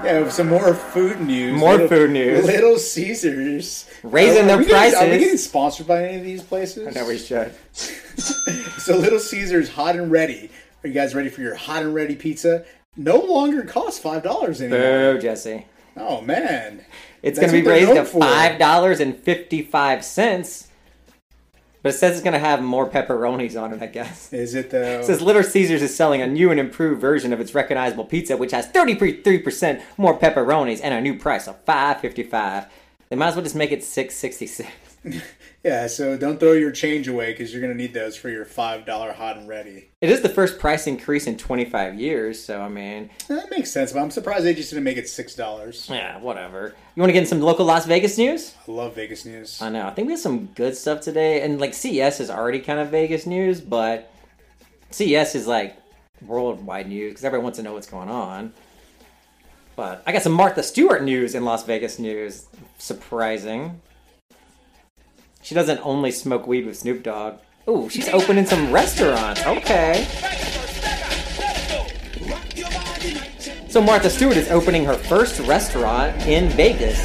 Yeah, 0.05 0.29
some 0.29 0.49
more 0.51 0.75
food 0.75 1.21
news. 1.21 1.59
More 1.59 1.73
Little- 1.73 1.89
food 1.89 2.11
news. 2.11 2.45
Little 2.45 2.79
Caesars 2.79 3.89
Raising 4.03 4.47
their 4.47 4.59
gonna- 4.63 4.97
Are 4.97 5.09
we 5.09 5.17
getting 5.19 5.39
sponsored 5.39 5.87
by 5.87 6.05
any 6.05 6.19
of 6.19 6.25
these 6.25 6.43
places? 6.43 6.87
I 6.89 6.91
know 7.01 7.07
we 7.07 7.17
should. 7.17 7.55
so 7.73 8.97
Little 8.99 9.19
Caesars 9.19 9.71
hot 9.71 9.97
and 9.97 10.11
ready. 10.11 10.51
Are 10.83 10.89
you 10.89 10.93
guys 10.93 11.15
ready 11.15 11.31
for 11.31 11.41
your 11.41 11.55
hot 11.55 11.83
and 11.83 11.95
ready 11.95 12.17
pizza? 12.17 12.67
No 12.97 13.17
longer 13.17 13.63
costs 13.63 13.99
five 13.99 14.23
dollars 14.23 14.61
anymore. 14.61 15.15
Boo, 15.15 15.21
Jesse. 15.21 15.65
Oh 15.97 16.21
man, 16.21 16.85
It's 17.23 17.39
going 17.39 17.51
to 17.53 17.63
be 17.63 17.67
raised 17.67 17.95
to 17.95 18.05
five 18.05 18.59
dollars 18.59 19.01
and 19.01 19.17
fifty 19.17 19.63
five 19.63 20.05
cents. 20.05 20.69
But 21.85 21.93
it 21.93 21.99
says 21.99 22.13
it's 22.13 22.25
going 22.25 22.33
to 22.33 22.39
have 22.39 22.63
more 22.63 22.89
pepperonis 22.89 23.61
on 23.63 23.75
it. 23.75 23.83
I 23.83 23.87
guess. 23.87 24.33
Is 24.33 24.55
it 24.55 24.71
though? 24.71 25.01
It 25.01 25.05
says 25.05 25.21
Little 25.21 25.43
Caesars 25.43 25.83
is 25.83 25.95
selling 25.95 26.23
a 26.23 26.27
new 26.27 26.51
and 26.51 26.59
improved 26.59 26.99
version 26.99 27.31
of 27.31 27.41
its 27.41 27.55
recognizable 27.55 28.07
pizza, 28.07 28.39
which 28.39 28.53
has 28.53 28.67
33% 28.69 29.83
more 29.99 30.19
pepperonis 30.19 30.81
and 30.83 30.95
a 30.95 31.01
new 31.03 31.19
price 31.19 31.47
of 31.47 31.61
five 31.67 32.01
fifty 32.01 32.23
five. 32.23 32.73
They 33.11 33.17
might 33.17 33.29
as 33.29 33.35
well 33.37 33.45
just 33.45 33.55
make 33.55 33.71
it 33.71 33.85
six 33.85 34.15
sixty 34.15 34.47
six. 34.47 34.71
Yeah, 35.63 35.87
so 35.87 36.19
don't 36.19 36.39
throw 36.39 36.53
your 36.53 36.73
change 36.73 37.09
away 37.09 37.33
because 37.33 37.51
you're 37.51 37.63
gonna 37.63 37.73
need 37.73 37.95
those 37.95 38.17
for 38.19 38.29
your 38.29 38.45
five 38.45 38.85
dollar 38.85 39.13
hot 39.13 39.39
and 39.39 39.49
ready. 39.49 39.89
It 40.03 40.11
is 40.11 40.21
the 40.21 40.29
first 40.29 40.59
price 40.59 40.87
increase 40.87 41.27
in 41.27 41.39
25 41.39 41.95
years, 41.99 42.39
so 42.39 42.61
I 42.61 42.69
mean, 42.69 43.09
That 43.29 43.51
makes 43.51 43.71
sense, 43.71 43.91
but 43.91 44.01
I'm 44.01 44.11
surprised 44.11 44.45
they 44.45 44.53
just 44.53 44.69
didn't 44.69 44.85
make 44.85 44.99
it 44.99 45.09
six 45.09 45.35
dollars. 45.35 45.87
yeah, 45.91 46.19
whatever. 46.21 46.75
You 46.95 47.01
want 47.01 47.09
to 47.09 47.15
get 47.15 47.23
in 47.23 47.27
some 47.27 47.41
local 47.41 47.65
Las 47.65 47.87
Vegas 47.87 48.19
news? 48.19 48.55
I 48.69 48.71
love 48.73 48.95
Vegas 48.95 49.25
news. 49.25 49.63
I 49.63 49.71
know. 49.71 49.87
I 49.87 49.91
think 49.93 50.07
we 50.07 50.13
have 50.13 50.21
some 50.21 50.47
good 50.55 50.77
stuff 50.77 51.01
today, 51.01 51.41
and 51.41 51.59
like 51.59 51.73
CES 51.73 52.21
is 52.21 52.29
already 52.29 52.61
kind 52.61 52.79
of 52.79 52.91
Vegas 52.91 53.25
news, 53.27 53.63
but 53.63 54.13
CES 54.91 55.35
is 55.35 55.47
like 55.47 55.79
worldwide 56.21 56.89
news 56.89 57.13
because 57.13 57.25
everyone 57.25 57.45
wants 57.45 57.57
to 57.59 57.63
know 57.63 57.73
what's 57.73 57.87
going 57.87 58.11
on. 58.11 58.53
But 59.77 60.03
I 60.07 60.13
got 60.13 60.21
some 60.21 60.33
Martha 60.33 60.63
Stewart 60.63 61.03
news 61.03 61.35
in 61.35 61.47
Las 61.47 61.65
Vegas 61.65 61.99
news. 61.99 62.45
Surprising. 62.77 63.81
She 65.45 65.55
doesn't 65.55 65.79
only 65.85 66.11
smoke 66.11 66.47
weed 66.47 66.65
with 66.65 66.79
Snoop 66.79 67.03
Dogg. 67.03 67.39
Ooh, 67.69 67.91
she's 67.91 68.09
opening 68.15 68.47
some 68.47 68.73
restaurants. 68.73 69.45
Okay. 69.45 70.07
So 73.69 73.83
Martha 73.83 74.09
Stewart 74.09 74.39
is 74.39 74.51
opening 74.51 74.87
her 74.87 74.95
first 74.95 75.39
restaurant 75.41 76.17
in 76.27 76.49
Vegas, 76.51 76.99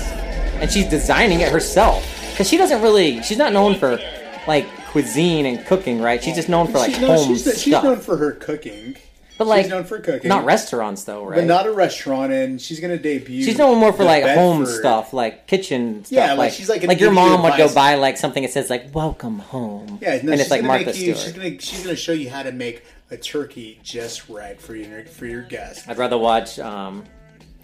and 0.62 0.72
she's 0.72 0.88
designing 0.88 1.42
it 1.42 1.52
herself. 1.52 2.02
because 2.32 2.48
she 2.48 2.56
doesn't 2.56 2.82
really. 2.82 3.22
She's 3.24 3.38
not 3.38 3.52
known 3.52 3.76
for 3.76 4.00
like 4.48 4.66
cuisine 4.86 5.46
and 5.46 5.66
cooking, 5.66 6.02
right? 6.02 6.24
She's 6.24 6.36
just 6.36 6.48
known 6.48 6.68
for 6.68 6.78
like 6.78 6.92
she's, 6.92 7.02
known, 7.02 7.18
home 7.18 7.28
she's, 7.28 7.44
she's 7.44 7.74
stuff. 7.74 7.84
known 7.84 8.00
for 8.00 8.16
her 8.16 8.32
cooking. 8.32 8.96
But 9.40 9.48
like 9.48 9.64
she's 9.64 9.72
known 9.72 9.86
for 9.86 10.00
cooking. 10.00 10.28
not 10.28 10.44
restaurants 10.44 11.06
though, 11.06 11.24
right? 11.24 11.38
But 11.38 11.46
not 11.46 11.66
a 11.66 11.72
restaurant, 11.72 12.34
and 12.34 12.62
she's 12.62 12.82
going 12.82 12.96
to 12.96 13.02
debut. 13.02 13.42
She's 13.42 13.58
known 13.58 13.80
more 13.80 13.94
for 13.94 14.04
like 14.04 14.26
home 14.26 14.66
stuff, 14.66 15.14
like 15.14 15.48
kitchen 15.48 16.04
stuff. 16.04 16.12
Yeah, 16.12 16.34
like, 16.34 16.52
she's 16.52 16.68
like 16.68 16.82
gonna 16.82 16.92
like 16.92 17.00
your 17.00 17.14
mom 17.14 17.44
would 17.44 17.58
go 17.58 17.74
buy 17.74 17.96
like 17.96 18.18
something 18.18 18.44
that 18.44 18.52
says 18.52 18.70
like 18.70 18.94
"Welcome 18.94 19.40
home." 19.40 19.98
Yeah, 20.02 20.20
no, 20.22 20.34
and 20.34 20.42
it's 20.42 20.52
like 20.52 20.62
Martha 20.64 20.88
you, 20.88 21.16
Stewart. 21.16 21.18
She's 21.18 21.32
gonna 21.32 21.60
she's 21.62 21.84
gonna 21.84 21.96
show 21.96 22.12
you 22.12 22.30
how 22.30 22.44
to 22.44 22.52
make 22.52 22.84
a 23.12 23.18
turkey 23.18 23.80
just 23.82 24.28
right 24.28 24.60
for 24.60 24.76
your 24.76 25.06
for 25.06 25.26
your 25.26 25.44
guest. 25.44 25.88
I'd 25.88 25.98
rather 25.98 26.18
watch. 26.18 26.60
um 26.60 27.06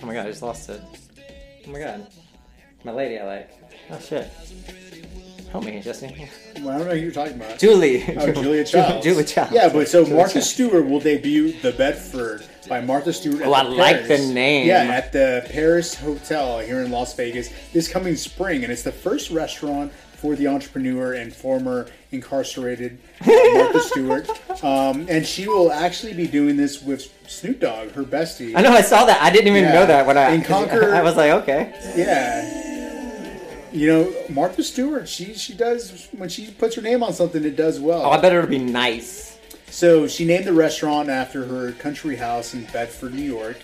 Oh 0.01 0.05
my 0.05 0.13
god, 0.13 0.27
I 0.27 0.29
just 0.29 0.41
lost 0.41 0.69
it. 0.69 0.81
Oh 1.67 1.71
my 1.71 1.79
god, 1.79 2.07
my 2.85 2.93
lady, 2.93 3.19
I 3.19 3.25
like. 3.25 3.51
Oh 3.91 3.99
shit. 3.99 4.31
Help 5.55 5.63
me, 5.67 5.79
Jesse. 5.79 6.29
Well, 6.59 6.69
I 6.71 6.77
don't 6.79 6.87
know 6.87 6.95
who 6.95 6.99
you're 6.99 7.11
talking 7.13 7.35
about. 7.35 7.57
Julie. 7.57 8.03
Oh, 8.17 8.29
Julia 8.33 8.65
Ju- 8.65 8.71
Childs. 8.73 9.05
Julia 9.05 9.23
Childs. 9.23 9.53
Yeah, 9.53 9.69
but 9.69 9.87
so 9.87 10.01
Julia 10.03 10.17
Martha 10.17 10.33
Childs. 10.33 10.49
Stewart 10.49 10.85
will 10.85 10.99
debut 10.99 11.53
The 11.61 11.71
Bedford 11.71 12.45
by 12.67 12.81
Martha 12.81 13.13
Stewart. 13.13 13.39
at 13.39 13.47
Oh, 13.47 13.53
I 13.53 13.63
the 13.63 13.69
like 13.69 14.05
Paris- 14.05 14.27
the 14.27 14.33
name. 14.33 14.67
Yeah, 14.67 14.81
at 14.83 15.13
the 15.13 15.47
Paris 15.49 15.95
Hotel 15.95 16.59
here 16.59 16.81
in 16.81 16.91
Las 16.91 17.15
Vegas 17.15 17.49
this 17.71 17.87
coming 17.87 18.17
spring, 18.17 18.63
and 18.65 18.73
it's 18.73 18.83
the 18.83 18.91
first 18.91 19.31
restaurant 19.31 19.93
for 20.17 20.35
the 20.35 20.47
entrepreneur 20.47 21.13
and 21.13 21.33
former 21.33 21.87
incarcerated 22.11 22.97
uh, 23.21 23.27
Martha 23.53 23.79
Stewart. 23.79 24.29
Um, 24.61 25.05
and 25.09 25.25
she 25.25 25.47
will 25.47 25.71
actually 25.71 26.13
be 26.15 26.27
doing 26.27 26.57
this 26.57 26.81
with 26.81 27.09
Snoop 27.29 27.61
Dogg, 27.61 27.91
her 27.91 28.03
bestie. 28.03 28.57
I 28.57 28.61
know 28.61 28.71
I 28.73 28.81
saw 28.81 29.05
that. 29.05 29.21
I 29.21 29.29
didn't 29.29 29.47
even 29.47 29.63
Yeah. 29.63 29.73
know 29.73 29.85
that 29.85 30.05
when 30.05 30.17
I. 30.17 30.31
In 30.31 30.41
Conquer- 30.41 30.93
I 30.93 31.01
was 31.01 31.15
like, 31.15 31.31
okay. 31.31 31.73
Yeah. 31.95 32.73
You 33.75 33.87
know, 33.87 34.13
Martha 34.29 34.63
Stewart, 34.63 35.09
she 35.09 35.33
she 35.33 35.53
does 35.53 36.07
when 36.13 36.29
she 36.29 36.49
puts 36.49 36.75
her 36.75 36.81
name 36.81 37.03
on 37.03 37.11
something, 37.11 37.43
it 37.43 37.57
does 37.57 37.77
well. 37.77 38.03
Oh, 38.03 38.09
I 38.09 38.21
bet 38.21 38.31
it'll 38.31 38.47
be 38.47 38.57
nice. 38.57 39.37
So 39.69 40.07
she 40.07 40.23
named 40.23 40.45
the 40.45 40.53
restaurant 40.53 41.09
after 41.09 41.45
her 41.45 41.73
country 41.73 42.15
house 42.15 42.53
in 42.53 42.63
Bedford, 42.65 43.13
New 43.13 43.21
York. 43.21 43.57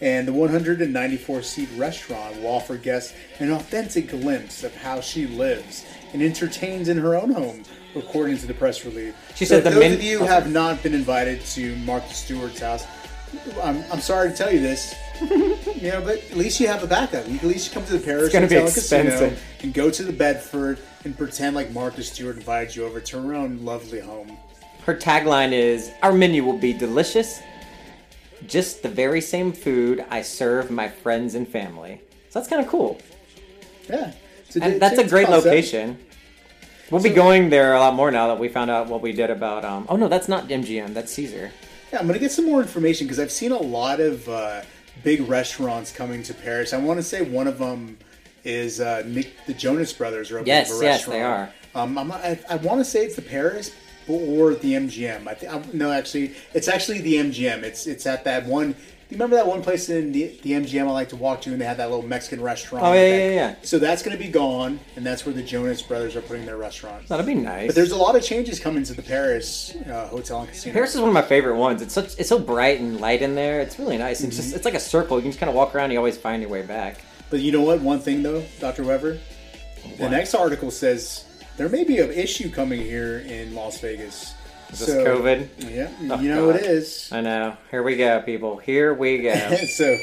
And 0.00 0.28
the 0.28 0.32
194 0.32 1.42
seat 1.42 1.68
restaurant 1.76 2.36
will 2.36 2.48
offer 2.48 2.76
guests 2.76 3.14
an 3.40 3.50
authentic 3.50 4.10
glimpse 4.10 4.62
of 4.62 4.72
how 4.76 5.00
she 5.00 5.26
lives 5.26 5.84
and 6.12 6.22
entertains 6.22 6.88
in 6.88 6.98
her 6.98 7.16
own 7.16 7.32
home, 7.32 7.62
according 7.96 8.36
to 8.38 8.46
the 8.46 8.54
press 8.54 8.84
release. 8.84 9.14
She 9.34 9.46
so 9.46 9.56
said 9.56 9.64
the 9.64 9.70
those 9.70 9.78
min- 9.80 9.94
of 9.94 10.02
you 10.02 10.18
who 10.18 10.26
have 10.26 10.52
not 10.52 10.82
been 10.82 10.94
invited 10.94 11.40
to 11.46 11.74
Martha 11.76 12.12
Stewart's 12.12 12.60
house, 12.60 12.86
I'm, 13.62 13.82
I'm 13.90 14.00
sorry 14.00 14.30
to 14.30 14.36
tell 14.36 14.52
you 14.52 14.60
this, 14.60 14.94
you 15.80 15.90
know, 15.90 16.00
but 16.02 16.18
at 16.30 16.36
least 16.36 16.60
you 16.60 16.66
have 16.68 16.82
a 16.82 16.86
backup. 16.86 17.26
You 17.28 17.38
can 17.38 17.48
at 17.48 17.54
least 17.54 17.72
come 17.72 17.84
to 17.84 17.92
the 17.92 18.04
Paris 18.04 18.24
It's 18.24 18.32
gonna 18.32 18.48
be 18.48 18.56
Hotel 18.56 18.72
Casino 18.72 19.36
and 19.62 19.74
go 19.74 19.90
to 19.90 20.02
the 20.02 20.12
Bedford 20.12 20.78
and 21.04 21.16
pretend 21.16 21.54
like 21.56 21.70
Martha 21.72 22.02
Stewart 22.02 22.36
invited 22.36 22.74
you 22.76 22.84
over 22.84 23.00
to 23.00 23.22
her 23.22 23.34
own 23.34 23.64
lovely 23.64 24.00
home. 24.00 24.36
Her 24.84 24.94
tagline 24.94 25.52
is 25.52 25.90
Our 26.02 26.12
menu 26.12 26.44
will 26.44 26.58
be 26.58 26.72
delicious, 26.72 27.40
just 28.46 28.82
the 28.82 28.88
very 28.88 29.20
same 29.20 29.52
food 29.52 30.04
I 30.10 30.22
serve 30.22 30.70
my 30.70 30.88
friends 30.88 31.34
and 31.34 31.48
family. 31.48 32.00
So 32.30 32.38
that's 32.38 32.48
kind 32.48 32.62
of 32.62 32.68
cool. 32.68 32.98
Yeah. 33.88 34.12
It's 34.46 34.56
And 34.56 34.80
that's 34.80 34.98
a 34.98 35.06
great 35.08 35.26
concept. 35.26 35.46
location. 35.46 35.98
We'll 36.90 37.02
be 37.02 37.10
going 37.10 37.50
there 37.50 37.74
a 37.74 37.80
lot 37.80 37.94
more 37.94 38.12
now 38.12 38.28
that 38.28 38.38
we 38.38 38.48
found 38.48 38.70
out 38.70 38.86
what 38.86 39.02
we 39.02 39.12
did 39.12 39.30
about. 39.30 39.64
Um, 39.64 39.86
oh 39.88 39.96
no, 39.96 40.06
that's 40.08 40.28
not 40.28 40.48
MGM. 40.48 40.94
That's 40.94 41.12
Caesar. 41.12 41.50
Yeah, 41.92 41.98
I'm 41.98 42.06
gonna 42.06 42.20
get 42.20 42.30
some 42.30 42.46
more 42.46 42.60
information 42.60 43.06
because 43.06 43.18
I've 43.18 43.32
seen 43.32 43.50
a 43.50 43.58
lot 43.58 43.98
of 43.98 44.28
uh, 44.28 44.62
big 45.02 45.28
restaurants 45.28 45.92
coming 45.92 46.22
to 46.24 46.34
Paris. 46.34 46.72
I 46.72 46.78
want 46.78 46.98
to 46.98 47.02
say 47.02 47.22
one 47.22 47.46
of 47.46 47.58
them 47.58 47.98
is 48.44 48.80
uh, 48.80 49.02
Nick, 49.06 49.44
the 49.46 49.54
Jonas 49.54 49.92
Brothers 49.92 50.30
are 50.30 50.38
opening 50.38 50.54
Yes, 50.54 50.80
a 50.80 50.84
yes, 50.84 51.04
they 51.04 51.20
restaurant. 51.20 51.50
Um, 51.74 51.98
I'm, 51.98 52.12
I, 52.12 52.38
I 52.48 52.56
want 52.56 52.80
to 52.80 52.84
say 52.84 53.04
it's 53.04 53.16
the 53.16 53.22
Paris 53.22 53.72
or 54.08 54.54
the 54.54 54.72
MGM. 54.72 55.26
I 55.26 55.34
think 55.34 55.52
I, 55.52 55.62
no, 55.72 55.90
actually, 55.92 56.34
it's 56.54 56.68
actually 56.68 57.00
the 57.00 57.16
MGM. 57.16 57.62
It's 57.62 57.86
it's 57.86 58.06
at 58.06 58.24
that 58.24 58.46
one. 58.46 58.74
Do 59.08 59.14
you 59.14 59.18
remember 59.20 59.36
that 59.36 59.46
one 59.46 59.62
place 59.62 59.88
in 59.88 60.10
the, 60.10 60.36
the 60.42 60.50
MGM 60.52 60.88
I 60.88 60.90
like 60.90 61.10
to 61.10 61.16
walk 61.16 61.40
to, 61.42 61.52
and 61.52 61.60
they 61.60 61.64
had 61.64 61.76
that 61.76 61.90
little 61.90 62.04
Mexican 62.04 62.42
restaurant? 62.42 62.84
Oh, 62.84 62.92
yeah, 62.92 63.06
yeah, 63.16 63.30
yeah. 63.30 63.54
So 63.62 63.78
that's 63.78 64.02
going 64.02 64.16
to 64.18 64.22
be 64.22 64.28
gone, 64.28 64.80
and 64.96 65.06
that's 65.06 65.24
where 65.24 65.32
the 65.32 65.44
Jonas 65.44 65.80
Brothers 65.80 66.16
are 66.16 66.22
putting 66.22 66.44
their 66.44 66.56
restaurant. 66.56 67.06
That'd 67.06 67.24
be 67.24 67.34
nice. 67.34 67.68
But 67.68 67.76
there's 67.76 67.92
a 67.92 67.96
lot 67.96 68.16
of 68.16 68.24
changes 68.24 68.58
coming 68.58 68.82
to 68.82 68.94
the 68.94 69.02
Paris 69.02 69.76
uh, 69.88 70.08
hotel 70.08 70.40
and 70.40 70.48
casino. 70.48 70.72
Paris 70.72 70.94
is 70.96 71.00
one 71.00 71.08
of 71.10 71.14
my 71.14 71.22
favorite 71.22 71.54
ones. 71.56 71.82
It's 71.82 71.94
such 71.94 72.18
it's 72.18 72.28
so 72.28 72.38
bright 72.40 72.80
and 72.80 73.00
light 73.00 73.22
in 73.22 73.36
there. 73.36 73.60
It's 73.60 73.78
really 73.78 73.96
nice. 73.96 74.22
It's 74.22 74.34
Mm-hmm. 74.36 74.42
just 74.42 74.56
it's 74.56 74.64
like 74.64 74.74
a 74.74 74.80
circle. 74.80 75.18
You 75.18 75.22
can 75.22 75.30
just 75.30 75.38
kind 75.38 75.50
of 75.50 75.54
walk 75.54 75.76
around. 75.76 75.92
You 75.92 75.98
always 75.98 76.18
find 76.18 76.42
your 76.42 76.50
way 76.50 76.62
back. 76.62 77.00
But 77.30 77.38
you 77.40 77.52
know 77.52 77.62
what? 77.62 77.80
One 77.80 78.00
thing 78.00 78.24
though, 78.24 78.44
Dr. 78.58 78.82
Weber, 78.82 79.18
the 79.98 80.10
next 80.10 80.34
article 80.34 80.72
says 80.72 81.24
there 81.56 81.68
may 81.68 81.84
be 81.84 81.98
an 82.00 82.10
issue 82.10 82.50
coming 82.50 82.80
here 82.80 83.18
in 83.18 83.54
Las 83.54 83.78
Vegas. 83.80 84.34
Is 84.72 84.80
this 84.80 84.90
COVID? 84.90 85.48
Yeah, 85.70 85.90
Oh, 86.10 86.20
you 86.20 86.28
know 86.28 86.50
God. 86.52 86.60
it 86.60 86.66
is. 86.66 87.08
I 87.12 87.20
know. 87.20 87.56
Here 87.70 87.82
we 87.82 87.96
go, 87.96 88.20
people. 88.22 88.56
Here 88.58 88.92
we 88.94 89.18
go. 89.22 89.34
so, 89.76 89.96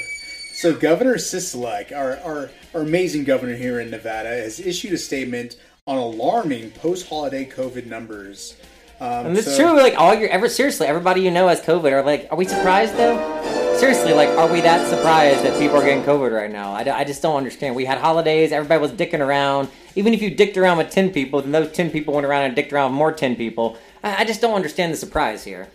so 0.56 0.74
Governor 0.74 1.16
Sisolak, 1.16 1.92
our, 1.96 2.18
our 2.20 2.50
our 2.74 2.82
amazing 2.82 3.24
governor 3.24 3.56
here 3.56 3.80
in 3.80 3.92
Nevada, 3.92 4.30
has 4.30 4.60
issued 4.60 4.94
a 4.94 4.98
statement 4.98 5.58
on 5.86 5.98
alarming 5.98 6.72
post-holiday 6.72 7.46
COVID 7.46 7.86
numbers. 7.86 8.56
Um, 9.00 9.28
And 9.28 9.38
it's 9.38 9.56
so- 9.56 9.70
true. 9.72 9.78
Like 9.78 9.96
all 10.00 10.14
your 10.16 10.30
ever 10.30 10.48
seriously, 10.50 10.88
everybody 10.88 11.22
you 11.22 11.30
know 11.32 11.50
has 11.50 11.62
COVID. 11.62 11.92
Are 11.92 12.02
like, 12.04 12.28
are 12.32 12.38
we 12.38 12.46
surprised 12.46 12.96
though? 12.96 13.42
Seriously, 13.78 14.14
like, 14.14 14.30
are 14.30 14.50
we 14.52 14.62
that 14.62 14.88
surprised 14.88 15.44
that 15.44 15.60
people 15.60 15.76
are 15.76 15.84
getting 15.84 16.04
COVID 16.04 16.32
right 16.32 16.50
now? 16.52 16.72
I, 16.74 17.00
I 17.00 17.04
just 17.04 17.22
don't 17.22 17.36
understand. 17.36 17.76
We 17.76 17.86
had 17.86 17.98
holidays. 17.98 18.52
Everybody 18.52 18.80
was 18.80 18.92
dicking 18.92 19.20
around. 19.20 19.68
Even 19.96 20.14
if 20.14 20.22
you 20.22 20.34
dicked 20.34 20.58
around 20.58 20.78
with 20.78 20.90
ten 20.90 21.12
people, 21.12 21.42
then 21.42 21.52
those 21.52 21.72
ten 21.74 21.90
people 21.92 22.14
went 22.14 22.26
around 22.26 22.44
and 22.46 22.56
dicked 22.56 22.72
around 22.72 22.92
with 22.92 22.98
more 22.98 23.12
ten 23.12 23.36
people. 23.36 23.78
I, 24.04 24.22
I 24.22 24.26
just 24.26 24.42
don't 24.42 24.56
understand 24.56 24.94
the 24.94 24.98
surprise 24.98 25.44
here. 25.44 25.70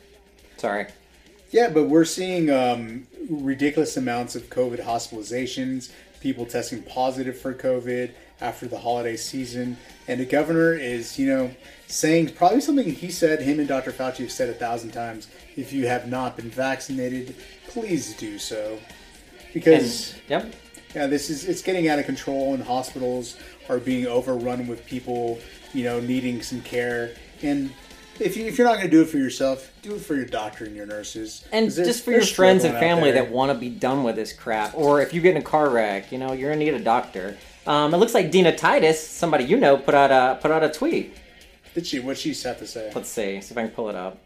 Sorry. 0.57 0.87
Yeah, 1.51 1.71
but 1.71 1.85
we're 1.85 2.05
seeing 2.05 2.51
um, 2.51 3.07
ridiculous 3.31 3.97
amounts 3.97 4.37
of 4.37 4.51
COVID 4.51 4.85
hospitalizations, 4.85 5.91
people 6.21 6.45
testing 6.45 6.83
positive 6.83 7.39
for 7.41 7.55
COVID 7.55 8.11
after 8.41 8.67
the 8.67 8.79
holiday 8.79 9.17
season. 9.17 9.79
And 10.07 10.21
the 10.21 10.27
governor 10.27 10.75
is, 10.75 11.19
you 11.19 11.27
know, 11.27 11.51
saying 11.87 12.35
probably 12.35 12.61
something 12.61 12.93
he 12.93 13.11
said, 13.11 13.41
him 13.41 13.59
and 13.59 13.69
Dr. 13.69 13.93
Fauci 13.93 14.19
have 14.19 14.33
said 14.33 14.51
a 14.51 14.55
thousand 14.55 14.91
times 14.91 15.29
if 15.57 15.73
you 15.73 15.87
have 15.87 16.07
not 16.09 16.37
been 16.37 16.51
vaccinated, 16.51 17.35
please 17.69 18.15
do 18.17 18.39
so. 18.39 18.79
Because, 19.55 20.15
yep. 20.29 20.53
yeah, 20.95 21.07
this 21.07 21.31
is, 21.31 21.47
it's 21.47 21.63
getting 21.63 21.89
out 21.89 21.99
of 21.99 22.05
control, 22.05 22.53
and 22.55 22.63
hospitals 22.63 23.39
are 23.69 23.79
being 23.79 24.07
overrun 24.07 24.67
with 24.67 24.85
people, 24.87 25.39
you 25.73 25.85
know, 25.85 25.99
needing 25.99 26.43
some 26.43 26.61
care. 26.61 27.15
And 27.43 27.73
if, 28.21 28.37
you, 28.37 28.47
if 28.47 28.59
you're 28.59 28.67
not 28.67 28.77
going 28.77 28.87
to 28.87 28.91
do 28.91 29.03
it 29.03 29.09
for 29.09 29.19
yourself, 29.19 29.73
do 29.83 29.95
it 29.95 30.01
for 30.01 30.15
your 30.15 30.25
doctor 30.25 30.65
and 30.65 30.75
your 30.75 30.87
nurses. 30.87 31.45
and 31.53 31.73
just 31.73 32.05
for 32.05 32.11
your 32.11 32.25
friends 32.25 32.65
and 32.65 32.75
family 32.75 33.13
that 33.13 33.31
want 33.31 33.53
to 33.53 33.59
be 33.59 33.71
done 33.71 34.05
with 34.05 34.17
this 34.17 34.33
crap, 34.33 34.75
or 34.75 35.01
if 35.01 35.13
you 35.13 35.21
get 35.21 35.37
in 35.37 35.43
a 35.43 35.45
car 35.45 35.71
wreck, 35.71 36.13
you 36.13 36.19
know, 36.19 36.33
you're 36.33 36.51
gonna 36.51 36.65
need 36.65 36.75
a 36.75 36.81
doctor. 36.81 37.37
Um, 37.67 37.93
it 37.93 37.99
looks 37.99 38.15
like 38.15 38.31
Dina 38.31 38.57
Titus, 38.57 39.07
somebody 39.07 39.45
you 39.45 39.59
know, 39.59 39.77
put 39.77 39.95
out 39.95 40.11
a 40.11 40.41
put 40.41 40.51
out 40.51 40.65
a 40.65 40.71
tweet. 40.71 41.17
Did 41.75 41.87
she? 41.87 42.01
What 42.01 42.19
she 42.19 42.35
had 42.35 42.59
to 42.59 42.67
say? 42.67 42.91
Let's 42.95 43.09
see, 43.09 43.41
see 43.41 43.53
if 43.53 43.59
I 43.59 43.63
can 43.63 43.71
pull 43.71 43.89
it 43.89 43.95
up. 43.95 44.19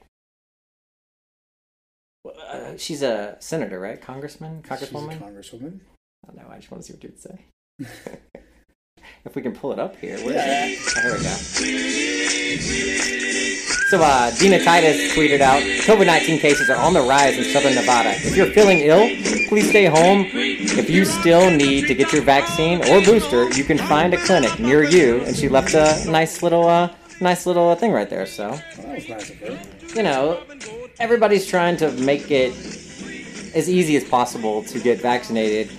Uh, 2.24 2.76
she's 2.76 3.02
a 3.02 3.36
senator, 3.40 3.80
right? 3.80 4.00
Congressman, 4.00 4.62
congresswoman. 4.62 5.12
She's 5.12 5.20
a 5.20 5.24
congresswoman. 5.24 5.80
I 6.24 6.32
don't 6.32 6.36
know. 6.36 6.52
I 6.52 6.56
just 6.56 6.70
want 6.70 6.84
to 6.84 6.86
see 6.86 6.94
what 6.94 7.02
you'd 7.02 7.20
say. 7.20 7.46
if 9.24 9.34
we 9.34 9.42
can 9.42 9.52
pull 9.52 9.72
it 9.72 9.78
up 9.78 9.96
here. 9.96 10.18
Where 10.18 10.34
Yeah. 10.34 10.66
is? 10.66 10.94
Oh, 10.96 11.00
here 11.02 11.12
we 11.18 11.22
go. 11.22 12.42
So, 13.90 14.00
uh, 14.02 14.30
Dina 14.38 14.58
Titus 14.64 15.12
tweeted 15.14 15.40
out 15.40 15.62
COVID 15.62 16.06
19 16.06 16.38
cases 16.38 16.70
are 16.70 16.76
on 16.78 16.94
the 16.94 17.02
rise 17.02 17.36
in 17.36 17.44
southern 17.44 17.74
Nevada. 17.74 18.10
If 18.12 18.34
you're 18.36 18.46
feeling 18.46 18.78
ill, 18.80 19.06
please 19.48 19.68
stay 19.68 19.84
home. 19.84 20.26
If 20.32 20.88
you 20.88 21.04
still 21.04 21.50
need 21.50 21.86
to 21.88 21.94
get 21.94 22.10
your 22.12 22.22
vaccine 22.22 22.78
or 22.88 23.02
booster, 23.02 23.50
you 23.50 23.64
can 23.64 23.76
find 23.76 24.14
a 24.14 24.16
clinic 24.16 24.58
near 24.58 24.82
you. 24.82 25.20
And 25.24 25.36
she 25.36 25.48
left 25.50 25.74
a 25.74 26.02
nice 26.10 26.42
little, 26.42 26.66
uh, 26.66 26.88
nice 27.20 27.44
little 27.44 27.68
uh, 27.68 27.74
thing 27.74 27.92
right 27.92 28.08
there. 28.08 28.24
So, 28.24 28.58
That 28.78 28.88
was 28.94 29.08
nice 29.08 29.28
of 29.30 29.36
her. 29.40 29.58
you 29.94 30.02
know, 30.02 30.40
everybody's 30.98 31.46
trying 31.46 31.76
to 31.78 31.90
make 31.92 32.30
it 32.30 32.54
as 33.54 33.68
easy 33.68 33.96
as 33.96 34.04
possible 34.04 34.62
to 34.64 34.78
get 34.80 35.02
vaccinated. 35.02 35.70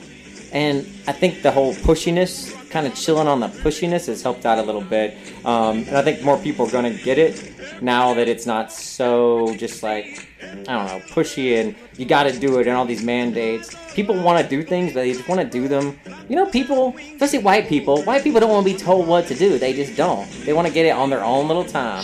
And 0.52 0.86
I 1.08 1.14
think 1.14 1.42
the 1.42 1.50
whole 1.50 1.74
pushiness, 1.74 2.54
kind 2.74 2.88
of 2.88 2.96
chilling 2.96 3.28
on 3.28 3.40
the 3.40 3.48
pushiness, 3.48 4.08
has 4.08 4.24
helped 4.24 4.48
out 4.48 4.58
a 4.58 4.64
little 4.64 4.82
bit. 4.82 5.16
Um, 5.46 5.86
and 5.88 5.96
I 5.96 6.02
think 6.02 6.24
more 6.24 6.40
people 6.40 6.66
are 6.66 6.72
going 6.72 6.92
to 6.92 7.04
get 7.04 7.20
it 7.20 7.54
now 7.84 8.16
that 8.16 8.28
it's 8.28 8.48
not 8.48 8.72
so 8.72 9.56
just 9.58 9.84
like, 9.84 10.28
I 10.42 10.56
don't 10.56 10.66
know, 10.88 11.02
pushy 11.08 11.62
and 11.62 11.76
you 11.98 12.06
got 12.06 12.24
to 12.24 12.38
do 12.38 12.58
it 12.60 12.68
and 12.68 12.76
all 12.76 12.86
these 12.86 13.04
mandates. 13.04 13.76
People 13.94 14.20
want 14.22 14.44
to 14.44 14.50
do 14.50 14.64
things, 14.64 14.92
but 14.92 15.02
they 15.02 15.14
just 15.14 15.30
want 15.30 15.40
to 15.40 15.48
do 15.48 15.68
them. 15.68 16.00
You 16.28 16.36
know, 16.36 16.48
people, 16.48 16.96
especially 16.98 17.40
white 17.40 17.68
people, 17.68 18.02
white 18.04 18.24
people 18.24 18.40
don't 18.40 18.50
want 18.50 18.66
to 18.66 18.74
be 18.74 18.80
told 18.80 19.08
what 19.08 19.28
to 19.28 19.36
do. 19.36 19.60
They 19.60 19.74
just 19.74 19.96
don't. 19.96 20.28
They 20.44 20.54
want 20.54 20.68
to 20.68 20.74
get 20.74 20.88
it 20.88 20.96
on 20.96 21.12
their 21.12 21.24
own 21.24 21.48
little 21.48 21.66
time. 21.66 22.04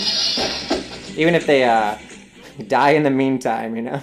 Even 1.18 1.34
if 1.34 1.48
they 1.48 1.64
uh, 1.64 1.98
die 2.68 2.92
in 2.92 3.02
the 3.02 3.10
meantime, 3.10 3.76
you 3.76 3.82
know. 3.82 4.02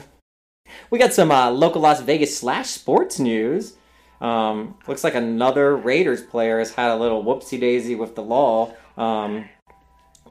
We 0.90 0.98
got 0.98 1.12
some 1.12 1.30
uh, 1.30 1.50
local 1.50 1.82
Las 1.82 2.00
Vegas 2.00 2.36
slash 2.36 2.70
sports 2.70 3.20
news. 3.20 3.74
Um, 4.20 4.76
looks 4.86 5.04
like 5.04 5.14
another 5.14 5.76
Raiders 5.76 6.22
player 6.22 6.58
has 6.58 6.72
had 6.72 6.90
a 6.90 6.96
little 6.96 7.22
whoopsie 7.22 7.60
daisy 7.60 7.94
with 7.94 8.14
the 8.14 8.22
law. 8.22 8.72
Um, 8.96 9.46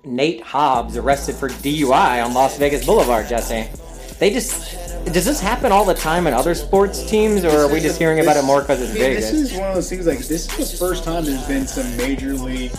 Nate 0.04 0.42
Hobbs 0.42 0.98
arrested 0.98 1.36
for 1.36 1.50
DUI 1.50 2.24
on 2.24 2.34
Las 2.34 2.58
Vegas 2.58 2.86
Boulevard. 2.86 3.28
Jesse, 3.28 3.68
they 4.20 4.32
just 4.32 4.86
does 5.06 5.26
this 5.26 5.40
happen 5.40 5.72
all 5.72 5.86
the 5.86 5.94
time 5.94 6.26
in 6.26 6.34
other 6.34 6.56
sports 6.56 7.08
teams, 7.08 7.46
or 7.46 7.52
are 7.52 7.72
we 7.72 7.80
just 7.80 8.00
hearing 8.00 8.20
about 8.20 8.38
it 8.38 8.44
more 8.44 8.62
because 8.62 8.82
it's 8.82 8.92
Vegas? 8.92 9.30
This 9.30 9.52
is 9.52 9.58
one 9.58 9.70
of 9.70 9.76
those 9.76 9.90
things 9.90 10.08
like 10.08 10.18
this 10.20 10.60
is 10.60 10.72
the 10.72 10.78
first 10.78 11.04
time 11.04 11.26
there's 11.26 11.48
been 11.48 11.68
some 11.68 11.96
major 11.96 12.34
league, 12.34 12.72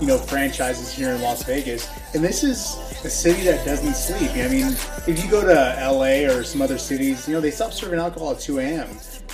you 0.00 0.06
know, 0.06 0.16
franchises 0.16 0.90
here 0.92 1.10
in 1.12 1.20
Las 1.20 1.42
Vegas, 1.44 1.88
and 2.14 2.24
this 2.24 2.42
is 2.42 2.76
a 3.04 3.10
city 3.10 3.42
that 3.42 3.64
doesn't 3.66 3.94
sleep. 3.94 4.30
I 4.30 4.48
mean, 4.48 4.68
if 5.06 5.22
you 5.22 5.30
go 5.30 5.44
to 5.44 5.78
L.A. 5.78 6.24
or 6.24 6.42
some 6.42 6.62
other 6.62 6.78
cities, 6.78 7.28
you 7.28 7.34
know, 7.34 7.40
they 7.40 7.50
stop 7.50 7.72
serving 7.72 7.98
alcohol 8.00 8.32
at 8.32 8.40
2 8.40 8.60
a.m. 8.60 8.88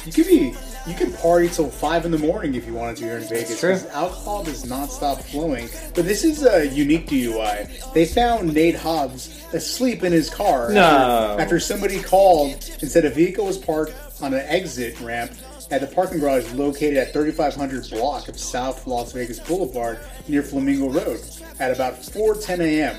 You 0.07 0.13
could 0.13 0.27
be, 0.27 0.55
you 0.87 0.95
could 0.95 1.15
party 1.19 1.49
till 1.49 1.69
five 1.69 2.07
in 2.07 2.11
the 2.11 2.19
morning 2.19 2.55
if 2.55 2.67
you 2.67 2.73
wanted 2.73 2.97
to 2.99 3.05
here 3.05 3.19
in 3.19 3.25
Vegas. 3.29 3.61
true. 3.61 3.73
'cause 3.73 3.87
Alcohol 3.89 4.45
does 4.45 4.65
not 4.65 4.91
stop 4.91 5.23
flowing. 5.23 5.69
But 5.95 6.07
this 6.07 6.25
is 6.25 6.43
a 6.45 6.67
unique 6.67 7.07
DUI. 7.09 7.69
They 7.93 8.07
found 8.07 8.55
Nate 8.55 8.77
Hobbs 8.77 9.29
asleep 9.53 10.03
in 10.03 10.13
his 10.13 10.31
car. 10.31 10.71
No. 10.73 10.81
After, 10.81 11.43
after 11.43 11.61
somebody 11.61 12.01
called 12.01 12.55
and 12.81 12.91
said 12.91 13.05
a 13.05 13.11
vehicle 13.11 13.45
was 13.45 13.59
parked 13.59 13.93
on 14.23 14.33
an 14.33 14.45
exit 14.47 14.99
ramp 15.01 15.33
at 15.71 15.81
the 15.83 15.87
parking 15.87 16.19
garage 16.19 16.51
located 16.55 16.97
at 16.97 17.13
3500 17.13 17.91
block 17.91 18.29
of 18.29 18.39
South 18.39 18.87
Las 18.87 19.13
Vegas 19.13 19.39
Boulevard 19.39 19.99
near 20.29 20.43
Flamingo 20.43 20.89
Road 20.89 21.21
at 21.61 21.71
about 21.71 22.03
4:10 22.03 22.61
a.m. 22.61 22.97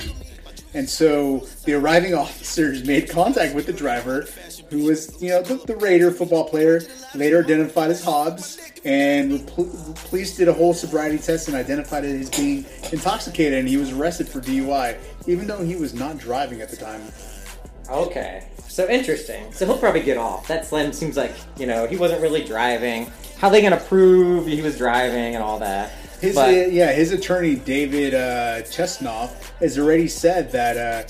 And 0.74 0.90
so 0.90 1.40
the 1.66 1.74
arriving 1.74 2.14
officers 2.24 2.86
made 2.86 3.10
contact 3.10 3.56
with 3.56 3.66
the 3.66 3.74
driver, 3.74 4.28
who 4.70 4.86
was, 4.86 5.22
you 5.22 5.30
know, 5.30 5.42
the, 5.42 5.56
the 5.56 5.76
Raider 5.76 6.12
football 6.12 6.48
player, 6.48 6.82
later 7.14 7.44
identified 7.44 7.92
as 7.92 8.04
Hobbs, 8.04 8.58
and 8.84 9.32
the 9.32 9.96
police 10.08 10.38
did 10.38 10.48
a 10.48 10.54
whole 10.54 10.74
sobriety 10.74 11.18
test 11.18 11.48
and 11.48 11.58
identified 11.58 12.06
it 12.06 12.20
as 12.20 12.30
being 12.30 12.66
intoxicated, 12.92 13.60
and 13.60 13.68
he 13.68 13.78
was 13.78 13.92
arrested 13.92 14.28
for 14.28 14.40
DUI, 14.40 14.98
even 15.28 15.46
though 15.46 15.64
he 15.64 15.76
was 15.76 15.94
not 15.94 16.18
driving 16.18 16.62
at 16.62 16.70
the 16.70 16.78
time. 16.78 17.02
Okay, 17.90 18.48
so 18.70 18.88
interesting. 18.88 19.52
So 19.52 19.66
he'll 19.66 19.78
probably 19.78 20.02
get 20.02 20.18
off. 20.18 20.48
That 20.48 20.66
Slim 20.66 20.94
seems 20.94 21.18
like 21.18 21.34
you 21.58 21.68
know 21.68 21.88
he 21.88 21.98
wasn't 21.98 22.22
really 22.22 22.44
driving. 22.44 23.12
How 23.38 23.50
they 23.50 23.62
gonna 23.62 23.78
prove 23.78 24.48
he 24.48 24.62
was 24.62 24.78
driving 24.78 25.36
and 25.36 25.44
all 25.44 25.60
that? 25.60 25.92
His 26.22 26.36
But- 26.36 26.50
uh, 26.50 26.52
yeah, 26.68 26.92
his 26.94 27.12
attorney 27.12 27.56
David 27.56 28.14
uh, 28.14 28.62
Chesnoff 28.62 29.32
has 29.60 29.78
already 29.80 30.08
said 30.08 30.52
that 30.52 30.78
uh, 30.78 31.10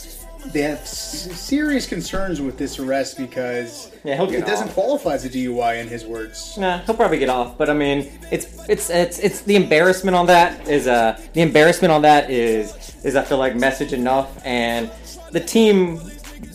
they 0.54 0.62
have 0.62 0.80
s- 0.80 1.30
serious 1.40 1.86
concerns 1.86 2.40
with 2.42 2.58
this 2.58 2.80
arrest 2.80 3.18
because 3.18 3.92
Yeah, 4.06 4.24
it 4.24 4.46
doesn't 4.46 4.70
off. 4.70 4.74
qualify 4.74 5.14
as 5.16 5.26
a 5.26 5.30
DUI 5.30 5.80
in 5.82 5.88
his 5.90 6.06
words. 6.06 6.58
Nah, 6.58 6.80
he'll 6.80 6.96
probably 6.96 7.20
get 7.20 7.30
off. 7.30 7.58
But 7.58 7.70
I 7.70 7.74
mean, 7.74 8.10
it's 8.32 8.48
it's 8.70 8.90
it's 8.90 9.20
it's 9.20 9.42
the 9.42 9.56
embarrassment 9.58 10.16
on 10.16 10.26
that 10.28 10.68
is 10.68 10.88
uh 10.88 11.20
the 11.34 11.42
embarrassment 11.42 11.92
on 11.92 12.02
that 12.04 12.30
is 12.32 12.74
is 13.04 13.16
I 13.16 13.24
feel 13.24 13.38
like 13.38 13.56
message 13.56 13.92
enough, 13.94 14.30
and 14.46 14.90
the 15.32 15.42
team 15.42 16.00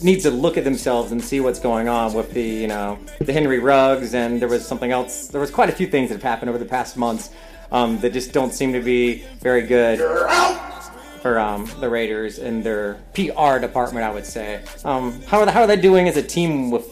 needs 0.03 0.24
to 0.24 0.31
look 0.31 0.57
at 0.57 0.65
themselves 0.65 1.12
and 1.12 1.23
see 1.23 1.41
what's 1.41 1.61
going 1.61 1.89
on 1.89 2.12
with 2.15 2.33
the 2.33 2.43
you 2.43 2.66
know 2.69 2.99
the 3.20 3.33
Henry 3.33 3.59
Ruggs, 3.61 4.15
and 4.15 4.41
there 4.41 4.49
was 4.49 4.66
something 4.66 4.91
else. 4.93 5.28
There 5.28 5.41
was 5.41 5.51
quite 5.51 5.69
a 5.69 5.73
few 5.73 5.87
things 5.87 6.09
that 6.09 6.15
have 6.16 6.23
happened 6.24 6.49
over 6.49 6.59
the 6.59 6.65
past 6.65 6.97
months 6.97 7.31
um, 7.71 7.99
that 8.01 8.13
just 8.13 8.33
don't 8.33 8.53
seem 8.53 8.73
to 8.73 8.81
be 8.81 9.25
very 9.41 9.63
good. 9.63 9.99
For 11.23 11.41
um, 11.41 11.69
the 11.81 11.89
Raiders 11.89 12.39
and 12.39 12.63
their 12.63 12.95
PR 13.15 13.59
department, 13.59 14.05
I 14.05 14.11
would 14.11 14.27
say. 14.27 14.63
Um, 14.85 15.21
how 15.23 15.41
are 15.41 15.47
they, 15.47 15.53
how 15.53 15.63
are 15.63 15.67
they 15.67 15.77
doing 15.77 16.09
as 16.09 16.17
a 16.17 16.23
team 16.23 16.71
with 16.71 16.87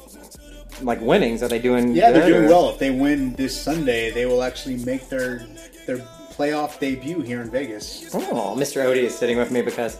like 0.82 1.00
winnings? 1.00 1.40
Are 1.42 1.48
they 1.48 1.60
doing? 1.60 1.94
Yeah, 1.94 2.10
they're 2.10 2.26
doing 2.28 2.44
or- 2.46 2.48
well. 2.48 2.70
If 2.70 2.78
they 2.78 2.90
win 2.90 3.34
this 3.34 3.56
Sunday, 3.60 4.10
they 4.10 4.26
will 4.26 4.42
actually 4.42 4.76
make 4.78 5.08
their 5.08 5.46
their 5.86 5.98
playoff 6.32 6.80
debut 6.80 7.20
here 7.20 7.42
in 7.42 7.50
Vegas. 7.50 8.12
Oh, 8.12 8.56
Mr. 8.58 8.84
Odie 8.84 9.04
is 9.04 9.16
sitting 9.16 9.38
with 9.38 9.52
me 9.52 9.62
because 9.62 9.98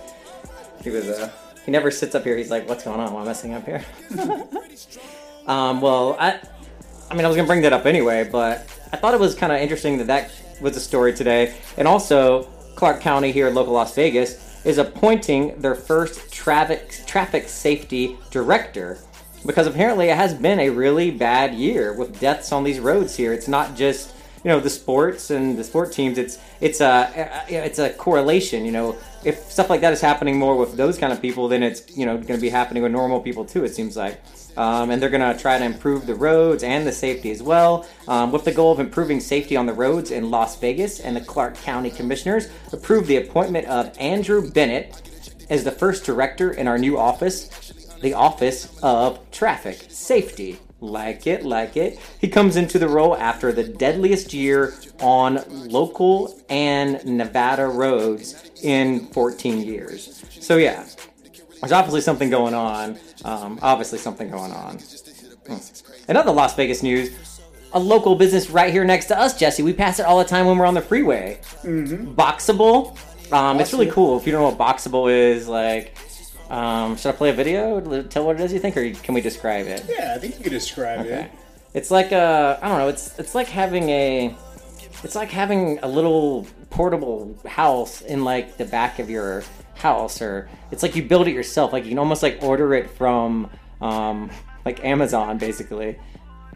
he 0.83 0.91
was 0.91 1.09
uh 1.09 1.31
he 1.65 1.71
never 1.71 1.91
sits 1.93 2.15
up 2.15 2.25
here. 2.25 2.37
He's 2.37 2.51
like, 2.51 2.69
"What's 2.69 2.83
going 2.83 2.99
on? 2.99 3.13
Why 3.13 3.23
am 3.23 3.29
I 3.29 3.33
sitting 3.33 3.55
up 3.55 3.65
here?" 3.65 3.85
um, 5.47 5.81
well, 5.81 6.17
I 6.19 6.41
I 7.11 7.15
mean, 7.15 7.25
I 7.25 7.29
was 7.29 7.37
gonna 7.37 7.47
bring 7.47 7.63
that 7.63 7.73
up 7.73 7.87
anyway, 7.87 8.29
but 8.31 8.67
I 8.93 8.97
thought 8.97 9.15
it 9.15 9.21
was 9.21 9.35
kind 9.35 9.53
of 9.53 9.61
interesting 9.61 9.99
that 9.99 10.09
that 10.09 10.31
was 10.61 10.77
a 10.77 10.81
story 10.81 11.13
today, 11.13 11.55
and 11.77 11.87
also 11.87 12.45
Clark 12.77 13.01
County 13.01 13.33
here 13.33 13.49
in 13.49 13.55
local 13.55 13.73
Las 13.73 13.95
Vegas 13.95 14.65
is 14.65 14.79
appointing 14.79 15.59
their 15.61 15.75
first 15.75 16.33
traffic 16.33 16.91
traffic 17.07 17.49
safety 17.49 18.17
director 18.31 18.99
because 19.47 19.67
apparently 19.67 20.09
it 20.09 20.17
has 20.17 20.35
been 20.35 20.59
a 20.59 20.71
really 20.71 21.11
bad 21.11 21.55
year 21.55 21.93
with 21.93 22.19
deaths 22.19 22.51
on 22.53 22.65
these 22.65 22.81
roads 22.81 23.15
here. 23.17 23.33
It's 23.33 23.49
not 23.49 23.77
just 23.77 24.15
you 24.43 24.51
know 24.51 24.61
the 24.61 24.71
sports 24.71 25.31
and 25.31 25.59
the 25.59 25.65
sport 25.65 25.93
teams. 25.93 26.19
It's 26.19 26.39
it's 26.61 26.81
a 26.81 27.45
it's 27.49 27.79
a 27.79 27.91
correlation. 27.91 28.65
You 28.65 28.73
know, 28.73 28.97
if 29.25 29.51
stuff 29.51 29.71
like 29.71 29.81
that 29.81 29.93
is 29.93 30.01
happening 30.01 30.39
more 30.39 30.57
with 30.57 30.77
those 30.77 30.99
kind 30.99 31.13
of 31.13 31.21
people, 31.21 31.49
then 31.49 31.63
it's 31.63 31.97
you 31.97 32.07
know 32.07 32.15
going 32.17 32.39
to 32.39 32.41
be 32.41 32.51
happening 32.51 32.83
with 32.83 32.93
normal 32.93 33.21
people 33.21 33.45
too. 33.45 33.65
It 33.65 33.75
seems 33.75 33.97
like. 33.97 34.21
Um, 34.57 34.91
and 34.91 35.03
they're 35.03 35.11
going 35.11 35.35
to 35.35 35.41
try 35.41 35.59
to 35.59 35.65
improve 35.65 36.07
the 36.07 36.15
roads 36.15 36.63
and 36.63 36.87
the 36.87 36.93
safety 36.93 37.31
as 37.31 37.43
well, 37.43 37.87
um, 38.07 38.33
with 38.33 38.45
the 38.45 38.53
goal 38.53 38.73
of 38.73 38.81
improving 38.81 39.21
safety 39.21 39.57
on 39.57 39.67
the 39.67 39.73
roads 39.73 40.11
in 40.11 40.31
Las 40.31 40.59
Vegas. 40.59 41.01
And 41.01 41.17
the 41.17 41.21
Clark 41.21 41.57
County 41.57 41.91
Commissioners 41.91 42.49
approved 42.73 43.09
the 43.09 43.17
appointment 43.17 43.67
of 43.67 43.97
Andrew 43.99 44.51
Bennett 44.51 45.03
as 45.51 45.65
the 45.65 45.73
first 45.73 46.05
director 46.05 46.53
in 46.53 46.69
our 46.69 46.79
new 46.79 46.99
office, 46.99 47.73
the 48.01 48.15
Office 48.15 48.79
of 48.83 49.19
Traffic 49.31 49.87
Safety. 49.89 50.59
Like 50.81 51.27
it, 51.27 51.47
like 51.47 51.79
it. 51.79 51.99
He 52.21 52.29
comes 52.29 52.57
into 52.57 52.79
the 52.79 52.89
role 52.89 53.17
after 53.17 53.53
the 53.53 53.65
deadliest 53.65 54.35
year 54.35 54.75
on 55.01 55.43
local 55.49 56.39
and 56.51 57.03
Nevada 57.07 57.67
roads 57.67 58.51
in 58.63 59.07
14 59.07 59.63
years. 59.63 60.23
So, 60.41 60.59
yeah, 60.59 60.87
there's 61.61 61.73
obviously 61.73 62.03
something 62.03 62.29
going 62.29 62.53
on. 62.53 62.99
Um, 63.25 63.59
obviously, 63.63 63.99
something 63.99 64.31
going 64.31 64.53
on. 64.53 64.79
Hmm. 65.47 65.57
In 66.09 66.17
other 66.17 66.31
Las 66.33 66.55
Vegas 66.55 66.83
news, 66.83 67.41
a 67.73 67.79
local 67.79 68.15
business 68.15 68.51
right 68.51 68.73
here 68.73 68.85
next 68.85 69.07
to 69.07 69.19
us, 69.19 69.39
Jesse. 69.39 69.63
We 69.63 69.73
pass 69.73 69.99
it 69.99 70.07
all 70.07 70.19
the 70.19 70.25
time 70.25 70.47
when 70.47 70.59
we're 70.59 70.67
on 70.67 70.75
the 70.75 70.83
freeway. 70.83 71.41
Mm-hmm. 71.63 72.15
Boxable. 72.15 72.97
Um, 73.33 73.59
it's 73.61 73.73
really 73.73 73.91
cool. 73.91 74.19
If 74.19 74.27
you 74.27 74.33
don't 74.33 74.43
know 74.43 74.57
what 74.57 74.77
Boxable 74.77 75.11
is, 75.13 75.49
like, 75.49 75.97
um, 76.51 76.97
should 76.97 77.09
I 77.09 77.13
play 77.13 77.31
a 77.31 77.33
video? 77.33 77.81
Tell 78.03 78.27
what 78.27 78.37
it 78.39 78.43
is 78.43 78.53
you 78.53 78.61
think, 78.61 78.77
or 78.77 78.91
can 78.93 79.15
we 79.15 79.21
describe 79.21 79.67
it? 79.67 79.85
Yeah, 79.89 80.13
I 80.15 80.19
think 80.19 80.37
you 80.37 80.43
can 80.45 80.53
describe 80.53 81.01
Okay. 81.01 81.23
it. 81.23 81.31
It's 81.73 81.91
like 81.91 82.13
a 82.13 82.59
I 82.63 82.69
don't 82.69 82.79
know. 82.79 82.89
It's 82.89 83.19
it's 83.19 83.35
like 83.35 83.49
having 83.49 83.89
a 83.89 84.37
it's 85.03 85.17
like 85.17 85.31
having 85.31 85.79
a 85.83 85.89
little 85.89 86.47
portable 86.71 87.37
house 87.47 88.01
in 88.03 88.23
like 88.25 88.57
the 88.59 88.65
back 88.65 88.99
of 89.01 89.11
your 89.11 89.43
house, 89.75 90.23
or 90.23 90.49
it's 90.71 90.83
like 90.83 90.97
you 90.97 91.03
build 91.03 91.29
it 91.29 91.33
yourself. 91.33 91.73
Like 91.73 91.85
you 91.85 91.91
can 91.91 91.99
almost 91.99 92.23
like 92.23 92.39
order 92.43 92.75
it 92.75 92.91
from 92.91 93.51
um, 93.81 94.31
like 94.65 94.85
Amazon, 94.85 95.39
basically, 95.39 95.99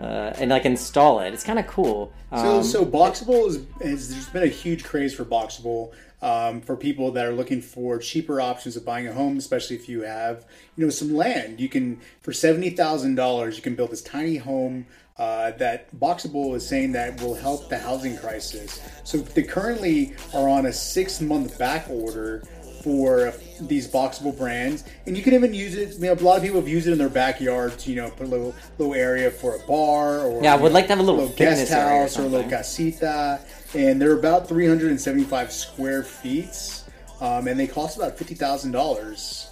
uh, 0.01 0.33
and 0.37 0.51
like 0.51 0.65
install 0.65 1.21
it. 1.21 1.33
It's 1.33 1.45
kind 1.45 1.59
of 1.59 1.67
cool. 1.67 2.13
So, 2.31 2.59
Um, 2.59 2.63
so 2.63 2.85
Boxable 2.85 3.49
is, 3.49 3.57
is 3.81 4.11
there's 4.11 4.29
been 4.29 4.43
a 4.43 4.47
huge 4.47 4.85
craze 4.85 5.15
for 5.15 5.25
Boxable 5.25 5.93
um, 6.21 6.61
for 6.61 6.77
people 6.77 7.13
that 7.13 7.25
are 7.27 7.33
looking 7.33 7.63
for 7.63 7.99
cheaper 7.99 8.41
options 8.41 8.77
of 8.77 8.85
buying 8.85 9.07
a 9.07 9.13
home, 9.13 9.39
especially 9.39 9.77
if 9.77 9.89
you 9.89 10.03
have 10.03 10.45
you 10.77 10.85
know 10.85 10.91
some 10.91 11.15
land. 11.15 11.61
You 11.61 11.69
can 11.69 12.01
for 12.21 12.33
seventy 12.33 12.71
thousand 12.71 13.15
dollars 13.15 13.57
you 13.57 13.63
can 13.63 13.75
build 13.75 13.91
this 13.91 14.03
tiny 14.03 14.37
home. 14.37 14.87
Uh, 15.17 15.51
that 15.59 15.93
Boxable 15.99 16.55
is 16.55 16.65
saying 16.65 16.93
that 16.93 17.21
will 17.21 17.35
help 17.35 17.69
the 17.69 17.77
housing 17.77 18.17
crisis. 18.17 18.81
So 19.03 19.19
they 19.19 19.43
currently 19.43 20.15
are 20.33 20.49
on 20.49 20.67
a 20.67 20.73
six 20.73 21.21
month 21.21 21.59
back 21.59 21.91
order 21.91 22.45
for 22.83 23.33
these 23.61 23.89
boxable 23.89 24.37
brands, 24.37 24.85
and 25.07 25.17
you 25.17 25.23
can 25.23 25.35
even 25.35 25.53
use 25.53 25.77
it. 25.77 25.95
You 25.95 26.07
know, 26.07 26.13
a 26.13 26.15
lot 26.15 26.37
of 26.37 26.43
people 26.43 26.61
have 26.61 26.69
used 26.69 26.87
it 26.87 26.93
in 26.93 26.99
their 26.99 27.09
backyard 27.09 27.79
to 27.79 27.91
you 27.91 27.97
know 27.97 28.11
put 28.11 28.27
a 28.27 28.31
little 28.31 28.55
little 28.79 28.95
area 28.95 29.31
for 29.31 29.57
a 29.57 29.59
bar 29.67 30.21
or 30.21 30.43
Yeah, 30.43 30.55
I 30.55 30.57
would 30.57 30.73
like 30.73 30.87
to 30.87 30.91
have 30.95 31.01
a 31.01 31.03
little 31.03 31.29
guest 31.29 31.39
fitness 31.39 31.73
area 31.73 31.87
or 31.87 32.01
house 32.01 32.19
or 32.19 32.23
a 32.23 32.27
little 32.27 32.49
casita, 32.49 33.41
and 33.75 34.01
they're 34.01 34.19
about 34.19 34.49
375 34.49 35.53
square 35.53 36.03
feet, 36.03 36.83
um, 37.21 37.49
and 37.49 37.59
they 37.59 37.67
cost 37.67 37.97
about 37.97 38.17
fifty 38.17 38.35
thousand 38.35 38.73
dollars. 38.73 39.49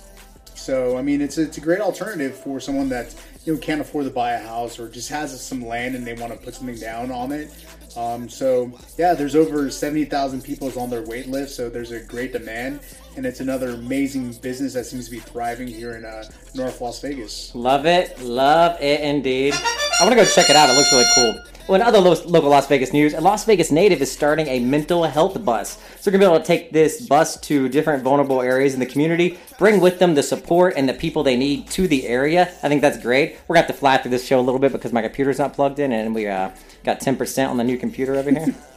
So 0.54 0.96
I 0.96 1.02
mean, 1.02 1.20
it's 1.20 1.38
a, 1.38 1.42
it's 1.42 1.58
a 1.58 1.60
great 1.60 1.80
alternative 1.80 2.36
for 2.36 2.58
someone 2.60 2.88
that 2.88 3.14
you 3.44 3.54
know 3.54 3.58
can't 3.60 3.80
afford 3.80 4.04
to 4.06 4.10
buy 4.10 4.32
a 4.32 4.38
house 4.44 4.78
or 4.78 4.88
just 4.88 5.08
has 5.10 5.40
some 5.40 5.64
land 5.64 5.94
and 5.94 6.06
they 6.06 6.14
want 6.14 6.32
to 6.32 6.38
put 6.38 6.54
something 6.54 6.78
down 6.78 7.10
on 7.12 7.30
it. 7.32 7.50
Um, 7.96 8.28
so 8.28 8.76
yeah, 8.98 9.14
there's 9.14 9.36
over 9.36 9.70
seventy 9.70 10.04
thousand 10.04 10.42
people 10.42 10.70
on 10.78 10.90
their 10.90 11.02
wait 11.02 11.28
list, 11.28 11.56
so 11.56 11.70
there's 11.70 11.92
a 11.92 12.00
great 12.00 12.32
demand, 12.32 12.80
and 13.16 13.24
it's 13.24 13.40
another 13.40 13.70
amazing 13.70 14.32
business 14.34 14.74
that 14.74 14.84
seems 14.84 15.06
to 15.06 15.10
be 15.10 15.18
thriving 15.18 15.66
here 15.66 15.92
in 15.92 16.04
uh, 16.04 16.24
North 16.54 16.80
Las 16.80 17.00
Vegas. 17.00 17.54
Love 17.54 17.86
it, 17.86 18.20
love 18.20 18.80
it 18.80 19.00
indeed. 19.00 19.54
I 19.54 20.04
want 20.04 20.10
to 20.10 20.16
go 20.16 20.24
check 20.24 20.50
it 20.50 20.56
out. 20.56 20.68
It 20.68 20.76
looks 20.76 20.92
really 20.92 21.06
cool. 21.14 21.42
Well, 21.68 21.80
in 21.80 21.82
other 21.82 21.98
lo- 21.98 22.14
local 22.26 22.50
Las 22.50 22.68
Vegas 22.68 22.92
news, 22.92 23.12
a 23.12 23.20
Las 23.20 23.44
Vegas 23.44 23.72
native 23.72 24.00
is 24.00 24.12
starting 24.12 24.46
a 24.46 24.60
mental 24.60 25.02
health 25.02 25.44
bus. 25.44 25.78
So 25.98 26.10
we're 26.10 26.18
going 26.18 26.20
to 26.20 26.28
be 26.28 26.34
able 26.34 26.40
to 26.40 26.46
take 26.46 26.70
this 26.70 27.04
bus 27.04 27.40
to 27.40 27.68
different 27.68 28.04
vulnerable 28.04 28.40
areas 28.40 28.74
in 28.74 28.78
the 28.78 28.86
community, 28.86 29.38
bring 29.58 29.80
with 29.80 29.98
them 29.98 30.14
the 30.14 30.22
support 30.22 30.74
and 30.76 30.88
the 30.88 30.94
people 30.94 31.24
they 31.24 31.36
need 31.36 31.68
to 31.70 31.88
the 31.88 32.06
area. 32.06 32.42
I 32.62 32.68
think 32.68 32.82
that's 32.82 32.98
great. 32.98 33.38
We're 33.48 33.54
going 33.54 33.64
to 33.64 33.66
have 33.66 33.74
to 33.74 33.80
fly 33.80 33.96
through 33.98 34.12
this 34.12 34.24
show 34.24 34.38
a 34.38 34.42
little 34.42 34.60
bit 34.60 34.70
because 34.70 34.92
my 34.92 35.02
computer's 35.02 35.40
not 35.40 35.54
plugged 35.54 35.80
in 35.80 35.90
and 35.90 36.14
we 36.14 36.28
uh, 36.28 36.50
got 36.84 37.00
10% 37.00 37.48
on 37.48 37.56
the 37.56 37.64
new 37.64 37.78
computer 37.78 38.14
over 38.14 38.30
here. 38.30 38.54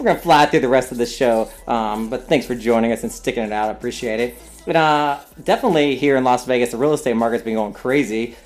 we're 0.00 0.14
to 0.14 0.20
fly 0.20 0.46
through 0.46 0.60
the 0.60 0.68
rest 0.68 0.92
of 0.92 0.98
the 0.98 1.06
show. 1.06 1.50
Um, 1.66 2.08
but 2.10 2.28
thanks 2.28 2.46
for 2.46 2.54
joining 2.54 2.92
us 2.92 3.02
and 3.02 3.12
sticking 3.12 3.44
it 3.44 3.52
out. 3.52 3.68
I 3.68 3.72
appreciate 3.72 4.20
it. 4.20 4.38
But 4.66 4.76
uh, 4.76 5.20
definitely 5.44 5.96
here 5.96 6.16
in 6.16 6.24
Las 6.24 6.44
Vegas, 6.46 6.70
the 6.72 6.76
real 6.76 6.92
estate 6.92 7.16
market's 7.16 7.44
been 7.44 7.54
going 7.54 7.72
crazy 7.72 8.36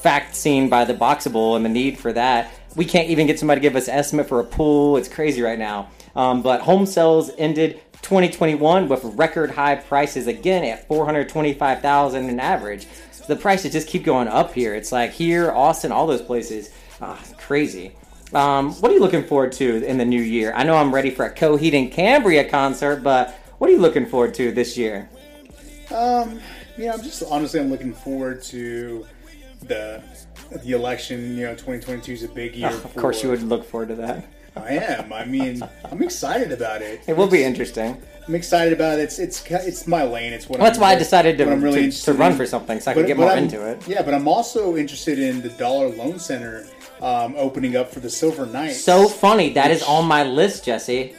fact 0.00 0.34
seen 0.34 0.68
by 0.68 0.84
the 0.84 0.94
Boxable 0.94 1.56
and 1.56 1.64
the 1.64 1.68
need 1.68 1.98
for 1.98 2.12
that. 2.12 2.52
We 2.74 2.84
can't 2.84 3.08
even 3.10 3.26
get 3.26 3.38
somebody 3.38 3.60
to 3.60 3.62
give 3.62 3.76
us 3.76 3.88
an 3.88 3.94
estimate 3.94 4.28
for 4.28 4.40
a 4.40 4.44
pool. 4.44 4.96
It's 4.96 5.08
crazy 5.08 5.42
right 5.42 5.58
now. 5.58 5.90
Um, 6.16 6.42
but 6.42 6.62
home 6.62 6.86
sales 6.86 7.30
ended 7.36 7.80
2021 8.02 8.88
with 8.88 9.04
record 9.04 9.50
high 9.50 9.76
prices 9.76 10.26
again 10.26 10.64
at 10.64 10.88
425,000 10.88 12.28
in 12.28 12.40
average. 12.40 12.86
The 13.28 13.36
prices 13.36 13.72
just 13.72 13.88
keep 13.88 14.04
going 14.04 14.28
up 14.28 14.54
here. 14.54 14.74
It's 14.74 14.90
like 14.90 15.12
here, 15.12 15.52
Austin, 15.52 15.92
all 15.92 16.06
those 16.06 16.22
places. 16.22 16.70
Ah, 17.00 17.22
crazy. 17.36 17.92
Um, 18.32 18.72
what 18.74 18.90
are 18.90 18.94
you 18.94 19.00
looking 19.00 19.24
forward 19.24 19.52
to 19.52 19.84
in 19.84 19.98
the 19.98 20.04
new 20.04 20.20
year? 20.20 20.52
I 20.54 20.62
know 20.62 20.76
I'm 20.76 20.94
ready 20.94 21.10
for 21.10 21.24
a 21.24 21.34
Coheed 21.34 21.74
and 21.74 21.90
Cambria 21.90 22.48
concert, 22.48 23.02
but 23.02 23.34
what 23.58 23.68
are 23.68 23.72
you 23.72 23.80
looking 23.80 24.06
forward 24.06 24.34
to 24.34 24.52
this 24.52 24.76
year? 24.78 25.08
Um, 25.92 26.40
yeah, 26.78 26.92
I'm 26.92 27.02
just 27.02 27.22
honestly 27.28 27.58
I'm 27.58 27.70
looking 27.70 27.92
forward 27.92 28.42
to 28.44 29.04
the 29.62 30.02
the 30.64 30.72
election. 30.72 31.36
You 31.36 31.46
know, 31.46 31.52
2022 31.54 32.12
is 32.12 32.22
a 32.22 32.28
big 32.28 32.54
year. 32.54 32.68
of 32.70 32.94
course, 32.94 33.22
you 33.22 33.30
would 33.30 33.42
look 33.42 33.64
forward 33.64 33.88
to 33.88 33.94
that. 33.96 34.24
I 34.56 34.74
am. 34.74 35.12
I 35.12 35.24
mean, 35.24 35.62
I'm 35.90 36.02
excited 36.02 36.52
about 36.52 36.82
it. 36.82 37.02
It 37.08 37.16
will 37.16 37.28
be 37.28 37.42
interesting. 37.42 38.00
I'm 38.28 38.34
excited 38.36 38.72
about 38.72 39.00
it. 39.00 39.02
It's 39.02 39.18
it's 39.18 39.44
it's 39.50 39.86
my 39.88 40.04
lane. 40.04 40.32
It's 40.32 40.48
what 40.48 40.60
Well, 40.60 40.66
that's 40.68 40.78
I'm, 40.78 40.82
why 40.82 40.92
I 40.92 40.94
decided 40.96 41.36
to- 41.38 41.46
really 41.46 41.90
to- 41.90 42.02
to 42.04 42.12
run 42.12 42.36
for 42.36 42.46
something, 42.46 42.78
so 42.78 42.92
I 42.92 42.94
can 42.94 43.06
get 43.06 43.16
more 43.16 43.28
I'm- 43.28 43.38
into 43.44 43.66
it. 43.66 43.82
Yeah, 43.88 44.02
but 44.02 44.14
I'm 44.14 44.28
also 44.28 44.76
interested 44.76 45.18
in 45.18 45.42
the 45.42 45.48
Dollar 45.50 45.88
Loan 45.88 46.20
Center 46.20 46.64
um, 47.02 47.34
opening 47.36 47.76
up 47.76 47.92
for 47.92 48.00
the 48.00 48.10
Silver 48.10 48.46
Knights. 48.46 48.82
So 48.82 49.08
funny. 49.08 49.50
That 49.54 49.70
is 49.70 49.82
on 49.82 50.06
my 50.06 50.24
list, 50.24 50.64
Jesse. 50.64 51.14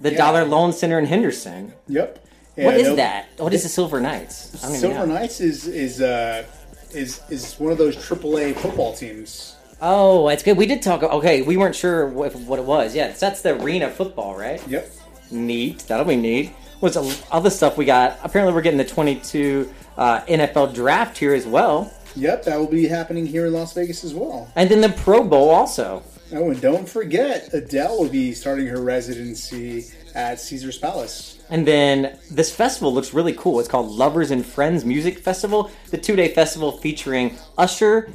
The 0.00 0.12
Yeah. 0.12 0.18
Dollar 0.18 0.44
Loan 0.44 0.72
Center 0.72 0.98
in 0.98 1.06
Henderson. 1.06 1.72
Yep. 1.88 2.18
what 2.56 2.74
is 2.76 2.82
they'll- 2.88 2.96
that? 2.96 3.26
What 3.38 3.54
is 3.54 3.62
the 3.62 3.68
Silver 3.68 4.00
Knights? 4.00 4.54
I 4.62 4.66
don't 4.66 4.76
even 4.76 4.80
Silver 4.80 5.06
know. 5.06 5.14
Knights 5.14 5.40
is 5.40 5.66
is 5.66 6.00
uh, 6.02 6.44
is 6.92 7.20
is 7.30 7.54
one 7.58 7.72
of 7.72 7.78
those 7.78 7.96
AAA 7.96 8.54
football 8.56 8.94
teams. 8.94 9.56
Oh, 9.80 10.28
it's 10.28 10.42
good. 10.42 10.56
We 10.56 10.66
did 10.66 10.82
talk. 10.82 11.02
Okay, 11.02 11.42
we 11.42 11.56
weren't 11.56 11.74
sure 11.74 12.06
what, 12.06 12.34
what 12.36 12.58
it 12.58 12.64
was. 12.64 12.94
Yeah, 12.94 13.10
that's 13.12 13.42
the 13.42 13.60
arena 13.60 13.90
football, 13.90 14.36
right? 14.36 14.60
Yep. 14.68 14.88
Neat. 15.32 15.80
That'll 15.88 16.04
be 16.04 16.14
neat. 16.16 16.50
What's 16.80 16.94
the 16.96 17.16
other 17.32 17.50
stuff 17.50 17.76
we 17.78 17.84
got? 17.84 18.18
Apparently, 18.22 18.54
we're 18.54 18.60
getting 18.62 18.78
the 18.78 18.84
22 18.84 19.72
uh, 19.96 20.20
NFL 20.22 20.74
draft 20.74 21.16
here 21.18 21.32
as 21.34 21.46
well, 21.46 21.92
Yep, 22.16 22.44
that 22.44 22.58
will 22.58 22.66
be 22.66 22.86
happening 22.86 23.26
here 23.26 23.46
in 23.46 23.52
Las 23.52 23.72
Vegas 23.74 24.04
as 24.04 24.14
well. 24.14 24.50
and 24.56 24.70
then 24.70 24.80
the 24.80 24.88
Pro 24.90 25.22
Bowl 25.24 25.50
also. 25.50 26.02
Oh, 26.34 26.50
and 26.50 26.60
don't 26.62 26.88
forget, 26.88 27.52
Adele 27.52 27.98
will 27.98 28.08
be 28.08 28.32
starting 28.32 28.66
her 28.66 28.80
residency 28.80 29.84
at 30.14 30.40
Caesar's 30.40 30.78
Palace. 30.78 31.38
And 31.50 31.66
then 31.66 32.18
this 32.30 32.54
festival 32.54 32.92
looks 32.94 33.12
really 33.12 33.34
cool. 33.34 33.60
It's 33.60 33.68
called 33.68 33.90
Lovers 33.90 34.30
and 34.30 34.44
Friends 34.44 34.84
Music 34.84 35.18
Festival, 35.18 35.70
the 35.90 35.98
two 35.98 36.16
day 36.16 36.28
festival 36.28 36.72
featuring 36.78 37.36
Usher, 37.58 38.10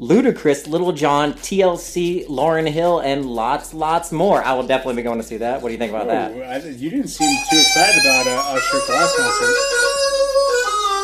Ludacris, 0.00 0.66
Lil 0.66 0.90
Jon, 0.92 1.34
TLC, 1.34 2.26
Lauryn 2.26 2.68
Hill, 2.68 2.98
and 3.00 3.26
lots, 3.26 3.72
lots 3.74 4.10
more. 4.10 4.42
I 4.42 4.54
will 4.54 4.66
definitely 4.66 4.94
be 4.96 5.02
going 5.02 5.18
to 5.18 5.26
see 5.26 5.36
that. 5.36 5.62
What 5.62 5.68
do 5.68 5.72
you 5.72 5.78
think 5.78 5.90
about 5.92 6.08
that? 6.08 6.32
Oh, 6.32 6.40
I, 6.40 6.56
you 6.70 6.90
didn't 6.90 7.08
seem 7.08 7.28
too 7.50 7.56
excited 7.58 8.00
about 8.00 8.26
uh, 8.26 8.54
Usher 8.56 8.92
last 8.92 9.16
concert. 9.16 9.89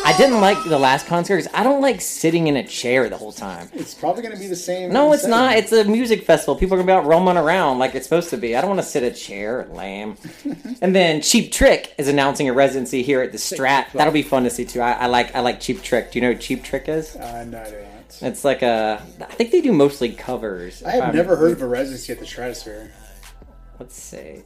I 0.07 0.15
didn't 0.15 0.39
like 0.39 0.63
the 0.63 0.79
last 0.79 1.05
concert 1.05 1.35
because 1.35 1.51
I 1.53 1.63
don't 1.63 1.81
like 1.81 1.99
sitting 1.99 2.47
in 2.47 2.55
a 2.55 2.65
chair 2.65 3.09
the 3.09 3.17
whole 3.17 3.33
time. 3.33 3.67
It's 3.73 3.93
probably 3.93 4.21
going 4.21 4.33
to 4.33 4.39
be 4.39 4.47
the 4.47 4.55
same. 4.55 4.93
No, 4.93 5.11
it's 5.11 5.27
not. 5.27 5.57
It's 5.57 5.73
a 5.73 5.83
music 5.83 6.23
festival. 6.23 6.55
People 6.55 6.75
are 6.75 6.77
gonna 6.77 6.87
be 6.87 6.93
out 6.93 7.05
roaming 7.05 7.35
around 7.35 7.77
like 7.79 7.93
it's 7.93 8.05
supposed 8.05 8.29
to 8.29 8.37
be. 8.37 8.55
I 8.55 8.61
don't 8.61 8.69
want 8.69 8.79
to 8.79 8.85
sit 8.87 9.03
in 9.03 9.11
a 9.11 9.15
chair, 9.15 9.67
lame. 9.69 10.15
and 10.81 10.95
then 10.95 11.21
Cheap 11.21 11.51
Trick 11.51 11.93
is 11.97 12.07
announcing 12.07 12.47
a 12.47 12.53
residency 12.53 13.03
here 13.03 13.21
at 13.21 13.33
the 13.33 13.37
Strat. 13.37 13.91
That'll 13.91 14.13
be 14.13 14.21
fun 14.21 14.45
to 14.45 14.49
see 14.49 14.63
too. 14.63 14.79
I, 14.79 14.93
I 14.93 15.05
like 15.07 15.35
I 15.35 15.41
like 15.41 15.59
Cheap 15.59 15.81
Trick. 15.81 16.13
Do 16.13 16.19
you 16.19 16.23
know 16.25 16.31
what 16.31 16.39
Cheap 16.39 16.63
Trick 16.63 16.87
is? 16.87 17.17
Uh, 17.17 17.43
no, 17.43 17.59
I 17.59 17.69
don't. 17.69 17.87
It's 18.21 18.45
like 18.45 18.61
a. 18.61 19.05
I 19.19 19.25
think 19.25 19.51
they 19.51 19.59
do 19.59 19.73
mostly 19.73 20.13
covers. 20.13 20.83
I 20.83 20.91
have 20.91 21.03
I'm- 21.03 21.15
never 21.17 21.35
heard 21.35 21.51
of 21.51 21.61
a 21.61 21.67
residency 21.67 22.13
at 22.13 22.19
the 22.19 22.25
Stratosphere. 22.25 22.93
Let's 23.77 24.01
see. 24.01 24.43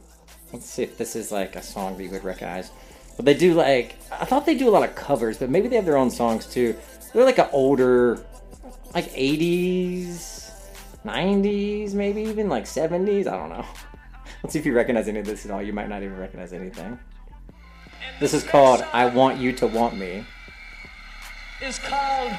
Let's 0.52 0.68
see 0.68 0.82
if 0.82 0.98
this 0.98 1.14
is 1.14 1.30
like 1.30 1.54
a 1.54 1.62
song 1.62 1.96
that 1.96 2.02
you 2.02 2.10
would 2.10 2.24
recognize. 2.24 2.72
But 3.16 3.24
they 3.24 3.34
do 3.34 3.54
like 3.54 3.96
I 4.10 4.24
thought 4.24 4.46
they 4.46 4.56
do 4.56 4.68
a 4.68 4.70
lot 4.72 4.88
of 4.88 4.94
covers, 4.94 5.38
but 5.38 5.50
maybe 5.50 5.68
they 5.68 5.76
have 5.76 5.84
their 5.84 5.96
own 5.96 6.10
songs 6.10 6.46
too. 6.46 6.76
They're 7.12 7.24
like 7.24 7.38
an 7.38 7.48
older, 7.52 8.24
like 8.94 9.12
'80s, 9.12 10.50
'90s, 11.04 11.94
maybe 11.94 12.22
even 12.22 12.48
like 12.48 12.64
'70s. 12.64 13.26
I 13.26 13.36
don't 13.36 13.50
know. 13.50 13.64
Let's 14.42 14.54
see 14.54 14.58
if 14.58 14.66
you 14.66 14.74
recognize 14.74 15.08
any 15.08 15.20
of 15.20 15.26
this 15.26 15.44
at 15.44 15.50
all. 15.50 15.62
You 15.62 15.72
might 15.72 15.88
not 15.88 16.02
even 16.02 16.16
recognize 16.18 16.52
anything. 16.52 16.98
This 18.18 18.34
is 18.34 18.44
called 18.44 18.82
"I 18.92 19.06
Want 19.06 19.38
You 19.38 19.52
to 19.54 19.66
Want 19.66 19.96
Me." 19.96 20.24
It's 21.60 21.78
called 21.78 22.32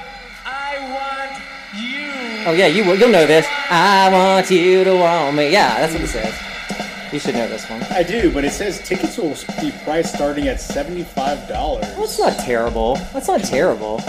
I 0.46 0.78
Want 0.94 1.82
You. 1.82 2.44
Oh 2.46 2.54
yeah, 2.54 2.68
you 2.68 2.84
will. 2.84 2.96
You'll 2.98 3.10
know 3.10 3.26
this. 3.26 3.48
I 3.70 4.10
want 4.12 4.50
you 4.52 4.84
to 4.84 4.96
want 4.98 5.36
me. 5.38 5.52
Yeah, 5.52 5.80
that's 5.80 5.94
what 5.94 6.02
it 6.02 6.08
says. 6.08 6.53
You 7.14 7.20
should 7.20 7.36
know 7.36 7.48
this 7.48 7.70
one. 7.70 7.84
I 7.92 8.02
do, 8.02 8.34
but 8.34 8.44
it 8.44 8.54
says 8.54 8.80
tickets 8.80 9.20
will 9.20 9.36
be 9.62 9.72
priced 9.84 10.16
starting 10.16 10.48
at 10.48 10.60
seventy-five 10.60 11.48
dollars. 11.48 11.86
That's 11.96 12.18
not 12.18 12.40
terrible. 12.40 12.96
That's 13.14 13.28
not 13.28 13.42
terrible. 13.44 14.02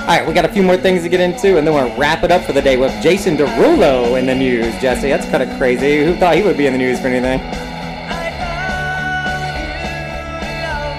All 0.00 0.16
right, 0.16 0.26
we 0.26 0.32
got 0.32 0.44
a 0.44 0.48
few 0.48 0.62
more 0.62 0.76
things 0.76 1.02
to 1.02 1.08
get 1.08 1.20
into, 1.20 1.58
and 1.58 1.66
then 1.66 1.74
we'll 1.74 1.96
wrap 1.96 2.22
it 2.22 2.30
up 2.30 2.42
for 2.42 2.52
the 2.52 2.62
day 2.62 2.76
with 2.76 2.92
Jason 3.02 3.36
Derulo 3.36 4.16
in 4.16 4.26
the 4.26 4.34
news. 4.34 4.72
Jesse, 4.80 5.08
that's 5.08 5.28
kind 5.28 5.42
of 5.42 5.58
crazy. 5.58 6.04
Who 6.04 6.14
thought 6.16 6.36
he 6.36 6.42
would 6.42 6.56
be 6.56 6.66
in 6.66 6.72
the 6.72 6.78
news 6.78 7.00
for 7.00 7.08
anything? 7.08 7.69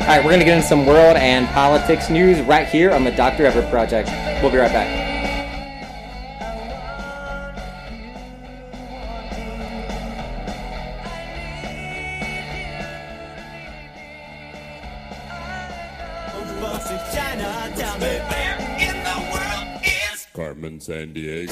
All 0.01 0.07
right, 0.07 0.25
we're 0.25 0.31
gonna 0.31 0.43
get 0.43 0.57
into 0.57 0.67
some 0.67 0.87
world 0.87 1.15
and 1.15 1.47
politics 1.49 2.09
news 2.09 2.41
right 2.41 2.67
here 2.67 2.91
on 2.91 3.03
the 3.03 3.11
Dr. 3.11 3.45
Everett 3.45 3.69
Project. 3.69 4.09
We'll 4.41 4.51
be 4.51 4.57
right 4.57 4.73
back. 4.73 5.11
Carmen 20.33 20.79
Sandiego. 20.79 21.51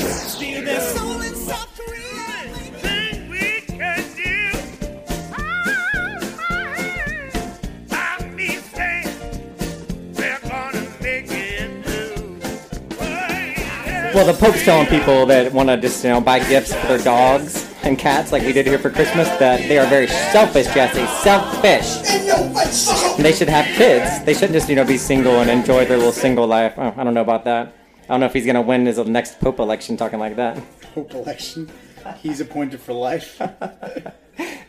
Well, 14.20 14.34
the 14.34 14.38
Pope's 14.38 14.66
telling 14.66 14.86
people 14.88 15.26
that 15.28 15.54
want 15.54 15.70
to 15.70 15.78
just 15.78 16.04
you 16.04 16.10
know 16.10 16.20
buy 16.20 16.40
gifts 16.40 16.74
for 16.74 16.88
their 16.88 16.98
dogs 16.98 17.74
and 17.84 17.98
cats, 17.98 18.34
like 18.34 18.44
we 18.44 18.52
did 18.52 18.68
here 18.68 18.78
for 18.78 18.90
Christmas, 18.90 19.30
that 19.40 19.62
they 19.70 19.78
are 19.78 19.88
very 19.88 20.08
selfish, 20.08 20.66
Jesse. 20.74 21.06
Selfish. 21.24 22.06
And 23.16 23.24
they 23.24 23.32
should 23.32 23.48
have 23.48 23.64
kids. 23.78 24.22
They 24.26 24.34
shouldn't 24.34 24.52
just 24.52 24.68
you 24.68 24.76
know 24.76 24.84
be 24.84 24.98
single 24.98 25.40
and 25.40 25.50
enjoy 25.50 25.86
their 25.86 25.96
little 25.96 26.12
single 26.12 26.46
life. 26.46 26.74
Oh, 26.76 26.94
I 26.98 27.06
don't 27.06 27.14
know 27.14 27.22
about 27.22 27.46
that. 27.46 27.74
I 28.04 28.08
don't 28.08 28.20
know 28.20 28.26
if 28.26 28.34
he's 28.34 28.46
gonna 28.46 28.62
win 28.62 28.86
his 28.86 28.98
next 28.98 29.40
Pope 29.40 29.60
election 29.60 29.96
talking 29.96 30.20
like 30.20 30.36
that. 30.36 30.62
Pope 30.94 31.14
election. 31.14 31.72
He's 32.18 32.42
appointed 32.42 32.82
for 32.82 32.92
life. 32.92 33.42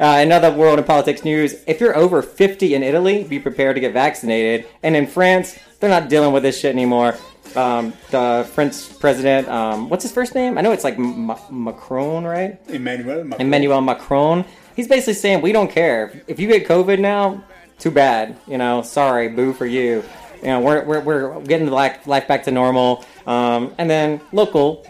Uh, 0.00 0.18
in 0.22 0.32
other 0.32 0.50
world 0.50 0.78
and 0.78 0.86
politics 0.86 1.24
news, 1.24 1.62
if 1.66 1.78
you're 1.78 1.94
over 1.94 2.22
50 2.22 2.74
in 2.74 2.82
Italy, 2.82 3.22
be 3.22 3.38
prepared 3.38 3.76
to 3.76 3.80
get 3.80 3.92
vaccinated. 3.92 4.66
And 4.82 4.96
in 4.96 5.06
France, 5.06 5.58
they're 5.78 5.90
not 5.90 6.08
dealing 6.08 6.32
with 6.32 6.42
this 6.42 6.58
shit 6.58 6.72
anymore. 6.72 7.18
Um, 7.56 7.92
the 8.10 8.48
French 8.54 8.98
president, 8.98 9.48
um, 9.48 9.88
what's 9.88 10.02
his 10.02 10.12
first 10.12 10.34
name? 10.34 10.58
I 10.58 10.60
know 10.60 10.72
it's 10.72 10.84
like 10.84 10.98
M- 10.98 11.32
Macron, 11.50 12.24
right? 12.24 12.58
Emmanuel 12.68 13.24
Macron. 13.24 13.46
Emmanuel 13.46 13.80
Macron. 13.80 14.44
He's 14.76 14.88
basically 14.88 15.14
saying, 15.14 15.42
we 15.42 15.52
don't 15.52 15.70
care. 15.70 16.22
If 16.26 16.38
you 16.38 16.48
get 16.48 16.66
COVID 16.66 17.00
now, 17.00 17.42
too 17.78 17.90
bad. 17.90 18.36
You 18.46 18.58
know, 18.58 18.82
sorry, 18.82 19.28
boo 19.28 19.52
for 19.52 19.66
you. 19.66 20.04
You 20.42 20.48
know, 20.48 20.60
we're, 20.60 20.84
we're, 20.84 21.00
we're 21.00 21.40
getting 21.42 21.66
the 21.66 21.72
life, 21.72 22.06
life 22.06 22.28
back 22.28 22.44
to 22.44 22.50
normal. 22.50 23.04
Um, 23.26 23.74
and 23.78 23.90
then 23.90 24.20
local 24.32 24.86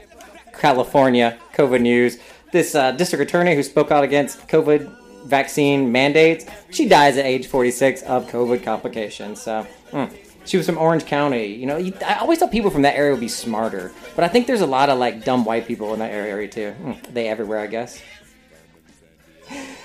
California 0.59 1.39
COVID 1.55 1.81
news. 1.81 2.19
This 2.53 2.75
uh, 2.75 2.93
district 2.93 3.23
attorney 3.23 3.55
who 3.55 3.63
spoke 3.63 3.91
out 3.91 4.05
against 4.05 4.47
COVID 4.49 5.01
vaccine 5.25 5.93
mandates. 5.93 6.47
She 6.71 6.89
dies 6.89 7.17
at 7.17 7.25
age 7.25 7.47
46 7.47 8.03
of 8.03 8.29
COVID 8.29 8.63
complications. 8.65 9.41
So, 9.41 9.67
mm. 9.93 10.11
She 10.51 10.57
was 10.57 10.67
from 10.67 10.79
Orange 10.79 11.07
County. 11.07 11.47
You 11.47 11.67
know, 11.67 11.77
I 12.05 12.15
always 12.17 12.41
thought 12.41 12.51
people 12.51 12.73
from 12.73 12.83
that 12.83 12.97
area 12.97 13.13
would 13.13 13.21
be 13.21 13.29
smarter, 13.29 13.93
but 14.17 14.25
I 14.25 14.29
think 14.29 14.49
there's 14.49 14.63
a 14.63 14.67
lot 14.67 14.89
of 14.89 14.99
like 14.99 15.25
dumb 15.25 15.45
white 15.45 15.69
people 15.69 15.93
in 15.93 16.01
that 16.01 16.11
area 16.11 16.49
too. 16.49 16.75
Mm, 16.83 17.15
they 17.15 17.29
everywhere, 17.29 17.61
I 17.61 17.69
guess. 17.69 18.03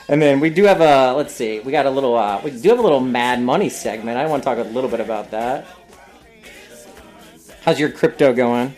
And 0.08 0.20
then 0.20 0.40
we 0.40 0.50
do 0.50 0.64
have 0.64 0.82
a 0.82 1.14
let's 1.14 1.36
see, 1.36 1.60
we 1.60 1.72
got 1.72 1.86
a 1.86 1.92
little 1.92 2.18
uh, 2.18 2.42
we 2.44 2.50
do 2.50 2.70
have 2.70 2.80
a 2.80 2.82
little 2.82 3.00
Mad 3.00 3.44
Money 3.44 3.70
segment. 3.70 4.18
I 4.18 4.26
want 4.26 4.42
to 4.42 4.50
talk 4.50 4.58
a 4.58 4.68
little 4.68 4.90
bit 4.90 5.02
about 5.02 5.30
that. 5.32 5.68
How's 7.62 7.80
your 7.80 7.92
crypto 7.92 8.34
going? 8.34 8.76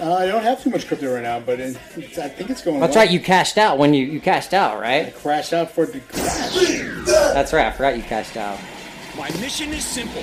Uh, 0.00 0.14
I 0.14 0.26
don't 0.26 0.42
have 0.42 0.62
too 0.62 0.70
much 0.70 0.86
crypto 0.86 1.12
right 1.12 1.22
now, 1.22 1.40
but 1.40 1.60
it, 1.60 1.78
it's, 1.96 2.16
I 2.16 2.28
think 2.28 2.48
it's 2.48 2.62
going. 2.62 2.80
That's 2.80 2.94
well. 2.94 3.04
right, 3.04 3.12
you 3.12 3.20
cashed 3.20 3.58
out 3.58 3.76
when 3.76 3.92
you 3.92 4.06
you 4.06 4.20
cashed 4.20 4.54
out, 4.54 4.80
right? 4.80 5.14
crashed 5.14 5.52
out 5.52 5.72
for 5.72 5.84
the 5.84 6.00
crash. 6.00 6.54
That's 7.34 7.52
right, 7.52 7.66
I 7.66 7.70
forgot 7.70 7.98
you 7.98 8.02
cashed 8.02 8.38
out. 8.38 8.58
My 9.14 9.28
mission 9.40 9.74
is 9.74 9.84
simple 9.84 10.22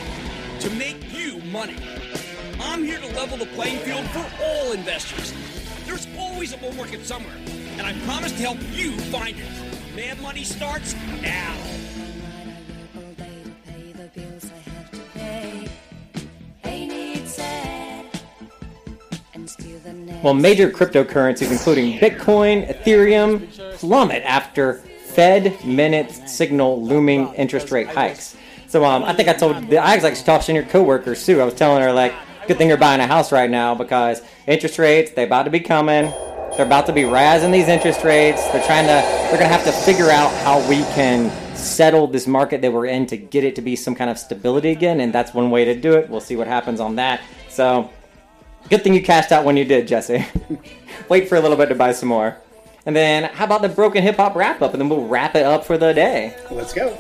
to 0.60 0.70
make 0.72 0.98
you 1.14 1.40
money. 1.52 1.76
I'm 2.60 2.84
here 2.84 3.00
to 3.00 3.08
level 3.16 3.38
the 3.38 3.46
playing 3.48 3.80
field 3.80 4.06
for 4.08 4.26
all 4.44 4.72
investors. 4.72 5.34
There's 5.86 6.08
always 6.18 6.54
a 6.54 6.58
bull 6.58 6.74
market 6.74 7.06
somewhere, 7.06 7.36
and 7.78 7.82
I 7.82 7.94
promise 8.06 8.32
to 8.32 8.40
help 8.40 8.58
you 8.72 8.92
find 9.12 9.38
it. 9.38 9.96
Mad 9.96 10.22
Money 10.22 10.44
starts 10.44 10.96
now. 11.22 11.56
Well, 20.24 20.34
major 20.34 20.70
cryptocurrencies, 20.70 21.52
including 21.52 22.00
Bitcoin, 22.00 22.68
Ethereum, 22.68 23.48
plummet 23.78 24.24
after 24.24 24.82
Fed 25.06 25.64
minutes 25.64 26.36
signal 26.36 26.84
looming 26.84 27.34
interest 27.36 27.72
rate 27.72 27.88
hikes. 27.88 28.36
So 28.68 28.84
um, 28.86 29.04
I 29.04 29.14
think 29.14 29.30
I 29.30 29.34
told 29.34 29.70
the 29.70 29.78
I 29.78 29.96
was 29.96 30.04
like 30.04 30.24
talking 30.24 30.56
to 30.56 30.62
your 30.62 30.70
coworker 30.70 31.16
Sue. 31.16 31.42
I 31.42 31.46
was 31.46 31.54
telling 31.54 31.82
her 31.82 31.92
like, 31.94 32.14
good 32.48 32.58
thing 32.58 32.68
you're 32.68 32.78
buying 32.78 33.02
a 33.02 33.08
house 33.08 33.32
right 33.32 33.50
now 33.50 33.76
because 33.76 34.22
interest 34.46 34.78
rates 34.78 35.12
they 35.12 35.24
about 35.24 35.44
to 35.44 35.50
be 35.50 35.60
coming. 35.60 36.12
They're 36.56 36.66
about 36.66 36.86
to 36.88 36.94
be 36.94 37.06
raising 37.06 37.52
these 37.52 37.68
interest 37.68 38.04
rates. 38.04 38.46
They're 38.52 38.66
trying 38.66 38.86
to. 38.86 39.08
They're 39.30 39.40
gonna 39.40 39.48
have 39.48 39.66
to 39.66 39.72
figure 39.72 40.10
out 40.10 40.32
how 40.44 40.68
we 40.70 40.78
can 40.96 41.30
settle 41.56 42.08
this 42.08 42.28
market 42.28 42.62
that 42.62 42.72
we're 42.72 42.86
in 42.86 43.06
to 43.08 43.18
get 43.18 43.44
it 43.44 43.56
to 43.56 43.62
be 43.62 43.76
some 43.76 43.96
kind 43.96 44.10
of 44.10 44.18
stability 44.18 44.72
again. 44.72 45.00
And 45.00 45.14
that's 45.14 45.34
one 45.34 45.50
way 45.52 45.66
to 45.66 45.76
do 45.76 45.94
it. 45.94 46.10
We'll 46.10 46.22
see 46.22 46.36
what 46.36 46.48
happens 46.48 46.80
on 46.80 46.96
that. 46.96 47.22
So 47.50 47.90
Good 48.70 48.84
thing 48.84 48.94
you 48.94 49.02
cashed 49.02 49.32
out 49.32 49.46
when 49.46 49.56
you 49.56 49.64
did, 49.64 49.88
Jesse. 49.88 50.26
Wait 51.10 51.30
for 51.30 51.36
a 51.36 51.40
little 51.40 51.56
bit 51.56 51.70
to 51.70 51.76
buy 51.76 51.94
some 51.94 52.10
more. 52.10 52.38
And 52.86 52.94
then, 52.94 53.24
how 53.24 53.46
about 53.46 53.62
the 53.62 53.70
broken 53.70 54.04
hip 54.04 54.18
hop 54.18 54.36
wrap 54.36 54.62
up? 54.62 54.74
And 54.74 54.82
then 54.82 54.90
we'll 54.90 55.08
wrap 55.08 55.36
it 55.36 55.46
up 55.46 55.64
for 55.64 55.78
the 55.78 55.94
day. 55.94 56.36
Let's 56.52 56.74
go. 56.74 56.98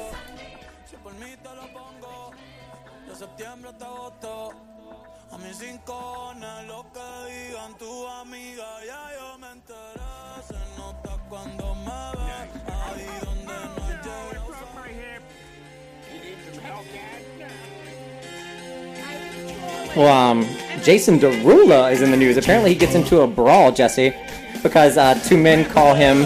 Well, 19.97 20.13
um, 20.15 20.45
Jason 20.83 21.19
Derulo 21.19 21.91
is 21.91 22.03
in 22.03 22.11
the 22.11 22.17
news. 22.17 22.37
Apparently, 22.37 22.71
he 22.71 22.79
gets 22.79 22.93
into 22.93 23.21
a 23.21 23.27
brawl, 23.27 23.71
Jesse, 23.71 24.13
because 24.61 24.95
uh, 24.95 25.15
two 25.15 25.37
men 25.37 25.67
call 25.67 25.95
him 25.95 26.23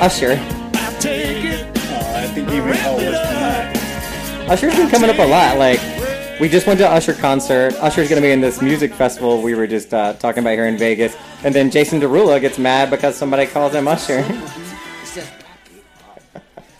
Usher. 0.00 0.38
I 0.40 2.26
think 2.32 2.48
even 2.48 2.72
how 2.72 2.94
worse 2.94 3.04
than 3.04 3.12
that. 3.12 4.48
Usher's 4.48 4.74
been 4.74 4.88
coming 4.88 5.10
up 5.10 5.18
a 5.18 5.26
lot. 5.26 5.58
Like, 5.58 5.78
we 6.40 6.48
just 6.48 6.66
went 6.66 6.78
to 6.80 6.88
Usher 6.88 7.12
concert. 7.12 7.74
Usher's 7.74 8.08
going 8.08 8.22
to 8.22 8.26
be 8.26 8.32
in 8.32 8.40
this 8.40 8.62
music 8.62 8.94
festival 8.94 9.42
we 9.42 9.54
were 9.54 9.66
just 9.66 9.92
uh, 9.92 10.14
talking 10.14 10.42
about 10.42 10.52
here 10.52 10.64
in 10.64 10.78
Vegas. 10.78 11.14
And 11.44 11.54
then 11.54 11.70
Jason 11.70 12.00
Derulo 12.00 12.40
gets 12.40 12.58
mad 12.58 12.88
because 12.88 13.16
somebody 13.16 13.46
calls 13.46 13.74
him 13.74 13.86
Usher. 13.86 14.24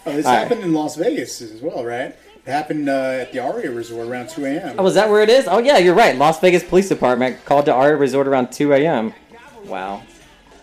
Oh, 0.06 0.16
this 0.16 0.24
All 0.24 0.32
right. 0.32 0.40
happened 0.44 0.62
in 0.64 0.72
Las 0.72 0.96
Vegas 0.96 1.42
as 1.42 1.60
well, 1.60 1.84
right? 1.84 2.16
It 2.46 2.50
happened 2.50 2.88
uh, 2.88 2.92
at 2.92 3.32
the 3.32 3.38
Aria 3.40 3.70
Resort 3.70 4.08
around 4.08 4.30
2 4.30 4.44
a.m. 4.46 4.76
Oh, 4.78 4.86
is 4.86 4.94
that 4.94 5.10
where 5.10 5.22
it 5.22 5.28
is? 5.28 5.46
Oh, 5.46 5.58
yeah, 5.58 5.78
you're 5.78 5.94
right. 5.94 6.16
Las 6.16 6.40
Vegas 6.40 6.64
Police 6.64 6.88
Department 6.88 7.44
called 7.44 7.66
to 7.66 7.74
Aria 7.74 7.96
Resort 7.96 8.26
around 8.26 8.50
2 8.50 8.72
a.m. 8.72 9.12
Wow. 9.64 10.02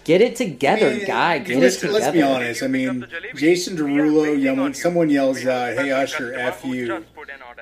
Get 0.03 0.21
it 0.21 0.35
together, 0.37 1.05
guy. 1.05 1.39
Get 1.39 1.59
let's, 1.59 1.75
it 1.75 1.79
together. 1.81 1.99
let's 1.99 2.13
be 2.13 2.21
honest. 2.21 2.63
I 2.63 2.67
mean, 2.67 3.05
Jason 3.35 3.75
Derulo 3.75 4.41
yelling, 4.41 4.73
someone 4.73 5.09
yells 5.09 5.45
out, 5.45 5.73
"Hey 5.73 5.91
Usher, 5.91 6.33
f 6.33 6.63
you." 6.63 7.03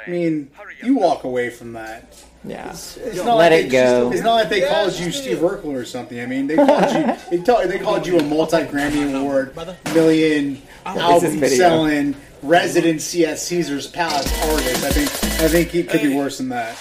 I 0.05 0.09
mean, 0.09 0.51
you 0.83 0.95
walk 0.95 1.23
away 1.23 1.49
from 1.49 1.73
that. 1.73 2.23
Yeah. 2.43 2.69
It's 2.69 2.97
Let 2.97 3.25
not 3.25 3.35
like 3.37 3.51
it 3.51 3.63
they- 3.63 3.69
go. 3.69 4.11
It's 4.11 4.21
not 4.21 4.35
like 4.35 4.49
they 4.49 4.67
called 4.67 4.93
you 4.93 5.11
Steve 5.11 5.39
Urkel 5.39 5.73
or 5.73 5.85
something. 5.85 6.19
I 6.19 6.27
mean, 6.27 6.45
they 6.45 6.55
called 6.55 6.93
you. 6.93 7.15
They, 7.31 7.43
tell, 7.43 7.67
they 7.67 7.79
called 7.79 8.05
you 8.05 8.19
a 8.19 8.23
multi 8.23 8.57
Grammy 8.57 9.11
Award, 9.19 9.55
million 9.95 10.61
What 10.83 10.95
is 10.97 11.01
album 11.01 11.49
selling 11.49 12.15
residency 12.45 13.25
at 13.25 13.39
Caesar's 13.39 13.87
Palace 13.87 14.31
artist. 14.45 14.83
I 14.85 14.89
think. 14.89 15.09
I 15.41 15.47
think 15.47 15.75
it 15.75 15.89
could 15.89 16.01
be 16.01 16.15
worse 16.15 16.37
than 16.37 16.49
that. 16.49 16.77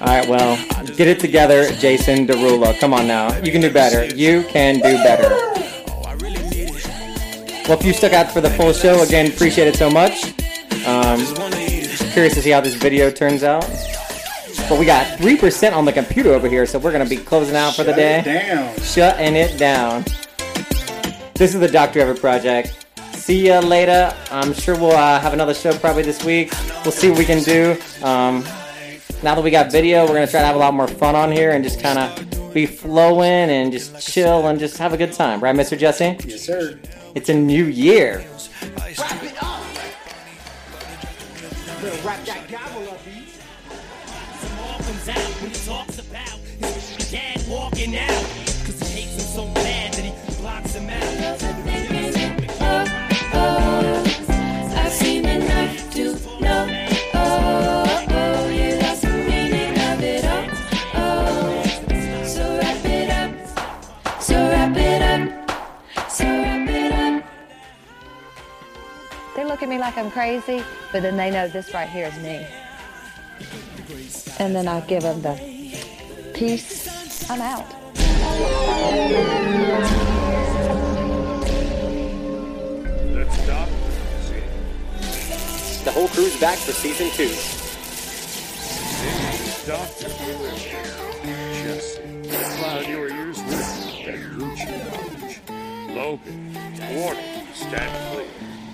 All 0.00 0.06
right, 0.08 0.28
well, 0.28 0.56
get 0.96 1.08
it 1.08 1.20
together, 1.20 1.70
Jason 1.76 2.26
Derulo. 2.26 2.78
Come 2.78 2.92
on 2.92 3.06
now. 3.06 3.36
You 3.42 3.52
can 3.52 3.60
do 3.60 3.72
better. 3.72 4.04
You 4.14 4.42
can 4.44 4.76
do 4.76 4.82
better. 5.02 5.28
Well, 7.68 7.78
if 7.78 7.84
you 7.84 7.92
stuck 7.92 8.12
out 8.12 8.30
for 8.30 8.40
the 8.40 8.50
full 8.50 8.72
show, 8.72 9.02
again, 9.02 9.30
appreciate 9.30 9.68
it 9.68 9.76
so 9.76 9.88
much. 9.88 10.24
Um, 10.86 11.24
curious 12.12 12.34
to 12.34 12.42
see 12.42 12.50
how 12.50 12.60
this 12.60 12.74
video 12.74 13.10
turns 13.10 13.42
out. 13.42 13.62
But 14.68 14.78
we 14.78 14.84
got 14.86 15.18
3% 15.18 15.74
on 15.74 15.84
the 15.84 15.92
computer 15.92 16.32
over 16.32 16.48
here, 16.48 16.66
so 16.66 16.78
we're 16.78 16.92
going 16.92 17.04
to 17.06 17.08
be 17.08 17.22
closing 17.22 17.56
out 17.56 17.74
for 17.74 17.84
the 17.84 17.92
Shut 17.92 17.96
day. 17.96 18.18
it 18.20 18.54
down. 18.54 18.80
Shutting 18.80 19.36
it 19.36 19.58
down. 19.58 20.04
This 21.34 21.54
is 21.54 21.60
the 21.60 21.68
Dr. 21.68 22.00
Ever 22.00 22.14
Project. 22.14 22.83
See 23.24 23.46
ya 23.46 23.60
later. 23.60 24.14
I'm 24.30 24.52
sure 24.52 24.74
we'll 24.78 24.90
uh, 24.92 25.18
have 25.18 25.32
another 25.32 25.54
show 25.54 25.72
probably 25.78 26.02
this 26.02 26.22
week. 26.26 26.52
We'll 26.84 26.92
see 26.92 27.08
what 27.08 27.18
we 27.18 27.24
can 27.24 27.42
do. 27.42 27.72
Um, 28.02 28.44
now 29.22 29.34
that 29.34 29.42
we 29.42 29.50
got 29.50 29.72
video, 29.72 30.02
we're 30.02 30.12
going 30.12 30.26
to 30.26 30.30
try 30.30 30.40
to 30.40 30.46
have 30.46 30.56
a 30.56 30.58
lot 30.58 30.74
more 30.74 30.86
fun 30.86 31.16
on 31.16 31.32
here 31.32 31.52
and 31.52 31.64
just 31.64 31.80
kind 31.80 31.98
of 31.98 32.52
be 32.52 32.66
flowing 32.66 33.48
and 33.48 33.72
just 33.72 34.06
chill 34.06 34.46
and 34.48 34.58
just 34.58 34.76
have 34.76 34.92
a 34.92 34.98
good 34.98 35.14
time. 35.14 35.40
Right, 35.40 35.56
Mr. 35.56 35.78
Jesse? 35.78 36.18
Yes, 36.28 36.42
sir. 36.42 36.78
It's 37.14 37.30
a 37.30 37.34
new 37.34 37.64
year. 37.64 38.26
Look 69.54 69.62
at 69.62 69.68
me 69.68 69.78
like 69.78 69.96
I'm 69.96 70.10
crazy, 70.10 70.64
but 70.90 71.02
then 71.02 71.16
they 71.16 71.30
know 71.30 71.46
this 71.46 71.72
right 71.72 71.88
here 71.88 72.08
is 72.08 72.16
me. 72.16 72.44
And 74.40 74.52
then 74.52 74.66
I 74.66 74.80
give 74.80 75.04
them 75.04 75.22
the 75.22 75.36
peace. 76.34 77.30
I'm 77.30 77.40
out. 77.40 77.64
Let's 83.14 83.42
stop. 83.44 83.68
The 85.84 85.92
whole 85.92 86.08
crew's 86.08 86.40
back 86.40 86.58
for 86.58 86.72
season 86.72 87.10
two. 87.10 87.30
Doctor. 89.70 90.08
Jesse. 91.62 92.00
Cloud 92.58 92.88
your 92.88 93.08
ears 93.08 93.38
with 93.44 94.04
that 94.04 94.18
Gucci. 94.34 95.94
Logan. 95.94 96.58
Warning. 96.96 97.46
Stand 97.54 98.12
clear. 98.12 98.23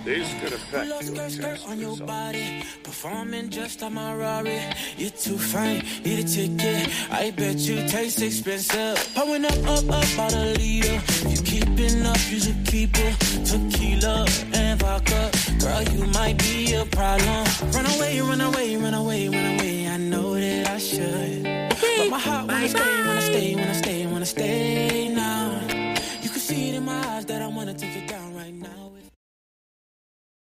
These 0.03 0.33
could 0.41 0.53
affect 0.53 0.89
Love 0.89 1.03
your 1.03 1.29
skirt, 1.29 1.59
skirt 1.59 1.69
on 1.69 1.79
your 1.79 1.95
body, 1.95 2.63
performing 2.83 3.49
just 3.49 3.83
on 3.83 3.93
my 3.93 4.15
Rari. 4.15 4.59
You're 4.97 5.11
too 5.11 5.37
fine, 5.37 5.83
need 6.03 6.25
a 6.25 6.27
ticket. 6.27 6.89
I 7.11 7.29
bet 7.29 7.57
you 7.57 7.87
taste 7.87 8.19
expensive. 8.19 8.97
Pouring 9.13 9.45
up, 9.45 9.57
up, 9.67 9.87
up, 9.89 10.19
out 10.19 10.33
a 10.33 10.53
leader. 10.57 10.99
You 11.29 11.37
keeping 11.43 12.03
up, 12.03 12.17
you 12.31 12.39
should 12.39 12.65
keep 12.65 12.97
it. 12.97 13.13
Tequila 13.45 14.25
and 14.53 14.79
vodka, 14.79 15.29
girl, 15.59 15.83
you 15.83 16.07
might 16.07 16.39
be 16.39 16.73
a 16.73 16.85
problem. 16.85 17.45
Run 17.71 17.85
away, 17.85 18.21
run 18.21 18.41
away, 18.41 18.75
run 18.77 18.95
away, 18.95 19.29
run 19.29 19.59
away. 19.59 19.87
I 19.87 19.97
know 19.97 20.33
that 20.33 20.67
I 20.67 20.77
should, 20.79 21.43
but 21.43 22.09
my 22.09 22.17
heart 22.17 22.47
wanna 22.47 22.67
stay, 22.69 23.05
wanna 23.05 23.21
stay, 23.21 23.55
wanna 23.55 23.75
stay, 23.75 24.07
wanna 24.07 24.25
stay 24.25 25.13
now. 25.13 25.61
You 26.23 26.29
can 26.29 26.39
see 26.39 26.69
it 26.69 26.75
in 26.75 26.85
my 26.85 27.05
eyes 27.09 27.25
that 27.27 27.43
I 27.43 27.47
wanna 27.47 27.75
take 27.75 27.95
it 27.95 28.07
down. 28.07 28.30